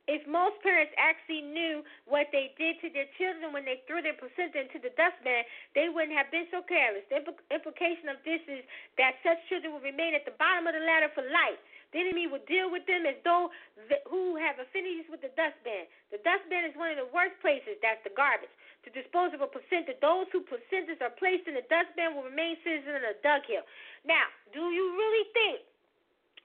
If 0.04 0.20
most 0.28 0.60
parents 0.60 0.92
actually 1.00 1.40
knew 1.40 1.80
what 2.04 2.28
they 2.28 2.52
did 2.60 2.76
to 2.84 2.92
their 2.92 3.08
children 3.16 3.56
when 3.56 3.64
they 3.64 3.80
threw 3.88 4.04
their 4.04 4.12
placenta 4.12 4.60
into 4.60 4.76
the 4.76 4.92
dustbin, 5.00 5.48
they 5.72 5.88
wouldn't 5.88 6.12
have 6.12 6.28
been 6.28 6.44
so 6.52 6.60
careless. 6.60 7.08
The 7.08 7.24
implication 7.48 8.12
of 8.12 8.20
this 8.20 8.44
is 8.44 8.68
that 9.00 9.16
such 9.24 9.40
children 9.48 9.72
will 9.72 9.80
remain 9.80 10.12
at 10.12 10.28
the 10.28 10.36
bottom 10.36 10.68
of 10.68 10.76
the 10.76 10.84
ladder 10.84 11.08
for 11.16 11.24
life. 11.24 11.56
The 11.96 12.04
enemy 12.04 12.28
will 12.28 12.44
deal 12.44 12.68
with 12.68 12.84
them 12.84 13.08
as 13.08 13.16
though 13.24 13.48
the, 13.88 13.96
who 14.04 14.36
have 14.36 14.60
affinities 14.60 15.08
with 15.08 15.24
the 15.24 15.32
dustbin. 15.40 15.88
The 16.12 16.20
dustbin 16.20 16.68
is 16.68 16.76
one 16.76 16.92
of 16.92 17.00
the 17.00 17.08
worst 17.08 17.40
places. 17.40 17.80
That's 17.80 18.02
the 18.04 18.12
garbage. 18.12 18.52
To 18.84 18.92
dispose 18.92 19.32
of 19.32 19.40
a 19.40 19.48
placenta, 19.48 19.96
those 20.04 20.28
whose 20.28 20.44
placentas 20.44 21.00
are 21.00 21.16
placed 21.16 21.48
in 21.48 21.56
the 21.56 21.64
dustbin 21.72 22.12
will 22.12 22.28
remain 22.28 22.60
citizens 22.60 23.00
of 23.00 23.08
the 23.08 23.16
dug 23.24 23.48
hill. 23.48 23.64
Now, 24.04 24.28
do 24.52 24.68
you 24.68 24.84
really 25.00 25.24
think 25.32 25.64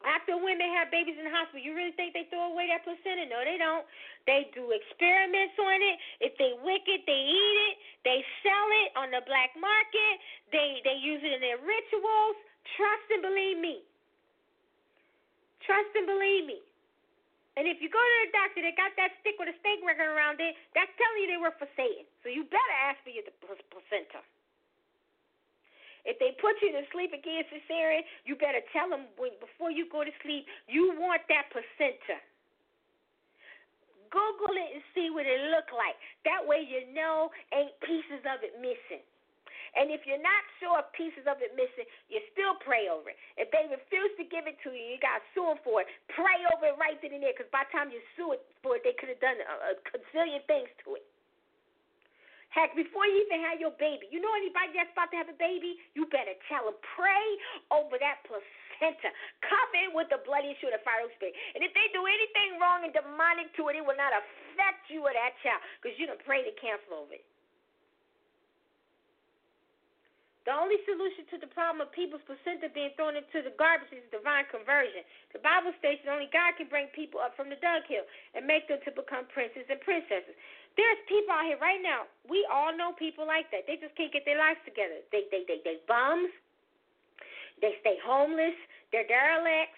after 0.07 0.39
women 0.39 0.71
have 0.79 0.87
babies 0.87 1.19
in 1.19 1.27
the 1.27 1.33
hospital, 1.35 1.59
you 1.59 1.75
really 1.75 1.91
think 1.99 2.15
they 2.15 2.23
throw 2.31 2.55
away 2.55 2.71
that 2.71 2.87
placenta? 2.87 3.27
No, 3.27 3.43
they 3.43 3.59
don't. 3.59 3.83
They 4.23 4.47
do 4.55 4.71
experiments 4.71 5.59
on 5.59 5.79
it. 5.83 5.95
If 6.23 6.39
they 6.39 6.55
wicked, 6.63 7.03
they 7.03 7.21
eat 7.27 7.57
it. 7.67 7.75
They 8.07 8.23
sell 8.39 8.67
it 8.87 8.89
on 8.95 9.11
the 9.11 9.19
black 9.27 9.51
market. 9.59 10.15
They 10.55 10.79
they 10.87 10.95
use 10.95 11.19
it 11.19 11.35
in 11.35 11.41
their 11.43 11.59
rituals. 11.59 12.37
Trust 12.79 13.07
and 13.11 13.23
believe 13.27 13.59
me. 13.59 13.83
Trust 15.67 15.91
and 15.99 16.07
believe 16.07 16.47
me. 16.47 16.63
And 17.59 17.67
if 17.67 17.83
you 17.83 17.91
go 17.91 17.99
to 17.99 18.17
the 18.23 18.31
doctor, 18.31 18.63
they 18.63 18.71
got 18.79 18.95
that 18.95 19.19
stick 19.19 19.35
with 19.35 19.51
a 19.51 19.57
stake 19.59 19.83
record 19.83 20.07
around 20.07 20.39
it. 20.39 20.55
That's 20.71 20.91
telling 20.95 21.19
you 21.19 21.27
they 21.27 21.41
work 21.43 21.59
for 21.59 21.67
Satan. 21.75 22.07
So 22.23 22.31
you 22.31 22.47
better 22.47 22.75
ask 22.87 23.03
for 23.03 23.11
your 23.11 23.27
placenta. 23.67 24.23
If 26.09 26.17
they 26.17 26.33
put 26.41 26.57
you 26.65 26.73
to 26.73 26.81
sleep 26.89 27.13
give 27.13 27.45
cesarean, 27.53 28.01
you 28.25 28.33
better 28.33 28.65
tell 28.73 28.89
them 28.89 29.05
when, 29.21 29.37
before 29.37 29.69
you 29.69 29.85
go 29.93 30.01
to 30.01 30.09
sleep, 30.25 30.49
you 30.65 30.97
want 30.97 31.21
that 31.29 31.53
placenta. 31.53 32.17
Google 34.09 34.57
it 34.57 34.73
and 34.73 34.81
see 34.97 35.13
what 35.13 35.29
it 35.29 35.37
look 35.53 35.69
like. 35.69 35.93
That 36.25 36.41
way 36.41 36.65
you 36.65 36.89
know 36.97 37.29
ain't 37.53 37.77
pieces 37.85 38.25
of 38.25 38.41
it 38.41 38.57
missing. 38.57 39.05
And 39.77 39.93
if 39.93 40.01
you're 40.09 40.17
not 40.17 40.41
sure 40.57 40.81
of 40.81 40.89
pieces 40.97 41.29
of 41.29 41.45
it 41.45 41.53
missing, 41.53 41.85
you 42.09 42.17
still 42.33 42.57
pray 42.65 42.89
over 42.89 43.13
it. 43.13 43.17
If 43.37 43.53
they 43.53 43.69
refuse 43.69 44.09
to 44.17 44.25
give 44.25 44.49
it 44.49 44.57
to 44.65 44.73
you, 44.73 44.81
you 44.81 44.97
got 44.97 45.21
to 45.21 45.25
sue 45.37 45.45
them 45.45 45.61
for 45.61 45.85
it. 45.85 45.87
Pray 46.09 46.41
over 46.57 46.73
it 46.73 46.77
right 46.81 46.97
then 47.05 47.13
and 47.13 47.21
there, 47.21 47.37
because 47.37 47.53
by 47.53 47.69
the 47.69 47.71
time 47.77 47.93
you 47.93 48.01
sue 48.17 48.33
it 48.33 48.41
for 48.65 48.81
it, 48.81 48.81
they 48.81 48.97
could 48.97 49.13
have 49.13 49.21
done 49.21 49.37
a, 49.37 49.55
a 49.69 49.71
gazillion 49.93 50.41
things 50.49 50.73
to 50.89 50.97
it. 50.97 51.05
Heck, 52.49 52.73
before 52.73 53.05
you 53.05 53.21
even 53.29 53.45
have 53.45 53.61
your 53.61 53.73
baby, 53.77 54.09
you 54.09 54.17
know 54.17 54.33
anybody 54.33 54.73
that's 54.73 54.89
about 54.97 55.13
to 55.13 55.17
have 55.21 55.29
a 55.29 55.37
baby, 55.37 55.77
you 55.93 56.09
better 56.09 56.33
tell 56.49 56.65
them, 56.65 56.77
pray 56.97 57.27
over 57.69 57.93
that 58.01 58.25
placenta. 58.25 59.13
Cover 59.45 59.77
it 59.85 59.93
with 59.93 60.09
the 60.09 60.17
bloody 60.25 60.57
issue 60.57 60.73
of 60.73 60.73
the 60.73 60.81
fire 60.81 61.05
spirit. 61.13 61.37
And 61.53 61.61
if 61.61 61.69
they 61.77 61.93
do 61.93 62.09
anything 62.09 62.57
wrong 62.57 62.81
and 62.81 62.93
demonic 62.93 63.53
to 63.61 63.69
it, 63.69 63.77
it 63.77 63.85
will 63.85 63.97
not 63.97 64.17
affect 64.17 64.89
you 64.89 65.05
or 65.05 65.13
that 65.13 65.37
child 65.45 65.61
because 65.77 65.93
you 66.01 66.09
don't 66.09 66.21
pray 66.25 66.41
to 66.41 66.53
cancel 66.57 67.05
over 67.05 67.13
it. 67.13 67.25
The 70.49 70.57
only 70.57 70.81
solution 70.81 71.29
to 71.29 71.37
the 71.37 71.51
problem 71.53 71.85
of 71.85 71.93
people's 71.93 72.25
placenta 72.25 72.73
being 72.73 72.89
thrown 72.97 73.13
into 73.13 73.45
the 73.45 73.53
garbage 73.61 73.93
is 73.93 74.01
divine 74.09 74.49
conversion. 74.49 75.05
The 75.29 75.45
Bible 75.45 75.77
states 75.77 76.01
that 76.01 76.09
only 76.09 76.25
God 76.33 76.57
can 76.57 76.65
bring 76.73 76.89
people 76.89 77.21
up 77.21 77.37
from 77.37 77.53
the 77.53 77.59
dunghill 77.61 78.01
and 78.33 78.49
make 78.49 78.65
them 78.65 78.81
to 78.81 78.89
become 78.89 79.29
princes 79.29 79.69
and 79.69 79.77
princesses. 79.85 80.33
There's 80.79 81.03
people 81.11 81.35
out 81.35 81.43
here 81.43 81.59
right 81.59 81.83
now. 81.83 82.07
We 82.31 82.47
all 82.47 82.71
know 82.71 82.95
people 82.95 83.27
like 83.27 83.51
that. 83.51 83.67
They 83.67 83.75
just 83.75 83.91
can't 83.99 84.15
get 84.15 84.23
their 84.23 84.39
lives 84.39 84.63
together. 84.63 85.03
They 85.11 85.27
they 85.27 85.43
they 85.43 85.59
they 85.67 85.83
bums. 85.91 86.31
They 87.59 87.75
stay 87.83 87.99
homeless. 87.99 88.55
They're 88.95 89.03
derelicts. 89.03 89.75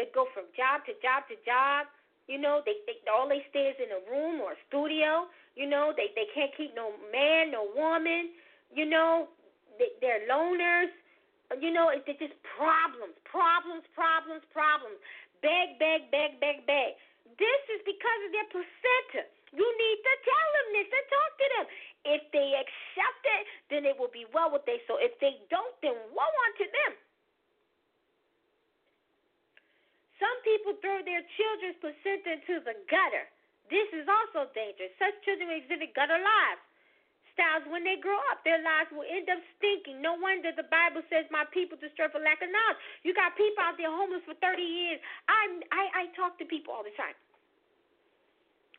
They 0.00 0.08
go 0.16 0.24
from 0.32 0.48
job 0.56 0.88
to 0.88 0.96
job 1.04 1.28
to 1.28 1.36
job. 1.44 1.84
You 2.32 2.40
know, 2.40 2.64
they, 2.64 2.80
they 2.88 2.96
all 3.12 3.28
they 3.28 3.44
stay 3.52 3.76
is 3.76 3.76
in 3.76 3.92
a 3.92 4.00
room 4.08 4.40
or 4.40 4.56
a 4.56 4.60
studio. 4.72 5.28
You 5.52 5.68
know, 5.68 5.92
they 5.92 6.08
they 6.16 6.24
can't 6.32 6.56
keep 6.56 6.72
no 6.72 6.96
man, 7.12 7.52
no 7.52 7.68
woman. 7.76 8.32
You 8.72 8.88
know, 8.88 9.28
they, 9.76 9.92
they're 10.00 10.24
loners. 10.32 10.88
You 11.60 11.76
know, 11.76 11.92
it's 11.92 12.08
just 12.08 12.32
problems, 12.56 13.12
problems, 13.28 13.84
problems, 13.92 14.40
problems. 14.48 14.96
Beg, 15.44 15.76
beg, 15.76 16.08
beg, 16.08 16.40
beg, 16.40 16.64
beg. 16.64 16.96
This 17.36 17.62
is 17.68 17.84
because 17.84 18.20
of 18.24 18.30
their 18.32 18.48
placenta. 18.48 19.28
You 19.52 19.68
need 19.68 19.98
to 20.00 20.14
tell 20.24 20.48
them 20.56 20.68
this 20.72 20.88
and 20.88 21.06
talk 21.12 21.32
to 21.36 21.46
them. 21.56 21.66
If 22.16 22.22
they 22.32 22.48
accept 22.56 23.22
it, 23.22 23.42
then 23.68 23.82
it 23.84 23.94
will 24.00 24.10
be 24.10 24.24
well 24.32 24.48
with 24.48 24.64
them. 24.64 24.80
So 24.88 24.96
if 24.96 25.12
they 25.20 25.36
don't, 25.52 25.76
then 25.84 25.94
woe 26.16 26.34
unto 26.48 26.66
them. 26.72 26.92
Some 30.16 30.38
people 30.46 30.78
throw 30.80 31.04
their 31.04 31.20
children's 31.36 31.78
placenta 31.84 32.40
into 32.40 32.64
the 32.64 32.78
gutter. 32.88 33.28
This 33.68 33.88
is 33.92 34.08
also 34.08 34.48
dangerous. 34.56 34.94
Such 34.96 35.14
children 35.26 35.52
will 35.52 35.60
exhibit 35.60 35.92
gutter 35.92 36.16
lives. 36.16 36.62
Styles 37.36 37.64
when 37.72 37.80
they 37.80 37.96
grow 37.96 38.20
up, 38.28 38.44
their 38.44 38.60
lives 38.60 38.92
will 38.92 39.08
end 39.08 39.28
up 39.32 39.40
stinking. 39.56 40.04
No 40.04 40.14
wonder 40.20 40.52
the 40.52 40.68
Bible 40.68 41.00
says, 41.08 41.24
"My 41.32 41.48
people 41.48 41.80
destroy 41.80 42.08
for 42.12 42.20
lack 42.20 42.44
of 42.44 42.52
knowledge." 42.52 42.76
You 43.02 43.16
got 43.16 43.34
people 43.40 43.64
out 43.64 43.80
there 43.80 43.88
homeless 43.88 44.22
for 44.28 44.34
30 44.36 44.62
years. 44.62 45.00
I 45.28 45.64
I, 45.72 45.82
I 45.94 46.02
talk 46.12 46.36
to 46.38 46.44
people 46.44 46.74
all 46.76 46.84
the 46.84 46.92
time 46.92 47.16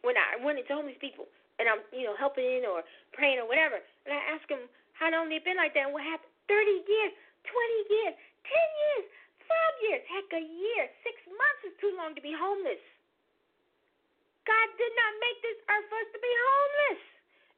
when 0.03 0.19
I 0.19 0.37
run 0.43 0.59
into 0.59 0.75
homeless 0.75 0.99
people 0.99 1.25
and 1.57 1.65
I'm, 1.71 1.81
you 1.95 2.03
know, 2.05 2.15
helping 2.19 2.67
or 2.67 2.83
praying 3.15 3.39
or 3.39 3.47
whatever, 3.47 3.79
and 4.05 4.11
I 4.11 4.21
ask 4.35 4.45
them 4.51 4.67
how 4.93 5.09
long 5.09 5.31
they've 5.31 5.43
been 5.43 5.57
like 5.57 5.73
that 5.73 5.89
and 5.89 5.95
what 5.95 6.05
happened. 6.05 6.29
30 6.51 6.83
years, 6.85 7.11
20 7.47 7.95
years, 7.95 8.13
10 8.43 8.51
years, 8.51 9.05
5 9.47 9.85
years, 9.87 10.01
heck, 10.11 10.27
a 10.35 10.43
year, 10.43 10.83
6 11.07 11.39
months 11.39 11.61
is 11.65 11.75
too 11.79 11.93
long 11.95 12.11
to 12.13 12.23
be 12.23 12.35
homeless. 12.35 12.83
God 14.43 14.67
did 14.75 14.93
not 14.99 15.13
make 15.23 15.39
this 15.39 15.59
earth 15.71 15.87
for 15.87 15.97
us 16.03 16.09
to 16.11 16.19
be 16.19 16.33
homeless. 16.35 17.01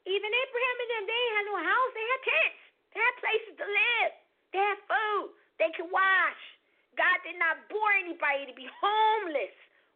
Even 0.05 0.29
Abraham 0.29 0.77
and 0.85 0.89
them, 0.93 1.05
they 1.09 1.23
had 1.33 1.45
no 1.49 1.57
house, 1.65 1.91
they 1.97 2.05
had 2.05 2.21
tents, 2.29 2.61
they 2.93 3.01
had 3.01 3.15
places 3.17 3.53
to 3.57 3.65
live, 3.65 4.11
they 4.53 4.61
had 4.61 4.79
food. 4.85 5.33
They 5.55 5.71
could 5.71 5.87
wash. 5.87 6.41
God 6.99 7.15
did 7.23 7.39
not 7.39 7.55
bore 7.71 7.95
anybody 7.95 8.43
to 8.43 8.51
be 8.51 8.67
homeless 8.67 9.55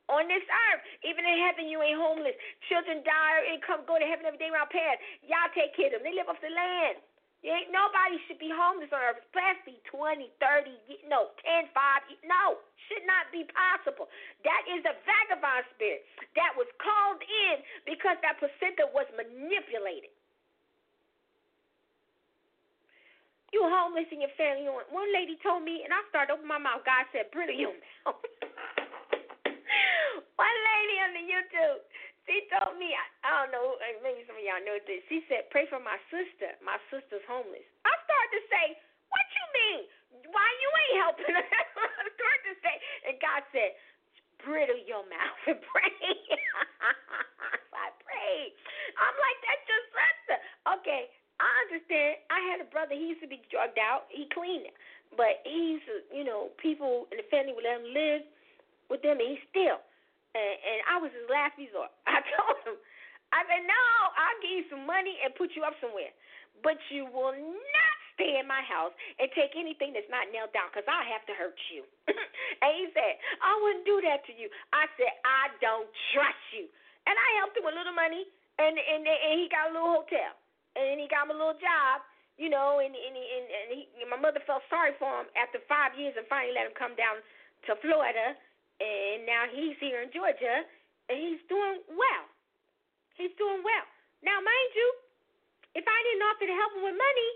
on 0.09 0.25
this 0.25 0.43
earth. 0.43 0.81
Even 1.05 1.23
in 1.23 1.37
heaven, 1.45 1.69
you 1.69 1.79
ain't 1.79 2.01
homeless. 2.01 2.35
Children 2.67 3.05
die 3.05 3.53
and 3.53 3.61
come 3.61 3.85
go 3.85 3.95
to 4.01 4.07
heaven 4.09 4.25
every 4.25 4.41
day 4.41 4.49
without 4.49 4.73
parents. 4.73 5.01
Y'all 5.23 5.53
take 5.53 5.77
care 5.77 5.93
of 5.93 6.01
them. 6.01 6.03
They 6.03 6.17
live 6.17 6.27
off 6.27 6.41
the 6.41 6.51
land. 6.51 6.99
You 7.39 7.55
ain't 7.55 7.71
nobody 7.71 8.19
should 8.27 8.41
be 8.41 8.51
homeless 8.51 8.91
on 8.91 8.99
earth, 8.99 9.23
especially 9.31 9.79
20, 9.87 10.27
30, 10.43 11.07
no, 11.07 11.31
10, 11.39 11.71
5. 11.71 12.27
No, 12.27 12.59
should 12.91 13.07
not 13.07 13.31
be 13.31 13.47
possible. 13.47 14.11
That 14.43 14.67
is 14.67 14.83
a 14.83 14.91
vagabond 15.07 15.63
spirit 15.71 16.03
that 16.35 16.51
was 16.59 16.67
called 16.83 17.23
in 17.23 17.63
because 17.87 18.19
that 18.27 18.43
placenta 18.43 18.91
was 18.91 19.07
manipulated. 19.15 20.11
You 23.55 23.63
homeless 23.65 24.11
in 24.11 24.19
your 24.21 24.35
family. 24.35 24.67
One 24.67 25.09
lady 25.15 25.39
told 25.41 25.63
me, 25.63 25.81
and 25.87 25.95
I 25.95 26.03
started 26.11 26.35
opening 26.35 26.51
my 26.51 26.61
mouth. 26.61 26.85
God 26.85 27.07
said, 27.15 27.31
"Brittle 27.31 27.55
your 27.55 27.73
mouth." 28.05 28.19
Lady 30.79 30.97
on 31.03 31.11
the 31.11 31.25
YouTube, 31.27 31.79
she 32.23 32.47
told 32.55 32.79
me, 32.79 32.95
I, 32.95 33.03
I 33.27 33.29
don't 33.43 33.51
know, 33.51 33.75
maybe 33.99 34.23
some 34.23 34.39
of 34.39 34.43
y'all 34.47 34.63
know 34.63 34.79
this. 34.87 35.03
She 35.11 35.27
said, 35.27 35.51
pray 35.51 35.67
for 35.67 35.83
my 35.83 35.99
sister. 36.07 36.55
My 36.63 36.79
sister's 36.87 37.25
homeless. 37.27 37.67
I 37.83 37.91
started 38.07 38.31
to 38.39 38.41
say, 38.47 38.65
what 39.11 39.27
you 39.27 39.45
mean? 39.51 39.81
Why 40.31 40.47
you 40.47 40.69
ain't 40.71 40.95
helping 41.03 41.35
her? 41.35 41.47
I 41.99 42.07
started 42.15 42.45
to 42.47 42.55
say, 42.63 42.75
and 43.11 43.15
God 43.19 43.43
said, 43.51 43.75
brittle 44.39 44.79
your 44.87 45.03
mouth 45.11 45.41
and 45.51 45.59
pray. 45.75 45.99
I 47.75 47.91
prayed. 47.99 48.51
I'm 48.95 49.15
like, 49.19 49.37
that's 49.43 49.65
your 49.67 49.83
sister. 49.91 50.37
Okay, 50.79 51.03
I 51.43 51.49
understand. 51.67 52.23
I 52.31 52.39
had 52.55 52.63
a 52.63 52.67
brother. 52.71 52.95
He 52.95 53.11
used 53.11 53.25
to 53.25 53.31
be 53.31 53.43
drugged 53.51 53.83
out. 53.83 54.07
He 54.07 54.31
cleaned 54.31 54.71
but 55.17 55.41
he's, 55.45 55.81
you 56.13 56.23
know, 56.23 56.53
people 56.61 57.07
in 57.09 57.17
the 57.17 57.27
family 57.33 57.53
would 57.55 57.65
let 57.65 57.81
him 57.81 57.89
live 57.93 58.21
with 58.89 59.01
them, 59.01 59.17
and 59.17 59.29
he 59.33 59.37
still 59.49 59.81
and, 60.35 60.55
and 60.61 60.79
I 60.85 60.95
was 61.01 61.09
his 61.13 61.27
last 61.29 61.57
resort. 61.57 61.89
I 62.09 62.21
told 62.37 62.57
him, 62.65 62.77
I 63.29 63.45
said, 63.45 63.63
no, 63.65 63.83
I'll 64.17 64.39
give 64.41 64.53
you 64.53 64.65
some 64.73 64.83
money 64.89 65.21
and 65.21 65.33
put 65.37 65.53
you 65.53 65.61
up 65.61 65.77
somewhere, 65.77 66.09
but 66.65 66.81
you 66.89 67.05
will 67.05 67.33
not 67.37 67.95
stay 68.17 68.41
in 68.41 68.49
my 68.49 68.65
house 68.65 68.91
and 69.21 69.29
take 69.37 69.53
anything 69.53 69.93
that's 69.93 70.09
not 70.09 70.27
nailed 70.33 70.49
down 70.51 70.73
because 70.73 70.89
I 70.89 71.05
have 71.13 71.23
to 71.29 71.33
hurt 71.37 71.57
you. 71.69 71.85
and 72.61 72.71
he 72.73 72.89
said, 72.91 73.21
I 73.39 73.53
wouldn't 73.61 73.85
do 73.85 74.01
that 74.09 74.25
to 74.27 74.33
you. 74.33 74.49
I 74.73 74.89
said, 74.97 75.13
I 75.23 75.53
don't 75.61 75.87
trust 76.11 76.41
you. 76.57 76.65
And 77.05 77.15
I 77.15 77.29
helped 77.41 77.55
him 77.57 77.65
with 77.65 77.73
a 77.73 77.79
little 77.79 77.95
money, 77.95 78.27
and 78.59 78.75
and 78.75 79.01
and 79.01 79.35
he 79.39 79.49
got 79.49 79.71
a 79.71 79.73
little 79.73 80.03
hotel, 80.03 80.35
and 80.77 80.99
he 80.99 81.09
got 81.09 81.25
him 81.25 81.33
a 81.33 81.37
little 81.37 81.57
job, 81.57 82.05
you 82.37 82.51
know, 82.51 82.83
and 82.83 82.91
and 82.91 83.15
and, 83.17 83.45
and 83.49 83.67
he, 83.73 83.89
my 84.05 84.19
mother 84.19 84.43
felt 84.45 84.61
sorry 84.69 84.93
for 85.01 85.09
him 85.23 85.31
after 85.33 85.57
five 85.65 85.97
years 85.97 86.13
and 86.19 86.27
finally 86.29 86.53
let 86.53 86.69
him 86.69 86.75
come 86.77 86.93
down 86.93 87.23
to 87.65 87.73
Florida 87.81 88.37
and 88.79 89.27
now 89.27 89.47
he's 89.51 89.75
here 89.83 90.01
in 90.01 90.09
Georgia, 90.11 90.63
and 91.11 91.15
he's 91.19 91.43
doing 91.51 91.83
well. 91.91 92.25
He's 93.19 93.35
doing 93.35 93.59
well. 93.63 93.85
Now, 94.23 94.39
mind 94.39 94.71
you, 94.75 94.87
if 95.75 95.85
I 95.85 95.99
didn't 96.07 96.25
offer 96.27 96.45
to 96.47 96.55
help 96.55 96.71
him 96.75 96.83
with 96.87 96.97
money, 96.97 97.29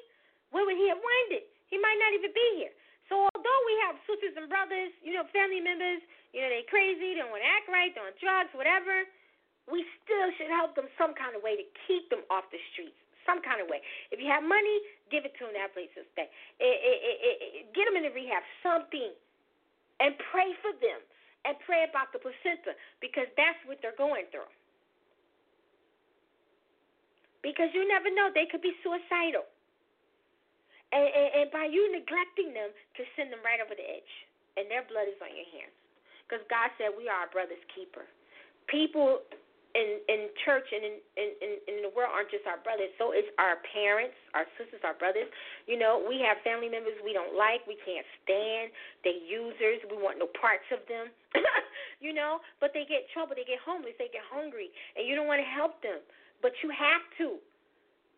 where 0.56 0.64
would 0.64 0.80
he 0.80 0.88
have 0.88 1.02
it? 1.34 1.52
He 1.68 1.78
might 1.82 1.99
not 1.99 2.14
even 2.15 2.32
be 2.32 2.48
here. 2.61 2.74
So 3.11 3.20
although 3.20 3.61
we 3.68 3.76
have 3.88 3.99
sisters 4.07 4.34
and 4.40 4.48
brothers, 4.48 4.95
you 5.03 5.11
know, 5.11 5.28
family 5.36 5.60
members, 5.60 5.99
you 6.32 6.40
know, 6.40 6.49
they 6.49 6.64
crazy, 6.70 7.14
they 7.14 7.20
don't 7.20 7.34
want 7.34 7.44
to 7.44 7.52
act 7.52 7.68
right, 7.68 7.91
they're 7.91 8.07
on 8.07 8.15
drugs, 8.22 8.53
whatever, 8.56 9.03
we 9.68 9.84
still 10.03 10.30
should 10.40 10.52
help 10.52 10.76
them 10.76 10.88
some 10.95 11.14
kind 11.14 11.36
of 11.36 11.44
way 11.44 11.60
to 11.60 11.65
keep 11.88 12.07
them 12.10 12.24
off 12.32 12.48
the 12.52 12.60
streets. 12.72 12.95
Some 13.24 13.40
kind 13.40 13.64
of 13.64 13.72
way. 13.72 13.80
If 14.11 14.20
you 14.20 14.28
have 14.28 14.44
money, 14.44 14.84
give 15.07 15.24
it 15.24 15.32
to 15.40 15.48
them 15.48 15.56
that 15.56 15.72
place 15.72 15.88
to 15.95 16.03
stay. 16.11 16.28
It, 16.60 16.76
it, 16.76 16.98
it, 16.99 17.40
get 17.72 17.88
them 17.88 17.95
in 17.95 18.03
the 18.03 18.11
rehab, 18.11 18.44
something, 18.60 19.15
and 20.03 20.11
pray 20.28 20.52
for 20.60 20.76
them 20.84 20.99
and 21.44 21.60
pray 21.68 21.84
about 21.84 22.11
the 22.15 22.20
placenta 22.20 22.76
because 23.03 23.28
that's 23.36 23.60
what 23.68 23.80
they're 23.84 23.98
going 23.99 24.28
through. 24.32 24.48
Because 27.44 27.68
you 27.76 27.84
never 27.88 28.07
know, 28.07 28.32
they 28.32 28.48
could 28.48 28.64
be 28.64 28.72
suicidal. 28.80 29.44
And, 30.95 31.03
and, 31.03 31.30
and 31.44 31.48
by 31.52 31.68
you 31.68 31.91
neglecting 31.91 32.56
them, 32.56 32.72
to 32.72 33.02
send 33.20 33.34
them 33.34 33.44
right 33.44 33.60
over 33.60 33.76
the 33.76 33.84
edge, 33.84 34.14
and 34.56 34.70
their 34.72 34.88
blood 34.88 35.11
is 35.11 35.20
on 35.20 35.34
your 35.36 35.49
hands. 35.52 35.76
Because 36.24 36.45
God 36.48 36.72
said 36.80 36.95
we 36.95 37.11
are 37.11 37.28
our 37.28 37.32
brother's 37.34 37.61
keeper. 37.76 38.07
People 38.72 39.28
in 39.74 39.98
in 40.06 40.30
church 40.45 40.70
and 40.70 40.86
in, 40.86 40.95
in 41.18 41.52
in 41.66 41.76
the 41.82 41.90
world 41.98 42.14
aren't 42.14 42.30
just 42.30 42.45
our 42.45 42.62
brothers. 42.62 42.94
So 43.02 43.10
it's 43.10 43.30
our 43.41 43.58
parents, 43.74 44.14
our 44.38 44.45
sisters, 44.58 44.86
our 44.86 44.94
brothers. 44.94 45.26
You 45.66 45.82
know, 45.82 45.98
we 45.98 46.22
have 46.22 46.38
family 46.45 46.70
members 46.70 46.94
we 47.02 47.14
don't 47.14 47.34
like, 47.34 47.66
we 47.66 47.78
can't 47.82 48.06
stand. 48.22 48.70
They 49.02 49.18
users, 49.26 49.82
we 49.90 49.98
want 49.98 50.22
no 50.22 50.30
parts 50.38 50.66
of 50.70 50.86
them. 50.86 51.10
you 52.06 52.14
know, 52.14 52.38
but 52.62 52.70
they 52.78 52.86
get 52.86 53.10
trouble, 53.12 53.34
they 53.34 53.45
get 53.45 53.62
homeless, 53.66 53.98
they 53.98 54.14
get 54.14 54.26
hungry, 54.30 54.70
and 54.94 55.10
you 55.10 55.18
don't 55.18 55.26
want 55.26 55.41
to 55.41 55.50
help 55.50 55.82
them, 55.82 56.06
but 56.45 56.54
you 56.62 56.70
have 56.70 57.04
to. 57.18 57.41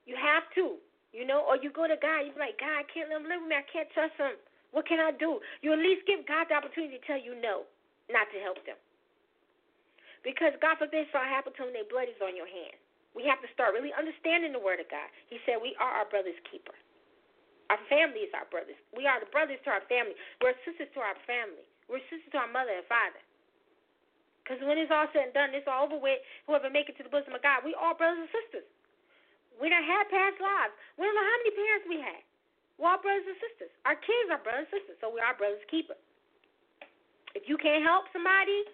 You 0.04 0.20
have 0.20 0.44
to. 0.60 0.76
You 1.16 1.24
know, 1.24 1.48
or 1.48 1.56
you 1.56 1.72
go 1.72 1.88
to 1.88 1.96
God, 1.96 2.28
you 2.28 2.36
be 2.36 2.44
like, 2.44 2.60
God, 2.60 2.76
I 2.76 2.84
can't 2.92 3.08
let 3.08 3.24
him 3.24 3.32
live 3.32 3.40
with 3.40 3.48
me. 3.48 3.56
I 3.56 3.64
can't 3.72 3.88
trust 3.96 4.20
him. 4.20 4.36
What 4.76 4.84
can 4.84 5.00
I 5.00 5.16
do? 5.16 5.40
You 5.64 5.72
at 5.72 5.80
least 5.80 6.04
give 6.04 6.28
God 6.28 6.52
the 6.52 6.60
opportunity 6.60 7.00
to 7.00 7.04
tell 7.08 7.16
you 7.16 7.40
no, 7.40 7.64
not 8.12 8.28
to 8.36 8.38
help 8.44 8.60
them. 8.68 8.76
Because 10.26 10.58
God 10.58 10.82
forbid 10.82 11.06
something 11.14 11.30
happen 11.30 11.54
to 11.54 11.70
them, 11.70 11.78
their 11.78 11.86
blood 11.86 12.10
is 12.10 12.18
on 12.18 12.34
your 12.34 12.50
hand. 12.50 12.74
We 13.14 13.24
have 13.30 13.40
to 13.46 13.50
start 13.54 13.78
really 13.78 13.94
understanding 13.94 14.52
the 14.52 14.60
word 14.60 14.82
of 14.82 14.90
God. 14.90 15.08
He 15.30 15.38
said 15.46 15.62
we 15.62 15.78
are 15.78 16.02
our 16.02 16.10
brother's 16.10 16.36
keeper. 16.50 16.74
Our 17.70 17.80
family 17.88 18.26
is 18.26 18.34
our 18.34 18.50
brothers. 18.50 18.78
We 18.92 19.06
are 19.06 19.22
the 19.22 19.30
brothers 19.30 19.62
to 19.64 19.70
our 19.72 19.86
family. 19.86 20.18
We're 20.42 20.58
sisters 20.66 20.90
to 20.98 21.02
our 21.02 21.18
family. 21.30 21.64
We're 21.88 22.04
sisters 22.10 22.30
to 22.34 22.42
our 22.42 22.52
mother 22.52 22.74
and 22.74 22.86
father. 22.90 23.22
Because 24.42 24.62
when 24.62 24.78
it's 24.78 24.94
all 24.94 25.10
said 25.10 25.34
and 25.34 25.34
done, 25.34 25.58
it's 25.58 25.66
all 25.66 25.90
over 25.90 25.98
with. 25.98 26.22
Whoever 26.46 26.70
make 26.70 26.90
it 26.90 26.98
to 27.02 27.06
the 27.06 27.10
bosom 27.10 27.34
of 27.34 27.42
God, 27.42 27.66
we 27.66 27.74
all 27.74 27.98
brothers 27.98 28.30
and 28.30 28.34
sisters. 28.34 28.68
We 29.58 29.74
don't 29.74 29.88
have 29.88 30.06
past 30.14 30.38
lives. 30.38 30.76
We 31.00 31.08
don't 31.10 31.18
know 31.18 31.26
how 31.26 31.38
many 31.42 31.54
parents 31.58 31.86
we 31.90 31.98
had. 32.02 32.22
We're 32.78 32.94
all 32.94 33.02
brothers 33.02 33.26
and 33.26 33.40
sisters. 33.42 33.72
Our 33.90 33.98
kids 33.98 34.28
are 34.30 34.42
brothers 34.42 34.70
and 34.70 34.74
sisters, 34.78 34.98
so 35.02 35.10
we 35.10 35.24
are 35.24 35.34
brothers 35.34 35.64
keeper. 35.72 35.98
If 37.34 37.50
you 37.50 37.58
can't 37.58 37.82
help 37.82 38.06
somebody, 38.14 38.68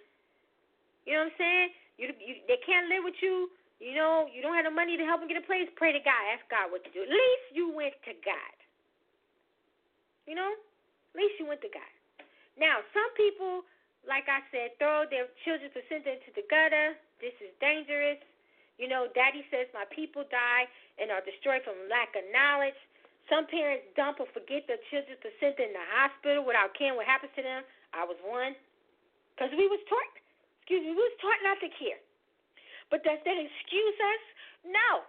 you 1.06 1.14
know 1.18 1.26
what 1.26 1.34
I'm 1.34 1.40
saying? 1.40 1.68
You, 1.98 2.06
you 2.18 2.34
they 2.46 2.60
can't 2.66 2.90
live 2.90 3.06
with 3.06 3.18
you. 3.22 3.50
You 3.82 3.98
know, 3.98 4.30
you 4.30 4.46
don't 4.46 4.54
have 4.54 4.70
the 4.70 4.74
money 4.74 4.94
to 4.94 5.06
help 5.06 5.26
them 5.26 5.30
get 5.30 5.42
a 5.42 5.46
place. 5.46 5.66
Pray 5.74 5.90
to 5.90 6.02
God. 6.06 6.22
Ask 6.30 6.46
God 6.54 6.70
what 6.70 6.86
to 6.86 6.92
do. 6.94 7.02
At 7.02 7.10
least 7.10 7.46
you 7.50 7.74
went 7.74 7.98
to 8.06 8.14
God. 8.22 8.56
You 10.30 10.38
know, 10.38 10.54
at 10.54 11.18
least 11.18 11.42
you 11.42 11.50
went 11.50 11.66
to 11.66 11.72
God. 11.74 11.90
Now, 12.62 12.86
some 12.94 13.10
people, 13.18 13.66
like 14.06 14.30
I 14.30 14.46
said, 14.54 14.78
throw 14.78 15.10
their 15.10 15.26
children's 15.42 15.74
placenta 15.74 16.22
into 16.22 16.30
the 16.38 16.46
gutter. 16.46 16.94
This 17.18 17.34
is 17.42 17.50
dangerous. 17.58 18.22
You 18.78 18.86
know, 18.86 19.10
Daddy 19.18 19.42
says 19.50 19.66
my 19.74 19.90
people 19.90 20.30
die 20.30 20.70
and 21.02 21.10
are 21.10 21.26
destroyed 21.26 21.66
from 21.66 21.78
lack 21.90 22.14
of 22.14 22.26
knowledge. 22.30 22.78
Some 23.34 23.50
parents 23.50 23.90
dump 23.98 24.22
or 24.22 24.30
forget 24.30 24.70
their 24.70 24.82
children's 24.94 25.22
placenta 25.26 25.66
in 25.66 25.74
the 25.74 25.88
hospital 25.90 26.46
without 26.46 26.78
caring 26.78 27.02
what 27.02 27.10
happens 27.10 27.34
to 27.34 27.42
them. 27.42 27.66
I 27.98 28.06
was 28.06 28.18
one. 28.22 28.54
Because 29.34 29.50
we 29.58 29.66
was 29.66 29.82
taught 29.90 30.21
excuse 30.72 30.88
me, 30.88 30.96
we 30.96 31.04
was 31.04 31.20
taught 31.20 31.44
not 31.44 31.60
to 31.60 31.68
care. 31.76 32.00
But 32.88 33.04
does 33.04 33.20
that 33.28 33.36
excuse 33.36 33.98
us? 34.00 34.24
No. 34.72 35.04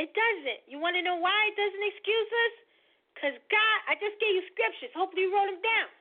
It 0.00 0.16
doesn't. 0.16 0.64
You 0.64 0.80
want 0.80 0.96
to 0.96 1.04
know 1.04 1.20
why 1.20 1.36
it 1.52 1.56
doesn't 1.60 1.84
excuse 1.92 2.30
us? 2.48 2.54
Because 3.12 3.36
God, 3.52 3.76
I 3.92 4.00
just 4.00 4.16
gave 4.16 4.32
you 4.32 4.44
scriptures. 4.48 4.88
Hopefully, 4.96 5.28
you 5.28 5.32
wrote 5.36 5.52
them 5.52 5.60
down 5.60 5.92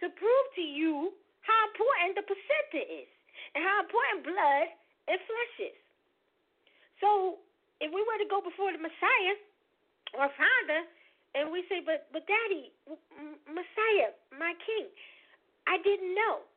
to 0.00 0.08
prove 0.16 0.46
to 0.56 0.64
you 0.64 1.12
how 1.44 1.60
important 1.68 2.16
the 2.16 2.24
placenta 2.24 2.80
is 2.88 3.08
and 3.52 3.60
how 3.60 3.84
important 3.84 4.24
blood 4.24 4.72
and 5.12 5.20
flesh 5.20 5.56
is. 5.68 5.78
So, 7.04 7.36
if 7.84 7.92
we 7.92 8.00
were 8.00 8.16
to 8.16 8.28
go 8.32 8.40
before 8.40 8.72
the 8.72 8.80
Messiah 8.80 9.36
or 10.16 10.32
Father, 10.40 10.88
and 11.36 11.52
we 11.52 11.68
say, 11.68 11.84
"But, 11.84 12.08
but, 12.16 12.24
Daddy, 12.24 12.72
Messiah, 13.44 14.16
my 14.32 14.56
King, 14.64 14.88
I 15.68 15.76
didn't 15.84 16.16
know." 16.16 16.48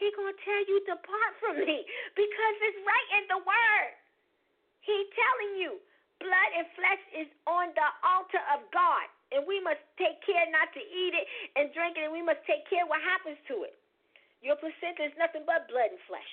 He 0.00 0.08
gonna 0.16 0.32
tell 0.40 0.62
you 0.64 0.80
depart 0.88 1.32
from 1.44 1.60
me 1.60 1.84
because 2.16 2.56
it's 2.64 2.80
right 2.88 3.08
in 3.20 3.24
the 3.28 3.40
word. 3.44 3.92
He 4.80 4.96
telling 5.12 5.60
you 5.60 5.76
blood 6.24 6.50
and 6.56 6.64
flesh 6.72 7.02
is 7.12 7.28
on 7.44 7.72
the 7.76 7.88
altar 8.00 8.40
of 8.56 8.64
God, 8.72 9.04
and 9.32 9.44
we 9.44 9.60
must 9.60 9.80
take 10.00 10.20
care 10.24 10.48
not 10.48 10.72
to 10.72 10.80
eat 10.80 11.12
it 11.12 11.28
and 11.56 11.68
drink 11.76 12.00
it, 12.00 12.08
and 12.08 12.12
we 12.16 12.24
must 12.24 12.40
take 12.48 12.64
care 12.72 12.88
what 12.88 13.04
happens 13.04 13.36
to 13.52 13.68
it. 13.68 13.76
Your 14.40 14.56
placenta 14.56 15.04
is 15.04 15.12
nothing 15.20 15.44
but 15.44 15.68
blood 15.68 15.92
and 15.92 16.00
flesh. 16.08 16.32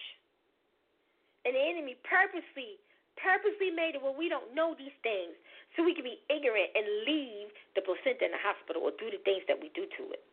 And 1.44 1.56
the 1.56 1.64
enemy 1.64 2.00
purposely, 2.08 2.80
purposely 3.20 3.72
made 3.72 4.00
it 4.00 4.04
where 4.04 4.16
we 4.16 4.32
don't 4.32 4.56
know 4.56 4.76
these 4.80 4.96
things 5.04 5.36
so 5.76 5.84
we 5.84 5.92
can 5.92 6.08
be 6.08 6.20
ignorant 6.32 6.72
and 6.72 6.88
leave 7.04 7.52
the 7.76 7.84
placenta 7.84 8.28
in 8.28 8.32
the 8.32 8.44
hospital 8.44 8.88
or 8.88 8.96
do 8.96 9.12
the 9.12 9.20
things 9.28 9.44
that 9.52 9.60
we 9.60 9.72
do 9.76 9.88
to 10.00 10.04
it. 10.16 10.24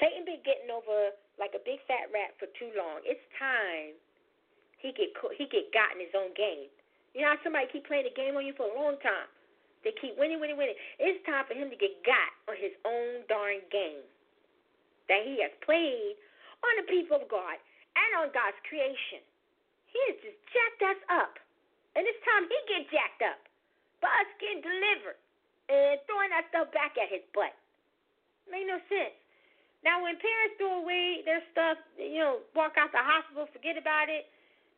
Satan 0.00 0.24
been 0.24 0.40
getting 0.42 0.72
over 0.72 1.12
like 1.36 1.52
a 1.52 1.62
big 1.62 1.78
fat 1.84 2.08
rat 2.10 2.34
for 2.40 2.48
too 2.56 2.72
long. 2.72 3.04
It's 3.04 3.20
time 3.36 3.94
he 4.80 4.96
get 4.96 5.12
he 5.36 5.44
get 5.46 5.70
got 5.76 5.92
in 5.92 6.00
his 6.00 6.16
own 6.16 6.32
game. 6.32 6.72
You 7.12 7.22
know 7.22 7.36
how 7.36 7.40
somebody 7.44 7.68
keep 7.68 7.84
playing 7.84 8.08
the 8.08 8.16
game 8.16 8.34
on 8.34 8.48
you 8.48 8.56
for 8.56 8.66
a 8.66 8.74
long 8.74 8.96
time. 9.04 9.28
They 9.84 9.92
keep 9.96 10.16
winning, 10.16 10.40
winning, 10.40 10.56
winning. 10.60 10.76
It's 11.00 11.20
time 11.24 11.44
for 11.48 11.56
him 11.56 11.72
to 11.72 11.78
get 11.78 12.00
got 12.04 12.32
on 12.48 12.56
his 12.56 12.72
own 12.84 13.24
darn 13.28 13.64
game 13.72 14.04
that 15.08 15.24
he 15.24 15.40
has 15.40 15.52
played 15.64 16.16
on 16.62 16.72
the 16.80 16.86
people 16.86 17.16
of 17.16 17.26
God 17.28 17.56
and 17.96 18.10
on 18.20 18.28
God's 18.30 18.60
creation. 18.68 19.24
He 19.88 19.98
has 20.12 20.16
just 20.22 20.38
jacked 20.52 20.82
us 20.84 21.00
up. 21.10 21.34
And 21.98 22.06
it's 22.06 22.20
time 22.22 22.46
he 22.46 22.58
get 22.70 22.86
jacked 22.92 23.24
up. 23.26 23.40
But 23.98 24.12
us 24.22 24.30
getting 24.38 24.62
delivered 24.62 25.18
and 25.66 25.98
throwing 26.06 26.30
that 26.30 26.46
stuff 26.54 26.70
back 26.70 26.94
at 26.94 27.10
his 27.10 27.24
butt. 27.34 27.52
Make 28.46 28.70
no 28.70 28.78
sense. 28.86 29.16
Now, 29.80 30.04
when 30.04 30.20
parents 30.20 30.60
throw 30.60 30.84
away 30.84 31.24
their 31.24 31.40
stuff, 31.56 31.80
you 31.96 32.20
know, 32.20 32.44
walk 32.52 32.76
out 32.76 32.92
the 32.92 33.00
hospital, 33.00 33.48
forget 33.48 33.80
about 33.80 34.12
it, 34.12 34.28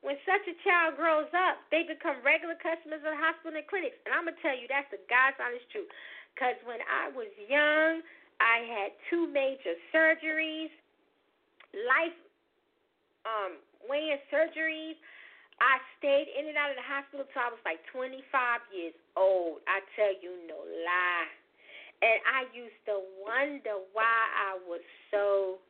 when 0.02 0.18
such 0.26 0.46
a 0.46 0.54
child 0.66 0.98
grows 0.98 1.30
up, 1.30 1.62
they 1.70 1.86
become 1.86 2.22
regular 2.26 2.58
customers 2.58 3.02
of 3.02 3.14
the 3.14 3.18
hospital 3.18 3.54
and 3.54 3.66
clinics. 3.66 3.98
And 4.06 4.14
I'm 4.14 4.26
to 4.26 4.34
tell 4.42 4.54
you, 4.54 4.66
that's 4.66 4.90
the 4.90 5.02
God's 5.06 5.38
honest 5.38 5.66
truth. 5.70 5.90
Because 6.34 6.58
when 6.66 6.82
I 6.86 7.10
was 7.14 7.30
young, 7.46 8.02
I 8.42 8.66
had 8.66 8.90
two 9.10 9.30
major 9.30 9.78
surgeries, 9.94 10.74
life 11.86 12.18
um, 13.26 13.62
weighing 13.86 14.18
surgeries. 14.30 14.98
I 15.62 15.78
stayed 15.98 16.26
in 16.34 16.50
and 16.50 16.58
out 16.58 16.74
of 16.74 16.78
the 16.78 16.86
hospital 16.86 17.22
till 17.30 17.42
I 17.42 17.50
was 17.54 17.62
like 17.62 17.78
25 17.94 18.18
years 18.74 18.98
old. 19.14 19.62
I 19.70 19.78
tell 19.94 20.10
you 20.18 20.34
no 20.50 20.58
lie. 20.58 21.41
And 22.02 22.18
I 22.26 22.50
used 22.50 22.82
to 22.90 22.98
wonder 23.22 23.78
why 23.94 24.18
I 24.34 24.58
was 24.66 24.82
so 25.14 25.62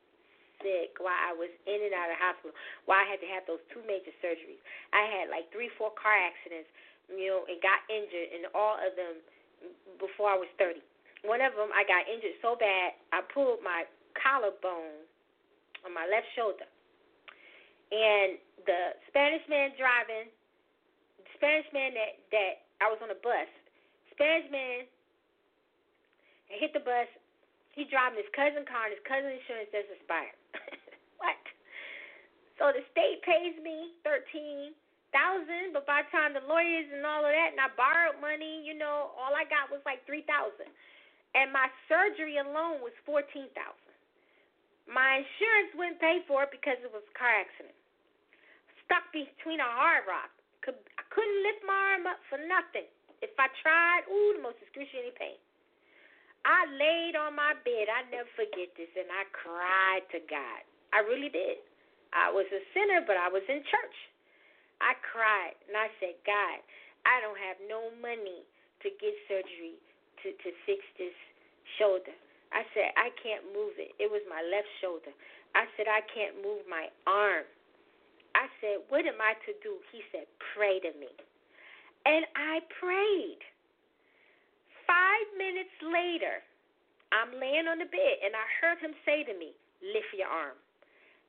sick, 0.64 0.96
why 0.96 1.12
I 1.12 1.36
was 1.36 1.52
in 1.68 1.78
and 1.84 1.92
out 1.92 2.08
of 2.08 2.16
the 2.16 2.22
hospital, 2.24 2.54
why 2.88 3.04
I 3.04 3.06
had 3.06 3.20
to 3.20 3.28
have 3.28 3.44
those 3.44 3.60
two 3.68 3.84
major 3.84 4.14
surgeries. 4.24 4.62
I 4.96 5.04
had 5.12 5.28
like 5.28 5.52
three, 5.52 5.68
four 5.76 5.92
car 5.92 6.16
accidents, 6.16 6.72
you 7.12 7.28
know, 7.28 7.44
and 7.44 7.60
got 7.60 7.84
injured, 7.92 8.32
and 8.32 8.48
all 8.56 8.80
of 8.80 8.96
them 8.96 9.20
before 10.00 10.32
I 10.32 10.38
was 10.40 10.48
30. 10.56 10.80
One 11.28 11.44
of 11.44 11.52
them, 11.52 11.68
I 11.70 11.84
got 11.84 12.08
injured 12.08 12.40
so 12.40 12.56
bad, 12.56 12.96
I 13.12 13.20
pulled 13.28 13.60
my 13.60 13.84
collarbone 14.16 15.04
on 15.84 15.92
my 15.92 16.08
left 16.08 16.26
shoulder. 16.32 16.66
And 17.92 18.40
the 18.64 18.96
Spanish 19.12 19.44
man 19.52 19.76
driving, 19.76 20.32
the 21.20 21.32
Spanish 21.36 21.68
man 21.76 21.92
that 21.92 22.16
that 22.32 22.54
I 22.80 22.88
was 22.88 22.98
on 23.04 23.12
a 23.12 23.20
bus, 23.20 23.50
Spanish 24.16 24.48
man 24.48 24.88
hit 26.58 26.72
the 26.72 26.84
bus. 26.84 27.08
He 27.72 27.88
driving 27.88 28.20
his 28.20 28.28
cousin 28.36 28.68
car, 28.68 28.88
and 28.88 28.92
his 28.92 29.04
cousin 29.08 29.32
insurance 29.32 29.72
just 29.72 29.88
expired. 29.88 30.36
what? 31.22 31.40
So 32.60 32.68
the 32.68 32.84
state 32.92 33.24
pays 33.24 33.56
me 33.64 33.96
thirteen 34.04 34.76
thousand, 35.12 35.76
but 35.76 35.88
by 35.88 36.04
the 36.04 36.10
time 36.12 36.32
the 36.36 36.44
lawyers 36.44 36.88
and 36.92 37.04
all 37.04 37.24
of 37.24 37.32
that, 37.32 37.52
and 37.52 37.60
I 37.60 37.72
borrowed 37.76 38.20
money, 38.20 38.64
you 38.64 38.76
know, 38.76 39.12
all 39.16 39.32
I 39.32 39.48
got 39.48 39.72
was 39.72 39.80
like 39.88 40.04
three 40.04 40.24
thousand, 40.28 40.68
and 41.32 41.48
my 41.48 41.72
surgery 41.88 42.36
alone 42.36 42.84
was 42.84 42.92
fourteen 43.08 43.48
thousand. 43.56 43.96
My 44.84 45.24
insurance 45.24 45.70
wouldn't 45.78 46.02
pay 46.02 46.20
for 46.28 46.44
it 46.44 46.52
because 46.52 46.76
it 46.82 46.90
was 46.92 47.06
a 47.06 47.14
car 47.16 47.32
accident. 47.32 47.76
Stuck 48.84 49.08
between 49.14 49.62
a 49.62 49.70
hard 49.72 50.04
rock. 50.04 50.28
Could 50.60 50.76
I 51.00 51.04
couldn't 51.08 51.40
lift 51.40 51.64
my 51.64 51.96
arm 51.96 52.04
up 52.04 52.20
for 52.28 52.36
nothing. 52.36 52.88
If 53.22 53.32
I 53.38 53.46
tried, 53.62 54.02
ooh, 54.10 54.34
the 54.36 54.42
most 54.42 54.58
excruciating 54.58 55.14
pain. 55.14 55.38
I 56.42 56.66
laid 56.66 57.14
on 57.14 57.38
my 57.38 57.54
bed. 57.62 57.86
I 57.86 58.02
never 58.10 58.28
forget 58.34 58.74
this, 58.74 58.90
and 58.98 59.08
I 59.10 59.24
cried 59.30 60.04
to 60.10 60.18
God. 60.26 60.60
I 60.90 61.00
really 61.06 61.30
did. 61.30 61.62
I 62.12 62.28
was 62.28 62.46
a 62.50 62.62
sinner, 62.74 63.00
but 63.06 63.16
I 63.16 63.30
was 63.30 63.42
in 63.48 63.62
church. 63.64 63.98
I 64.82 64.98
cried, 65.00 65.54
and 65.70 65.78
I 65.78 65.88
said, 66.02 66.18
God, 66.26 66.58
I 67.06 67.22
don't 67.22 67.38
have 67.38 67.58
no 67.70 67.94
money 68.02 68.42
to 68.82 68.88
get 68.98 69.14
surgery 69.30 69.78
to, 70.22 70.34
to 70.34 70.48
fix 70.66 70.82
this 70.98 71.14
shoulder. 71.78 72.14
I 72.50 72.66
said, 72.74 72.92
I 72.98 73.14
can't 73.22 73.46
move 73.54 73.78
it. 73.78 73.94
It 74.02 74.10
was 74.10 74.20
my 74.28 74.42
left 74.44 74.68
shoulder. 74.82 75.14
I 75.54 75.64
said, 75.78 75.86
I 75.88 76.02
can't 76.10 76.42
move 76.42 76.66
my 76.68 76.90
arm. 77.06 77.46
I 78.34 78.48
said, 78.60 78.84
What 78.88 79.04
am 79.04 79.20
I 79.20 79.36
to 79.48 79.52
do? 79.62 79.80
He 79.92 80.00
said, 80.12 80.28
Pray 80.52 80.80
to 80.80 80.92
me. 80.98 81.12
And 82.04 82.26
I 82.36 82.60
prayed. 82.80 83.40
Five 84.92 85.28
minutes 85.40 85.72
later, 85.80 86.44
I'm 87.16 87.32
laying 87.40 87.64
on 87.64 87.80
the 87.80 87.88
bed 87.88 88.14
and 88.20 88.36
I 88.36 88.44
heard 88.60 88.76
him 88.84 88.92
say 89.08 89.24
to 89.24 89.32
me, 89.32 89.56
Lift 89.80 90.12
your 90.12 90.28
arm. 90.28 90.60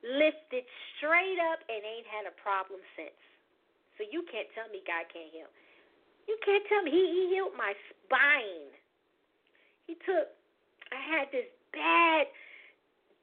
Lift 0.04 0.52
it 0.52 0.68
straight 0.94 1.40
up 1.40 1.64
and 1.64 1.80
ain't 1.80 2.04
had 2.04 2.28
a 2.28 2.34
problem 2.36 2.78
since. 2.92 3.16
So 3.96 4.04
you 4.04 4.20
can't 4.28 4.46
tell 4.52 4.68
me 4.68 4.84
God 4.84 5.08
can't 5.08 5.32
heal. 5.32 5.48
You 6.28 6.36
can't 6.44 6.60
tell 6.68 6.84
me. 6.84 6.92
He, 6.92 7.04
he 7.08 7.22
healed 7.32 7.56
my 7.56 7.72
spine. 7.88 8.68
He 9.88 9.96
took, 10.04 10.28
I 10.92 11.00
had 11.00 11.32
this 11.32 11.48
bad, 11.72 12.28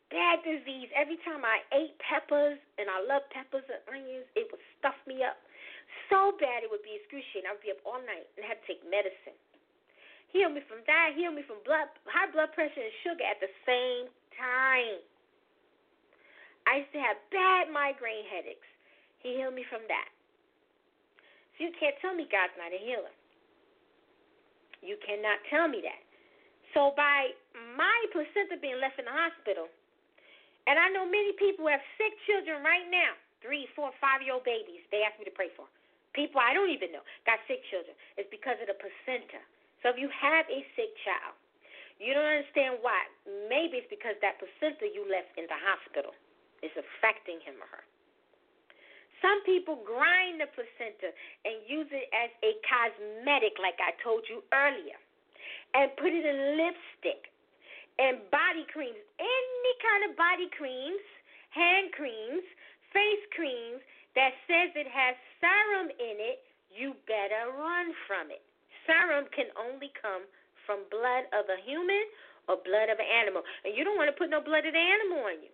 bad 0.09 0.41
disease. 0.41 0.89
Every 0.97 1.21
time 1.21 1.45
I 1.45 1.61
ate 1.69 1.93
peppers, 2.01 2.57
and 2.81 2.89
I 2.89 2.97
love 3.05 3.23
peppers 3.29 3.65
and 3.69 3.81
onions, 3.87 4.25
it 4.33 4.49
would 4.49 4.63
stuff 4.81 4.97
me 5.05 5.21
up 5.21 5.37
so 6.09 6.35
bad 6.41 6.65
it 6.65 6.69
would 6.73 6.83
be 6.83 6.97
excruciating. 6.99 7.47
I 7.47 7.55
would 7.55 7.63
be 7.63 7.71
up 7.71 7.81
all 7.85 8.01
night 8.03 8.27
and 8.35 8.43
have 8.43 8.59
to 8.59 8.65
take 8.67 8.83
medicine. 8.89 9.37
Heal 10.31 10.49
me 10.49 10.63
from 10.67 10.79
that. 10.87 11.11
Heal 11.15 11.31
me 11.31 11.43
from 11.43 11.59
blood, 11.67 11.91
high 12.07 12.31
blood 12.31 12.55
pressure 12.55 12.79
and 12.79 12.95
sugar 13.03 13.23
at 13.27 13.39
the 13.43 13.51
same 13.67 14.07
time. 14.35 15.03
I 16.67 16.83
used 16.83 16.93
to 16.95 17.01
have 17.03 17.19
bad 17.31 17.67
migraine 17.67 18.27
headaches. 18.31 18.67
He 19.19 19.35
healed 19.37 19.53
me 19.53 19.67
from 19.67 19.83
that. 19.91 20.07
So 21.57 21.67
you 21.67 21.73
can't 21.77 21.97
tell 21.99 22.15
me 22.15 22.25
God's 22.31 22.55
not 22.55 22.71
a 22.71 22.79
healer. 22.79 23.11
You 24.81 24.97
cannot 25.05 25.37
tell 25.51 25.69
me 25.69 25.83
that. 25.85 26.01
So 26.73 26.95
by 26.95 27.35
my 27.77 27.99
placenta 28.15 28.57
being 28.57 28.79
left 28.79 28.97
in 28.97 29.05
the 29.05 29.13
hospital, 29.13 29.67
and 30.65 30.79
I 30.79 30.89
know 30.89 31.05
many 31.05 31.35
people 31.35 31.67
have 31.67 31.83
sick 31.99 32.15
children 32.25 32.63
right 32.63 32.87
now, 32.87 33.13
three, 33.43 33.67
four, 33.75 33.91
five 33.99 34.23
year 34.23 34.37
old 34.37 34.47
babies, 34.47 34.81
they 34.89 35.03
ask 35.03 35.17
me 35.19 35.25
to 35.27 35.35
pray 35.35 35.51
for. 35.53 35.67
People 36.15 36.39
I 36.39 36.53
don't 36.55 36.69
even 36.71 36.91
know 36.91 37.03
got 37.25 37.41
sick 37.45 37.61
children. 37.69 37.93
It's 38.17 38.29
because 38.31 38.57
of 38.61 38.67
the 38.71 38.77
placenta. 38.77 39.41
So 39.81 39.89
if 39.89 39.97
you 39.97 40.09
have 40.13 40.45
a 40.45 40.61
sick 40.77 40.93
child, 41.01 41.33
you 41.97 42.13
don't 42.13 42.25
understand 42.25 42.81
why. 42.81 43.01
Maybe 43.49 43.81
it's 43.81 43.89
because 43.89 44.17
that 44.21 44.41
placenta 44.41 44.89
you 44.89 45.05
left 45.05 45.33
in 45.37 45.45
the 45.45 45.57
hospital 45.57 46.13
is 46.61 46.73
affecting 46.73 47.41
him 47.45 47.61
or 47.61 47.69
her. 47.69 47.85
Some 49.21 49.41
people 49.45 49.77
grind 49.85 50.41
the 50.41 50.49
placenta 50.49 51.13
and 51.45 51.61
use 51.69 51.89
it 51.93 52.09
as 52.09 52.33
a 52.41 52.57
cosmetic, 52.65 53.61
like 53.61 53.77
I 53.77 53.93
told 54.01 54.25
you 54.25 54.41
earlier, 54.49 54.97
and 55.77 55.93
put 56.01 56.09
it 56.09 56.25
in 56.25 56.57
lipstick 56.57 57.29
and 58.01 58.17
body 58.33 58.65
creams. 58.73 58.97
Any 59.21 59.73
kind 59.77 60.09
of 60.09 60.17
body 60.17 60.49
creams, 60.57 61.05
hand 61.53 61.93
creams, 61.93 62.45
face 62.89 63.25
creams 63.37 63.81
that 64.17 64.33
says 64.49 64.73
it 64.73 64.89
has 64.89 65.13
serum 65.37 65.93
in 66.01 66.17
it, 66.17 66.41
you 66.73 66.97
better 67.05 67.53
run 67.53 67.93
from 68.09 68.33
it 68.33 68.41
serum 68.85 69.25
can 69.35 69.49
only 69.57 69.91
come 69.97 70.25
from 70.65 70.85
blood 70.89 71.27
of 71.33 71.49
a 71.49 71.59
human 71.65 72.05
or 72.47 72.57
blood 72.61 72.89
of 72.89 72.97
an 72.97 73.09
animal. 73.09 73.43
And 73.65 73.75
you 73.75 73.83
don't 73.83 73.97
want 73.97 74.09
to 74.09 74.17
put 74.17 74.29
no 74.29 74.41
blood 74.41 74.65
of 74.65 74.73
the 74.73 74.81
animal 74.81 75.25
on 75.27 75.37
you. 75.41 75.53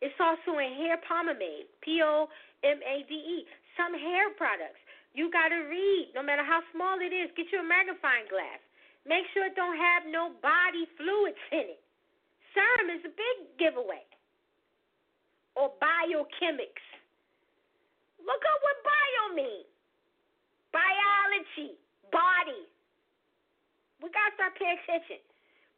It's 0.00 0.16
also 0.16 0.56
in 0.56 0.72
hair 0.80 0.96
pomade, 1.04 1.68
P 1.84 2.00
O 2.00 2.28
M 2.64 2.80
A 2.80 2.96
D 3.04 3.12
E. 3.12 3.38
Some 3.76 3.92
hair 3.92 4.32
products. 4.36 4.80
You 5.12 5.28
got 5.28 5.50
to 5.50 5.66
read, 5.66 6.14
no 6.14 6.22
matter 6.22 6.44
how 6.44 6.62
small 6.72 6.96
it 7.02 7.12
is. 7.12 7.28
Get 7.36 7.50
you 7.52 7.60
a 7.60 7.66
magnifying 7.66 8.30
glass. 8.30 8.62
Make 9.04 9.26
sure 9.32 9.48
it 9.48 9.56
don't 9.56 9.76
have 9.76 10.06
no 10.08 10.32
body 10.40 10.86
fluids 10.96 11.40
in 11.52 11.76
it. 11.76 11.82
Serum 12.54 12.88
is 12.92 13.02
a 13.04 13.12
big 13.12 13.36
giveaway. 13.58 14.04
Or 15.56 15.72
biochemics. 15.82 16.86
Look 18.20 18.42
up 18.44 18.58
what 18.62 18.76
bio 18.86 19.24
means. 19.34 19.68
Biology 20.70 21.74
body. 22.10 22.66
We 24.02 24.10
got 24.10 24.32
to 24.32 24.34
start 24.36 24.52
paying 24.56 24.78
attention. 24.84 25.20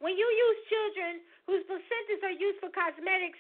When 0.03 0.19
you 0.19 0.27
use 0.27 0.59
children 0.67 1.13
whose 1.47 1.63
placentas 1.71 2.21
are 2.27 2.35
used 2.35 2.59
for 2.59 2.71
cosmetics, 2.75 3.39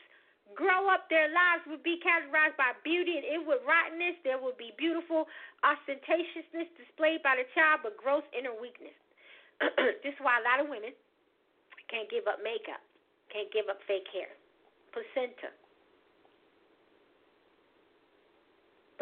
grow 0.54 0.90
up, 0.90 1.08
their 1.10 1.30
lives 1.30 1.64
would 1.66 1.82
be 1.82 1.98
characterized 2.02 2.58
by 2.58 2.76
beauty 2.86 3.18
and 3.18 3.26
inward 3.26 3.62
rottenness. 3.66 4.18
There 4.22 4.38
would 4.38 4.58
be 4.58 4.74
beautiful 4.78 5.26
ostentatiousness 5.62 6.70
displayed 6.78 7.22
by 7.22 7.38
the 7.40 7.46
child, 7.54 7.82
but 7.86 7.98
gross 7.98 8.26
inner 8.34 8.54
weakness. 8.54 8.94
this 10.04 10.14
is 10.14 10.22
why 10.22 10.38
a 10.38 10.44
lot 10.44 10.58
of 10.62 10.66
women 10.70 10.94
can't 11.90 12.10
give 12.10 12.26
up 12.26 12.42
makeup, 12.42 12.82
can't 13.30 13.50
give 13.50 13.70
up 13.70 13.78
fake 13.86 14.08
hair. 14.10 14.30
Placenta. 14.92 15.54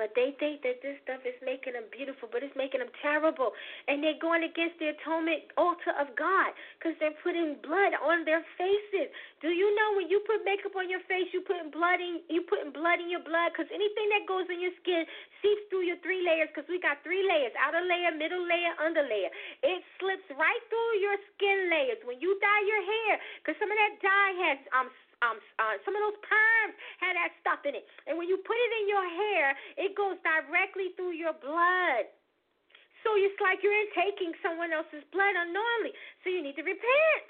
But 0.00 0.16
they 0.16 0.32
think 0.40 0.64
that 0.64 0.80
this 0.80 0.96
stuff 1.04 1.20
is 1.28 1.36
making 1.44 1.76
them 1.76 1.84
beautiful, 1.92 2.24
but 2.32 2.40
it's 2.40 2.56
making 2.56 2.80
them 2.80 2.88
terrible. 3.04 3.52
And 3.84 4.00
they're 4.00 4.16
going 4.16 4.48
against 4.48 4.80
the 4.80 4.96
atonement 4.96 5.52
altar 5.60 5.92
of 5.92 6.16
God 6.16 6.56
because 6.80 6.96
they're 6.96 7.12
putting 7.20 7.60
blood 7.60 7.92
on 8.00 8.24
their 8.24 8.40
faces. 8.56 9.12
Do 9.44 9.52
you 9.52 9.68
know 9.76 10.00
when 10.00 10.08
you 10.08 10.24
put 10.24 10.40
makeup 10.40 10.72
on 10.72 10.88
your 10.88 11.04
face, 11.04 11.28
you 11.36 11.44
putting 11.44 11.68
blood 11.68 12.00
in 12.00 12.24
you 12.32 12.40
putting 12.48 12.72
blood 12.72 12.96
in 12.96 13.12
your 13.12 13.20
blood 13.20 13.52
because 13.52 13.68
anything 13.68 14.08
that 14.16 14.24
goes 14.24 14.48
in 14.48 14.64
your 14.64 14.72
skin 14.80 15.04
seeps 15.44 15.68
through 15.68 15.84
your 15.84 16.00
three 16.00 16.24
layers 16.24 16.48
because 16.48 16.64
we 16.72 16.80
got 16.80 16.96
three 17.04 17.20
layers: 17.20 17.52
outer 17.60 17.84
layer, 17.84 18.08
middle 18.16 18.40
layer, 18.40 18.72
under 18.80 19.04
layer. 19.04 19.28
It 19.60 19.84
slips 20.00 20.24
right 20.32 20.64
through 20.72 20.92
your 21.04 21.20
skin 21.36 21.68
layers 21.68 22.00
when 22.08 22.24
you 22.24 22.40
dye 22.40 22.64
your 22.64 22.82
hair 22.88 23.20
because 23.44 23.60
some 23.60 23.68
of 23.68 23.76
that 23.76 24.00
dye 24.00 24.32
has 24.48 24.58
um 24.72 24.88
um, 25.20 25.36
uh, 25.60 25.76
some 25.84 25.92
of 25.92 26.00
those 26.00 26.18
perms 26.24 26.74
have 27.04 27.14
that 27.16 27.32
stuff 27.44 27.60
in 27.68 27.76
it. 27.76 27.84
And 28.08 28.16
when 28.16 28.28
you 28.28 28.40
put 28.40 28.56
it 28.56 28.72
in 28.80 28.84
your 28.88 29.04
hair, 29.04 29.46
it 29.76 29.92
goes 29.92 30.16
directly 30.24 30.96
through 30.96 31.12
your 31.12 31.36
blood. 31.36 32.08
So 33.04 33.16
it's 33.16 33.36
like 33.40 33.64
you're 33.64 33.76
intaking 33.88 34.36
someone 34.44 34.72
else's 34.72 35.04
blood 35.12 35.32
unknowingly. 35.36 35.92
So 36.24 36.32
you 36.32 36.44
need 36.44 36.56
to 36.60 36.64
repent. 36.64 37.28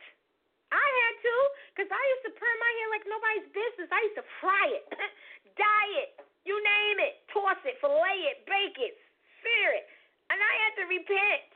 I 0.70 0.86
had 0.86 1.14
to, 1.18 1.34
because 1.74 1.90
I 1.90 2.02
used 2.14 2.24
to 2.30 2.32
perm 2.38 2.56
my 2.62 2.72
hair 2.78 2.88
like 2.94 3.06
nobody's 3.10 3.48
business. 3.50 3.90
I 3.90 4.00
used 4.06 4.18
to 4.22 4.26
fry 4.38 4.66
it, 4.70 4.86
dye 5.58 5.92
it, 6.06 6.10
you 6.46 6.54
name 6.62 6.98
it, 7.02 7.26
toss 7.34 7.58
it, 7.66 7.74
fillet 7.82 8.22
it, 8.30 8.46
bake 8.46 8.78
it, 8.78 8.94
sear 9.42 9.74
it. 9.74 9.86
And 10.30 10.38
I 10.38 10.52
had 10.62 10.72
to 10.78 10.84
repent. 10.86 11.50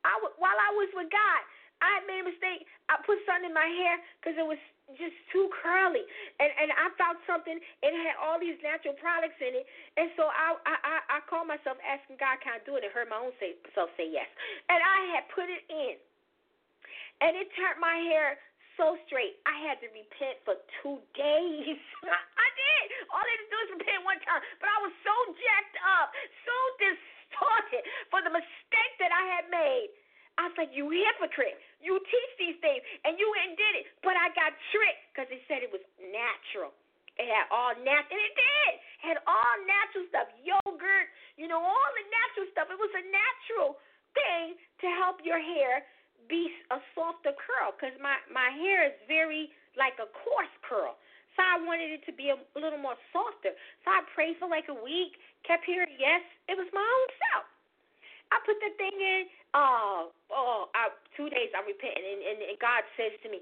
I, 0.00 0.16
while 0.40 0.56
I 0.56 0.70
was 0.80 0.88
with 0.96 1.12
God, 1.12 1.42
I 1.84 2.00
made 2.08 2.24
a 2.24 2.28
mistake. 2.32 2.64
I 2.88 2.96
put 3.04 3.20
something 3.28 3.52
in 3.52 3.56
my 3.56 3.68
hair 3.68 4.00
because 4.20 4.36
it 4.40 4.46
was 4.46 4.60
just 4.96 5.16
too 5.34 5.50
curly, 5.60 6.02
and 6.38 6.50
and 6.56 6.70
I 6.72 6.88
found 6.96 7.18
something. 7.26 7.58
It 7.58 7.92
had 7.92 8.16
all 8.22 8.38
these 8.38 8.56
natural 8.62 8.94
products 8.96 9.36
in 9.42 9.52
it, 9.60 9.66
and 9.98 10.08
so 10.14 10.30
I 10.30 10.56
I 10.64 11.18
I 11.18 11.18
called 11.26 11.50
myself 11.50 11.76
asking 11.82 12.16
God, 12.22 12.38
can 12.40 12.56
I 12.56 12.60
do 12.62 12.78
it? 12.78 12.86
And 12.86 12.92
heard 12.94 13.10
my 13.10 13.18
own 13.18 13.34
say, 13.42 13.58
self 13.74 13.90
say 13.98 14.08
yes, 14.08 14.28
and 14.70 14.78
I 14.78 14.98
had 15.18 15.28
put 15.34 15.50
it 15.50 15.66
in, 15.68 15.98
and 17.20 17.34
it 17.34 17.50
turned 17.58 17.82
my 17.82 17.98
hair 18.08 18.38
so 18.78 18.94
straight. 19.08 19.40
I 19.48 19.56
had 19.66 19.80
to 19.82 19.88
repent 19.90 20.38
for 20.46 20.56
two 20.80 21.00
days. 21.16 21.80
I 22.06 22.48
did. 22.54 22.84
All 23.10 23.20
I 23.20 23.26
had 23.26 23.40
to 23.42 23.48
do 23.50 23.58
was 23.58 23.70
repent 23.80 24.00
one 24.04 24.20
time, 24.22 24.40
but 24.60 24.68
I 24.70 24.78
was 24.84 24.94
so 25.02 25.14
jacked 25.34 25.78
up, 25.82 26.08
so 26.46 26.56
distorted 26.78 27.82
for 28.12 28.20
the 28.22 28.32
mistake 28.32 28.94
that 29.00 29.10
I 29.10 29.24
had 29.40 29.50
made. 29.50 29.90
I 30.36 30.52
was 30.52 30.56
like, 30.60 30.70
you 30.76 30.92
hypocrite. 30.92 31.56
You 31.80 32.00
teach 32.00 32.32
these 32.40 32.58
things, 32.64 32.80
and 33.04 33.20
you 33.20 33.28
and 33.44 33.54
did 33.56 33.84
it. 33.84 33.86
But 34.00 34.16
I 34.16 34.32
got 34.32 34.56
tricked 34.72 35.02
because 35.12 35.28
they 35.28 35.42
said 35.46 35.60
it 35.60 35.70
was 35.70 35.84
natural. 36.00 36.72
It 37.16 37.28
had 37.32 37.48
all 37.48 37.72
natural, 37.80 38.20
it 38.20 38.34
did. 38.36 38.72
It 38.76 39.04
had 39.16 39.18
all 39.24 39.56
natural 39.64 40.04
stuff, 40.12 40.28
yogurt, 40.44 41.08
you 41.40 41.48
know, 41.48 41.60
all 41.60 41.90
the 41.96 42.06
natural 42.12 42.46
stuff. 42.52 42.68
It 42.68 42.76
was 42.76 42.92
a 42.92 43.04
natural 43.08 43.80
thing 44.12 44.60
to 44.84 44.86
help 45.00 45.24
your 45.24 45.40
hair 45.40 45.84
be 46.28 46.52
a 46.72 46.78
softer 46.92 47.32
curl 47.32 47.72
because 47.72 47.96
my 48.02 48.20
my 48.28 48.52
hair 48.52 48.92
is 48.92 48.96
very 49.08 49.48
like 49.80 49.96
a 49.96 50.08
coarse 50.12 50.52
curl. 50.64 50.96
So 51.36 51.44
I 51.44 51.60
wanted 51.60 51.92
it 51.92 52.02
to 52.08 52.12
be 52.16 52.32
a 52.32 52.38
little 52.56 52.80
more 52.80 52.96
softer. 53.12 53.52
So 53.84 53.92
I 53.92 54.00
prayed 54.16 54.40
for 54.40 54.48
like 54.48 54.72
a 54.72 54.76
week, 54.76 55.20
kept 55.44 55.68
hearing 55.68 55.92
yes. 56.00 56.24
It 56.48 56.56
was 56.56 56.68
my 56.72 56.84
own 56.84 57.08
self. 57.28 57.44
I 58.32 58.42
put 58.42 58.58
the 58.58 58.72
thing 58.76 58.96
in. 58.98 59.30
Oh, 59.54 60.12
oh, 60.30 60.68
I, 60.76 60.92
two 61.16 61.30
days 61.32 61.48
I 61.56 61.64
repent, 61.64 61.96
and, 61.96 62.20
and, 62.20 62.38
and 62.44 62.58
God 62.60 62.84
says 62.98 63.14
to 63.24 63.28
me, 63.32 63.40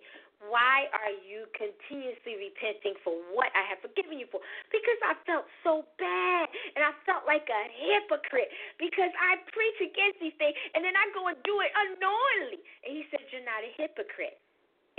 why 0.52 0.92
are 0.92 1.14
you 1.24 1.48
continuously 1.56 2.36
repenting 2.36 2.98
for 3.00 3.16
what 3.32 3.48
I 3.56 3.64
have 3.70 3.80
forgiven 3.80 4.20
you 4.20 4.28
for? 4.28 4.44
Because 4.68 5.00
I 5.00 5.16
felt 5.24 5.48
so 5.64 5.88
bad 5.96 6.44
and 6.76 6.84
I 6.84 6.92
felt 7.08 7.24
like 7.24 7.48
a 7.48 7.62
hypocrite 7.72 8.52
because 8.76 9.12
I 9.16 9.40
preach 9.54 9.78
against 9.80 10.20
these 10.20 10.36
things 10.36 10.56
and 10.76 10.84
then 10.84 10.92
I 10.92 11.08
go 11.16 11.32
and 11.32 11.38
do 11.48 11.64
it 11.64 11.72
unknowingly. 11.72 12.60
And 12.84 12.92
he 12.92 13.08
said, 13.08 13.24
You're 13.32 13.46
not 13.46 13.64
a 13.64 13.72
hypocrite. 13.78 14.36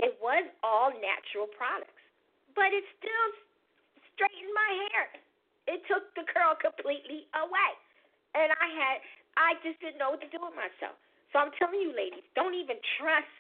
It 0.02 0.18
was 0.18 0.44
all 0.66 0.92
natural 0.92 1.48
products, 1.54 1.94
but 2.58 2.74
it 2.74 2.84
still 2.98 3.28
straightened 4.16 4.56
my 4.56 4.72
hair. 4.90 5.08
It 5.70 5.86
took 5.88 6.10
the 6.18 6.26
curl 6.26 6.58
completely 6.58 7.30
away. 7.38 7.72
And 8.36 8.52
I 8.52 8.68
had 8.76 8.98
I 9.36 9.60
just 9.62 9.80
didn't 9.84 10.00
know 10.00 10.16
what 10.16 10.24
to 10.24 10.32
do 10.32 10.40
with 10.40 10.56
myself. 10.56 10.96
So 11.32 11.44
I'm 11.44 11.52
telling 11.60 11.80
you, 11.80 11.92
ladies, 11.92 12.24
don't 12.36 12.56
even 12.56 12.80
trust 13.00 13.32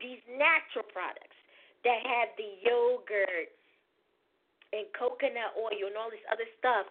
these 0.00 0.20
natural 0.28 0.88
products 0.88 1.36
that 1.84 2.00
have 2.00 2.32
the 2.40 2.48
yogurt 2.64 3.52
and 4.72 4.88
coconut 4.96 5.52
oil 5.58 5.84
and 5.84 5.96
all 6.00 6.08
this 6.08 6.24
other 6.32 6.48
stuff 6.56 6.88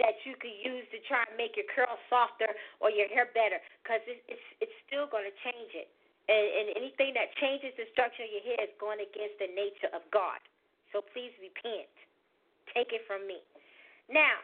that 0.00 0.16
you 0.24 0.34
could 0.40 0.56
use 0.64 0.88
to 0.90 0.98
try 1.06 1.22
and 1.28 1.36
make 1.36 1.54
your 1.54 1.68
curls 1.68 2.00
softer 2.08 2.48
or 2.80 2.88
your 2.88 3.06
hair 3.12 3.28
better 3.36 3.60
because 3.84 4.00
it, 4.08 4.24
it's 4.26 4.48
it's 4.64 4.76
still 4.88 5.04
going 5.06 5.28
to 5.28 5.36
change 5.44 5.72
it. 5.76 5.92
And, 6.30 6.46
and 6.54 6.66
anything 6.78 7.12
that 7.18 7.34
changes 7.38 7.74
the 7.76 7.84
structure 7.92 8.24
of 8.24 8.30
your 8.30 8.46
hair 8.46 8.62
is 8.64 8.74
going 8.78 9.02
against 9.02 9.36
the 9.42 9.50
nature 9.52 9.90
of 9.92 10.06
God. 10.14 10.38
So 10.94 11.02
please 11.12 11.34
repent. 11.42 11.90
Take 12.72 12.94
it 12.94 13.04
from 13.04 13.26
me. 13.26 13.42
Now, 14.08 14.38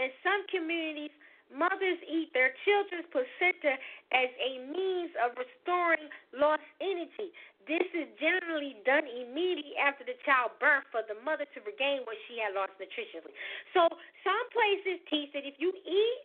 in 0.00 0.08
some 0.24 0.42
communities, 0.48 1.12
Mothers 1.50 1.98
eat 2.06 2.30
their 2.32 2.54
children's 2.62 3.10
placenta 3.10 3.74
as 4.14 4.30
a 4.38 4.62
means 4.70 5.10
of 5.18 5.34
restoring 5.34 6.06
lost 6.30 6.64
energy. 6.78 7.34
This 7.66 7.86
is 7.92 8.06
generally 8.22 8.78
done 8.86 9.04
immediately 9.04 9.74
after 9.76 10.06
the 10.06 10.16
child 10.22 10.54
birth 10.62 10.86
for 10.94 11.02
the 11.06 11.18
mother 11.20 11.44
to 11.54 11.58
regain 11.66 12.06
what 12.06 12.16
she 12.26 12.38
had 12.38 12.54
lost 12.54 12.74
nutritionally. 12.78 13.34
So 13.74 13.86
some 14.22 14.44
places 14.54 15.02
teach 15.10 15.34
that 15.34 15.42
if 15.42 15.58
you 15.58 15.74
eat 15.74 16.24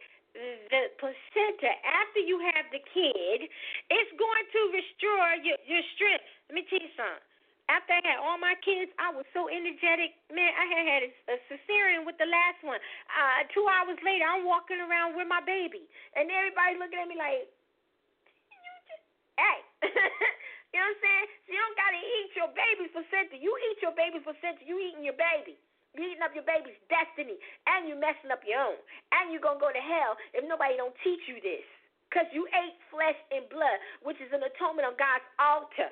the 0.69 0.93
placenta 1.01 1.71
after 1.83 2.21
you 2.21 2.39
have 2.53 2.69
the 2.69 2.83
kid, 2.93 3.49
it's 3.89 4.13
going 4.17 4.45
to 4.51 4.61
restore 4.73 5.29
your, 5.41 5.57
your 5.65 5.83
strength. 5.95 6.25
Let 6.49 6.55
me 6.55 6.63
tell 6.69 6.81
you 6.81 6.93
something 6.93 7.34
after 7.65 7.97
I 7.97 8.01
had 8.05 8.21
all 8.21 8.37
my 8.37 8.53
kids, 8.61 8.93
I 9.01 9.09
was 9.09 9.25
so 9.33 9.49
energetic. 9.49 10.13
Man, 10.29 10.53
I 10.53 10.65
had 10.69 10.85
had 10.85 11.01
a, 11.09 11.11
a 11.33 11.35
cesarean 11.49 12.05
with 12.05 12.17
the 12.21 12.29
last 12.29 12.61
one. 12.61 12.77
Uh, 13.09 13.41
two 13.49 13.65
hours 13.65 13.97
later, 14.05 14.25
I'm 14.25 14.45
walking 14.45 14.77
around 14.77 15.17
with 15.17 15.25
my 15.25 15.41
baby, 15.41 15.89
and 16.13 16.29
everybody 16.29 16.77
looking 16.77 17.01
at 17.01 17.09
me 17.09 17.17
like, 17.17 17.49
"Hey." 19.41 19.59
you 20.73 20.77
know 20.77 20.85
what 20.85 20.93
I'm 20.93 21.01
saying? 21.01 21.27
So 21.45 21.47
you 21.53 21.59
don't 21.61 21.77
gotta 21.77 22.01
eat 22.01 22.29
your 22.37 22.51
baby's 22.53 22.93
placenta. 22.93 23.35
You 23.41 23.51
eat 23.71 23.79
your 23.81 23.95
baby's 23.97 24.25
placenta. 24.25 24.61
You 24.61 24.77
eating 24.77 25.01
your 25.01 25.17
baby. 25.17 25.57
You 25.97 26.05
eating 26.05 26.21
up 26.21 26.35
your 26.37 26.45
baby's 26.45 26.77
destiny, 26.91 27.39
and 27.65 27.89
you 27.89 27.97
messing 27.97 28.29
up 28.29 28.45
your 28.45 28.61
own. 28.61 28.77
And 29.09 29.33
you 29.33 29.41
gonna 29.41 29.57
go 29.57 29.73
to 29.73 29.81
hell 29.81 30.19
if 30.37 30.45
nobody 30.45 30.77
don't 30.77 30.93
teach 31.01 31.25
you 31.25 31.41
this, 31.41 31.65
cause 32.13 32.29
you 32.29 32.45
ate 32.51 32.77
flesh 32.93 33.17
and 33.33 33.49
blood, 33.49 33.81
which 34.05 34.21
is 34.21 34.29
an 34.35 34.43
atonement 34.45 34.85
on 34.85 34.93
God's 34.99 35.25
altar 35.41 35.89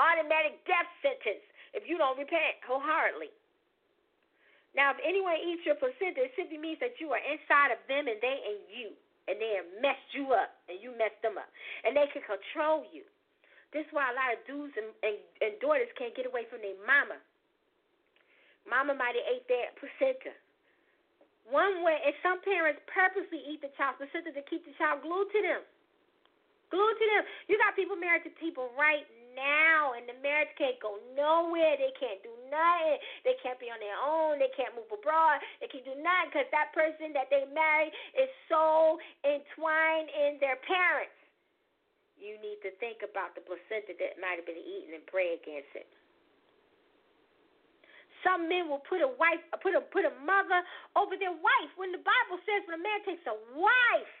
automatic 0.00 0.64
death 0.64 0.88
sentence 1.04 1.44
if 1.76 1.84
you 1.84 2.00
don't 2.00 2.16
repent 2.16 2.64
wholeheartedly. 2.64 3.28
Now, 4.72 4.94
if 4.94 5.02
anyone 5.02 5.36
eats 5.36 5.66
your 5.66 5.76
placenta, 5.76 6.24
it 6.24 6.32
simply 6.38 6.56
means 6.56 6.78
that 6.80 6.96
you 7.02 7.10
are 7.12 7.20
inside 7.20 7.74
of 7.74 7.82
them 7.90 8.06
and 8.06 8.16
they 8.22 8.38
and 8.40 8.60
you. 8.70 8.88
And 9.28 9.38
they 9.38 9.60
have 9.60 9.68
messed 9.78 10.10
you 10.16 10.32
up 10.32 10.56
and 10.66 10.80
you 10.80 10.96
messed 10.96 11.20
them 11.22 11.36
up. 11.38 11.50
And 11.84 11.94
they 11.94 12.08
can 12.10 12.22
control 12.24 12.86
you. 12.90 13.04
This 13.70 13.86
is 13.86 13.92
why 13.94 14.10
a 14.10 14.16
lot 14.16 14.34
of 14.34 14.42
dudes 14.46 14.74
and, 14.74 14.90
and, 15.06 15.18
and 15.42 15.52
daughters 15.62 15.90
can't 15.94 16.14
get 16.14 16.26
away 16.26 16.46
from 16.50 16.62
their 16.62 16.74
mama. 16.82 17.18
Mama 18.66 18.94
might 18.94 19.14
have 19.14 19.26
ate 19.30 19.46
their 19.46 19.70
placenta. 19.78 20.34
One 21.46 21.82
way, 21.82 21.98
and 22.02 22.14
some 22.22 22.38
parents 22.42 22.78
purposely 22.90 23.42
eat 23.42 23.62
the 23.62 23.74
child's 23.74 24.02
placenta 24.02 24.34
to 24.34 24.42
keep 24.46 24.62
the 24.66 24.74
child 24.78 25.02
glued 25.02 25.30
to 25.34 25.40
them. 25.42 25.62
Glued 26.70 26.96
to 26.98 27.06
them. 27.14 27.22
You 27.50 27.58
got 27.58 27.74
people 27.74 27.98
married 27.98 28.22
to 28.26 28.32
people 28.38 28.70
right 28.78 29.02
now, 29.34 29.94
and 29.96 30.06
the 30.06 30.16
marriage 30.20 30.52
can't 30.56 30.78
go 30.82 30.98
nowhere. 31.14 31.76
They 31.76 31.94
can't 31.98 32.20
do 32.22 32.32
nothing. 32.48 32.98
They 33.22 33.36
can't 33.40 33.58
be 33.58 33.70
on 33.70 33.80
their 33.80 33.98
own. 33.98 34.38
They 34.38 34.52
can't 34.54 34.74
move 34.74 34.90
abroad. 34.90 35.40
They 35.62 35.68
can't 35.70 35.86
do 35.86 35.96
nothing 35.98 36.34
because 36.34 36.48
that 36.50 36.74
person 36.74 37.14
that 37.14 37.30
they 37.30 37.46
marry 37.50 37.90
is 38.14 38.30
so 38.50 38.98
entwined 39.22 40.10
in 40.10 40.40
their 40.42 40.58
parents. 40.66 41.14
You 42.20 42.36
need 42.44 42.60
to 42.66 42.70
think 42.76 43.00
about 43.00 43.32
the 43.32 43.40
placenta 43.40 43.96
that 43.96 44.20
might 44.20 44.36
have 44.36 44.44
been 44.44 44.60
eaten 44.60 44.92
and 44.92 45.04
pray 45.08 45.40
against 45.40 45.72
it. 45.72 45.88
Some 48.20 48.52
men 48.52 48.68
will 48.68 48.84
put 48.84 49.00
a 49.00 49.08
wife, 49.16 49.40
put 49.64 49.72
a 49.72 49.80
put 49.80 50.04
a 50.04 50.12
mother 50.20 50.60
over 50.92 51.16
their 51.16 51.32
wife. 51.32 51.72
When 51.80 51.88
the 51.88 52.04
Bible 52.04 52.36
says 52.44 52.60
when 52.68 52.76
a 52.76 52.84
man 52.84 53.00
takes 53.08 53.24
a 53.24 53.32
wife 53.56 54.19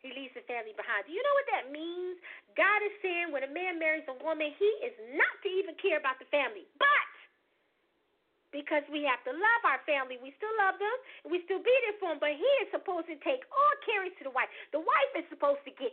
he 0.00 0.12
leaves 0.16 0.32
the 0.32 0.44
family 0.48 0.72
behind. 0.76 1.04
Do 1.04 1.12
you 1.12 1.20
know 1.20 1.36
what 1.36 1.48
that 1.52 1.64
means? 1.68 2.16
God 2.56 2.80
is 2.84 2.94
saying 3.04 3.32
when 3.32 3.44
a 3.44 3.52
man 3.52 3.76
marries 3.76 4.04
a 4.08 4.16
woman, 4.24 4.52
he 4.56 4.70
is 4.84 4.96
not 5.16 5.34
to 5.44 5.48
even 5.48 5.76
care 5.76 6.00
about 6.00 6.16
the 6.16 6.28
family. 6.32 6.64
But 6.80 7.09
because 8.50 8.82
we 8.90 9.06
have 9.06 9.22
to 9.26 9.32
love 9.32 9.62
our 9.66 9.80
family. 9.86 10.18
We 10.18 10.34
still 10.36 10.52
love 10.58 10.76
them, 10.78 10.96
we 11.30 11.42
still 11.46 11.62
be 11.62 11.74
there 11.86 11.96
for 11.98 12.14
them, 12.14 12.20
but 12.22 12.34
he 12.34 12.50
is 12.62 12.68
supposed 12.74 13.06
to 13.10 13.16
take 13.22 13.46
all 13.50 13.74
caring 13.86 14.14
to 14.18 14.22
the 14.26 14.34
wife. 14.34 14.50
The 14.74 14.82
wife 14.82 15.12
is 15.18 15.26
supposed 15.30 15.62
to 15.66 15.72
get 15.74 15.90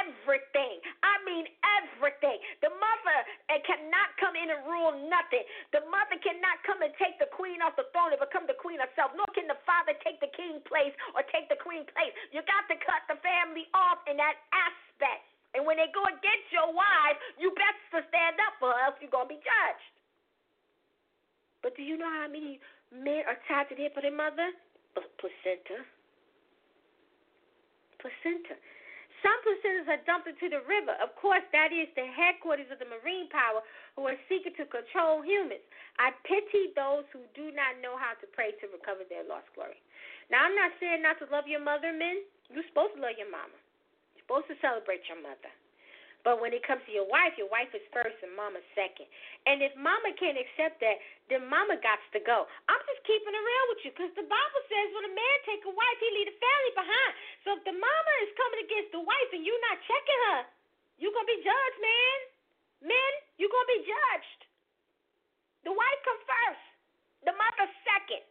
everything. 0.00 0.80
I 1.04 1.20
mean, 1.24 1.46
everything. 1.80 2.40
The 2.64 2.72
mother 2.72 3.18
uh, 3.52 3.60
cannot 3.64 4.16
come 4.16 4.34
in 4.34 4.48
and 4.48 4.60
rule 4.64 4.96
nothing. 5.08 5.44
The 5.76 5.84
mother 5.88 6.16
cannot 6.20 6.60
come 6.64 6.80
and 6.80 6.92
take 6.96 7.20
the 7.20 7.28
queen 7.32 7.60
off 7.60 7.76
the 7.76 7.88
throne 7.92 8.16
and 8.16 8.20
become 8.20 8.48
the 8.48 8.56
queen 8.56 8.80
herself, 8.80 9.12
nor 9.12 9.28
can 9.36 9.46
the 9.46 9.60
father 9.68 9.92
take 10.00 10.18
the 10.24 10.32
king 10.32 10.64
place 10.64 10.92
or 11.12 11.22
take 11.28 11.48
the 11.52 11.60
queen 11.60 11.84
place. 11.92 12.12
You 12.32 12.40
got 12.48 12.64
to 12.72 12.76
cut 12.80 13.04
the 13.06 13.20
family 13.20 13.68
off 13.76 14.00
in 14.08 14.16
that 14.16 14.40
aspect. 14.50 15.28
And 15.56 15.64
when 15.64 15.80
they 15.80 15.88
go 15.96 16.04
against 16.04 16.48
your 16.52 16.68
wife, 16.70 17.16
you 17.40 17.50
best 17.56 17.80
to 17.96 18.04
stand 18.12 18.36
up 18.44 18.60
for 18.60 18.68
else 18.76 19.00
you're 19.00 19.10
to 19.10 19.24
be 19.26 19.40
judged. 19.40 19.97
But 21.62 21.76
do 21.76 21.82
you 21.82 21.98
know 21.98 22.10
how 22.10 22.28
many 22.30 22.60
men 22.92 23.26
are 23.26 23.38
tied 23.50 23.68
to 23.70 23.74
the 23.74 23.82
hip 23.86 23.96
of 23.96 24.02
their 24.02 24.14
mother? 24.14 24.54
Placenta. 25.18 25.82
Placenta. 27.98 28.54
Some 29.18 29.34
placentas 29.42 29.90
are 29.90 30.02
dumped 30.06 30.30
into 30.30 30.46
the 30.46 30.62
river. 30.62 30.94
Of 31.02 31.10
course, 31.18 31.42
that 31.50 31.74
is 31.74 31.90
the 31.98 32.06
headquarters 32.06 32.70
of 32.70 32.78
the 32.78 32.86
marine 32.86 33.26
power 33.34 33.66
who 33.98 34.06
are 34.06 34.18
seeking 34.30 34.54
to 34.54 34.64
control 34.70 35.26
humans. 35.26 35.62
I 35.98 36.14
pity 36.22 36.70
those 36.78 37.02
who 37.10 37.26
do 37.34 37.50
not 37.50 37.82
know 37.82 37.98
how 37.98 38.14
to 38.22 38.26
pray 38.30 38.54
to 38.62 38.70
recover 38.70 39.02
their 39.10 39.26
lost 39.26 39.50
glory. 39.58 39.82
Now, 40.30 40.46
I'm 40.46 40.54
not 40.54 40.70
saying 40.78 41.02
not 41.02 41.18
to 41.18 41.26
love 41.34 41.50
your 41.50 41.62
mother, 41.62 41.90
men. 41.90 42.22
You're 42.46 42.66
supposed 42.70 42.94
to 42.94 43.02
love 43.02 43.18
your 43.18 43.26
mama. 43.26 43.58
You're 44.14 44.22
supposed 44.22 44.46
to 44.54 44.56
celebrate 44.62 45.02
your 45.10 45.18
mother. 45.18 45.50
But 46.26 46.42
when 46.42 46.50
it 46.50 46.66
comes 46.66 46.82
to 46.84 46.92
your 46.92 47.06
wife, 47.06 47.38
your 47.38 47.48
wife 47.48 47.70
is 47.72 47.84
first 47.94 48.18
and 48.26 48.34
mama 48.34 48.58
second. 48.74 49.06
And 49.46 49.62
if 49.62 49.70
mama 49.78 50.10
can't 50.18 50.36
accept 50.36 50.82
that, 50.82 50.98
then 51.30 51.46
mama 51.46 51.78
got 51.78 52.02
to 52.10 52.20
go. 52.20 52.44
I'm 52.66 52.82
just 52.90 53.02
keeping 53.06 53.32
it 53.32 53.44
real 53.44 53.66
with 53.70 53.80
you 53.86 53.90
because 53.94 54.12
the 54.18 54.26
Bible 54.26 54.62
says 54.66 54.86
when 54.92 55.06
a 55.06 55.14
man 55.14 55.36
take 55.46 55.62
a 55.62 55.72
wife, 55.72 55.98
he 56.02 56.08
leave 56.18 56.28
the 56.28 56.38
family 56.42 56.72
behind. 56.74 57.12
So 57.46 57.48
if 57.54 57.62
the 57.62 57.76
mama 57.76 58.12
is 58.26 58.30
coming 58.34 58.60
against 58.66 58.90
the 58.92 59.02
wife 59.02 59.30
and 59.30 59.46
you 59.46 59.54
not 59.70 59.78
checking 59.86 60.20
her, 60.30 60.40
you're 60.98 61.14
going 61.14 61.28
to 61.30 61.34
be 61.38 61.40
judged, 61.46 61.78
man. 61.78 62.18
Men, 62.90 63.12
you're 63.38 63.50
going 63.50 63.68
to 63.70 63.74
be 63.78 63.82
judged. 63.86 64.40
The 65.66 65.74
wife 65.74 66.00
comes 66.02 66.22
first, 66.26 66.64
the 67.26 67.34
mother 67.34 67.66
second. 67.86 68.22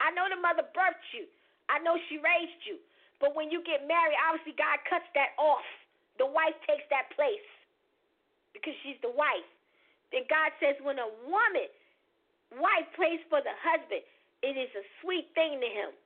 I 0.00 0.12
know 0.16 0.28
the 0.28 0.40
mother 0.40 0.64
birthed 0.72 1.08
you, 1.12 1.28
I 1.68 1.80
know 1.80 1.96
she 2.08 2.20
raised 2.20 2.64
you. 2.64 2.80
But 3.20 3.36
when 3.36 3.52
you 3.52 3.60
get 3.62 3.84
married, 3.84 4.16
obviously 4.16 4.56
God 4.56 4.80
cuts 4.88 5.04
that 5.12 5.36
off. 5.36 5.64
The 6.20 6.28
wife 6.28 6.52
takes 6.68 6.84
that 6.92 7.08
place 7.16 7.48
because 8.52 8.76
she's 8.84 9.00
the 9.00 9.08
wife. 9.08 9.48
Then 10.12 10.28
God 10.28 10.52
says, 10.60 10.76
when 10.84 11.00
a 11.00 11.08
woman, 11.24 11.70
wife 12.60 12.86
prays 12.92 13.24
for 13.32 13.40
the 13.40 13.56
husband, 13.56 14.04
it 14.44 14.54
is 14.60 14.68
a 14.76 14.84
sweet 15.00 15.32
thing 15.32 15.56
to 15.64 15.70
him. 15.70 15.96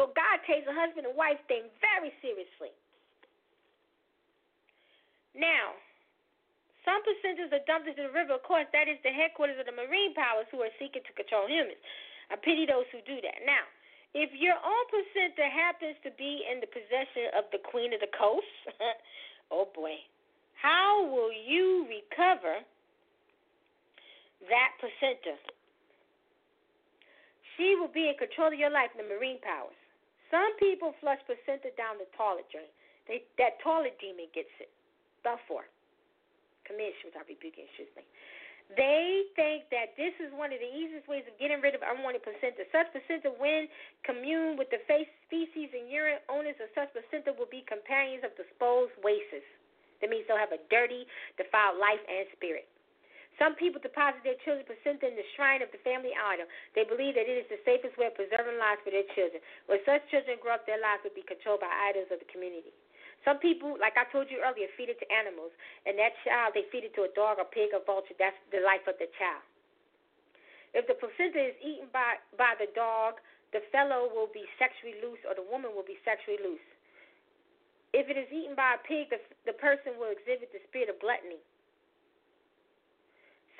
So 0.00 0.08
God 0.16 0.40
takes 0.48 0.64
a 0.64 0.72
husband 0.72 1.04
and 1.04 1.12
wife 1.12 1.36
thing 1.52 1.68
very 1.84 2.16
seriously. 2.24 2.72
Now, 5.36 5.76
some 6.86 7.02
placentas 7.02 7.50
are 7.50 7.64
dumped 7.66 7.90
into 7.90 8.06
the 8.06 8.14
river. 8.14 8.38
Of 8.38 8.46
course, 8.46 8.70
that 8.70 8.86
is 8.86 8.96
the 9.02 9.12
headquarters 9.12 9.58
of 9.58 9.66
the 9.66 9.74
marine 9.74 10.14
powers 10.14 10.46
who 10.48 10.62
are 10.62 10.72
seeking 10.78 11.02
to 11.02 11.12
control 11.12 11.44
humans. 11.44 11.80
I 12.30 12.38
pity 12.38 12.64
those 12.64 12.86
who 12.94 13.02
do 13.04 13.20
that. 13.20 13.42
Now, 13.42 13.68
if 14.14 14.30
your 14.38 14.54
own 14.54 14.84
placenta 14.90 15.50
happens 15.50 15.98
to 16.06 16.10
be 16.14 16.46
in 16.46 16.62
the 16.62 16.70
possession 16.70 17.34
of 17.34 17.50
the 17.50 17.58
queen 17.58 17.90
of 17.92 18.00
the 18.00 18.10
coast, 18.14 18.46
oh 19.54 19.66
boy, 19.74 19.98
how 20.54 21.02
will 21.02 21.34
you 21.34 21.84
recover 21.90 22.62
that 24.46 24.70
placenta? 24.78 25.34
She 27.58 27.74
will 27.78 27.90
be 27.90 28.10
in 28.10 28.14
control 28.18 28.54
of 28.54 28.58
your 28.58 28.70
life 28.70 28.94
the 28.94 29.06
marine 29.06 29.42
powers. 29.42 29.78
Some 30.30 30.54
people 30.58 30.94
flush 31.02 31.22
placenta 31.26 31.74
down 31.74 31.98
the 31.98 32.06
toilet 32.14 32.46
drain. 32.50 32.70
They, 33.06 33.26
that 33.38 33.60
toilet 33.62 33.98
demon 34.00 34.30
gets 34.34 34.50
it. 34.58 34.70
Shoes. 37.02 37.12
I 37.12 37.22
rebuke 37.28 37.56
you, 37.56 37.66
excuse 37.68 37.92
me. 37.92 38.04
They 38.72 39.28
think 39.36 39.68
that 39.68 39.92
this 40.00 40.16
is 40.18 40.32
one 40.32 40.48
of 40.48 40.58
the 40.58 40.72
easiest 40.72 41.04
ways 41.04 41.28
of 41.28 41.36
getting 41.36 41.60
rid 41.60 41.76
of 41.76 41.84
unwanted 41.84 42.24
placenta. 42.24 42.64
Such 42.72 42.88
placenta, 42.96 43.28
when 43.36 43.68
commune 44.08 44.56
with 44.56 44.72
the 44.72 44.80
feces 44.88 45.70
and 45.76 45.92
urine, 45.92 46.24
owners 46.32 46.56
of 46.58 46.72
such 46.72 46.88
placenta 46.96 47.36
will 47.36 47.50
be 47.52 47.60
companions 47.68 48.24
of 48.24 48.32
disposed 48.34 48.96
wastes. 49.04 49.44
That 50.00 50.08
means 50.08 50.24
they'll 50.26 50.40
have 50.40 50.56
a 50.56 50.64
dirty, 50.72 51.04
defiled 51.36 51.76
life 51.76 52.02
and 52.08 52.24
spirit. 52.34 52.66
Some 53.38 53.58
people 53.58 53.82
deposit 53.82 54.22
their 54.22 54.38
children's 54.46 54.70
placenta 54.70 55.10
in 55.10 55.18
the 55.18 55.26
shrine 55.34 55.58
of 55.58 55.68
the 55.74 55.82
family 55.82 56.14
idol. 56.14 56.46
They 56.78 56.86
believe 56.86 57.18
that 57.18 57.26
it 57.26 57.34
is 57.34 57.48
the 57.50 57.58
safest 57.66 57.98
way 57.98 58.06
of 58.06 58.14
preserving 58.14 58.62
lives 58.62 58.80
for 58.86 58.94
their 58.94 59.06
children. 59.12 59.42
When 59.66 59.82
such 59.82 60.06
children 60.08 60.38
grow 60.38 60.54
up, 60.54 60.66
their 60.70 60.78
lives 60.78 61.02
will 61.02 61.14
be 61.18 61.26
controlled 61.26 61.60
by 61.60 61.70
idols 61.70 62.14
of 62.14 62.22
the 62.22 62.30
community. 62.30 62.70
Some 63.24 63.40
people, 63.40 63.80
like 63.80 63.96
I 63.96 64.04
told 64.12 64.28
you 64.28 64.44
earlier, 64.44 64.68
feed 64.76 64.92
it 64.92 65.00
to 65.00 65.08
animals, 65.08 65.50
and 65.88 65.96
that 65.96 66.12
child 66.28 66.52
they 66.52 66.68
feed 66.68 66.84
it 66.84 66.92
to 67.00 67.08
a 67.08 67.12
dog, 67.16 67.40
a 67.40 67.48
pig, 67.48 67.72
a 67.72 67.80
vulture. 67.80 68.12
That's 68.20 68.36
the 68.52 68.60
life 68.60 68.84
of 68.84 69.00
the 69.00 69.08
child. 69.16 69.40
If 70.76 70.84
the 70.84 70.96
placenta 71.00 71.40
is 71.40 71.56
eaten 71.64 71.88
by 71.88 72.20
by 72.36 72.52
the 72.60 72.68
dog, 72.76 73.24
the 73.56 73.64
fellow 73.72 74.12
will 74.12 74.28
be 74.28 74.44
sexually 74.60 75.00
loose, 75.00 75.22
or 75.24 75.32
the 75.32 75.46
woman 75.46 75.72
will 75.72 75.86
be 75.86 75.96
sexually 76.04 76.36
loose. 76.42 76.68
If 77.94 78.10
it 78.10 78.18
is 78.18 78.26
eaten 78.34 78.58
by 78.58 78.74
a 78.76 78.80
pig, 78.82 79.08
the, 79.14 79.22
the 79.46 79.54
person 79.56 79.94
will 79.96 80.10
exhibit 80.10 80.50
the 80.50 80.58
spirit 80.66 80.90
of 80.90 80.98
gluttony. 80.98 81.38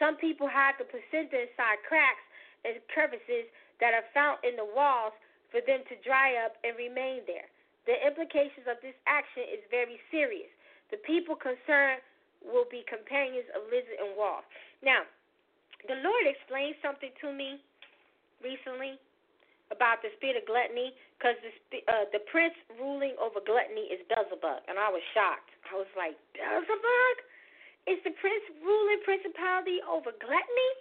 Some 0.03 0.19
people 0.19 0.51
hide 0.51 0.75
the 0.77 0.91
placenta 0.91 1.47
inside 1.47 1.79
cracks 1.87 2.27
and 2.67 2.83
crevices 2.91 3.47
that 3.79 3.95
are 3.95 4.03
found 4.11 4.43
in 4.43 4.59
the 4.59 4.67
walls 4.67 5.15
for 5.55 5.63
them 5.63 5.87
to 5.87 5.95
dry 6.03 6.35
up 6.43 6.59
and 6.67 6.75
remain 6.75 7.23
there. 7.31 7.47
The 7.85 7.97
implications 8.01 8.65
of 8.65 8.81
this 8.81 8.97
action 9.05 9.45
is 9.49 9.61
very 9.69 10.01
serious. 10.09 10.49
The 10.89 11.01
people 11.05 11.37
concerned 11.37 12.01
will 12.41 12.69
be 12.69 12.85
companions 12.89 13.49
of 13.57 13.69
lizard 13.69 14.01
and 14.01 14.17
wolf. 14.17 14.45
Now, 14.85 15.05
the 15.89 16.01
Lord 16.01 16.25
explained 16.25 16.77
something 16.81 17.13
to 17.21 17.29
me 17.33 17.61
recently 18.41 18.97
about 19.73 20.05
the 20.05 20.13
spirit 20.21 20.37
of 20.41 20.45
gluttony 20.45 20.93
because 21.17 21.37
the 21.73 21.81
uh, 21.89 22.05
the 22.13 22.21
prince 22.29 22.57
ruling 22.77 23.17
over 23.17 23.41
gluttony 23.41 23.89
is 23.89 24.01
Beelzebub, 24.13 24.69
and 24.69 24.77
I 24.77 24.93
was 24.93 25.01
shocked. 25.17 25.53
I 25.69 25.77
was 25.77 25.89
like, 25.97 26.17
Beelzebub 26.37 27.17
is 27.89 28.01
the 28.05 28.13
prince 28.21 28.45
ruling 28.61 29.01
principality 29.05 29.81
over 29.85 30.13
gluttony? 30.21 30.73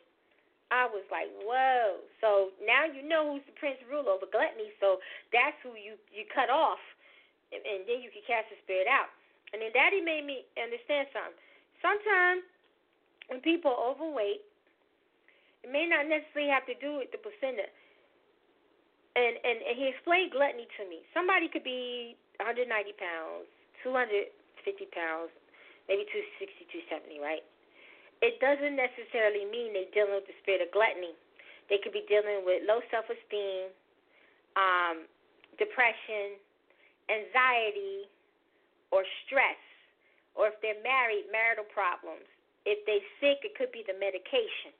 I 0.73 0.89
was 0.89 1.05
like, 1.13 1.29
whoa. 1.45 2.01
So 2.17 2.49
now 2.65 2.89
you 2.89 3.05
know 3.05 3.29
who's 3.37 3.45
the 3.45 3.53
prince 3.53 3.77
rule 3.85 4.09
over 4.09 4.25
gluttony. 4.25 4.73
So 4.81 4.97
that's 5.29 5.53
who 5.61 5.77
you 5.77 6.01
you 6.09 6.25
cut 6.33 6.49
off, 6.49 6.81
and, 7.53 7.61
and 7.61 7.85
then 7.85 8.01
you 8.01 8.09
can 8.09 8.25
cast 8.25 8.49
the 8.49 8.57
spirit 8.65 8.89
out. 8.89 9.13
And 9.53 9.61
then 9.61 9.69
Daddy 9.69 10.01
made 10.01 10.25
me 10.25 10.49
understand 10.57 11.13
something. 11.13 11.37
Sometimes 11.77 12.41
when 13.29 13.37
people 13.45 13.69
are 13.69 13.93
overweight, 13.93 14.41
it 15.61 15.69
may 15.69 15.85
not 15.85 16.09
necessarily 16.09 16.49
have 16.49 16.65
to 16.65 16.73
do 16.81 16.97
with 16.97 17.13
the 17.13 17.21
placenta. 17.21 17.69
And 19.13 19.37
and, 19.45 19.61
and 19.61 19.75
he 19.77 19.93
explained 19.93 20.33
gluttony 20.33 20.65
to 20.81 20.89
me. 20.89 21.05
Somebody 21.13 21.53
could 21.53 21.61
be 21.61 22.17
190 22.41 22.65
pounds, 22.97 23.45
250 23.85 24.25
pounds, 24.89 25.29
maybe 25.85 26.01
260, 26.09 26.81
270, 26.89 27.21
right? 27.21 27.45
It 28.23 28.39
doesn't 28.39 28.79
necessarily 28.79 29.43
mean 29.51 29.75
they're 29.75 29.91
dealing 29.91 30.15
with 30.15 30.27
the 30.31 30.37
spirit 30.39 30.63
of 30.63 30.71
gluttony. 30.71 31.11
They 31.67 31.83
could 31.83 31.91
be 31.91 32.07
dealing 32.07 32.47
with 32.47 32.63
low 32.63 32.79
self 32.87 33.03
esteem, 33.11 33.67
um, 34.55 35.03
depression, 35.59 36.39
anxiety, 37.11 38.07
or 38.95 39.03
stress. 39.27 39.59
Or 40.39 40.49
if 40.49 40.57
they're 40.63 40.79
married, 40.79 41.27
marital 41.35 41.67
problems. 41.67 42.23
If 42.63 42.79
they're 42.87 43.03
sick, 43.19 43.43
it 43.43 43.59
could 43.59 43.75
be 43.75 43.83
the 43.83 43.99
medication. 43.99 44.71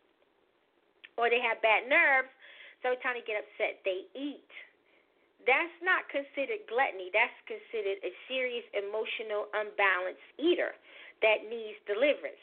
Or 1.19 1.27
they 1.27 1.43
have 1.43 1.59
bad 1.59 1.85
nerves, 1.91 2.31
so 2.79 2.95
every 2.95 3.03
time 3.03 3.19
they 3.19 3.27
get 3.27 3.43
upset, 3.43 3.83
they 3.83 4.07
eat. 4.15 4.49
That's 5.43 5.77
not 5.83 6.07
considered 6.07 6.63
gluttony. 6.71 7.11
That's 7.11 7.35
considered 7.43 7.99
a 8.07 8.11
serious 8.31 8.63
emotional 8.71 9.51
unbalanced 9.51 10.25
eater 10.39 10.71
that 11.19 11.43
needs 11.51 11.77
deliverance. 11.85 12.39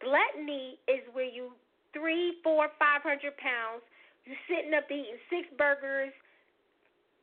Gluttony 0.00 0.80
is 0.88 1.04
where 1.12 1.28
you 1.28 1.52
three, 1.92 2.40
four, 2.42 2.68
five 2.80 3.04
hundred 3.04 3.36
pounds. 3.36 3.84
You 4.24 4.36
sitting 4.48 4.72
up 4.76 4.88
eating 4.88 5.20
six 5.28 5.48
burgers, 5.56 6.12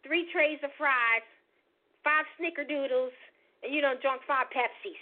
three 0.01 0.29
trays 0.33 0.57
of 0.63 0.73
fries, 0.77 1.25
five 2.03 2.25
snickerdoodles, 2.37 3.13
and 3.61 3.73
you 3.73 3.81
don't 3.81 4.01
drunk 4.01 4.21
five 4.25 4.49
Pepsis. 4.53 5.01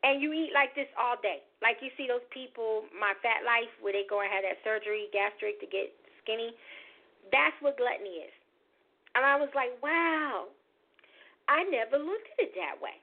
And 0.00 0.24
you 0.24 0.32
eat 0.32 0.56
like 0.56 0.72
this 0.72 0.88
all 0.96 1.20
day. 1.20 1.44
Like 1.60 1.76
you 1.84 1.92
see 1.96 2.08
those 2.08 2.24
people, 2.32 2.88
my 2.96 3.12
fat 3.20 3.44
life, 3.44 3.68
where 3.84 3.92
they 3.92 4.08
go 4.08 4.24
and 4.24 4.32
have 4.32 4.44
that 4.48 4.64
surgery, 4.64 5.12
gastric, 5.12 5.60
to 5.60 5.68
get 5.68 5.92
skinny. 6.24 6.56
That's 7.28 7.56
what 7.60 7.76
gluttony 7.76 8.24
is. 8.24 8.32
And 9.12 9.28
I 9.28 9.36
was 9.36 9.52
like, 9.52 9.76
wow, 9.84 10.48
I 11.52 11.68
never 11.68 12.00
looked 12.00 12.32
at 12.40 12.48
it 12.48 12.52
that 12.56 12.80
way. 12.80 12.96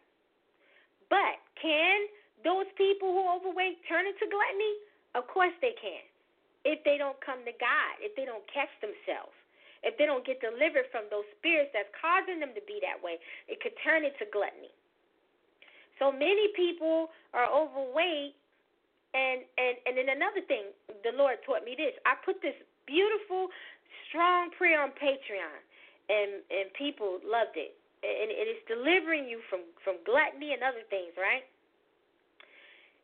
But 1.10 1.38
can 1.62 2.10
those 2.44 2.68
people 2.78 3.14
who 3.14 3.26
are 3.26 3.38
overweight 3.38 3.82
turn 3.90 4.06
into 4.06 4.26
gluttony? 4.30 4.74
Of 5.16 5.28
course 5.30 5.54
they 5.62 5.74
can. 5.80 6.04
If 6.66 6.84
they 6.84 6.98
don't 6.98 7.18
come 7.24 7.42
to 7.46 7.56
God, 7.58 7.94
if 8.02 8.16
they 8.18 8.26
don't 8.26 8.46
catch 8.52 8.72
themselves, 8.82 9.34
if 9.84 9.98
they 9.98 10.06
don't 10.06 10.26
get 10.26 10.42
delivered 10.42 10.90
from 10.92 11.08
those 11.10 11.26
spirits 11.40 11.72
that's 11.74 11.90
causing 11.98 12.40
them 12.42 12.52
to 12.58 12.64
be 12.68 12.82
that 12.84 13.00
way, 13.02 13.18
it 13.48 13.62
could 13.62 13.74
turn 13.86 14.04
into 14.06 14.26
gluttony. 14.34 14.74
So 16.00 16.12
many 16.12 16.50
people 16.56 17.10
are 17.34 17.48
overweight 17.50 18.34
And 19.14 19.42
and 19.58 19.76
and 19.90 19.94
then 19.98 20.10
another 20.14 20.46
thing, 20.46 20.70
the 21.04 21.18
Lord 21.18 21.42
taught 21.48 21.66
me 21.66 21.74
this. 21.78 21.98
I 22.06 22.14
put 22.22 22.42
this 22.46 22.58
beautiful, 22.86 23.50
strong 24.10 24.52
prayer 24.54 24.84
on 24.84 24.94
Patreon, 24.94 25.60
and 26.14 26.46
and 26.54 26.70
people 26.78 27.18
loved 27.26 27.58
it. 27.58 27.74
And 28.06 28.30
it 28.30 28.48
is 28.52 28.62
delivering 28.70 29.26
you 29.26 29.42
from 29.50 29.66
from 29.82 29.98
gluttony 30.06 30.54
and 30.54 30.62
other 30.62 30.86
things, 30.94 31.18
right? 31.18 31.48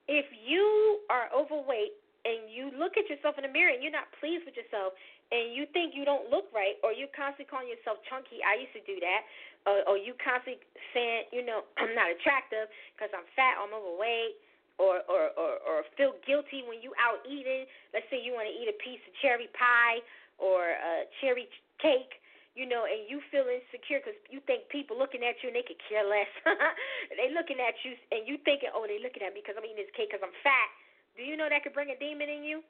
If 0.07 0.27
you 0.35 0.99
are 1.07 1.31
overweight 1.31 1.95
and 2.23 2.47
you 2.51 2.71
look 2.75 2.95
at 2.95 3.07
yourself 3.11 3.35
in 3.39 3.43
the 3.43 3.51
mirror 3.51 3.71
and 3.71 3.83
you're 3.83 3.93
not 3.93 4.11
pleased 4.19 4.47
with 4.47 4.55
yourself 4.55 4.95
and 5.31 5.55
you 5.55 5.67
think 5.71 5.95
you 5.95 6.03
don't 6.03 6.31
look 6.31 6.47
right 6.55 6.79
or 6.83 6.91
you're 6.91 7.11
constantly 7.11 7.47
calling 7.47 7.67
yourself 7.67 7.99
chunky, 8.07 8.43
I 8.43 8.59
used 8.63 8.75
to 8.75 8.83
do 8.83 8.99
that, 8.99 9.21
or, 9.67 9.83
or 9.87 9.95
you 9.95 10.15
constantly 10.19 10.59
saying, 10.91 11.31
you 11.31 11.43
know, 11.43 11.67
I'm 11.81 11.95
not 11.95 12.11
attractive 12.11 12.67
because 12.95 13.11
I'm 13.11 13.27
fat, 13.35 13.59
I'm 13.59 13.71
overweight, 13.71 14.39
or, 14.81 15.05
or 15.05 15.29
or 15.37 15.61
or 15.61 15.85
feel 15.93 16.17
guilty 16.25 16.65
when 16.65 16.81
you 16.81 16.97
out 16.97 17.21
eating. 17.29 17.69
Let's 17.93 18.09
say 18.09 18.17
you 18.17 18.33
want 18.33 18.49
to 18.49 18.55
eat 18.57 18.65
a 18.65 18.77
piece 18.81 19.01
of 19.05 19.13
cherry 19.21 19.45
pie 19.53 20.01
or 20.41 20.73
a 20.73 21.05
cherry 21.21 21.45
cake, 21.77 22.17
you 22.53 22.69
know, 22.69 22.85
and 22.85 23.09
you 23.09 23.17
feel 23.33 23.49
insecure 23.49 23.97
because 23.97 24.17
you 24.29 24.37
think 24.45 24.69
people 24.69 24.93
looking 24.93 25.25
at 25.25 25.41
you 25.41 25.49
and 25.49 25.57
they 25.57 25.65
could 25.65 25.81
care 25.89 26.05
less. 26.05 26.29
they 27.17 27.33
looking 27.33 27.57
at 27.57 27.73
you 27.81 27.97
and 28.13 28.29
you 28.29 28.37
thinking, 28.45 28.69
oh, 28.69 28.85
they 28.85 29.01
looking 29.01 29.25
at 29.25 29.33
me 29.33 29.41
because 29.41 29.57
I'm 29.57 29.65
eating 29.65 29.81
this 29.81 29.93
cake 29.97 30.13
because 30.13 30.21
I'm 30.21 30.37
fat. 30.45 30.69
Do 31.17 31.25
you 31.25 31.33
know 31.33 31.49
that 31.49 31.65
could 31.65 31.73
bring 31.73 31.89
a 31.89 31.97
demon 31.97 32.29
in 32.29 32.45
you? 32.45 32.61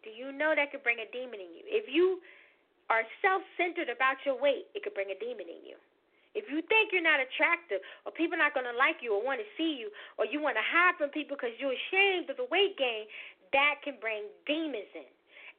Do 0.00 0.08
you 0.08 0.32
know 0.32 0.56
that 0.56 0.72
could 0.72 0.84
bring 0.84 1.04
a 1.04 1.08
demon 1.12 1.40
in 1.40 1.52
you? 1.52 1.64
If 1.68 1.88
you 1.88 2.24
are 2.88 3.04
self-centered 3.20 3.92
about 3.92 4.20
your 4.24 4.40
weight, 4.40 4.72
it 4.72 4.80
could 4.84 4.96
bring 4.96 5.12
a 5.12 5.18
demon 5.20 5.48
in 5.48 5.60
you. 5.64 5.76
If 6.36 6.52
you 6.52 6.60
think 6.68 6.92
you're 6.92 7.04
not 7.04 7.16
attractive, 7.16 7.80
or 8.04 8.12
people 8.12 8.36
not 8.36 8.52
to 8.52 8.60
like 8.76 9.00
you, 9.00 9.16
or 9.16 9.24
want 9.24 9.40
to 9.40 9.48
see 9.56 9.80
you, 9.80 9.88
or 10.20 10.28
you 10.28 10.36
want 10.36 10.60
to 10.60 10.64
hide 10.64 10.92
from 11.00 11.08
people 11.08 11.32
because 11.32 11.56
you're 11.56 11.72
ashamed 11.72 12.28
of 12.28 12.36
the 12.36 12.44
weight 12.52 12.76
gain, 12.76 13.08
that 13.56 13.80
can 13.80 13.96
bring 14.04 14.28
demons 14.44 14.92
in. 14.92 15.08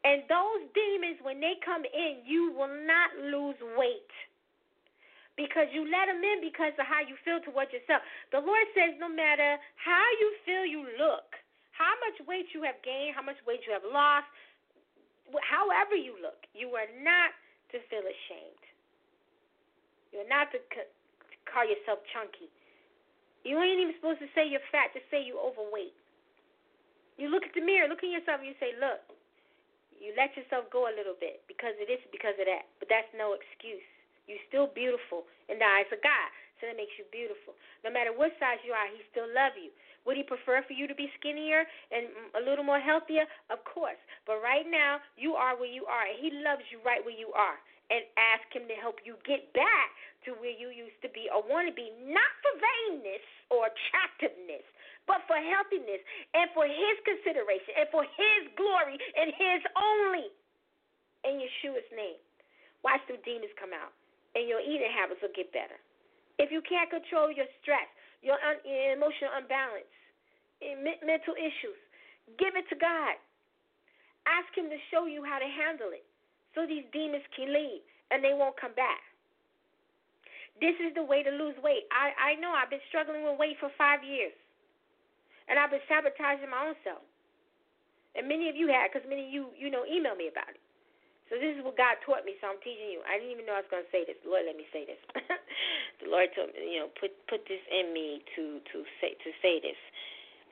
And 0.07 0.23
those 0.31 0.63
demons, 0.71 1.19
when 1.19 1.43
they 1.43 1.59
come 1.59 1.83
in, 1.83 2.23
you 2.23 2.55
will 2.55 2.71
not 2.87 3.11
lose 3.19 3.59
weight 3.75 4.13
because 5.35 5.67
you 5.75 5.83
let 5.83 6.07
them 6.07 6.23
in 6.23 6.39
because 6.39 6.71
of 6.79 6.87
how 6.87 7.03
you 7.03 7.19
feel 7.27 7.43
towards 7.43 7.75
yourself. 7.75 7.99
The 8.31 8.39
Lord 8.39 8.63
says 8.71 8.95
no 9.03 9.11
matter 9.11 9.59
how 9.75 10.07
you 10.23 10.29
feel 10.47 10.63
you 10.63 10.87
look, 10.95 11.35
how 11.75 11.91
much 12.07 12.23
weight 12.23 12.55
you 12.55 12.63
have 12.63 12.79
gained, 12.87 13.19
how 13.19 13.21
much 13.21 13.35
weight 13.43 13.67
you 13.67 13.75
have 13.75 13.83
lost, 13.83 14.31
however 15.43 15.99
you 15.99 16.15
look, 16.23 16.47
you 16.55 16.71
are 16.79 16.87
not 17.03 17.35
to 17.75 17.83
feel 17.91 18.07
ashamed. 18.07 18.63
You're 20.15 20.31
not 20.31 20.55
to 20.55 20.63
call 21.51 21.67
yourself 21.67 21.99
chunky. 22.15 22.47
You 23.43 23.59
ain't 23.59 23.83
even 23.83 23.93
supposed 23.99 24.23
to 24.23 24.31
say 24.31 24.47
you're 24.47 24.63
fat, 24.71 24.95
just 24.95 25.11
say 25.11 25.19
you're 25.19 25.43
overweight. 25.43 25.93
You 27.19 27.27
look 27.27 27.43
at 27.43 27.51
the 27.51 27.61
mirror, 27.61 27.91
look 27.91 28.07
at 28.07 28.09
yourself, 28.09 28.39
and 28.39 28.47
you 28.47 28.57
say, 28.61 28.77
Look, 28.79 29.16
you 29.97 30.13
let 30.15 30.33
yourself 30.37 30.69
go 30.69 30.87
a 30.87 30.93
little 30.93 31.17
bit 31.17 31.43
because 31.49 31.75
of 31.81 31.89
this, 31.89 32.01
because 32.13 32.37
of 32.37 32.45
that. 32.45 32.69
But 32.77 32.89
that's 32.89 33.09
no 33.17 33.33
excuse. 33.33 33.85
You're 34.29 34.43
still 34.51 34.67
beautiful 34.67 35.25
in 35.47 35.57
the 35.57 35.67
eyes 35.67 35.89
of 35.89 36.03
God. 36.03 36.29
So 36.59 36.65
that 36.65 36.75
makes 36.75 36.97
you 36.97 37.05
beautiful. 37.13 37.53
No 37.85 37.93
matter 37.93 38.09
what 38.09 38.33
size 38.41 38.57
you 38.65 38.73
are, 38.73 38.89
He 38.89 38.99
still 39.13 39.29
love 39.29 39.53
you. 39.55 39.69
Would 40.09 40.17
He 40.17 40.25
prefer 40.25 40.65
for 40.65 40.73
you 40.73 40.89
to 40.89 40.97
be 40.97 41.11
skinnier 41.19 41.63
and 41.93 42.09
a 42.33 42.41
little 42.41 42.65
more 42.65 42.81
healthier? 42.81 43.29
Of 43.53 43.61
course. 43.63 43.99
But 44.25 44.41
right 44.41 44.65
now, 44.65 44.99
you 45.15 45.37
are 45.37 45.53
where 45.53 45.69
you 45.69 45.85
are, 45.85 46.05
and 46.09 46.17
He 46.17 46.33
loves 46.33 46.65
you 46.73 46.81
right 46.81 47.03
where 47.05 47.15
you 47.15 47.29
are 47.37 47.61
and 47.93 48.03
ask 48.17 48.43
Him 48.51 48.65
to 48.67 48.75
help 48.75 48.99
you 49.05 49.15
get 49.23 49.53
back 49.53 49.93
to 50.25 50.35
where 50.41 50.51
you 50.51 50.73
used 50.73 50.97
to 51.05 51.11
be 51.13 51.29
or 51.31 51.45
want 51.45 51.69
to 51.69 51.75
be, 51.75 51.93
not 52.03 52.31
for 52.43 52.51
vainness 52.57 53.23
or 53.47 53.69
attractiveness, 53.69 54.65
but 55.07 55.23
for 55.25 55.39
healthiness 55.39 56.03
and 56.35 56.51
for 56.51 56.67
His 56.67 56.95
consideration 57.07 57.73
and 57.79 57.87
for 57.89 58.03
His 58.03 58.51
glory 58.59 58.99
and 59.15 59.31
His 59.33 59.61
only. 59.73 60.27
In 61.25 61.41
Yeshua's 61.41 61.89
name. 61.91 62.21
Watch 62.85 63.01
the 63.09 63.17
demons 63.25 63.51
come 63.59 63.73
out, 63.73 63.91
and 64.37 64.47
your 64.47 64.61
eating 64.61 64.87
habits 64.93 65.19
will 65.19 65.33
get 65.33 65.51
better. 65.51 65.75
If 66.37 66.53
you 66.53 66.61
can't 66.61 66.87
control 66.87 67.33
your 67.33 67.49
stress, 67.59 67.89
your, 68.21 68.37
un- 68.37 68.61
your 68.63 68.93
emotional 68.95 69.33
unbalance, 69.33 69.91
mental 71.03 71.33
issues, 71.35 71.79
give 72.37 72.53
it 72.55 72.69
to 72.69 72.77
God. 72.77 73.17
Ask 74.29 74.53
Him 74.55 74.69
to 74.69 74.79
show 74.93 75.09
you 75.09 75.25
how 75.25 75.41
to 75.41 75.49
handle 75.49 75.91
it 75.91 76.05
so 76.53 76.63
these 76.69 76.85
demons 76.93 77.25
can 77.35 77.51
leave 77.51 77.83
and 78.13 78.23
they 78.23 78.37
won't 78.37 78.55
come 78.55 78.77
back. 78.77 79.01
This 80.61 80.77
is 80.79 80.93
the 80.95 81.03
way 81.03 81.21
to 81.21 81.33
lose 81.33 81.57
weight. 81.59 81.85
I, 81.91 82.33
I 82.33 82.39
know 82.39 82.53
I've 82.53 82.71
been 82.71 82.83
struggling 82.89 83.25
with 83.25 83.37
weight 83.37 83.57
for 83.59 83.69
five 83.75 84.01
years. 84.05 84.33
And 85.47 85.55
I've 85.55 85.71
been 85.71 85.83
sabotaging 85.87 86.51
my 86.51 86.71
own 86.71 86.77
self. 86.83 87.03
And 88.15 88.27
many 88.27 88.49
of 88.51 88.55
you 88.55 88.67
had, 88.67 88.91
because 88.91 89.07
many 89.07 89.27
of 89.27 89.31
you, 89.31 89.43
you 89.55 89.69
know, 89.71 89.87
email 89.87 90.15
me 90.15 90.27
about 90.27 90.51
it. 90.51 90.61
So 91.27 91.35
this 91.35 91.59
is 91.59 91.61
what 91.63 91.75
God 91.75 91.99
taught 92.07 92.23
me, 92.23 92.39
so 92.39 92.47
I'm 92.47 92.59
teaching 92.63 92.87
you. 92.87 93.03
I 93.03 93.19
didn't 93.19 93.35
even 93.35 93.43
know 93.43 93.59
I 93.59 93.63
was 93.63 93.67
going 93.67 93.83
to 93.83 93.91
say 93.91 94.07
this. 94.07 94.15
Lord, 94.23 94.47
let 94.47 94.55
me 94.55 94.63
say 94.71 94.87
this. 94.87 94.99
the 95.99 96.07
Lord 96.07 96.31
told 96.31 96.55
me, 96.55 96.63
you 96.63 96.79
know, 96.79 96.89
put 96.95 97.11
put 97.27 97.43
this 97.51 97.59
in 97.67 97.91
me 97.91 98.23
to 98.39 98.63
to 98.63 98.77
say 99.03 99.11
to 99.11 99.29
say 99.43 99.59
this. 99.59 99.75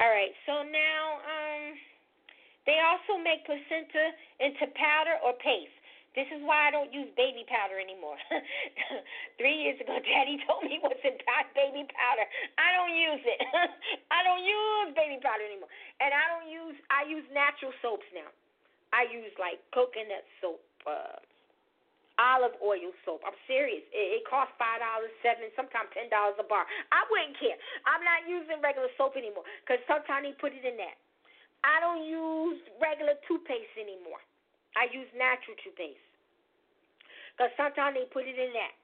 All 0.04 0.12
right. 0.12 0.36
So 0.44 0.68
now, 0.68 1.24
um, 1.24 1.80
they 2.68 2.84
also 2.84 3.16
make 3.16 3.48
placenta 3.48 4.12
into 4.44 4.68
powder 4.76 5.16
or 5.24 5.32
paste. 5.40 5.72
This 6.16 6.32
is 6.32 6.40
why 6.48 6.68
I 6.68 6.72
don't 6.72 6.96
use 6.96 7.12
baby 7.20 7.44
powder 7.44 7.76
anymore. 7.76 8.16
Three 9.40 9.68
years 9.68 9.76
ago, 9.84 10.00
Daddy 10.00 10.40
told 10.48 10.64
me 10.64 10.80
what's 10.80 11.04
in 11.04 11.20
baby 11.52 11.84
powder. 11.92 12.24
I 12.56 12.72
don't 12.72 12.96
use 12.96 13.24
it. 13.28 13.40
I 14.16 14.24
don't 14.24 14.48
use 14.48 14.96
baby 14.96 15.20
powder 15.20 15.44
anymore, 15.44 15.68
and 16.00 16.16
I 16.16 16.24
don't 16.32 16.48
use. 16.48 16.80
I 16.88 17.04
use 17.04 17.28
natural 17.36 17.76
soaps 17.84 18.08
now. 18.16 18.32
I 18.96 19.12
use 19.12 19.36
like 19.36 19.60
coconut 19.76 20.24
soap, 20.40 20.64
uh, 20.88 21.20
olive 22.16 22.56
oil 22.64 22.96
soap. 23.04 23.20
I'm 23.28 23.36
serious. 23.44 23.84
It, 23.92 24.20
it 24.20 24.24
costs 24.24 24.56
five 24.56 24.80
dollars, 24.80 25.12
seven, 25.20 25.52
sometimes 25.60 25.92
ten 25.92 26.08
dollars 26.08 26.40
a 26.40 26.48
bar. 26.48 26.64
I 26.96 27.04
wouldn't 27.12 27.36
care. 27.36 27.60
I'm 27.84 28.08
not 28.08 28.24
using 28.24 28.64
regular 28.64 28.88
soap 28.96 29.20
anymore 29.20 29.44
because 29.68 29.84
sometimes 29.84 30.32
they 30.32 30.36
put 30.40 30.56
it 30.56 30.64
in 30.64 30.80
that. 30.80 30.96
I 31.68 31.84
don't 31.84 32.08
use 32.08 32.64
regular 32.80 33.20
toothpaste 33.28 33.76
anymore. 33.76 34.24
I 34.76 34.92
use 34.92 35.08
natural 35.16 35.56
toothpaste. 35.64 36.04
Because 37.36 37.52
sometimes 37.60 38.00
they 38.00 38.08
put 38.12 38.28
it 38.28 38.40
in 38.40 38.52
that. 38.56 38.76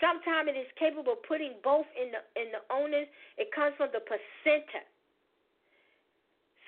Sometimes 0.00 0.52
it 0.52 0.56
is 0.60 0.68
capable 0.76 1.16
of 1.16 1.24
putting 1.24 1.56
both 1.64 1.88
in 1.96 2.12
the 2.12 2.20
in 2.36 2.52
the 2.52 2.60
owners. 2.68 3.08
It 3.40 3.48
comes 3.52 3.72
from 3.80 3.88
the 3.96 4.04
placenta. 4.04 4.84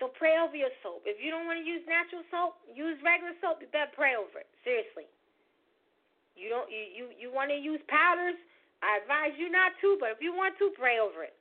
So 0.01 0.09
pray 0.17 0.41
over 0.41 0.57
your 0.57 0.73
soap. 0.81 1.05
If 1.05 1.21
you 1.21 1.29
don't 1.29 1.45
want 1.45 1.61
to 1.61 1.67
use 1.67 1.85
natural 1.85 2.25
soap, 2.33 2.57
use 2.71 2.97
regular 3.05 3.37
soap. 3.45 3.61
You 3.61 3.69
better 3.69 3.93
pray 3.93 4.17
over 4.17 4.41
it. 4.41 4.49
Seriously. 4.65 5.11
You 6.39 6.49
don't 6.49 6.71
you 6.73 6.85
you, 6.89 7.05
you 7.19 7.29
want 7.29 7.53
to 7.53 7.59
use 7.59 7.81
powders? 7.89 8.39
I 8.81 9.03
advise 9.03 9.35
you 9.37 9.51
not 9.51 9.75
to, 9.83 9.99
but 9.99 10.15
if 10.15 10.23
you 10.23 10.31
want 10.31 10.55
to, 10.63 10.71
pray 10.79 11.03
over 11.03 11.27
it. 11.27 11.35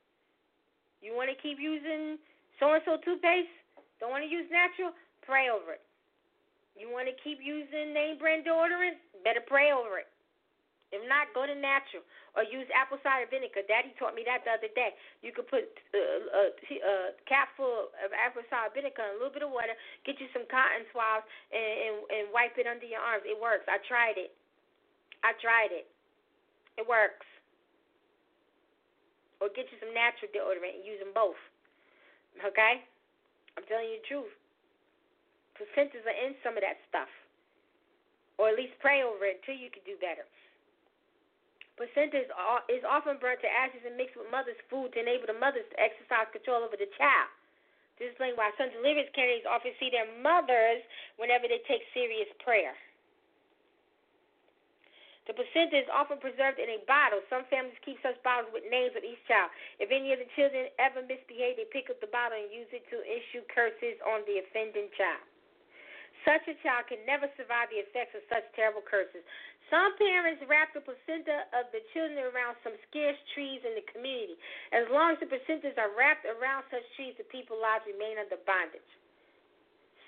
You 0.98 1.14
want 1.14 1.30
to 1.30 1.38
keep 1.38 1.62
using 1.62 2.18
so 2.58 2.74
and 2.74 2.82
so 2.82 2.98
toothpaste? 2.98 3.57
Don't 3.98 4.14
want 4.14 4.22
to 4.22 4.30
use 4.30 4.46
natural? 4.50 4.94
Pray 5.22 5.50
over 5.50 5.76
it. 5.76 5.82
You 6.78 6.86
want 6.88 7.10
to 7.10 7.16
keep 7.26 7.42
using 7.42 7.90
name 7.90 8.22
brand 8.22 8.46
deodorant? 8.46 9.02
Better 9.26 9.42
pray 9.42 9.74
over 9.74 9.98
it. 9.98 10.06
If 10.88 11.04
not, 11.04 11.28
go 11.36 11.44
to 11.44 11.52
natural 11.52 12.00
or 12.32 12.48
use 12.48 12.64
apple 12.72 12.96
cider 13.04 13.28
vinegar. 13.28 13.60
Daddy 13.68 13.92
taught 14.00 14.16
me 14.16 14.24
that 14.24 14.40
the 14.48 14.56
other 14.56 14.72
day. 14.72 14.96
You 15.20 15.36
could 15.36 15.44
put 15.44 15.68
uh, 15.92 16.24
a, 16.32 16.42
a 16.56 16.94
cap 17.28 17.52
full 17.60 17.92
of 18.00 18.08
apple 18.16 18.40
cider 18.48 18.72
vinegar 18.72 19.04
and 19.04 19.16
a 19.16 19.18
little 19.20 19.34
bit 19.34 19.44
of 19.44 19.52
water. 19.52 19.76
Get 20.08 20.16
you 20.16 20.32
some 20.32 20.48
cotton 20.48 20.88
swabs 20.88 21.28
and, 21.52 21.60
and, 21.60 21.94
and 22.08 22.24
wipe 22.32 22.56
it 22.56 22.64
under 22.64 22.88
your 22.88 23.04
arms. 23.04 23.28
It 23.28 23.36
works. 23.36 23.68
I 23.68 23.76
tried 23.84 24.16
it. 24.16 24.32
I 25.20 25.36
tried 25.44 25.76
it. 25.76 25.92
It 26.80 26.88
works. 26.88 27.26
Or 29.44 29.52
get 29.52 29.68
you 29.68 29.76
some 29.82 29.92
natural 29.92 30.32
deodorant 30.32 30.78
and 30.78 30.88
use 30.88 31.04
them 31.04 31.12
both. 31.12 31.38
Okay? 32.40 32.80
I'm 33.58 33.66
telling 33.66 33.90
you 33.90 33.98
the 33.98 34.06
truth. 34.06 34.34
Placentas 35.58 36.06
are 36.06 36.14
in 36.14 36.38
some 36.46 36.54
of 36.54 36.62
that 36.62 36.78
stuff. 36.86 37.10
Or 38.38 38.46
at 38.46 38.54
least 38.54 38.78
pray 38.78 39.02
over 39.02 39.26
it 39.26 39.42
until 39.42 39.58
you 39.58 39.66
can 39.66 39.82
do 39.82 39.98
better. 39.98 40.22
Placenta 41.74 42.22
is, 42.22 42.30
is 42.70 42.86
often 42.86 43.18
burnt 43.18 43.42
to 43.42 43.50
ashes 43.50 43.82
and 43.82 43.98
mixed 43.98 44.14
with 44.14 44.30
mother's 44.30 44.58
food 44.70 44.94
to 44.94 45.02
enable 45.02 45.26
the 45.26 45.34
mothers 45.34 45.66
to 45.74 45.76
exercise 45.78 46.30
control 46.30 46.62
over 46.62 46.78
the 46.78 46.90
child. 46.94 47.30
This 47.98 48.14
explains 48.14 48.38
why 48.38 48.54
some 48.54 48.70
deliverance 48.70 49.10
candidates 49.10 49.46
often 49.46 49.74
see 49.82 49.90
their 49.90 50.06
mothers 50.22 50.86
whenever 51.18 51.50
they 51.50 51.58
take 51.66 51.82
serious 51.90 52.30
prayer. 52.46 52.78
The 55.28 55.36
placenta 55.36 55.76
is 55.76 55.88
often 55.92 56.16
preserved 56.16 56.56
in 56.56 56.72
a 56.72 56.80
bottle. 56.88 57.20
Some 57.28 57.44
families 57.52 57.76
keep 57.84 58.00
such 58.00 58.16
bottles 58.24 58.48
with 58.48 58.64
names 58.72 58.96
of 58.96 59.04
each 59.04 59.20
child. 59.28 59.52
If 59.76 59.92
any 59.92 60.16
of 60.16 60.18
the 60.24 60.30
children 60.32 60.72
ever 60.80 61.04
misbehave, 61.04 61.60
they 61.60 61.68
pick 61.68 61.92
up 61.92 62.00
the 62.00 62.08
bottle 62.08 62.40
and 62.40 62.48
use 62.48 62.72
it 62.72 62.88
to 62.88 63.04
issue 63.04 63.44
curses 63.52 64.00
on 64.08 64.24
the 64.24 64.40
offending 64.40 64.88
child. 64.96 65.20
Such 66.24 66.48
a 66.48 66.56
child 66.64 66.88
can 66.88 67.04
never 67.04 67.28
survive 67.36 67.68
the 67.68 67.84
effects 67.84 68.16
of 68.16 68.24
such 68.32 68.42
terrible 68.56 68.82
curses. 68.82 69.22
Some 69.68 69.94
parents 70.00 70.40
wrap 70.48 70.72
the 70.72 70.80
placenta 70.80 71.44
of 71.52 71.68
the 71.76 71.84
children 71.92 72.24
around 72.32 72.56
some 72.64 72.74
scarce 72.88 73.20
trees 73.36 73.60
in 73.68 73.76
the 73.76 73.84
community. 73.92 74.40
As 74.72 74.88
long 74.88 75.12
as 75.12 75.20
the 75.20 75.28
placentas 75.28 75.76
are 75.76 75.92
wrapped 75.92 76.24
around 76.24 76.64
such 76.72 76.82
trees, 76.96 77.12
the 77.20 77.28
people's 77.28 77.60
lives 77.60 77.84
remain 77.84 78.16
under 78.16 78.40
bondage. 78.48 78.90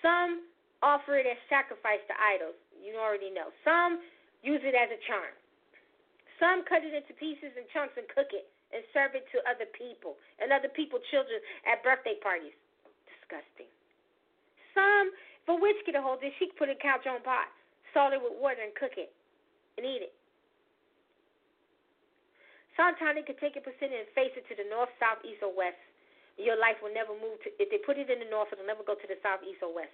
Some 0.01 0.49
offer 0.81 1.21
it 1.21 1.29
as 1.29 1.37
sacrifice 1.53 2.01
to 2.09 2.17
idols. 2.17 2.57
You 2.81 2.97
already 2.97 3.29
know. 3.29 3.53
Some 3.63 4.01
use 4.43 4.61
it 4.65 4.75
as 4.77 4.89
a 4.93 5.01
charm. 5.05 5.35
Some 6.41 6.65
cut 6.65 6.81
it 6.81 6.97
into 6.97 7.13
pieces 7.21 7.53
and 7.53 7.69
chunks 7.69 7.97
and 8.01 8.09
cook 8.09 8.33
it 8.33 8.49
and 8.73 8.81
serve 8.97 9.13
it 9.19 9.29
to 9.35 9.45
other 9.45 9.69
people 9.77 10.17
and 10.41 10.55
other 10.55 10.73
people's 10.73 11.05
children 11.13 11.37
at 11.69 11.85
birthday 11.85 12.17
parties. 12.25 12.57
Disgusting. 13.05 13.69
Some, 14.73 15.13
a 15.51 15.55
witch 15.59 15.83
get 15.85 15.99
a 15.99 16.03
hold 16.03 16.23
of 16.23 16.31
it, 16.31 16.33
she 16.39 16.49
put 16.55 16.71
a 16.71 16.79
cauldron 16.79 17.21
pot, 17.27 17.51
salt 17.93 18.15
it 18.15 18.23
with 18.23 18.39
water, 18.39 18.63
and 18.63 18.71
cook 18.79 18.95
it 18.95 19.11
and 19.77 19.83
eat 19.83 20.07
it. 20.07 20.15
Sometimes 22.79 23.19
they 23.19 23.27
could 23.27 23.43
take 23.43 23.59
a 23.59 23.63
percent 23.63 23.93
and 23.93 24.09
face 24.17 24.33
it 24.39 24.47
to 24.49 24.55
the 24.57 24.65
north, 24.71 24.89
south, 24.97 25.21
east, 25.27 25.45
or 25.45 25.53
west. 25.53 25.77
Your 26.41 26.57
life 26.57 26.81
will 26.81 26.95
never 26.95 27.13
move 27.13 27.37
to. 27.45 27.53
If 27.61 27.69
they 27.69 27.83
put 27.83 28.01
it 28.01 28.09
in 28.09 28.23
the 28.23 28.31
north, 28.31 28.49
it'll 28.55 28.65
never 28.65 28.87
go 28.87 28.97
to 28.97 29.09
the 29.11 29.21
south, 29.21 29.45
east, 29.45 29.61
or 29.61 29.75
west. 29.75 29.93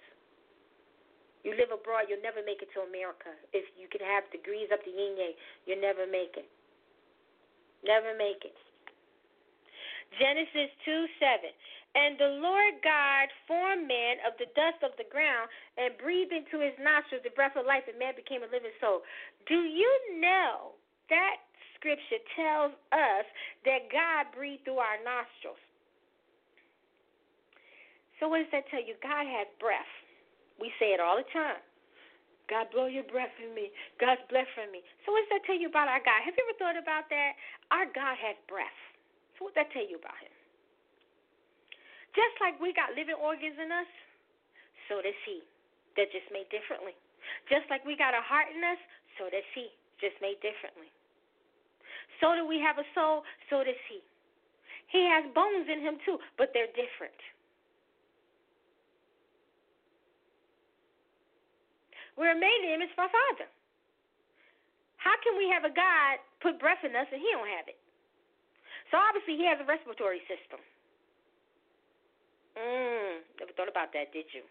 You 1.47 1.55
live 1.55 1.71
abroad, 1.71 2.11
you'll 2.11 2.19
never 2.19 2.43
make 2.43 2.59
it 2.59 2.67
to 2.75 2.83
America. 2.83 3.31
If 3.55 3.63
you 3.79 3.87
can 3.87 4.03
have 4.03 4.27
degrees 4.35 4.67
up 4.67 4.83
the 4.83 4.91
yin 4.91 5.15
yang, 5.15 5.31
you'll 5.63 5.79
never 5.79 6.03
make 6.03 6.35
it. 6.35 6.43
Never 7.87 8.11
make 8.19 8.43
it. 8.43 8.51
Genesis 10.19 10.67
2 10.83 11.07
7. 11.23 11.47
And 11.95 12.19
the 12.19 12.43
Lord 12.43 12.83
God 12.83 13.31
formed 13.47 13.87
man 13.87 14.19
of 14.27 14.35
the 14.35 14.51
dust 14.59 14.83
of 14.83 14.91
the 14.99 15.07
ground 15.07 15.47
and 15.79 15.95
breathed 15.95 16.35
into 16.35 16.59
his 16.59 16.75
nostrils 16.83 17.23
the 17.23 17.31
breath 17.31 17.55
of 17.55 17.63
life, 17.63 17.87
and 17.87 17.95
man 17.95 18.11
became 18.19 18.43
a 18.43 18.51
living 18.51 18.75
soul. 18.83 19.07
Do 19.47 19.63
you 19.63 20.19
know 20.19 20.75
that 21.07 21.39
scripture 21.79 22.19
tells 22.35 22.75
us 22.91 23.23
that 23.63 23.87
God 23.87 24.35
breathed 24.35 24.67
through 24.67 24.83
our 24.83 24.99
nostrils? 24.99 25.63
So, 28.19 28.27
what 28.27 28.43
does 28.43 28.51
that 28.51 28.67
tell 28.67 28.83
you? 28.83 28.99
God 28.99 29.23
has 29.23 29.47
breath. 29.63 29.95
We 30.57 30.73
say 30.81 30.93
it 30.93 30.99
all 30.99 31.17
the 31.17 31.27
time. 31.29 31.61
God, 32.47 32.71
blow 32.71 32.87
your 32.87 33.03
breath 33.11 33.33
in 33.43 33.51
me. 33.51 33.69
God's 33.99 34.23
in 34.31 34.71
me. 34.71 34.79
So, 35.03 35.11
what 35.11 35.27
does 35.27 35.31
that 35.35 35.43
tell 35.43 35.59
you 35.59 35.67
about 35.67 35.91
our 35.91 35.99
God? 35.99 36.23
Have 36.23 36.31
you 36.33 36.43
ever 36.47 36.55
thought 36.55 36.79
about 36.79 37.11
that? 37.11 37.35
Our 37.75 37.85
God 37.91 38.15
has 38.15 38.39
breath. 38.47 38.79
So, 39.35 39.45
what 39.45 39.51
does 39.51 39.67
that 39.67 39.69
tell 39.75 39.83
you 39.83 39.99
about 39.99 40.15
Him? 40.23 40.31
Just 42.15 42.39
like 42.39 42.55
we 42.57 42.71
got 42.71 42.95
living 42.95 43.19
organs 43.19 43.59
in 43.59 43.69
us, 43.69 43.91
so 44.87 45.03
does 45.03 45.17
He. 45.27 45.43
They're 45.99 46.09
just 46.09 46.31
made 46.31 46.47
differently. 46.47 46.95
Just 47.51 47.67
like 47.67 47.83
we 47.83 47.99
got 47.99 48.15
a 48.15 48.23
heart 48.23 48.47
in 48.55 48.63
us, 48.63 48.79
so 49.19 49.27
does 49.27 49.45
He. 49.51 49.67
Just 49.99 50.15
made 50.23 50.39
differently. 50.39 50.87
So 52.23 52.31
do 52.33 52.47
we 52.47 52.63
have 52.63 52.79
a 52.79 52.87
soul, 52.95 53.27
so 53.51 53.67
does 53.67 53.77
He. 53.91 53.99
He 54.87 55.03
has 55.03 55.27
bones 55.35 55.67
in 55.67 55.83
Him 55.83 55.99
too, 56.07 56.15
but 56.39 56.55
they're 56.55 56.71
different. 56.71 57.19
We're 62.17 62.33
made 62.33 62.65
in 62.65 62.73
the 62.73 62.75
image 62.81 62.91
of 62.97 62.99
our 63.05 63.13
Father. 63.13 63.47
How 64.97 65.13
can 65.21 65.37
we 65.37 65.47
have 65.53 65.63
a 65.63 65.71
God 65.71 66.17
put 66.41 66.59
breath 66.59 66.81
in 66.81 66.97
us 66.97 67.07
and 67.13 67.21
He 67.21 67.29
don't 67.31 67.47
have 67.47 67.69
it? 67.69 67.77
So 68.89 68.97
obviously 68.97 69.37
He 69.37 69.45
has 69.45 69.61
a 69.61 69.67
respiratory 69.69 70.25
system. 70.25 70.59
Mm, 72.57 73.21
never 73.37 73.53
thought 73.53 73.69
about 73.69 73.93
that, 73.93 74.09
did 74.09 74.25
you? 74.33 74.41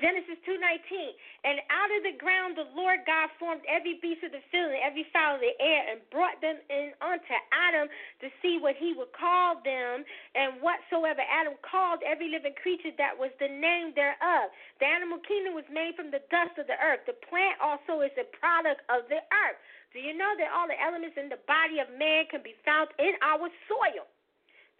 Genesis 0.00 0.40
2:19. 0.48 1.14
And 1.44 1.60
out 1.68 1.90
of 1.92 2.02
the 2.02 2.16
ground 2.16 2.56
the 2.56 2.64
Lord 2.74 3.04
God 3.06 3.30
formed 3.38 3.62
every 3.68 4.00
beast 4.00 4.24
of 4.24 4.32
the 4.32 4.40
field 4.50 4.72
and 4.72 4.82
every 4.82 5.04
fowl 5.12 5.36
of 5.36 5.40
the 5.40 5.54
air 5.60 5.92
and 5.92 6.00
brought 6.10 6.40
them 6.40 6.56
in 6.68 6.92
unto 7.00 7.34
Adam 7.52 7.88
to 8.20 8.30
see 8.40 8.58
what 8.58 8.76
he 8.76 8.92
would 8.94 9.12
call 9.12 9.60
them. 9.60 10.04
And 10.34 10.60
whatsoever 10.60 11.20
Adam 11.28 11.54
called 11.62 12.02
every 12.02 12.28
living 12.28 12.54
creature, 12.54 12.92
that 12.96 13.16
was 13.16 13.30
the 13.38 13.48
name 13.48 13.92
thereof. 13.94 14.50
The 14.80 14.86
animal 14.86 15.18
kingdom 15.20 15.54
was 15.54 15.68
made 15.68 15.94
from 15.96 16.10
the 16.10 16.24
dust 16.30 16.56
of 16.58 16.66
the 16.66 16.80
earth. 16.80 17.04
The 17.06 17.20
plant 17.28 17.60
also 17.60 18.00
is 18.00 18.12
a 18.16 18.24
product 18.24 18.80
of 18.88 19.08
the 19.08 19.20
earth. 19.20 19.60
Do 19.92 20.00
you 20.00 20.14
know 20.14 20.34
that 20.38 20.50
all 20.54 20.68
the 20.68 20.80
elements 20.80 21.16
in 21.18 21.28
the 21.28 21.40
body 21.46 21.80
of 21.80 21.90
man 21.98 22.26
can 22.30 22.42
be 22.42 22.54
found 22.64 22.88
in 22.98 23.14
our 23.22 23.50
soil? 23.68 24.06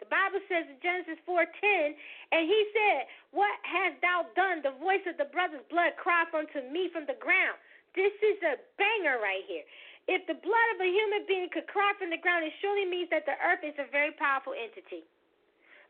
The 0.01 0.09
Bible 0.09 0.41
says 0.49 0.65
in 0.65 0.81
Genesis 0.81 1.21
4:10, 1.29 1.95
and 2.33 2.49
he 2.49 2.59
said, 2.73 3.07
"What 3.31 3.53
hast 3.63 4.01
thou 4.01 4.25
done? 4.35 4.61
The 4.65 4.75
voice 4.81 5.05
of 5.05 5.15
the 5.17 5.29
brother's 5.29 5.63
blood 5.69 5.95
crieth 5.95 6.33
unto 6.33 6.61
me 6.73 6.89
from 6.89 7.05
the 7.05 7.13
ground." 7.21 7.57
This 7.93 8.11
is 8.21 8.41
a 8.41 8.57
banger 8.77 9.19
right 9.19 9.45
here. 9.45 9.63
If 10.07 10.25
the 10.25 10.33
blood 10.33 10.69
of 10.73 10.81
a 10.81 10.89
human 10.89 11.25
being 11.25 11.49
could 11.49 11.67
cry 11.67 11.93
from 11.93 12.09
the 12.09 12.17
ground, 12.17 12.43
it 12.43 12.53
surely 12.59 12.85
means 12.85 13.09
that 13.11 13.25
the 13.25 13.37
earth 13.45 13.63
is 13.63 13.77
a 13.77 13.85
very 13.85 14.11
powerful 14.13 14.53
entity. 14.53 15.05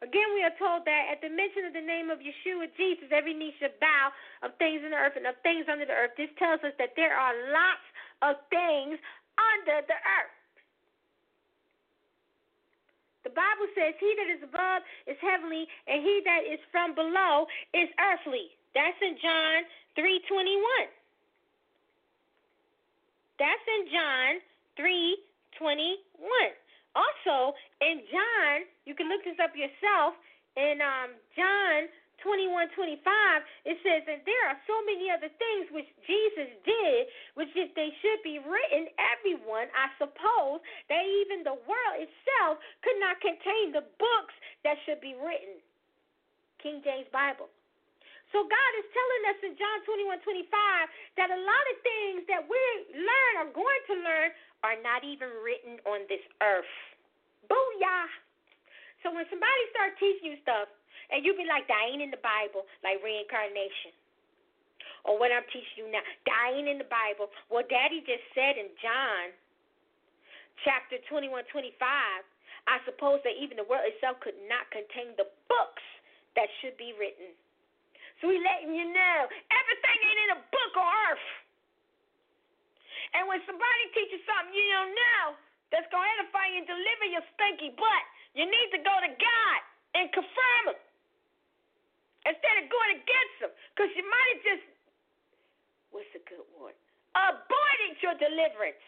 Again, 0.02 0.34
we 0.34 0.44
are 0.44 0.58
told 0.58 0.84
that 0.86 1.10
at 1.10 1.22
the 1.22 1.30
mention 1.30 1.64
of 1.64 1.74
the 1.74 1.82
name 1.82 2.10
of 2.10 2.20
Yeshua 2.20 2.76
Jesus, 2.76 3.12
every 3.12 3.34
knee 3.34 3.56
shall 3.60 3.70
bow 3.80 4.12
of 4.42 4.58
things 4.58 4.84
in 4.84 4.92
the 4.92 4.98
earth 4.98 5.16
and 5.16 5.28
of 5.28 5.38
things 5.42 5.70
under 5.70 5.86
the 5.86 5.94
earth. 5.94 6.16
This 6.18 6.34
tells 6.38 6.64
us 6.64 6.74
that 6.78 6.96
there 6.96 7.16
are 7.16 7.34
lots 7.54 7.86
of 8.22 8.36
things 8.50 9.00
under 9.38 9.82
the 9.86 9.94
earth. 9.94 10.41
The 13.24 13.30
Bible 13.30 13.70
says, 13.76 13.94
He 14.00 14.14
that 14.18 14.30
is 14.34 14.42
above 14.44 14.82
is 15.06 15.18
heavenly, 15.22 15.68
and 15.88 16.02
he 16.02 16.22
that 16.26 16.42
is 16.50 16.60
from 16.72 16.96
below 16.96 17.46
is 17.74 17.90
earthly. 18.00 18.50
That's 18.74 18.98
in 19.02 19.18
John 19.22 19.64
3.21. 19.98 20.90
That's 23.38 23.66
in 23.80 23.92
John 23.92 24.32
3.21. 24.80 25.98
Also, 26.96 27.56
in 27.80 28.02
John, 28.12 28.68
you 28.86 28.96
can 28.96 29.08
look 29.08 29.24
this 29.24 29.40
up 29.42 29.56
yourself, 29.56 30.16
in 30.58 30.82
um, 30.82 31.16
John 31.36 31.88
21 32.22 32.74
25, 32.78 33.02
it 33.66 33.78
says, 33.82 34.02
And 34.06 34.22
there 34.24 34.46
are 34.50 34.60
so 34.70 34.78
many 34.86 35.10
other 35.10 35.30
things 35.30 35.70
which 35.74 35.90
Jesus 36.06 36.50
did, 36.64 37.10
which 37.36 37.52
if 37.58 37.74
they 37.74 37.90
should 38.02 38.22
be 38.22 38.40
written, 38.42 38.90
everyone, 38.98 39.68
I 39.74 39.90
suppose, 39.98 40.62
that 40.90 41.04
even 41.04 41.44
the 41.44 41.58
world 41.66 41.98
itself 41.98 42.62
could 42.86 42.98
not 43.02 43.22
contain 43.22 43.74
the 43.74 43.86
books 43.98 44.36
that 44.64 44.78
should 44.86 45.02
be 45.02 45.18
written. 45.18 45.62
King 46.62 46.86
James 46.86 47.10
Bible. 47.10 47.50
So 48.32 48.48
God 48.48 48.72
is 48.80 48.88
telling 48.96 49.24
us 49.28 49.40
in 49.44 49.54
John 49.60 49.78
21 49.84 50.24
25 50.24 51.20
that 51.20 51.30
a 51.36 51.40
lot 51.42 51.66
of 51.68 51.78
things 51.84 52.24
that 52.32 52.44
we 52.48 52.64
learn 52.96 53.34
or 53.44 53.48
going 53.52 53.84
to 53.92 53.96
learn 54.00 54.30
are 54.64 54.80
not 54.80 55.04
even 55.04 55.28
written 55.44 55.84
on 55.84 56.08
this 56.08 56.24
earth. 56.40 56.74
Booyah! 57.52 58.08
So 59.04 59.12
when 59.12 59.28
somebody 59.28 59.64
starts 59.76 60.00
teaching 60.00 60.32
you 60.32 60.38
stuff, 60.46 60.72
and 61.12 61.28
you 61.28 61.36
be 61.36 61.44
like, 61.44 61.68
that 61.68 61.92
ain't 61.92 62.02
in 62.02 62.12
the 62.12 62.24
Bible, 62.24 62.64
like 62.82 63.04
reincarnation. 63.04 63.92
Or 65.04 65.18
what 65.18 65.34
I'm 65.34 65.46
teaching 65.50 65.86
you 65.86 65.88
now, 65.90 66.06
dying 66.30 66.70
in 66.70 66.78
the 66.78 66.88
Bible. 66.88 67.34
Well, 67.50 67.66
Daddy 67.66 68.06
just 68.06 68.22
said 68.38 68.56
in 68.56 68.70
John 68.80 69.34
chapter 70.62 71.02
21, 71.10 71.50
25, 71.50 71.74
I 72.70 72.78
suppose 72.86 73.18
that 73.26 73.34
even 73.36 73.58
the 73.58 73.66
world 73.66 73.84
itself 73.90 74.22
could 74.22 74.38
not 74.46 74.70
contain 74.70 75.18
the 75.18 75.26
books 75.50 75.86
that 76.38 76.48
should 76.62 76.78
be 76.78 76.94
written. 76.96 77.34
So 78.22 78.30
he's 78.30 78.46
letting 78.46 78.78
you 78.78 78.86
know 78.86 79.18
everything 79.50 79.98
ain't 80.06 80.22
in 80.30 80.38
a 80.38 80.42
book 80.54 80.74
or 80.78 80.86
earth. 81.10 81.30
And 83.18 83.26
when 83.26 83.42
somebody 83.50 83.84
teaches 83.98 84.22
something 84.30 84.54
you 84.54 84.70
don't 84.70 84.94
know 84.94 85.24
that's 85.74 85.90
going 85.90 86.06
to 86.06 86.16
edify 86.22 86.46
you 86.54 86.62
and 86.62 86.70
deliver 86.70 87.06
your 87.10 87.26
stinky 87.34 87.74
butt, 87.74 88.04
you 88.38 88.46
need 88.46 88.70
to 88.78 88.80
go 88.86 88.94
to 89.02 89.10
God 89.10 89.60
and 89.96 90.12
confirm 90.14 90.64
it 90.76 90.80
instead 92.26 92.56
of 92.62 92.70
going 92.70 92.92
against 93.02 93.36
them. 93.42 93.52
Because 93.74 93.92
you 93.98 94.06
might 94.06 94.30
have 94.38 94.44
just, 94.46 94.66
what's 95.92 96.12
a 96.16 96.24
good 96.28 96.46
word? 96.56 96.78
Avoided 97.18 98.00
your 98.00 98.16
deliverance. 98.16 98.80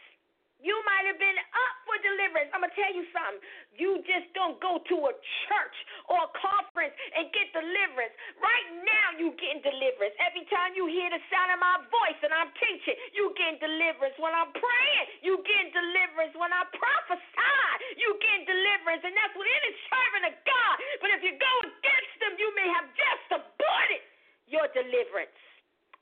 You 0.64 0.80
might 0.88 1.04
have 1.12 1.20
been 1.20 1.36
up 1.36 1.76
for 1.84 2.00
deliverance. 2.00 2.48
I'm 2.56 2.64
going 2.64 2.72
to 2.72 2.80
tell 2.80 2.96
you 2.96 3.04
something. 3.12 3.44
You 3.76 4.00
just 4.08 4.32
don't 4.32 4.56
go 4.64 4.80
to 4.80 4.96
a 5.12 5.14
church 5.46 5.78
or 6.08 6.24
a 6.24 6.32
conference 6.40 6.96
and 7.20 7.28
get 7.36 7.52
deliverance. 7.52 8.16
Right 8.40 8.68
now, 8.88 9.20
you 9.20 9.36
getting 9.36 9.60
deliverance. 9.60 10.16
Every 10.24 10.48
time 10.48 10.72
you 10.72 10.88
hear 10.88 11.12
the 11.12 11.20
sound 11.28 11.52
of 11.52 11.60
my 11.60 11.84
voice 11.92 12.16
and 12.24 12.32
I'm 12.32 12.48
teaching, 12.56 12.96
you 13.12 13.36
getting 13.36 13.60
deliverance. 13.60 14.16
When 14.16 14.32
I'm 14.32 14.56
praying, 14.56 15.06
you 15.20 15.44
getting 15.44 15.76
deliverance. 15.76 16.32
When 16.40 16.56
I 16.56 16.64
prophesy, 16.72 17.68
you 18.00 18.16
getting 18.24 18.48
deliverance. 18.48 19.04
And 19.04 19.12
that's 19.20 19.36
what 19.36 19.44
is 19.44 19.76
servant 19.92 20.32
of 20.32 20.36
God. 20.48 20.76
But 21.04 21.12
if 21.12 21.28
you 21.28 21.36
go 21.36 21.54
against 21.68 22.16
them, 22.24 22.34
you 22.40 22.50
may 22.56 22.72
have 22.72 22.88
just 22.96 23.44
aborted 23.44 24.04
your 24.48 24.72
deliverance. 24.72 25.36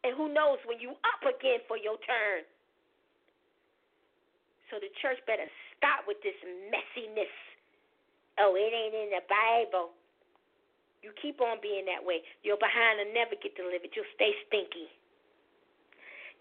And 0.05 0.13
who 0.13 0.29
knows 0.29 0.61
when 0.69 0.77
you 0.77 0.93
up 1.01 1.21
again 1.25 1.65
for 1.65 1.81
your 1.81 1.97
turn. 2.05 2.45
So 4.71 4.79
the 4.79 4.87
church 5.03 5.19
better 5.27 5.45
stop 5.75 6.07
with 6.07 6.23
this 6.23 6.37
messiness. 6.71 7.35
Oh, 8.39 8.55
it 8.55 8.71
ain't 8.71 8.95
in 8.95 9.11
the 9.11 9.23
Bible. 9.27 9.91
You 11.03 11.11
keep 11.19 11.43
on 11.43 11.59
being 11.59 11.83
that 11.91 11.99
way. 11.99 12.23
Your 12.47 12.55
behind 12.55 13.03
and 13.03 13.11
never 13.11 13.35
get 13.35 13.51
delivered. 13.59 13.91
You'll 13.91 14.07
stay 14.15 14.31
stinky. 14.47 14.87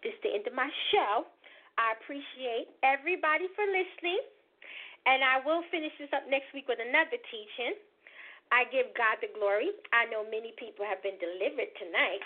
this 0.06 0.14
is 0.14 0.22
the 0.22 0.30
end 0.30 0.46
of 0.46 0.54
my 0.54 0.70
show. 0.94 1.26
I 1.74 1.98
appreciate 1.98 2.70
everybody 2.86 3.50
for 3.58 3.66
listening. 3.66 4.22
And 5.08 5.24
I 5.24 5.40
will 5.42 5.64
finish 5.72 5.90
this 5.98 6.12
up 6.12 6.28
next 6.28 6.52
week 6.54 6.68
with 6.68 6.78
another 6.78 7.18
teaching. 7.32 7.74
I 8.50 8.66
give 8.70 8.90
God 8.98 9.22
the 9.22 9.30
glory. 9.30 9.70
I 9.94 10.10
know 10.10 10.26
many 10.26 10.50
people 10.58 10.82
have 10.82 10.98
been 11.06 11.14
delivered 11.22 11.70
tonight, 11.78 12.22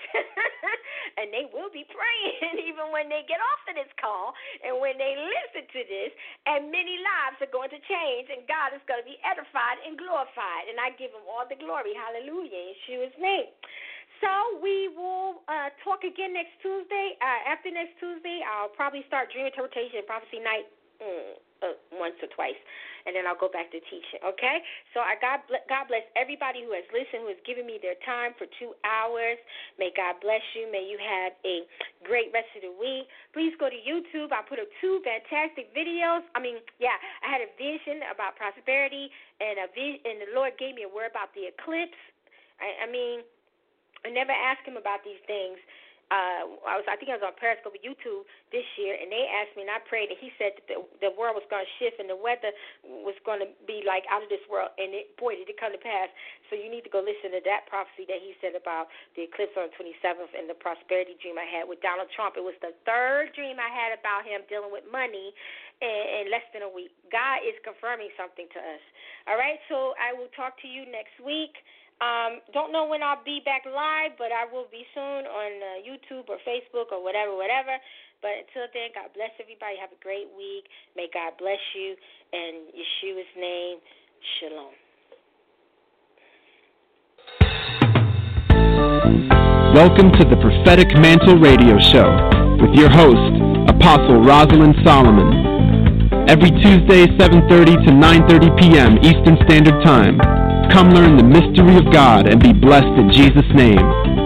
and 1.20 1.28
they 1.28 1.44
will 1.52 1.68
be 1.68 1.84
praying 1.84 2.64
even 2.68 2.88
when 2.88 3.12
they 3.12 3.28
get 3.28 3.44
off 3.44 3.60
of 3.68 3.76
this 3.76 3.92
call 4.00 4.32
and 4.64 4.80
when 4.80 4.96
they 4.96 5.12
listen 5.16 5.68
to 5.68 5.80
this. 5.84 6.10
And 6.48 6.72
many 6.72 6.96
lives 7.04 7.44
are 7.44 7.52
going 7.52 7.68
to 7.72 7.80
change, 7.84 8.32
and 8.32 8.48
God 8.48 8.72
is 8.72 8.80
going 8.88 9.04
to 9.04 9.08
be 9.08 9.20
edified 9.20 9.84
and 9.84 10.00
glorified. 10.00 10.72
And 10.72 10.80
I 10.80 10.96
give 10.96 11.12
Him 11.12 11.28
all 11.28 11.44
the 11.44 11.60
glory. 11.60 11.92
Hallelujah. 11.92 12.56
In 12.56 12.72
Yeshua's 12.72 13.16
name. 13.20 13.52
So 14.24 14.32
we 14.64 14.88
will 14.96 15.44
uh, 15.52 15.68
talk 15.84 16.00
again 16.06 16.32
next 16.32 16.56
Tuesday. 16.64 17.20
Uh, 17.20 17.52
after 17.52 17.68
next 17.68 18.00
Tuesday, 18.00 18.40
I'll 18.40 18.72
probably 18.72 19.04
start 19.10 19.28
Dream 19.28 19.44
Interpretation 19.44 20.00
and 20.00 20.08
Prophecy 20.08 20.40
Night 20.40 20.66
mm, 21.02 21.36
uh, 21.62 21.78
once 21.92 22.16
or 22.22 22.28
twice 22.34 22.58
and 23.06 23.12
then 23.12 23.28
I'll 23.28 23.38
go 23.38 23.52
back 23.52 23.68
to 23.72 23.80
teaching. 23.88 24.20
Okay? 24.24 24.64
So 24.92 25.04
I 25.04 25.16
God 25.20 25.44
God 25.68 25.88
bless 25.88 26.04
everybody 26.16 26.64
who 26.64 26.72
has 26.72 26.84
listened, 26.90 27.24
who 27.24 27.32
has 27.32 27.40
given 27.44 27.68
me 27.68 27.76
their 27.80 27.96
time 28.04 28.32
for 28.36 28.48
two 28.56 28.72
hours. 28.84 29.36
May 29.76 29.92
God 29.92 30.20
bless 30.24 30.42
you. 30.56 30.68
May 30.72 30.88
you 30.88 30.96
have 30.96 31.36
a 31.44 31.68
great 32.04 32.32
rest 32.32 32.48
of 32.56 32.64
the 32.64 32.74
week. 32.74 33.08
Please 33.36 33.52
go 33.60 33.68
to 33.68 33.76
YouTube. 33.76 34.32
I 34.32 34.40
put 34.44 34.60
up 34.60 34.68
two 34.80 35.04
fantastic 35.04 35.72
videos. 35.76 36.24
I 36.32 36.40
mean, 36.40 36.60
yeah, 36.80 36.96
I 37.20 37.28
had 37.28 37.40
a 37.44 37.50
vision 37.60 38.04
about 38.08 38.36
prosperity, 38.40 39.12
and 39.40 39.60
a 39.60 39.68
vision, 39.72 40.00
and 40.04 40.16
the 40.24 40.30
Lord 40.32 40.56
gave 40.56 40.74
me 40.74 40.88
a 40.88 40.90
word 40.90 41.12
about 41.12 41.32
the 41.36 41.48
eclipse. 41.52 42.00
I, 42.60 42.84
I 42.84 42.86
mean, 42.88 43.20
I 44.04 44.12
never 44.12 44.32
asked 44.32 44.64
him 44.64 44.80
about 44.80 45.04
these 45.04 45.20
things 45.28 45.60
uh, 46.12 46.44
I 46.68 46.76
was 46.76 46.84
I 46.84 46.96
think 47.00 47.08
I 47.08 47.16
was 47.16 47.24
on 47.24 47.36
Periscope 47.36 47.76
YouTube 47.80 48.28
this 48.52 48.66
year, 48.76 48.96
and 48.96 49.08
they 49.08 49.24
asked 49.28 49.56
me, 49.56 49.64
and 49.64 49.72
I 49.72 49.80
prayed, 49.88 50.12
and 50.12 50.20
he 50.20 50.28
said 50.36 50.56
that 50.56 50.66
the, 50.68 50.78
the 51.00 51.12
world 51.16 51.36
was 51.36 51.46
going 51.48 51.64
to 51.64 51.72
shift 51.80 51.96
and 51.96 52.08
the 52.08 52.18
weather 52.18 52.52
was 52.84 53.16
going 53.24 53.40
to 53.40 53.48
be 53.64 53.82
like 53.82 54.04
out 54.12 54.20
of 54.20 54.28
this 54.28 54.42
world, 54.46 54.72
and 54.76 54.92
it 54.92 55.16
boy 55.16 55.36
did 55.40 55.48
it 55.48 55.56
come 55.56 55.72
to 55.72 55.80
pass. 55.80 56.12
So 56.52 56.58
you 56.60 56.68
need 56.68 56.84
to 56.84 56.92
go 56.92 57.00
listen 57.00 57.32
to 57.32 57.42
that 57.48 57.66
prophecy 57.66 58.04
that 58.08 58.20
he 58.20 58.36
said 58.44 58.52
about 58.54 58.92
the 59.16 59.24
eclipse 59.26 59.56
on 59.56 59.72
the 59.72 59.74
27th 59.74 60.32
and 60.36 60.46
the 60.46 60.58
prosperity 60.58 61.16
dream 61.18 61.40
I 61.40 61.48
had 61.48 61.64
with 61.64 61.80
Donald 61.80 62.12
Trump. 62.12 62.36
It 62.36 62.44
was 62.44 62.56
the 62.60 62.76
third 62.84 63.32
dream 63.32 63.56
I 63.56 63.70
had 63.72 63.96
about 63.96 64.28
him 64.28 64.44
dealing 64.46 64.70
with 64.70 64.84
money 64.86 65.32
in, 65.80 66.04
in 66.20 66.24
less 66.30 66.44
than 66.52 66.62
a 66.62 66.70
week. 66.70 66.92
God 67.10 67.42
is 67.42 67.56
confirming 67.64 68.12
something 68.14 68.46
to 68.52 68.60
us. 68.60 68.82
All 69.26 69.40
right, 69.40 69.58
so 69.72 69.96
I 69.96 70.12
will 70.12 70.30
talk 70.36 70.60
to 70.62 70.68
you 70.68 70.84
next 70.86 71.16
week. 71.18 71.56
Um, 72.04 72.44
don't 72.52 72.68
know 72.68 72.84
when 72.84 73.02
I'll 73.02 73.24
be 73.24 73.40
back 73.48 73.64
live, 73.64 74.12
but 74.20 74.28
I 74.28 74.44
will 74.44 74.68
be 74.68 74.84
soon 74.92 75.24
on 75.24 75.50
uh, 75.56 75.80
YouTube 75.80 76.28
or 76.28 76.36
Facebook 76.44 76.92
or 76.92 77.02
whatever, 77.02 77.32
whatever. 77.32 77.80
But 78.20 78.44
until 78.44 78.68
then, 78.76 78.92
God 78.92 79.08
bless 79.16 79.32
everybody. 79.40 79.80
Have 79.80 79.88
a 79.88 80.02
great 80.04 80.28
week. 80.36 80.68
May 80.96 81.08
God 81.08 81.32
bless 81.40 81.64
you. 81.72 81.96
In 82.36 82.68
Yeshua's 82.76 83.32
name, 83.40 83.78
shalom. 84.36 84.76
Welcome 89.72 90.12
to 90.20 90.28
the 90.28 90.36
Prophetic 90.36 90.92
Mantle 91.00 91.40
Radio 91.40 91.80
Show 91.80 92.12
with 92.60 92.76
your 92.76 92.92
host, 92.92 93.32
Apostle 93.72 94.20
Rosalind 94.20 94.76
Solomon. 94.84 96.28
Every 96.28 96.50
Tuesday, 96.50 97.08
7.30 97.16 97.48
to 97.88 97.90
9.30 97.96 98.60
p.m. 98.60 98.98
Eastern 99.00 99.38
Standard 99.48 99.82
Time. 99.84 100.43
Come 100.72 100.90
learn 100.90 101.16
the 101.16 101.22
mystery 101.22 101.76
of 101.76 101.92
God 101.92 102.28
and 102.28 102.42
be 102.42 102.52
blessed 102.52 102.98
in 102.98 103.10
Jesus' 103.10 103.50
name. 103.54 104.23